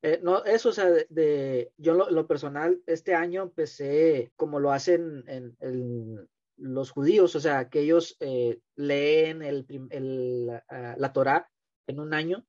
Eh, 0.04 0.18
no, 0.20 0.44
eso, 0.44 0.70
o 0.70 0.72
sea, 0.72 0.90
de, 0.90 1.72
yo 1.78 1.94
lo, 1.94 2.26
personal, 2.26 2.82
este 2.86 3.14
año 3.14 3.42
empecé 3.42 4.32
como 4.34 4.58
lo 4.58 4.72
hacen 4.72 5.24
en, 5.28 6.28
los 6.56 6.90
judíos, 6.90 7.34
o 7.36 7.40
sea, 7.40 7.68
que 7.68 7.80
ellos 7.80 8.16
eh, 8.20 8.60
leen 8.74 9.42
el, 9.42 10.46
la, 10.46 10.64
la, 10.96 11.12
Torah 11.12 11.50
en 11.86 12.00
un 12.00 12.14
año, 12.14 12.44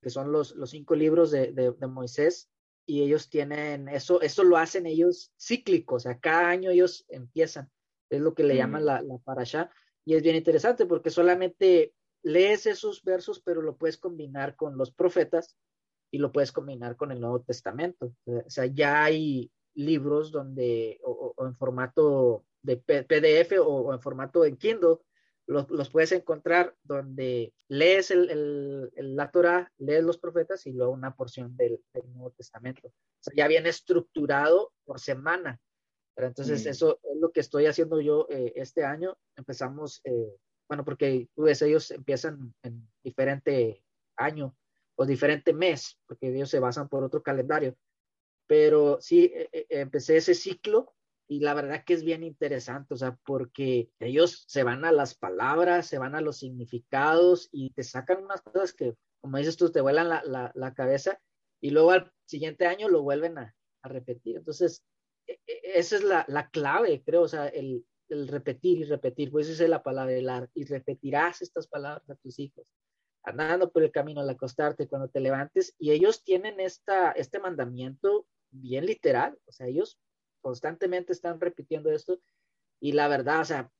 que 0.00 0.10
son 0.10 0.32
los, 0.32 0.54
los 0.54 0.70
cinco 0.70 0.94
libros 0.94 1.30
de, 1.30 1.52
de, 1.52 1.86
Moisés, 1.86 2.50
y 2.86 3.02
ellos 3.02 3.28
tienen 3.28 3.88
eso, 3.88 4.20
eso 4.20 4.44
lo 4.44 4.56
hacen 4.56 4.86
ellos 4.86 5.32
cíclico, 5.38 5.96
o 5.96 6.00
sea, 6.00 6.18
cada 6.18 6.48
año 6.48 6.70
ellos 6.70 7.04
empiezan, 7.08 7.70
es 8.10 8.20
lo 8.20 8.34
que 8.34 8.44
le 8.44 8.56
llaman 8.56 8.82
mm. 8.82 8.86
la, 8.86 9.02
la 9.02 9.18
parasha, 9.18 9.70
y 10.04 10.14
es 10.14 10.22
bien 10.22 10.36
interesante 10.36 10.86
porque 10.86 11.10
solamente 11.10 11.94
lees 12.22 12.66
esos 12.66 13.02
versos, 13.02 13.40
pero 13.40 13.62
lo 13.62 13.76
puedes 13.76 13.98
combinar 13.98 14.56
con 14.56 14.76
los 14.76 14.92
profetas 14.92 15.56
y 16.12 16.18
lo 16.18 16.30
puedes 16.30 16.52
combinar 16.52 16.94
con 16.96 17.10
el 17.10 17.20
Nuevo 17.20 17.40
Testamento. 17.40 18.14
O 18.26 18.50
sea, 18.50 18.66
ya 18.66 19.02
hay 19.02 19.50
libros 19.74 20.30
donde, 20.30 21.00
o, 21.02 21.34
en 21.38 21.56
formato 21.56 22.44
de 22.62 22.76
PDF 22.76 23.58
o, 23.58 23.92
en 23.92 24.00
formato 24.00 24.42
de 24.42 24.56
Kindle, 24.56 24.98
los, 25.46 25.68
los, 25.70 25.90
puedes 25.90 26.12
encontrar 26.12 26.76
donde 26.82 27.52
lees 27.66 28.10
el, 28.10 28.30
el, 28.94 29.16
la 29.16 29.30
Torah, 29.30 29.72
lees 29.78 30.04
los 30.04 30.18
profetas 30.18 30.66
y 30.66 30.72
luego 30.72 30.92
una 30.92 31.16
porción 31.16 31.56
del, 31.56 31.82
Nuevo 32.12 32.30
Testamento. 32.32 32.88
O 32.88 32.92
sea, 33.22 33.32
ya 33.34 33.48
viene 33.48 33.70
estructurado 33.70 34.72
por 34.84 35.00
semana. 35.00 35.58
Pero 36.14 36.28
entonces, 36.28 36.66
mm. 36.66 36.68
eso 36.68 37.00
es 37.02 37.16
lo 37.18 37.32
que 37.32 37.40
estoy 37.40 37.64
haciendo 37.64 38.02
yo 38.02 38.26
eh, 38.28 38.52
este 38.56 38.84
año. 38.84 39.16
Empezamos, 39.34 40.02
eh, 40.04 40.36
bueno, 40.68 40.84
porque 40.84 41.30
ves, 41.36 41.62
ellos 41.62 41.90
empiezan 41.90 42.54
en 42.62 42.86
diferente 43.02 43.82
año 44.16 44.54
o 45.02 45.06
diferente 45.06 45.52
mes, 45.52 45.98
porque 46.06 46.28
ellos 46.28 46.48
se 46.48 46.60
basan 46.60 46.88
por 46.88 47.02
otro 47.02 47.22
calendario. 47.22 47.76
Pero 48.46 48.98
sí, 49.00 49.32
e, 49.34 49.48
e, 49.52 49.66
empecé 49.80 50.16
ese 50.16 50.34
ciclo 50.34 50.94
y 51.28 51.40
la 51.40 51.54
verdad 51.54 51.82
que 51.84 51.94
es 51.94 52.04
bien 52.04 52.22
interesante, 52.22 52.94
o 52.94 52.96
sea, 52.96 53.18
porque 53.24 53.90
ellos 53.98 54.44
se 54.46 54.62
van 54.62 54.84
a 54.84 54.92
las 54.92 55.14
palabras, 55.16 55.86
se 55.88 55.98
van 55.98 56.14
a 56.14 56.20
los 56.20 56.38
significados 56.38 57.48
y 57.50 57.70
te 57.70 57.82
sacan 57.82 58.22
unas 58.22 58.42
cosas 58.42 58.72
que, 58.72 58.94
como 59.20 59.38
dices 59.38 59.56
tú, 59.56 59.72
te 59.72 59.80
vuelan 59.80 60.08
la, 60.08 60.52
la, 60.54 60.74
cabeza 60.74 61.20
y 61.60 61.70
luego 61.70 61.90
al 61.90 62.12
siguiente 62.26 62.66
año 62.66 62.88
lo 62.88 63.02
vuelven 63.02 63.38
a, 63.38 63.56
a 63.82 63.88
repetir. 63.88 64.36
Entonces, 64.36 64.84
e, 65.26 65.38
esa 65.74 65.96
es 65.96 66.04
la, 66.04 66.24
la, 66.28 66.48
clave, 66.50 67.02
creo, 67.04 67.22
o 67.22 67.28
sea, 67.28 67.48
el, 67.48 67.84
el 68.08 68.28
repetir 68.28 68.78
y 68.78 68.84
repetir, 68.84 69.32
pues 69.32 69.48
esa 69.48 69.64
es 69.64 69.70
la 69.70 69.82
palabra, 69.82 70.12
el, 70.12 70.48
y 70.54 70.64
repetirás 70.64 71.42
estas 71.42 71.66
palabras 71.66 72.08
a 72.08 72.14
tus 72.16 72.38
hijos 72.38 72.66
andando 73.24 73.70
por 73.70 73.82
el 73.82 73.92
camino 73.92 74.20
al 74.20 74.30
acostarte, 74.30 74.88
cuando 74.88 75.08
te 75.08 75.20
levantes, 75.20 75.74
y 75.78 75.92
ellos 75.92 76.24
tienen 76.24 76.60
esta, 76.60 77.12
este 77.12 77.38
mandamiento 77.38 78.26
bien 78.50 78.86
literal, 78.86 79.38
o 79.46 79.52
sea, 79.52 79.66
ellos 79.66 79.98
constantemente 80.40 81.12
están 81.12 81.40
repitiendo 81.40 81.90
esto, 81.90 82.20
y 82.80 82.92
la 82.92 83.08
verdad, 83.08 83.40
o 83.40 83.44
sea, 83.44 83.70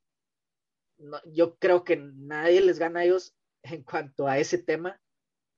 yo 1.26 1.56
creo 1.56 1.84
que 1.84 1.96
nadie 1.96 2.60
les 2.60 2.78
gana 2.78 3.00
a 3.00 3.04
ellos 3.04 3.34
en 3.62 3.82
cuanto 3.82 4.26
a 4.26 4.38
ese 4.38 4.58
tema 4.58 5.00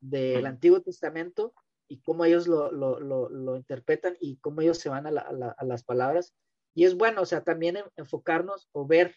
del 0.01 0.47
Antiguo 0.47 0.83
Testamento 0.83 1.55
y 1.89 2.01
cómo 2.01 2.25
ellos 2.25 2.47
lo, 2.47 2.71
lo, 2.71 2.99
lo, 3.01 3.57
interpretan 3.57 4.17
y 4.21 4.37
cómo 4.39 4.61
ellos 4.61 4.79
se 4.79 4.89
van 4.89 5.07
a, 5.07 5.11
a, 5.11 5.65
las 5.65 5.85
palabras. 5.85 6.35
Y 6.75 6.85
es 6.85 6.95
bueno, 6.95 7.23
o 7.23 7.27
sea, 7.27 7.43
también 7.43 7.79
enfocarnos 7.97 8.69
o 8.73 8.87
ver 8.87 9.15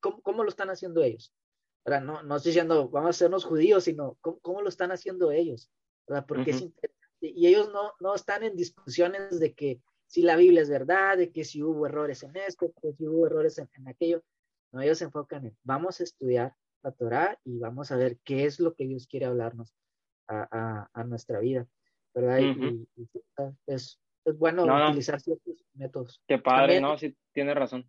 cómo, 0.00 0.20
cómo, 0.22 0.42
lo 0.42 0.48
están 0.48 0.70
haciendo 0.70 1.02
ellos. 1.02 1.32
No, 1.84 2.22
no 2.22 2.36
estoy 2.36 2.50
diciendo 2.50 2.88
vamos 2.88 3.08
a 3.08 3.10
hacernos 3.10 3.44
judíos, 3.44 3.84
sino 3.84 4.16
cómo, 4.20 4.62
lo 4.62 4.68
están 4.68 4.92
haciendo 4.92 5.32
ellos, 5.32 5.70
¿verdad? 6.06 6.24
Porque 6.26 6.52
es 6.52 6.60
interesante. 6.60 7.08
Y 7.20 7.46
ellos 7.46 7.70
no, 7.72 7.92
no 8.00 8.14
están 8.14 8.42
en 8.42 8.56
discusiones 8.56 9.38
de 9.38 9.54
que 9.54 9.80
si 10.06 10.22
la 10.22 10.36
Biblia 10.36 10.60
es 10.60 10.68
verdad, 10.68 11.16
de 11.16 11.32
que 11.32 11.44
si 11.44 11.62
hubo 11.62 11.86
errores 11.86 12.22
en 12.22 12.36
esto, 12.36 12.72
que 12.82 12.92
si 12.92 13.06
hubo 13.06 13.26
errores 13.26 13.58
en, 13.58 13.88
aquello. 13.88 14.22
No, 14.70 14.80
ellos 14.80 14.98
se 14.98 15.04
enfocan 15.04 15.46
en 15.46 15.56
vamos 15.62 16.00
a 16.00 16.04
estudiar 16.04 16.54
la 16.82 16.92
Torah 16.92 17.38
y 17.44 17.58
vamos 17.58 17.92
a 17.92 17.96
ver 17.96 18.18
qué 18.24 18.44
es 18.44 18.60
lo 18.60 18.74
que 18.74 18.86
Dios 18.86 19.06
quiere 19.06 19.26
hablarnos 19.26 19.74
a, 20.28 20.88
a, 20.92 21.04
nuestra 21.04 21.40
vida, 21.40 21.66
¿verdad? 22.14 22.38
y, 22.38 22.86
es, 23.66 23.98
es, 24.24 24.38
bueno 24.38 24.64
utilizar 24.64 25.20
ciertos 25.20 25.64
métodos. 25.74 26.22
Qué 26.26 26.38
padre, 26.38 26.80
¿no? 26.80 26.96
Sí, 26.96 27.16
tiene 27.32 27.54
razón. 27.54 27.88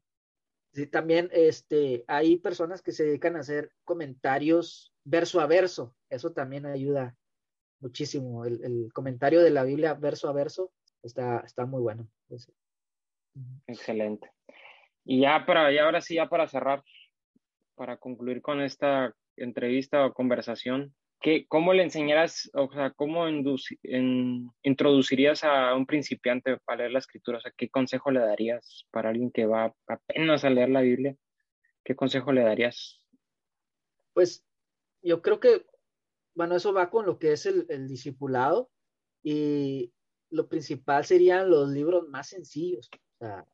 Sí, 0.73 0.87
también 0.87 1.29
este, 1.31 2.03
hay 2.07 2.37
personas 2.37 2.81
que 2.81 2.91
se 2.91 3.05
dedican 3.05 3.35
a 3.35 3.41
hacer 3.41 3.71
comentarios 3.83 4.91
verso 5.03 5.39
a 5.39 5.45
verso. 5.45 5.95
Eso 6.09 6.33
también 6.33 6.65
ayuda 6.65 7.15
muchísimo. 7.79 8.43
El, 8.45 8.91
comentario 8.91 9.41
de 9.41 9.51
la 9.51 9.63
Biblia 9.63 9.93
verso 9.93 10.29
a 10.29 10.33
verso 10.33 10.71
está, 11.03 11.41
está 11.41 11.67
muy 11.67 11.81
bueno. 11.81 12.07
Excelente. 13.67 14.31
Y 15.05 15.21
ya 15.21 15.45
para, 15.45 15.71
y 15.71 15.77
ahora 15.77 16.01
sí, 16.01 16.15
ya 16.15 16.27
para 16.27 16.47
cerrar, 16.47 16.83
para 17.75 17.97
concluir 17.97 18.41
con 18.41 18.59
esta 18.59 19.13
entrevista 19.37 20.05
o 20.05 20.13
conversación, 20.13 20.95
¿cómo 21.47 21.73
le 21.73 21.83
enseñarás, 21.83 22.49
o 22.53 22.71
sea, 22.71 22.91
cómo 22.91 23.27
introducirías 24.63 25.43
a 25.43 25.75
un 25.75 25.85
principiante 25.85 26.57
a 26.67 26.75
leer 26.75 26.91
la 26.91 26.99
escritura? 26.99 27.37
O 27.37 27.41
sea, 27.41 27.53
¿qué 27.55 27.69
consejo 27.69 28.11
le 28.11 28.19
darías 28.19 28.85
para 28.91 29.09
alguien 29.09 29.31
que 29.31 29.45
va 29.45 29.73
apenas 29.87 30.43
a 30.43 30.49
leer 30.49 30.69
la 30.69 30.81
Biblia? 30.81 31.15
¿Qué 31.83 31.95
consejo 31.95 32.33
le 32.33 32.43
darías? 32.43 33.01
Pues 34.13 34.45
yo 35.01 35.21
creo 35.21 35.39
que, 35.39 35.65
bueno, 36.35 36.55
eso 36.55 36.73
va 36.73 36.89
con 36.89 37.05
lo 37.05 37.17
que 37.19 37.31
es 37.31 37.45
el, 37.45 37.87
discipulado 37.87 38.69
y 39.23 39.93
lo 40.29 40.49
principal 40.49 41.05
serían 41.05 41.49
los 41.49 41.69
libros 41.69 42.07
más 42.09 42.29
sencillos, 42.29 42.89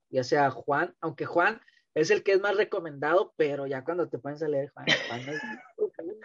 ya 0.10 0.24
sea 0.24 0.50
Juan, 0.50 0.96
aunque 1.02 1.26
Juan 1.26 1.62
es 1.94 2.10
el 2.10 2.24
que 2.24 2.34
es 2.34 2.42
más 2.42 2.56
recomendado, 2.56 3.34
pero 3.36 3.68
ya 3.68 3.84
cuando 3.84 4.10
te 4.10 4.18
pones 4.18 4.42
a 4.42 4.48
leer 4.48 4.72
Juan, 4.72 4.86
Juan 5.08 5.30
es 5.30 5.42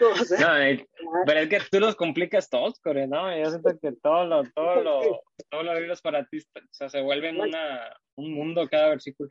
o 0.01 0.25
sea, 0.25 0.75
no, 0.75 0.85
pero 1.27 1.41
es 1.41 1.49
que 1.49 1.61
tú 1.71 1.81
los 1.81 1.97
complicas 1.97 2.49
todos, 2.49 2.79
Core, 2.81 3.07
¿no? 3.07 3.37
Yo 3.37 3.51
siento 3.51 3.79
que 3.81 3.93
todo 3.93 4.27
lo, 4.27 4.43
todo 4.55 4.83
lo, 4.83 5.01
todos 5.51 5.65
los 5.65 5.79
libros 5.79 6.01
para 6.01 6.25
ti, 6.27 6.39
o 6.39 6.61
sea, 6.71 6.89
se 6.89 7.01
vuelven 7.01 7.41
una, 7.41 7.97
un 8.17 8.33
mundo 8.33 8.69
cada 8.69 8.89
versículo. 8.91 9.31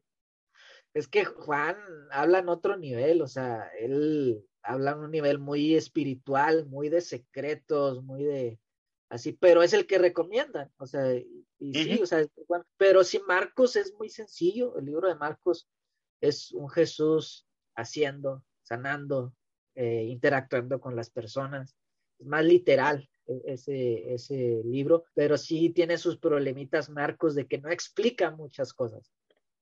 Es 0.94 1.08
que 1.08 1.26
Juan 1.26 1.78
habla 2.12 2.40
en 2.40 2.50
otro 2.50 2.78
nivel, 2.78 3.22
o 3.22 3.28
sea, 3.28 3.70
él 3.80 4.46
habla 4.62 4.92
en 4.92 5.00
un 5.00 5.12
nivel 5.12 5.40
muy 5.40 5.76
espiritual, 5.76 6.66
muy 6.68 6.90
de 6.90 7.02
secretos, 7.02 8.04
muy 8.04 8.24
de 8.24 8.60
así, 9.10 9.34
pero 9.34 9.62
es 9.62 9.74
el 9.74 9.86
que 9.86 9.98
recomiendan, 9.98 10.72
o 10.78 10.88
sea, 10.88 11.16
y, 11.16 11.74
sí, 11.74 12.00
o 12.02 12.06
sea, 12.06 12.26
bueno, 12.48 12.66
pero 12.78 13.04
si 13.04 13.20
Marcos 13.20 13.76
es 13.76 13.94
muy 13.94 14.10
sencillo, 14.10 14.78
el 14.78 14.86
libro 14.86 15.08
de 15.08 15.16
Marcos 15.16 15.68
es 16.22 16.52
un 16.52 16.70
Jesús 16.70 17.46
haciendo, 17.76 18.44
sanando, 18.64 19.34
eh, 19.76 20.04
interactuando 20.10 20.80
con 20.80 20.96
las 20.96 21.10
personas. 21.10 21.76
Es 22.20 22.26
más 22.26 22.46
literal 22.46 23.10
e, 23.26 23.42
ese, 23.46 24.14
ese 24.14 24.62
libro, 24.64 25.06
pero 25.14 25.38
sí 25.38 25.70
tiene 25.70 25.98
sus 25.98 26.18
problemitas 26.18 26.90
marcos 26.90 27.36
de 27.36 27.48
que 27.48 27.58
no 27.58 27.70
explica 27.70 28.32
muchas 28.32 28.74
cosas. 28.74 29.12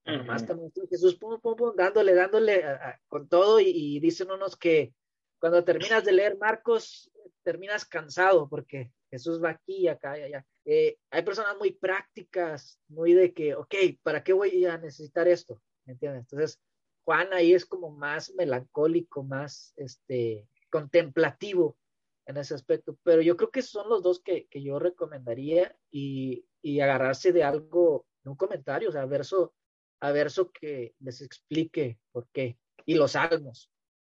Nomás 0.05 0.45
Jesús 0.89 1.15
pum, 1.15 1.39
pum, 1.39 1.55
pum, 1.55 1.75
dándole, 1.75 2.13
dándole 2.15 2.63
con 3.07 3.27
todo 3.27 3.59
y, 3.59 3.99
dicen 3.99 4.31
unos 4.31 4.57
que 4.57 4.93
cuando 5.39 5.63
terminas 5.63 6.03
de 6.03 6.11
leer 6.11 6.37
Marcos 6.37 7.11
terminas 7.43 7.85
cansado 7.85 8.49
porque 8.49 8.91
Jesús 9.09 9.43
va 9.43 9.51
aquí 9.51 9.77
y 9.77 9.87
acá 9.87 10.17
y 10.17 10.23
allá. 10.23 10.45
Eh, 10.65 10.97
hay 11.09 11.23
personas 11.23 11.57
muy 11.57 11.71
prácticas, 11.71 12.79
muy 12.87 13.13
de 13.13 13.33
que, 13.33 13.55
ok, 13.55 13.75
¿para 14.03 14.23
qué 14.23 14.33
voy 14.33 14.65
a 14.65 14.77
necesitar 14.77 15.27
esto? 15.27 15.61
¿Me 15.85 15.93
entiendes? 15.93 16.21
Entonces, 16.21 16.59
Juan 17.03 17.33
ahí 17.33 17.53
es 17.53 17.65
como 17.65 17.91
más 17.91 18.33
melancólico, 18.35 19.23
más 19.23 19.73
este, 19.75 20.47
contemplativo 20.69 21.77
en 22.25 22.37
ese 22.37 22.53
aspecto, 22.53 22.97
pero 23.03 23.21
yo 23.21 23.35
creo 23.35 23.51
que 23.51 23.61
son 23.61 23.89
los 23.89 24.03
dos 24.03 24.21
que, 24.21 24.45
que 24.47 24.61
yo 24.61 24.79
recomendaría 24.79 25.75
y, 25.89 26.45
y, 26.61 26.79
agarrarse 26.79 27.31
de 27.31 27.43
algo, 27.43 28.05
de 28.23 28.29
un 28.29 28.35
comentario, 28.35 28.89
o 28.89 28.91
sea, 28.91 29.05
verso 29.05 29.53
a 29.99 30.11
verso 30.11 30.51
que 30.51 30.95
les 30.99 31.21
explique 31.21 31.99
por 32.11 32.27
qué. 32.29 32.57
Y 32.85 32.95
los 32.95 33.11
salmos, 33.11 33.69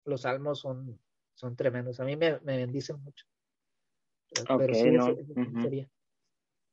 los 0.06 0.22
salmos 0.22 0.60
son, 0.60 1.00
son 1.34 1.56
tremendos, 1.56 2.00
a 2.00 2.06
mí 2.06 2.16
me, 2.16 2.40
me 2.42 2.58
bendicen 2.58 3.02
mucho. 3.02 3.26
Ok, 4.50 4.62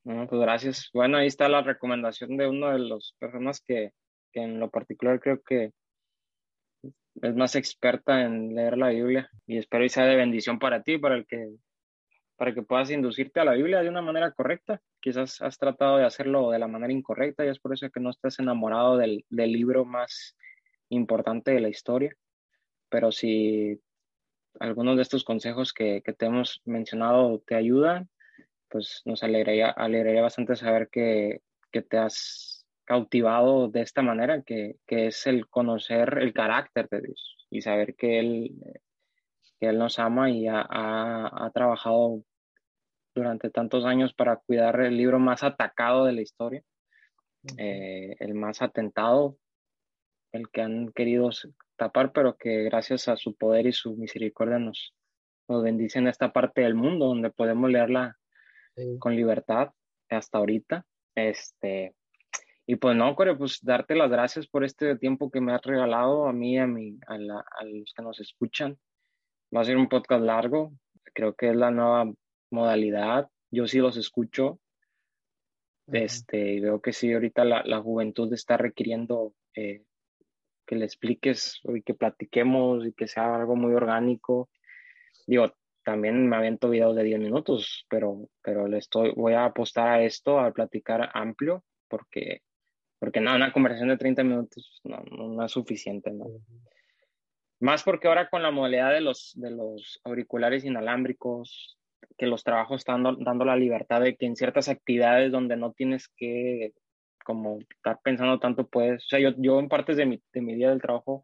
no. 0.05 0.29
pues 0.29 0.41
gracias. 0.41 0.91
Bueno, 0.93 1.17
ahí 1.19 1.27
está 1.27 1.49
la 1.49 1.63
recomendación 1.63 2.37
de 2.37 2.49
uno 2.49 2.71
de 2.71 2.79
las 2.79 3.15
personas 3.19 3.61
que, 3.61 3.93
que 4.33 4.43
en 4.43 4.61
lo 4.61 4.71
particular 4.71 5.21
creo 5.21 5.43
que 5.43 5.73
es 7.23 7.35
más 7.35 7.55
experta 7.57 8.23
en 8.23 8.55
leer 8.55 8.78
la 8.78 8.89
Biblia 8.89 9.31
y 9.47 9.59
espero 9.59 9.85
que 9.85 9.89
sea 9.89 10.05
de 10.05 10.16
bendición 10.16 10.59
para 10.59 10.82
ti, 10.82 10.99
para 10.99 11.16
el 11.16 11.27
que 11.27 11.49
para 12.36 12.55
que 12.55 12.62
puedas 12.62 12.90
inducirte 12.93 13.40
a 13.40 13.45
la 13.45 13.55
Biblia 13.55 13.82
de 13.82 13.89
una 13.89 14.01
manera 14.01 14.31
correcta. 14.31 14.81
Quizás 15.01 15.43
has 15.43 15.59
tratado 15.59 15.97
de 15.97 16.05
hacerlo 16.05 16.53
de 16.53 16.61
la 16.61 16.69
manera 16.69 16.93
incorrecta 16.93 17.45
y 17.45 17.49
es 17.49 17.59
por 17.59 17.74
eso 17.74 17.90
que 17.90 17.99
no 17.99 18.11
estás 18.11 18.39
enamorado 18.39 18.97
del, 18.97 19.24
del 19.28 19.53
libro 19.53 19.85
más 19.85 20.36
importante 20.89 21.51
de 21.51 21.61
la 21.61 21.69
historia. 21.69 22.15
Pero 22.89 23.11
si 23.11 23.81
algunos 24.61 24.95
de 24.97 25.03
estos 25.03 25.24
consejos 25.24 25.73
que, 25.73 26.01
que 26.05 26.12
te 26.12 26.27
hemos 26.27 26.62
mencionado 26.65 27.40
te 27.40 27.57
ayudan, 27.57 28.09
pues 28.69 29.03
nos 29.05 29.24
alegraría, 29.24 29.70
alegraría 29.70 30.23
bastante 30.23 30.55
saber 30.55 30.89
que, 30.90 31.40
que 31.73 31.82
te 31.82 31.99
has 31.99 32.58
cautivado 32.89 33.69
de 33.69 33.82
esta 33.82 34.01
manera, 34.01 34.43
que, 34.43 34.77
que, 34.86 35.09
es 35.09 35.27
el 35.27 35.47
conocer 35.47 36.16
el 36.23 36.32
carácter 36.32 36.89
de 36.89 37.02
Dios 37.02 37.36
y 37.51 37.60
saber 37.60 37.94
que 37.94 38.19
Él, 38.19 38.52
que 39.60 39.66
él 39.66 39.78
nos 39.78 39.98
ama 39.98 40.31
y 40.31 40.48
ha, 40.48 40.66
ha, 40.70 41.51
trabajado 41.52 42.23
durante 43.15 43.51
tantos 43.51 43.85
años 43.85 44.15
para 44.15 44.36
cuidar 44.36 44.81
el 44.81 44.97
libro 44.97 45.19
más 45.19 45.43
atacado 45.43 46.06
de 46.06 46.12
la 46.12 46.23
historia, 46.23 46.62
eh, 47.59 48.16
el 48.20 48.32
más 48.32 48.62
atentado, 48.62 49.36
el 50.32 50.48
que 50.48 50.62
han 50.62 50.89
querido 50.93 51.28
tapar, 51.77 52.12
pero 52.12 52.39
que 52.39 52.62
gracias 52.62 53.09
a 53.09 53.16
su 53.19 53.36
poder 53.36 53.66
y 53.66 53.73
su 53.73 53.97
misericordia 53.97 54.59
nos, 54.59 54.94
nos 55.47 55.62
bendice 55.62 55.98
en 55.98 56.09
esta 56.09 56.32
parte 56.32 56.62
del 56.62 56.74
mundo 56.74 57.09
donde 57.09 57.31
podemos 57.31 57.70
leerla 57.70 58.16
con 58.98 59.15
libertad 59.15 59.73
hasta 60.09 60.39
ahorita. 60.39 60.86
Este, 61.15 61.94
y 62.70 62.77
pues 62.77 62.95
no, 62.95 63.16
Core, 63.16 63.35
pues 63.35 63.61
darte 63.62 63.95
las 63.95 64.11
gracias 64.11 64.47
por 64.47 64.62
este 64.62 64.95
tiempo 64.99 65.31
que 65.31 65.40
me 65.40 65.55
has 65.55 65.62
regalado 65.62 66.27
a 66.28 66.35
mí, 66.35 66.59
a, 66.59 66.66
mí, 66.66 66.99
a, 67.07 67.16
la, 67.16 67.40
a 67.40 67.65
los 67.65 67.95
que 67.95 68.03
nos 68.03 68.20
escuchan. 68.20 68.78
Va 69.57 69.62
a 69.62 69.65
ser 69.65 69.78
un 69.78 69.89
podcast 69.89 70.23
largo, 70.23 70.74
creo 71.15 71.35
que 71.35 71.49
es 71.49 71.57
la 71.57 71.70
nueva 71.70 72.12
modalidad. 72.51 73.31
Yo 73.51 73.66
sí 73.66 73.78
los 73.78 73.97
escucho. 73.97 74.61
Este, 75.86 76.53
y 76.53 76.61
veo 76.61 76.82
que 76.82 76.93
sí, 76.93 77.11
ahorita 77.11 77.43
la, 77.47 77.62
la 77.65 77.81
juventud 77.81 78.31
está 78.35 78.59
requiriendo 78.59 79.32
eh, 79.55 79.82
que 80.66 80.77
le 80.77 80.85
expliques 80.85 81.62
y 81.74 81.81
que 81.81 81.95
platiquemos 81.95 82.86
y 82.86 82.93
que 82.93 83.09
sea 83.09 83.35
algo 83.35 83.57
muy 83.57 83.73
orgánico. 83.73 84.51
Digo, 85.27 85.55
también 85.85 86.28
me 86.28 86.36
avento 86.36 86.69
videos 86.69 86.95
de 86.95 87.05
10 87.05 87.19
minutos, 87.20 87.86
pero, 87.89 88.28
pero 88.43 88.69
le 88.69 88.77
estoy, 88.77 89.12
voy 89.16 89.32
a 89.32 89.47
apostar 89.47 89.89
a 89.89 90.03
esto, 90.03 90.39
a 90.39 90.53
platicar 90.53 91.09
amplio, 91.15 91.65
porque 91.89 92.43
porque 92.99 93.20
no, 93.20 93.35
una 93.35 93.53
conversación 93.53 93.89
de 93.89 93.97
30 93.97 94.25
minutos 94.25 94.81
no, 94.85 95.03
no, 95.11 95.45
es 95.45 95.53
suficiente. 95.53 96.12
Más 97.61 97.83
porque 97.83 98.09
ahora 98.09 98.29
con 98.29 98.43
la 98.43 98.51
modalidad 98.51 98.93
de 98.93 99.01
los, 99.01 99.33
de 99.37 99.51
los 99.51 100.01
auriculares 100.05 100.65
inalámbricos, 100.65 101.79
que 102.16 102.27
los 102.27 102.45
trabajos 102.45 102.81
están 102.81 103.03
dando, 103.03 103.45
la 103.45 103.57
libertad 103.57 104.01
de 104.01 104.16
que 104.16 104.27
en 104.27 104.37
ciertas 104.37 104.69
actividades 104.69 105.33
donde 105.33 105.57
no 105.57 105.73
tienes 105.73 106.09
que 106.16 106.73
como 107.25 107.59
estar 107.59 108.01
pensando 108.03 108.39
tanto, 108.39 108.66
puedes, 108.66 109.05
o 109.05 109.09
sea, 109.09 109.19
yo, 109.19 109.31
yo 109.37 109.61
en 109.61 109.69
partes 109.69 109.99
de 109.99 110.07
mi, 110.07 110.23
de 110.33 110.41
mi 110.41 110.55
día 110.55 110.70
del 110.70 110.81
trabajo 110.81 111.23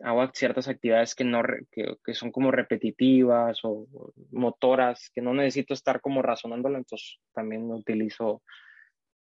hago 0.00 0.30
ciertas 0.32 0.68
actividades 0.68 1.14
que, 1.14 1.24
no, 1.24 1.42
que, 1.72 1.96
que 2.04 2.14
son 2.14 2.30
como 2.30 2.50
repetitivas 2.52 3.58
o 3.64 3.86
motoras, 4.30 5.10
que 5.14 5.22
no 5.22 5.34
necesito 5.34 5.74
estar 5.74 6.00
como 6.00 6.22
razonándolo, 6.22 6.78
entonces 6.78 7.18
también 7.32 7.70
utilizo 7.70 8.42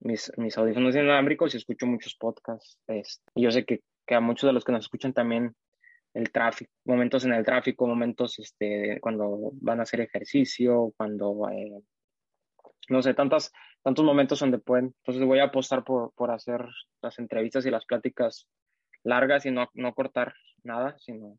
mis, 0.01 0.33
mis 0.37 0.57
audífonos 0.59 0.95
inalámbricos 0.95 1.55
y 1.55 1.59
escucho 1.59 1.87
muchos 1.87 2.15
podcasts. 2.15 2.79
Este, 2.87 3.25
y 3.35 3.43
yo 3.43 3.51
sé 3.51 3.65
que, 3.65 3.83
que, 4.07 4.15
a 4.15 4.21
muchos 4.21 4.49
de 4.49 4.53
los 4.53 4.65
que 4.65 4.73
nos 4.73 4.85
escuchan 4.85 5.13
también 5.13 5.55
el 6.15 6.31
tráfico, 6.31 6.71
momentos 6.85 7.25
en 7.25 7.33
el 7.33 7.45
tráfico, 7.45 7.87
momentos 7.87 8.39
este, 8.39 8.99
cuando 9.01 9.51
van 9.55 9.81
a 9.81 9.83
hacer 9.83 10.01
ejercicio, 10.01 10.93
cuando, 10.97 11.49
eh, 11.51 11.83
no 12.89 13.03
sé, 13.03 13.15
tantas, 13.15 13.53
tantos 13.83 14.05
momentos 14.05 14.39
donde 14.39 14.59
pueden. 14.59 14.95
Entonces 14.99 15.25
voy 15.25 15.41
a 15.41 15.45
apostar 15.45 15.85
por, 15.85 16.13
por 16.15 16.31
hacer 16.31 16.65
las 17.03 17.19
entrevistas 17.19 17.67
y 17.67 17.71
las 17.71 17.85
pláticas 17.85 18.47
largas 19.03 19.45
y 19.47 19.51
no, 19.51 19.69
no 19.75 19.95
cortar 19.95 20.35
nada, 20.63 20.97
sino 20.99 21.39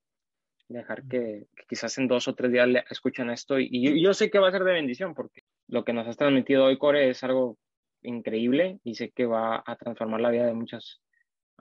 dejar 0.67 1.03
que, 1.07 1.47
quizás 1.69 1.97
en 1.97 2.07
dos 2.07 2.27
o 2.27 2.35
tres 2.35 2.51
días 2.51 2.67
le 2.67 2.83
escuchen 2.89 3.29
esto. 3.29 3.59
Y, 3.59 3.69
y, 3.71 4.03
yo 4.03 4.13
sé 4.13 4.29
que 4.29 4.39
va 4.39 4.49
a 4.49 4.51
ser 4.51 4.63
de 4.63 4.73
bendición 4.73 5.13
porque 5.13 5.43
lo 5.67 5.85
que 5.85 5.93
nos 5.93 6.07
has 6.07 6.17
transmitido 6.17 6.65
hoy, 6.65 6.77
Core, 6.77 7.09
es 7.09 7.23
algo 7.23 7.57
increíble 8.05 8.79
y 8.83 8.95
sé 8.95 9.11
que 9.11 9.25
va 9.25 9.63
a 9.65 9.75
transformar 9.75 10.21
la 10.21 10.29
vida 10.29 10.45
de 10.45 10.53
muchas 10.53 11.01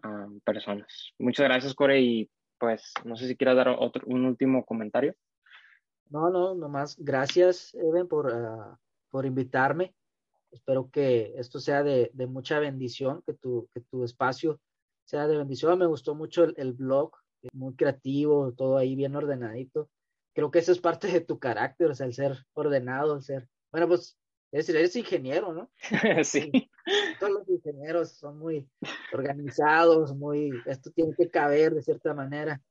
ah, 0.02 0.28
personas. 0.44 1.12
Muchas 1.18 1.44
gracias, 1.44 1.74
Core, 1.74 2.00
y 2.00 2.30
pues 2.58 2.92
no 3.04 3.16
sé 3.16 3.26
si 3.26 3.36
quieras 3.36 3.56
dar 3.56 3.68
otro, 3.68 4.02
un 4.06 4.24
último 4.24 4.64
comentario. 4.64 5.14
No, 6.10 6.30
no, 6.30 6.54
nomás 6.54 6.96
gracias, 6.98 7.74
Eben, 7.74 8.06
por, 8.08 8.26
uh, 8.26 8.76
por 9.10 9.26
invitarme. 9.26 9.94
Espero 10.50 10.88
que 10.90 11.32
esto 11.36 11.58
sea 11.58 11.82
de, 11.82 12.10
de, 12.14 12.26
mucha 12.26 12.60
bendición, 12.60 13.22
que 13.26 13.34
tu, 13.34 13.68
que 13.74 13.80
tu 13.80 14.04
espacio 14.04 14.60
sea 15.04 15.26
de 15.26 15.36
bendición. 15.36 15.78
Me 15.78 15.86
gustó 15.86 16.14
mucho 16.14 16.44
el, 16.44 16.54
el 16.56 16.72
blog, 16.74 17.12
muy 17.52 17.74
creativo, 17.74 18.52
todo 18.52 18.76
ahí 18.76 18.94
bien 18.94 19.16
ordenadito. 19.16 19.90
Creo 20.32 20.50
que 20.50 20.60
eso 20.60 20.72
es 20.72 20.78
parte 20.78 21.08
de 21.08 21.20
tu 21.20 21.38
carácter, 21.38 21.90
o 21.90 21.94
sea, 21.94 22.06
el 22.06 22.14
ser 22.14 22.36
ordenado, 22.52 23.16
el 23.16 23.22
ser, 23.22 23.48
bueno, 23.72 23.88
pues 23.88 24.16
es 24.54 24.68
decir, 24.68 24.76
eres 24.76 24.94
ingeniero, 24.94 25.52
¿no? 25.52 25.68
sí. 26.24 26.70
Todos 27.18 27.32
los 27.32 27.48
ingenieros 27.48 28.12
son 28.12 28.38
muy 28.38 28.68
organizados, 29.12 30.14
muy, 30.14 30.52
esto 30.66 30.92
tiene 30.92 31.12
que 31.16 31.28
caber 31.28 31.74
de 31.74 31.82
cierta 31.82 32.14
manera. 32.14 32.62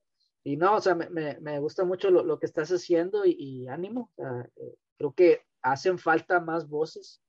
Y 0.45 0.55
no, 0.55 0.75
o 0.75 0.81
sea, 0.81 0.95
me, 0.95 1.09
me, 1.09 1.59
gusta 1.59 1.83
mucho 1.83 2.09
lo, 2.09 2.23
lo, 2.23 2.39
que 2.39 2.45
estás 2.45 2.69
haciendo 2.69 3.25
y, 3.25 3.67
ánimo. 3.67 4.09
O 4.15 4.15
sea, 4.15 4.49
eh, 4.55 4.75
creo 4.97 5.13
que 5.13 5.41
hacen 5.61 5.99
falta 5.99 6.39
más 6.39 6.69
voces, 6.69 7.21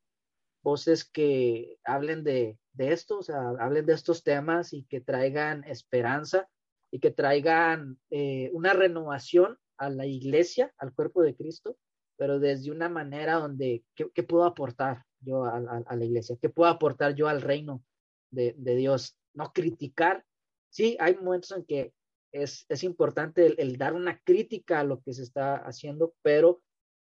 voces 0.62 1.04
que 1.04 1.80
hablen 1.84 2.22
de, 2.22 2.56
de 2.74 2.92
esto, 2.92 3.18
o 3.18 3.22
sea, 3.24 3.48
hablen 3.58 3.86
de 3.86 3.94
estos 3.94 4.22
temas 4.22 4.72
y 4.72 4.84
que 4.84 5.00
traigan 5.00 5.64
esperanza 5.64 6.48
y 6.92 7.00
que 7.00 7.10
traigan 7.10 7.98
eh, 8.10 8.50
una 8.52 8.72
renovación 8.72 9.58
a 9.78 9.90
la 9.90 10.06
iglesia, 10.06 10.72
al 10.78 10.94
cuerpo 10.94 11.22
de 11.22 11.34
Cristo, 11.34 11.76
pero 12.16 12.38
desde 12.38 12.70
una 12.70 12.88
manera 12.88 13.34
donde, 13.34 13.84
¿qué, 13.94 14.22
puedo 14.22 14.44
aportar 14.44 15.04
yo 15.20 15.44
a, 15.44 15.60
la 15.60 16.04
iglesia? 16.04 16.36
¿Qué 16.40 16.48
puedo 16.48 16.70
aportar 16.70 17.14
yo 17.14 17.28
al 17.28 17.42
reino 17.42 17.82
de, 18.30 18.54
Dios? 18.56 19.16
No 19.32 19.52
criticar. 19.52 20.24
Sí, 20.70 20.96
hay 21.00 21.16
momentos 21.16 21.52
en 21.52 21.64
que 21.64 21.92
es, 22.32 22.66
es 22.68 22.84
importante 22.84 23.60
el, 23.60 23.76
dar 23.78 23.94
una 23.94 24.20
crítica 24.20 24.80
a 24.80 24.84
lo 24.84 25.00
que 25.02 25.12
se 25.12 25.22
está 25.22 25.56
haciendo, 25.56 26.14
pero 26.22 26.62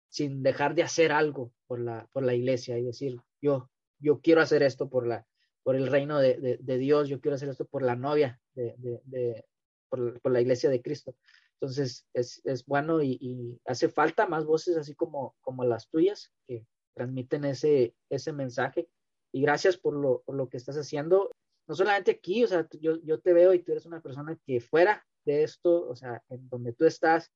sin 0.09 0.43
dejar 0.43 0.75
de 0.75 0.83
hacer 0.83 1.13
algo 1.13 1.53
por 1.67 1.81
la, 1.81 2.09
por 2.13 2.25
la 2.25 2.35
iglesia 2.35 2.79
y 2.79 2.85
decir, 2.85 3.21
yo, 3.41 3.71
yo 3.99 4.21
quiero 4.21 4.41
hacer 4.41 4.63
esto 4.63 4.89
por, 4.89 5.07
la, 5.07 5.27
por 5.63 5.77
el 5.77 5.87
reino 5.87 6.19
de, 6.19 6.59
de 6.61 6.79
Dios, 6.79 7.09
yo 7.09 7.21
quiero 7.21 7.37
hacer 7.37 7.49
esto 7.49 7.65
por 7.65 7.83
la 7.83 7.97
novia, 7.97 8.41
de, 8.55 9.45
por, 9.91 10.31
la 10.31 10.41
iglesia 10.41 10.71
de 10.71 10.81
Cristo. 10.81 11.15
Entonces, 11.61 12.07
es, 12.15 12.65
bueno 12.67 13.03
y, 13.03 13.61
hace 13.67 13.89
falta 13.89 14.27
más 14.27 14.47
voces 14.47 14.77
así 14.77 14.95
como, 14.95 15.37
como 15.41 15.65
las 15.65 15.89
tuyas 15.89 16.33
que 16.47 16.67
transmiten 16.95 17.45
ese, 17.45 17.95
ese 18.09 18.33
mensaje. 18.33 18.89
Y 19.33 19.43
gracias 19.43 19.77
por 19.77 19.95
lo, 19.95 20.25
lo 20.27 20.49
que 20.49 20.57
estás 20.57 20.77
haciendo. 20.77 21.31
No 21.69 21.75
solamente 21.75 22.13
aquí, 22.13 22.43
o 22.45 22.49
sea, 22.49 22.67
yo, 22.81 22.97
yo 23.03 23.21
te 23.21 23.33
veo 23.33 23.53
y 23.53 23.63
tú 23.63 23.73
eres 23.73 23.87
una 23.87 24.01
persona 24.01 24.39
que 24.47 24.61
fuera 24.61 25.05
de 25.25 25.43
esto, 25.43 25.89
o 25.89 25.95
sea, 25.95 26.23
en 26.29 26.49
donde 26.49 26.73
tú 26.73 26.87
estás, 26.87 27.31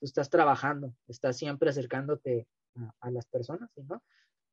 tú 0.00 0.06
estás 0.06 0.28
trabajando, 0.28 0.92
estás 1.06 1.36
siempre 1.36 1.70
acercándote 1.70 2.48
a, 2.74 2.92
a 3.00 3.10
las 3.10 3.26
personas, 3.26 3.70
¿no? 3.76 4.02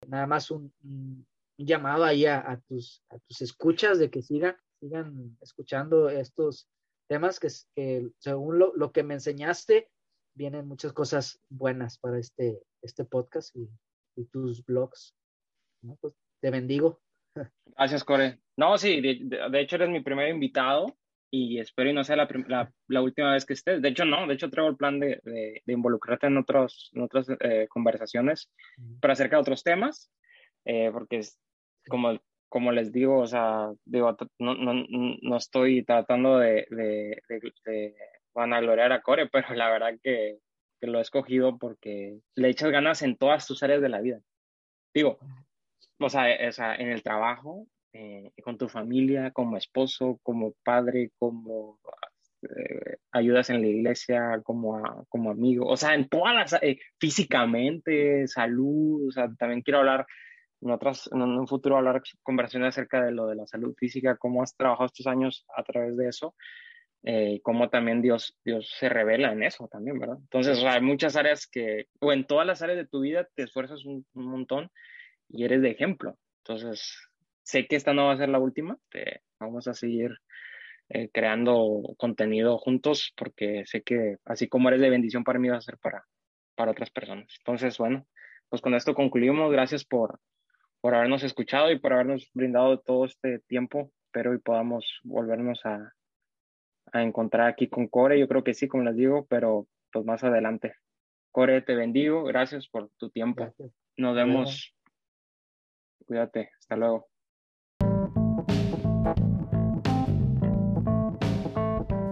Nada 0.07 0.27
más 0.27 0.52
un, 0.52 0.72
un 0.84 1.26
llamado 1.57 2.03
ahí 2.03 2.26
a, 2.26 2.40
a, 2.52 2.60
tus, 2.61 3.03
a 3.10 3.19
tus 3.19 3.41
escuchas 3.41 3.99
de 3.99 4.10
que 4.10 4.22
sigan, 4.22 4.56
sigan 4.80 5.38
escuchando 5.41 6.10
estos, 6.10 6.68
temas 7.07 7.40
que, 7.40 7.48
que 7.76 8.10
según 8.19 8.60
lo, 8.60 8.73
lo, 8.76 8.91
que 8.91 9.03
me 9.03 9.15
enseñaste, 9.15 9.90
vienen 10.36 10.68
muchas 10.68 10.94
cosas 10.94 11.41
buenas 11.49 11.98
para 11.98 12.19
este, 12.19 12.61
este 12.82 13.06
podcast 13.06 13.56
y, 13.56 13.69
y 14.15 14.26
tus 14.26 14.65
blogs. 14.65 15.15
pues, 16.02 16.14
te 16.41 16.49
bendigo. 16.49 17.02
Gracias, 17.65 18.03
Core. 18.03 18.40
No, 18.57 18.77
sí, 18.77 19.02
de, 19.02 19.60
hecho 19.60 19.76
eres 19.76 19.90
mi 19.90 20.02
primer 20.02 20.30
invitado 20.30 20.98
y 21.32 21.60
espero 21.60 21.90
y 21.90 21.94
no 21.94 22.03
sea 22.03 22.15
la, 22.15 22.72
la, 22.88 23.02
última 23.02 23.34
vez 23.34 23.45
que 23.45 23.53
estés. 23.53 23.82
De 23.82 23.90
hecho, 23.90 24.06
no, 24.06 24.26
de 24.27 24.36
hecho 24.36 24.49
traigo 24.49 24.69
el 24.69 24.77
plan 24.77 24.99
de, 24.99 25.19
de, 25.23 25.61
involucrarte 25.68 26.27
en, 26.27 26.38
otros, 26.38 26.91
en 26.94 27.02
otras 27.02 27.27
eh, 27.41 27.68
conversaciones 27.69 28.49
para 29.02 29.14
acerca 29.14 29.36
de 29.36 29.41
otros 29.41 29.64
temas, 29.64 30.10
eh, 30.64 30.90
porque 30.94 31.18
es 31.18 31.38
como, 31.90 32.18
como 32.49 32.72
les 32.72 32.91
digo, 32.91 33.19
o 33.19 33.27
sea, 33.27 33.72
digo, 33.85 34.15
no, 34.39 34.55
no, 34.55 34.73
no 35.22 35.38
estoy 35.38 35.84
tratando 35.84 36.38
de, 36.39 36.67
de, 36.69 37.22
de, 37.65 37.95
vanagloriar 38.34 38.91
a 38.91 39.01
Core, 39.01 39.27
pero 39.31 39.53
la 39.53 39.69
verdad 39.69 39.99
que, 40.01 40.39
que 40.80 40.88
lo 40.88 40.99
he 40.99 41.01
escogido 41.01 41.57
porque 41.57 42.19
le 42.35 42.49
echas 42.49 42.72
ganas 42.72 43.01
en 43.01 43.17
todas 43.17 43.45
tus 43.47 43.63
áreas 43.63 43.81
de 43.81 43.89
la 43.89 44.01
vida. 44.01 44.19
Digo, 44.93 45.19
o 45.99 46.09
sea, 46.09 46.26
o 46.47 46.51
sea 46.51 46.76
en 46.76 46.89
el 46.89 47.03
trabajo, 47.03 47.67
eh, 47.93 48.31
con 48.43 48.57
tu 48.57 48.67
familia, 48.67 49.31
como 49.31 49.57
esposo, 49.57 50.19
como 50.22 50.53
padre, 50.63 51.11
como 51.17 51.80
eh, 52.41 52.97
ayudas 53.11 53.49
en 53.49 53.61
la 53.61 53.67
iglesia, 53.67 54.41
como, 54.43 55.05
como 55.09 55.31
amigo, 55.31 55.65
o 55.65 55.77
sea, 55.77 55.95
en 55.95 56.09
todas 56.09 56.35
las, 56.35 56.61
eh, 56.61 56.77
físicamente, 56.99 58.27
salud, 58.27 59.07
o 59.07 59.11
sea, 59.11 59.30
también 59.38 59.61
quiero 59.61 59.80
hablar 59.80 60.05
en 60.61 60.72
otras, 60.72 61.10
en 61.11 61.22
un 61.22 61.48
futuro 61.48 61.77
hablar 61.77 62.02
conversaciones 62.23 62.69
acerca 62.69 63.03
de 63.03 63.11
lo 63.11 63.27
de 63.27 63.36
la 63.36 63.48
salud 63.48 63.76
física, 63.77 64.18
cómo 64.18 64.41
has 64.41 64.56
trabajado 64.56 64.88
estos 64.88 65.07
años 65.07 65.45
a 65.56 65.64
través 65.64 65.98
de 65.98 66.07
eso, 66.07 66.36
eh, 67.03 67.40
cómo 67.44 67.69
también 67.69 68.02
Dios, 68.02 68.38
Dios 68.44 68.73
se 68.80 68.90
revela 68.90 69.32
en 69.32 69.44
eso 69.44 69.68
también, 69.68 69.99
¿verdad? 69.99 70.18
Entonces, 70.19 70.57
o 70.57 70.61
sea, 70.61 70.73
hay 70.73 70.82
muchas 70.82 71.15
áreas 71.15 71.48
que, 71.48 71.88
o 71.99 72.11
en 72.11 72.26
todas 72.26 72.48
las 72.48 72.61
áreas 72.61 72.77
de 72.77 72.88
tu 72.88 73.02
vida 73.02 73.27
te 73.36 73.44
esfuerzas 73.44 73.86
un, 73.86 74.06
un 74.14 74.26
montón 74.26 74.72
y 75.30 75.44
eres 75.44 75.61
de 75.61 75.72
ejemplo. 75.72 76.18
Entonces, 76.44 76.98
sé 77.44 77.68
que 77.68 77.76
esta 77.76 77.94
no 77.94 78.06
va 78.06 78.14
a 78.14 78.18
ser 78.18 78.30
la 78.30 78.40
última, 78.40 78.77
te, 78.90 79.22
vamos 79.40 79.68
a 79.68 79.73
seguir 79.73 80.18
eh, 80.90 81.10
creando 81.11 81.82
contenido 81.98 82.60
juntos 82.60 83.11
porque 83.18 83.64
sé 83.65 83.82
que 83.82 84.18
así 84.23 84.48
como 84.48 84.69
eres 84.69 84.82
de 84.82 84.91
bendición 84.91 85.23
para 85.23 85.40
mí 85.40 85.49
va 85.49 85.57
a 85.57 85.61
ser 85.61 85.77
para, 85.80 86.06
para 86.56 86.72
otras 86.72 86.91
personas. 86.91 87.27
Entonces, 87.40 87.77
bueno, 87.77 88.06
pues 88.49 88.61
con 88.61 88.76
esto 88.76 88.94
concluimos. 88.94 89.52
Gracias 89.52 89.84
por, 89.84 90.19
por 90.86 90.94
habernos 90.94 91.24
escuchado 91.24 91.72
y 91.72 91.80
por 91.80 91.94
habernos 91.94 92.30
brindado 92.36 92.80
todo 92.80 93.06
este 93.06 93.40
tiempo. 93.48 93.91
Espero 94.06 94.36
y 94.36 94.38
podamos 94.38 94.86
volvernos 95.03 95.60
a, 95.66 95.91
a 96.94 97.02
encontrar 97.02 97.48
aquí 97.48 97.68
con 97.68 97.88
Core. 97.88 98.20
Yo 98.20 98.28
creo 98.28 98.44
que 98.44 98.53
sí, 98.53 98.68
como 98.68 98.84
les 98.84 98.95
digo, 98.95 99.26
pero 99.28 99.66
pues 99.91 100.06
más 100.06 100.24
adelante. 100.24 100.76
Core, 101.32 101.64
te 101.64 101.74
bendigo. 101.74 102.24
Gracias 102.26 102.68
por 102.68 102.91
tu 102.99 103.10
tiempo. 103.10 103.52
Nos 103.98 104.16
vemos. 104.16 104.76
Cuídate. 106.06 106.52
Hasta 106.60 106.76
luego. 106.76 107.07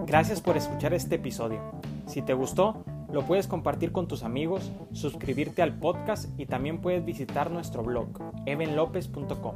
Gracias 0.04 0.40
por 0.40 0.56
escuchar 0.56 0.94
este 0.94 1.14
episodio. 1.14 1.80
Si 2.08 2.22
te 2.22 2.34
gustó, 2.34 2.84
lo 3.14 3.22
puedes 3.24 3.46
compartir 3.46 3.92
con 3.92 4.08
tus 4.08 4.24
amigos, 4.24 4.72
suscribirte 4.92 5.62
al 5.62 5.78
podcast 5.78 6.28
y 6.36 6.46
también 6.46 6.80
puedes 6.80 7.04
visitar 7.04 7.48
nuestro 7.48 7.84
blog, 7.84 8.08
evenlopez.com, 8.44 9.54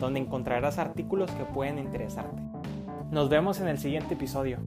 donde 0.00 0.20
encontrarás 0.20 0.78
artículos 0.78 1.30
que 1.32 1.44
pueden 1.44 1.78
interesarte. 1.78 2.42
Nos 3.10 3.28
vemos 3.28 3.60
en 3.60 3.68
el 3.68 3.78
siguiente 3.78 4.14
episodio. 4.14 4.58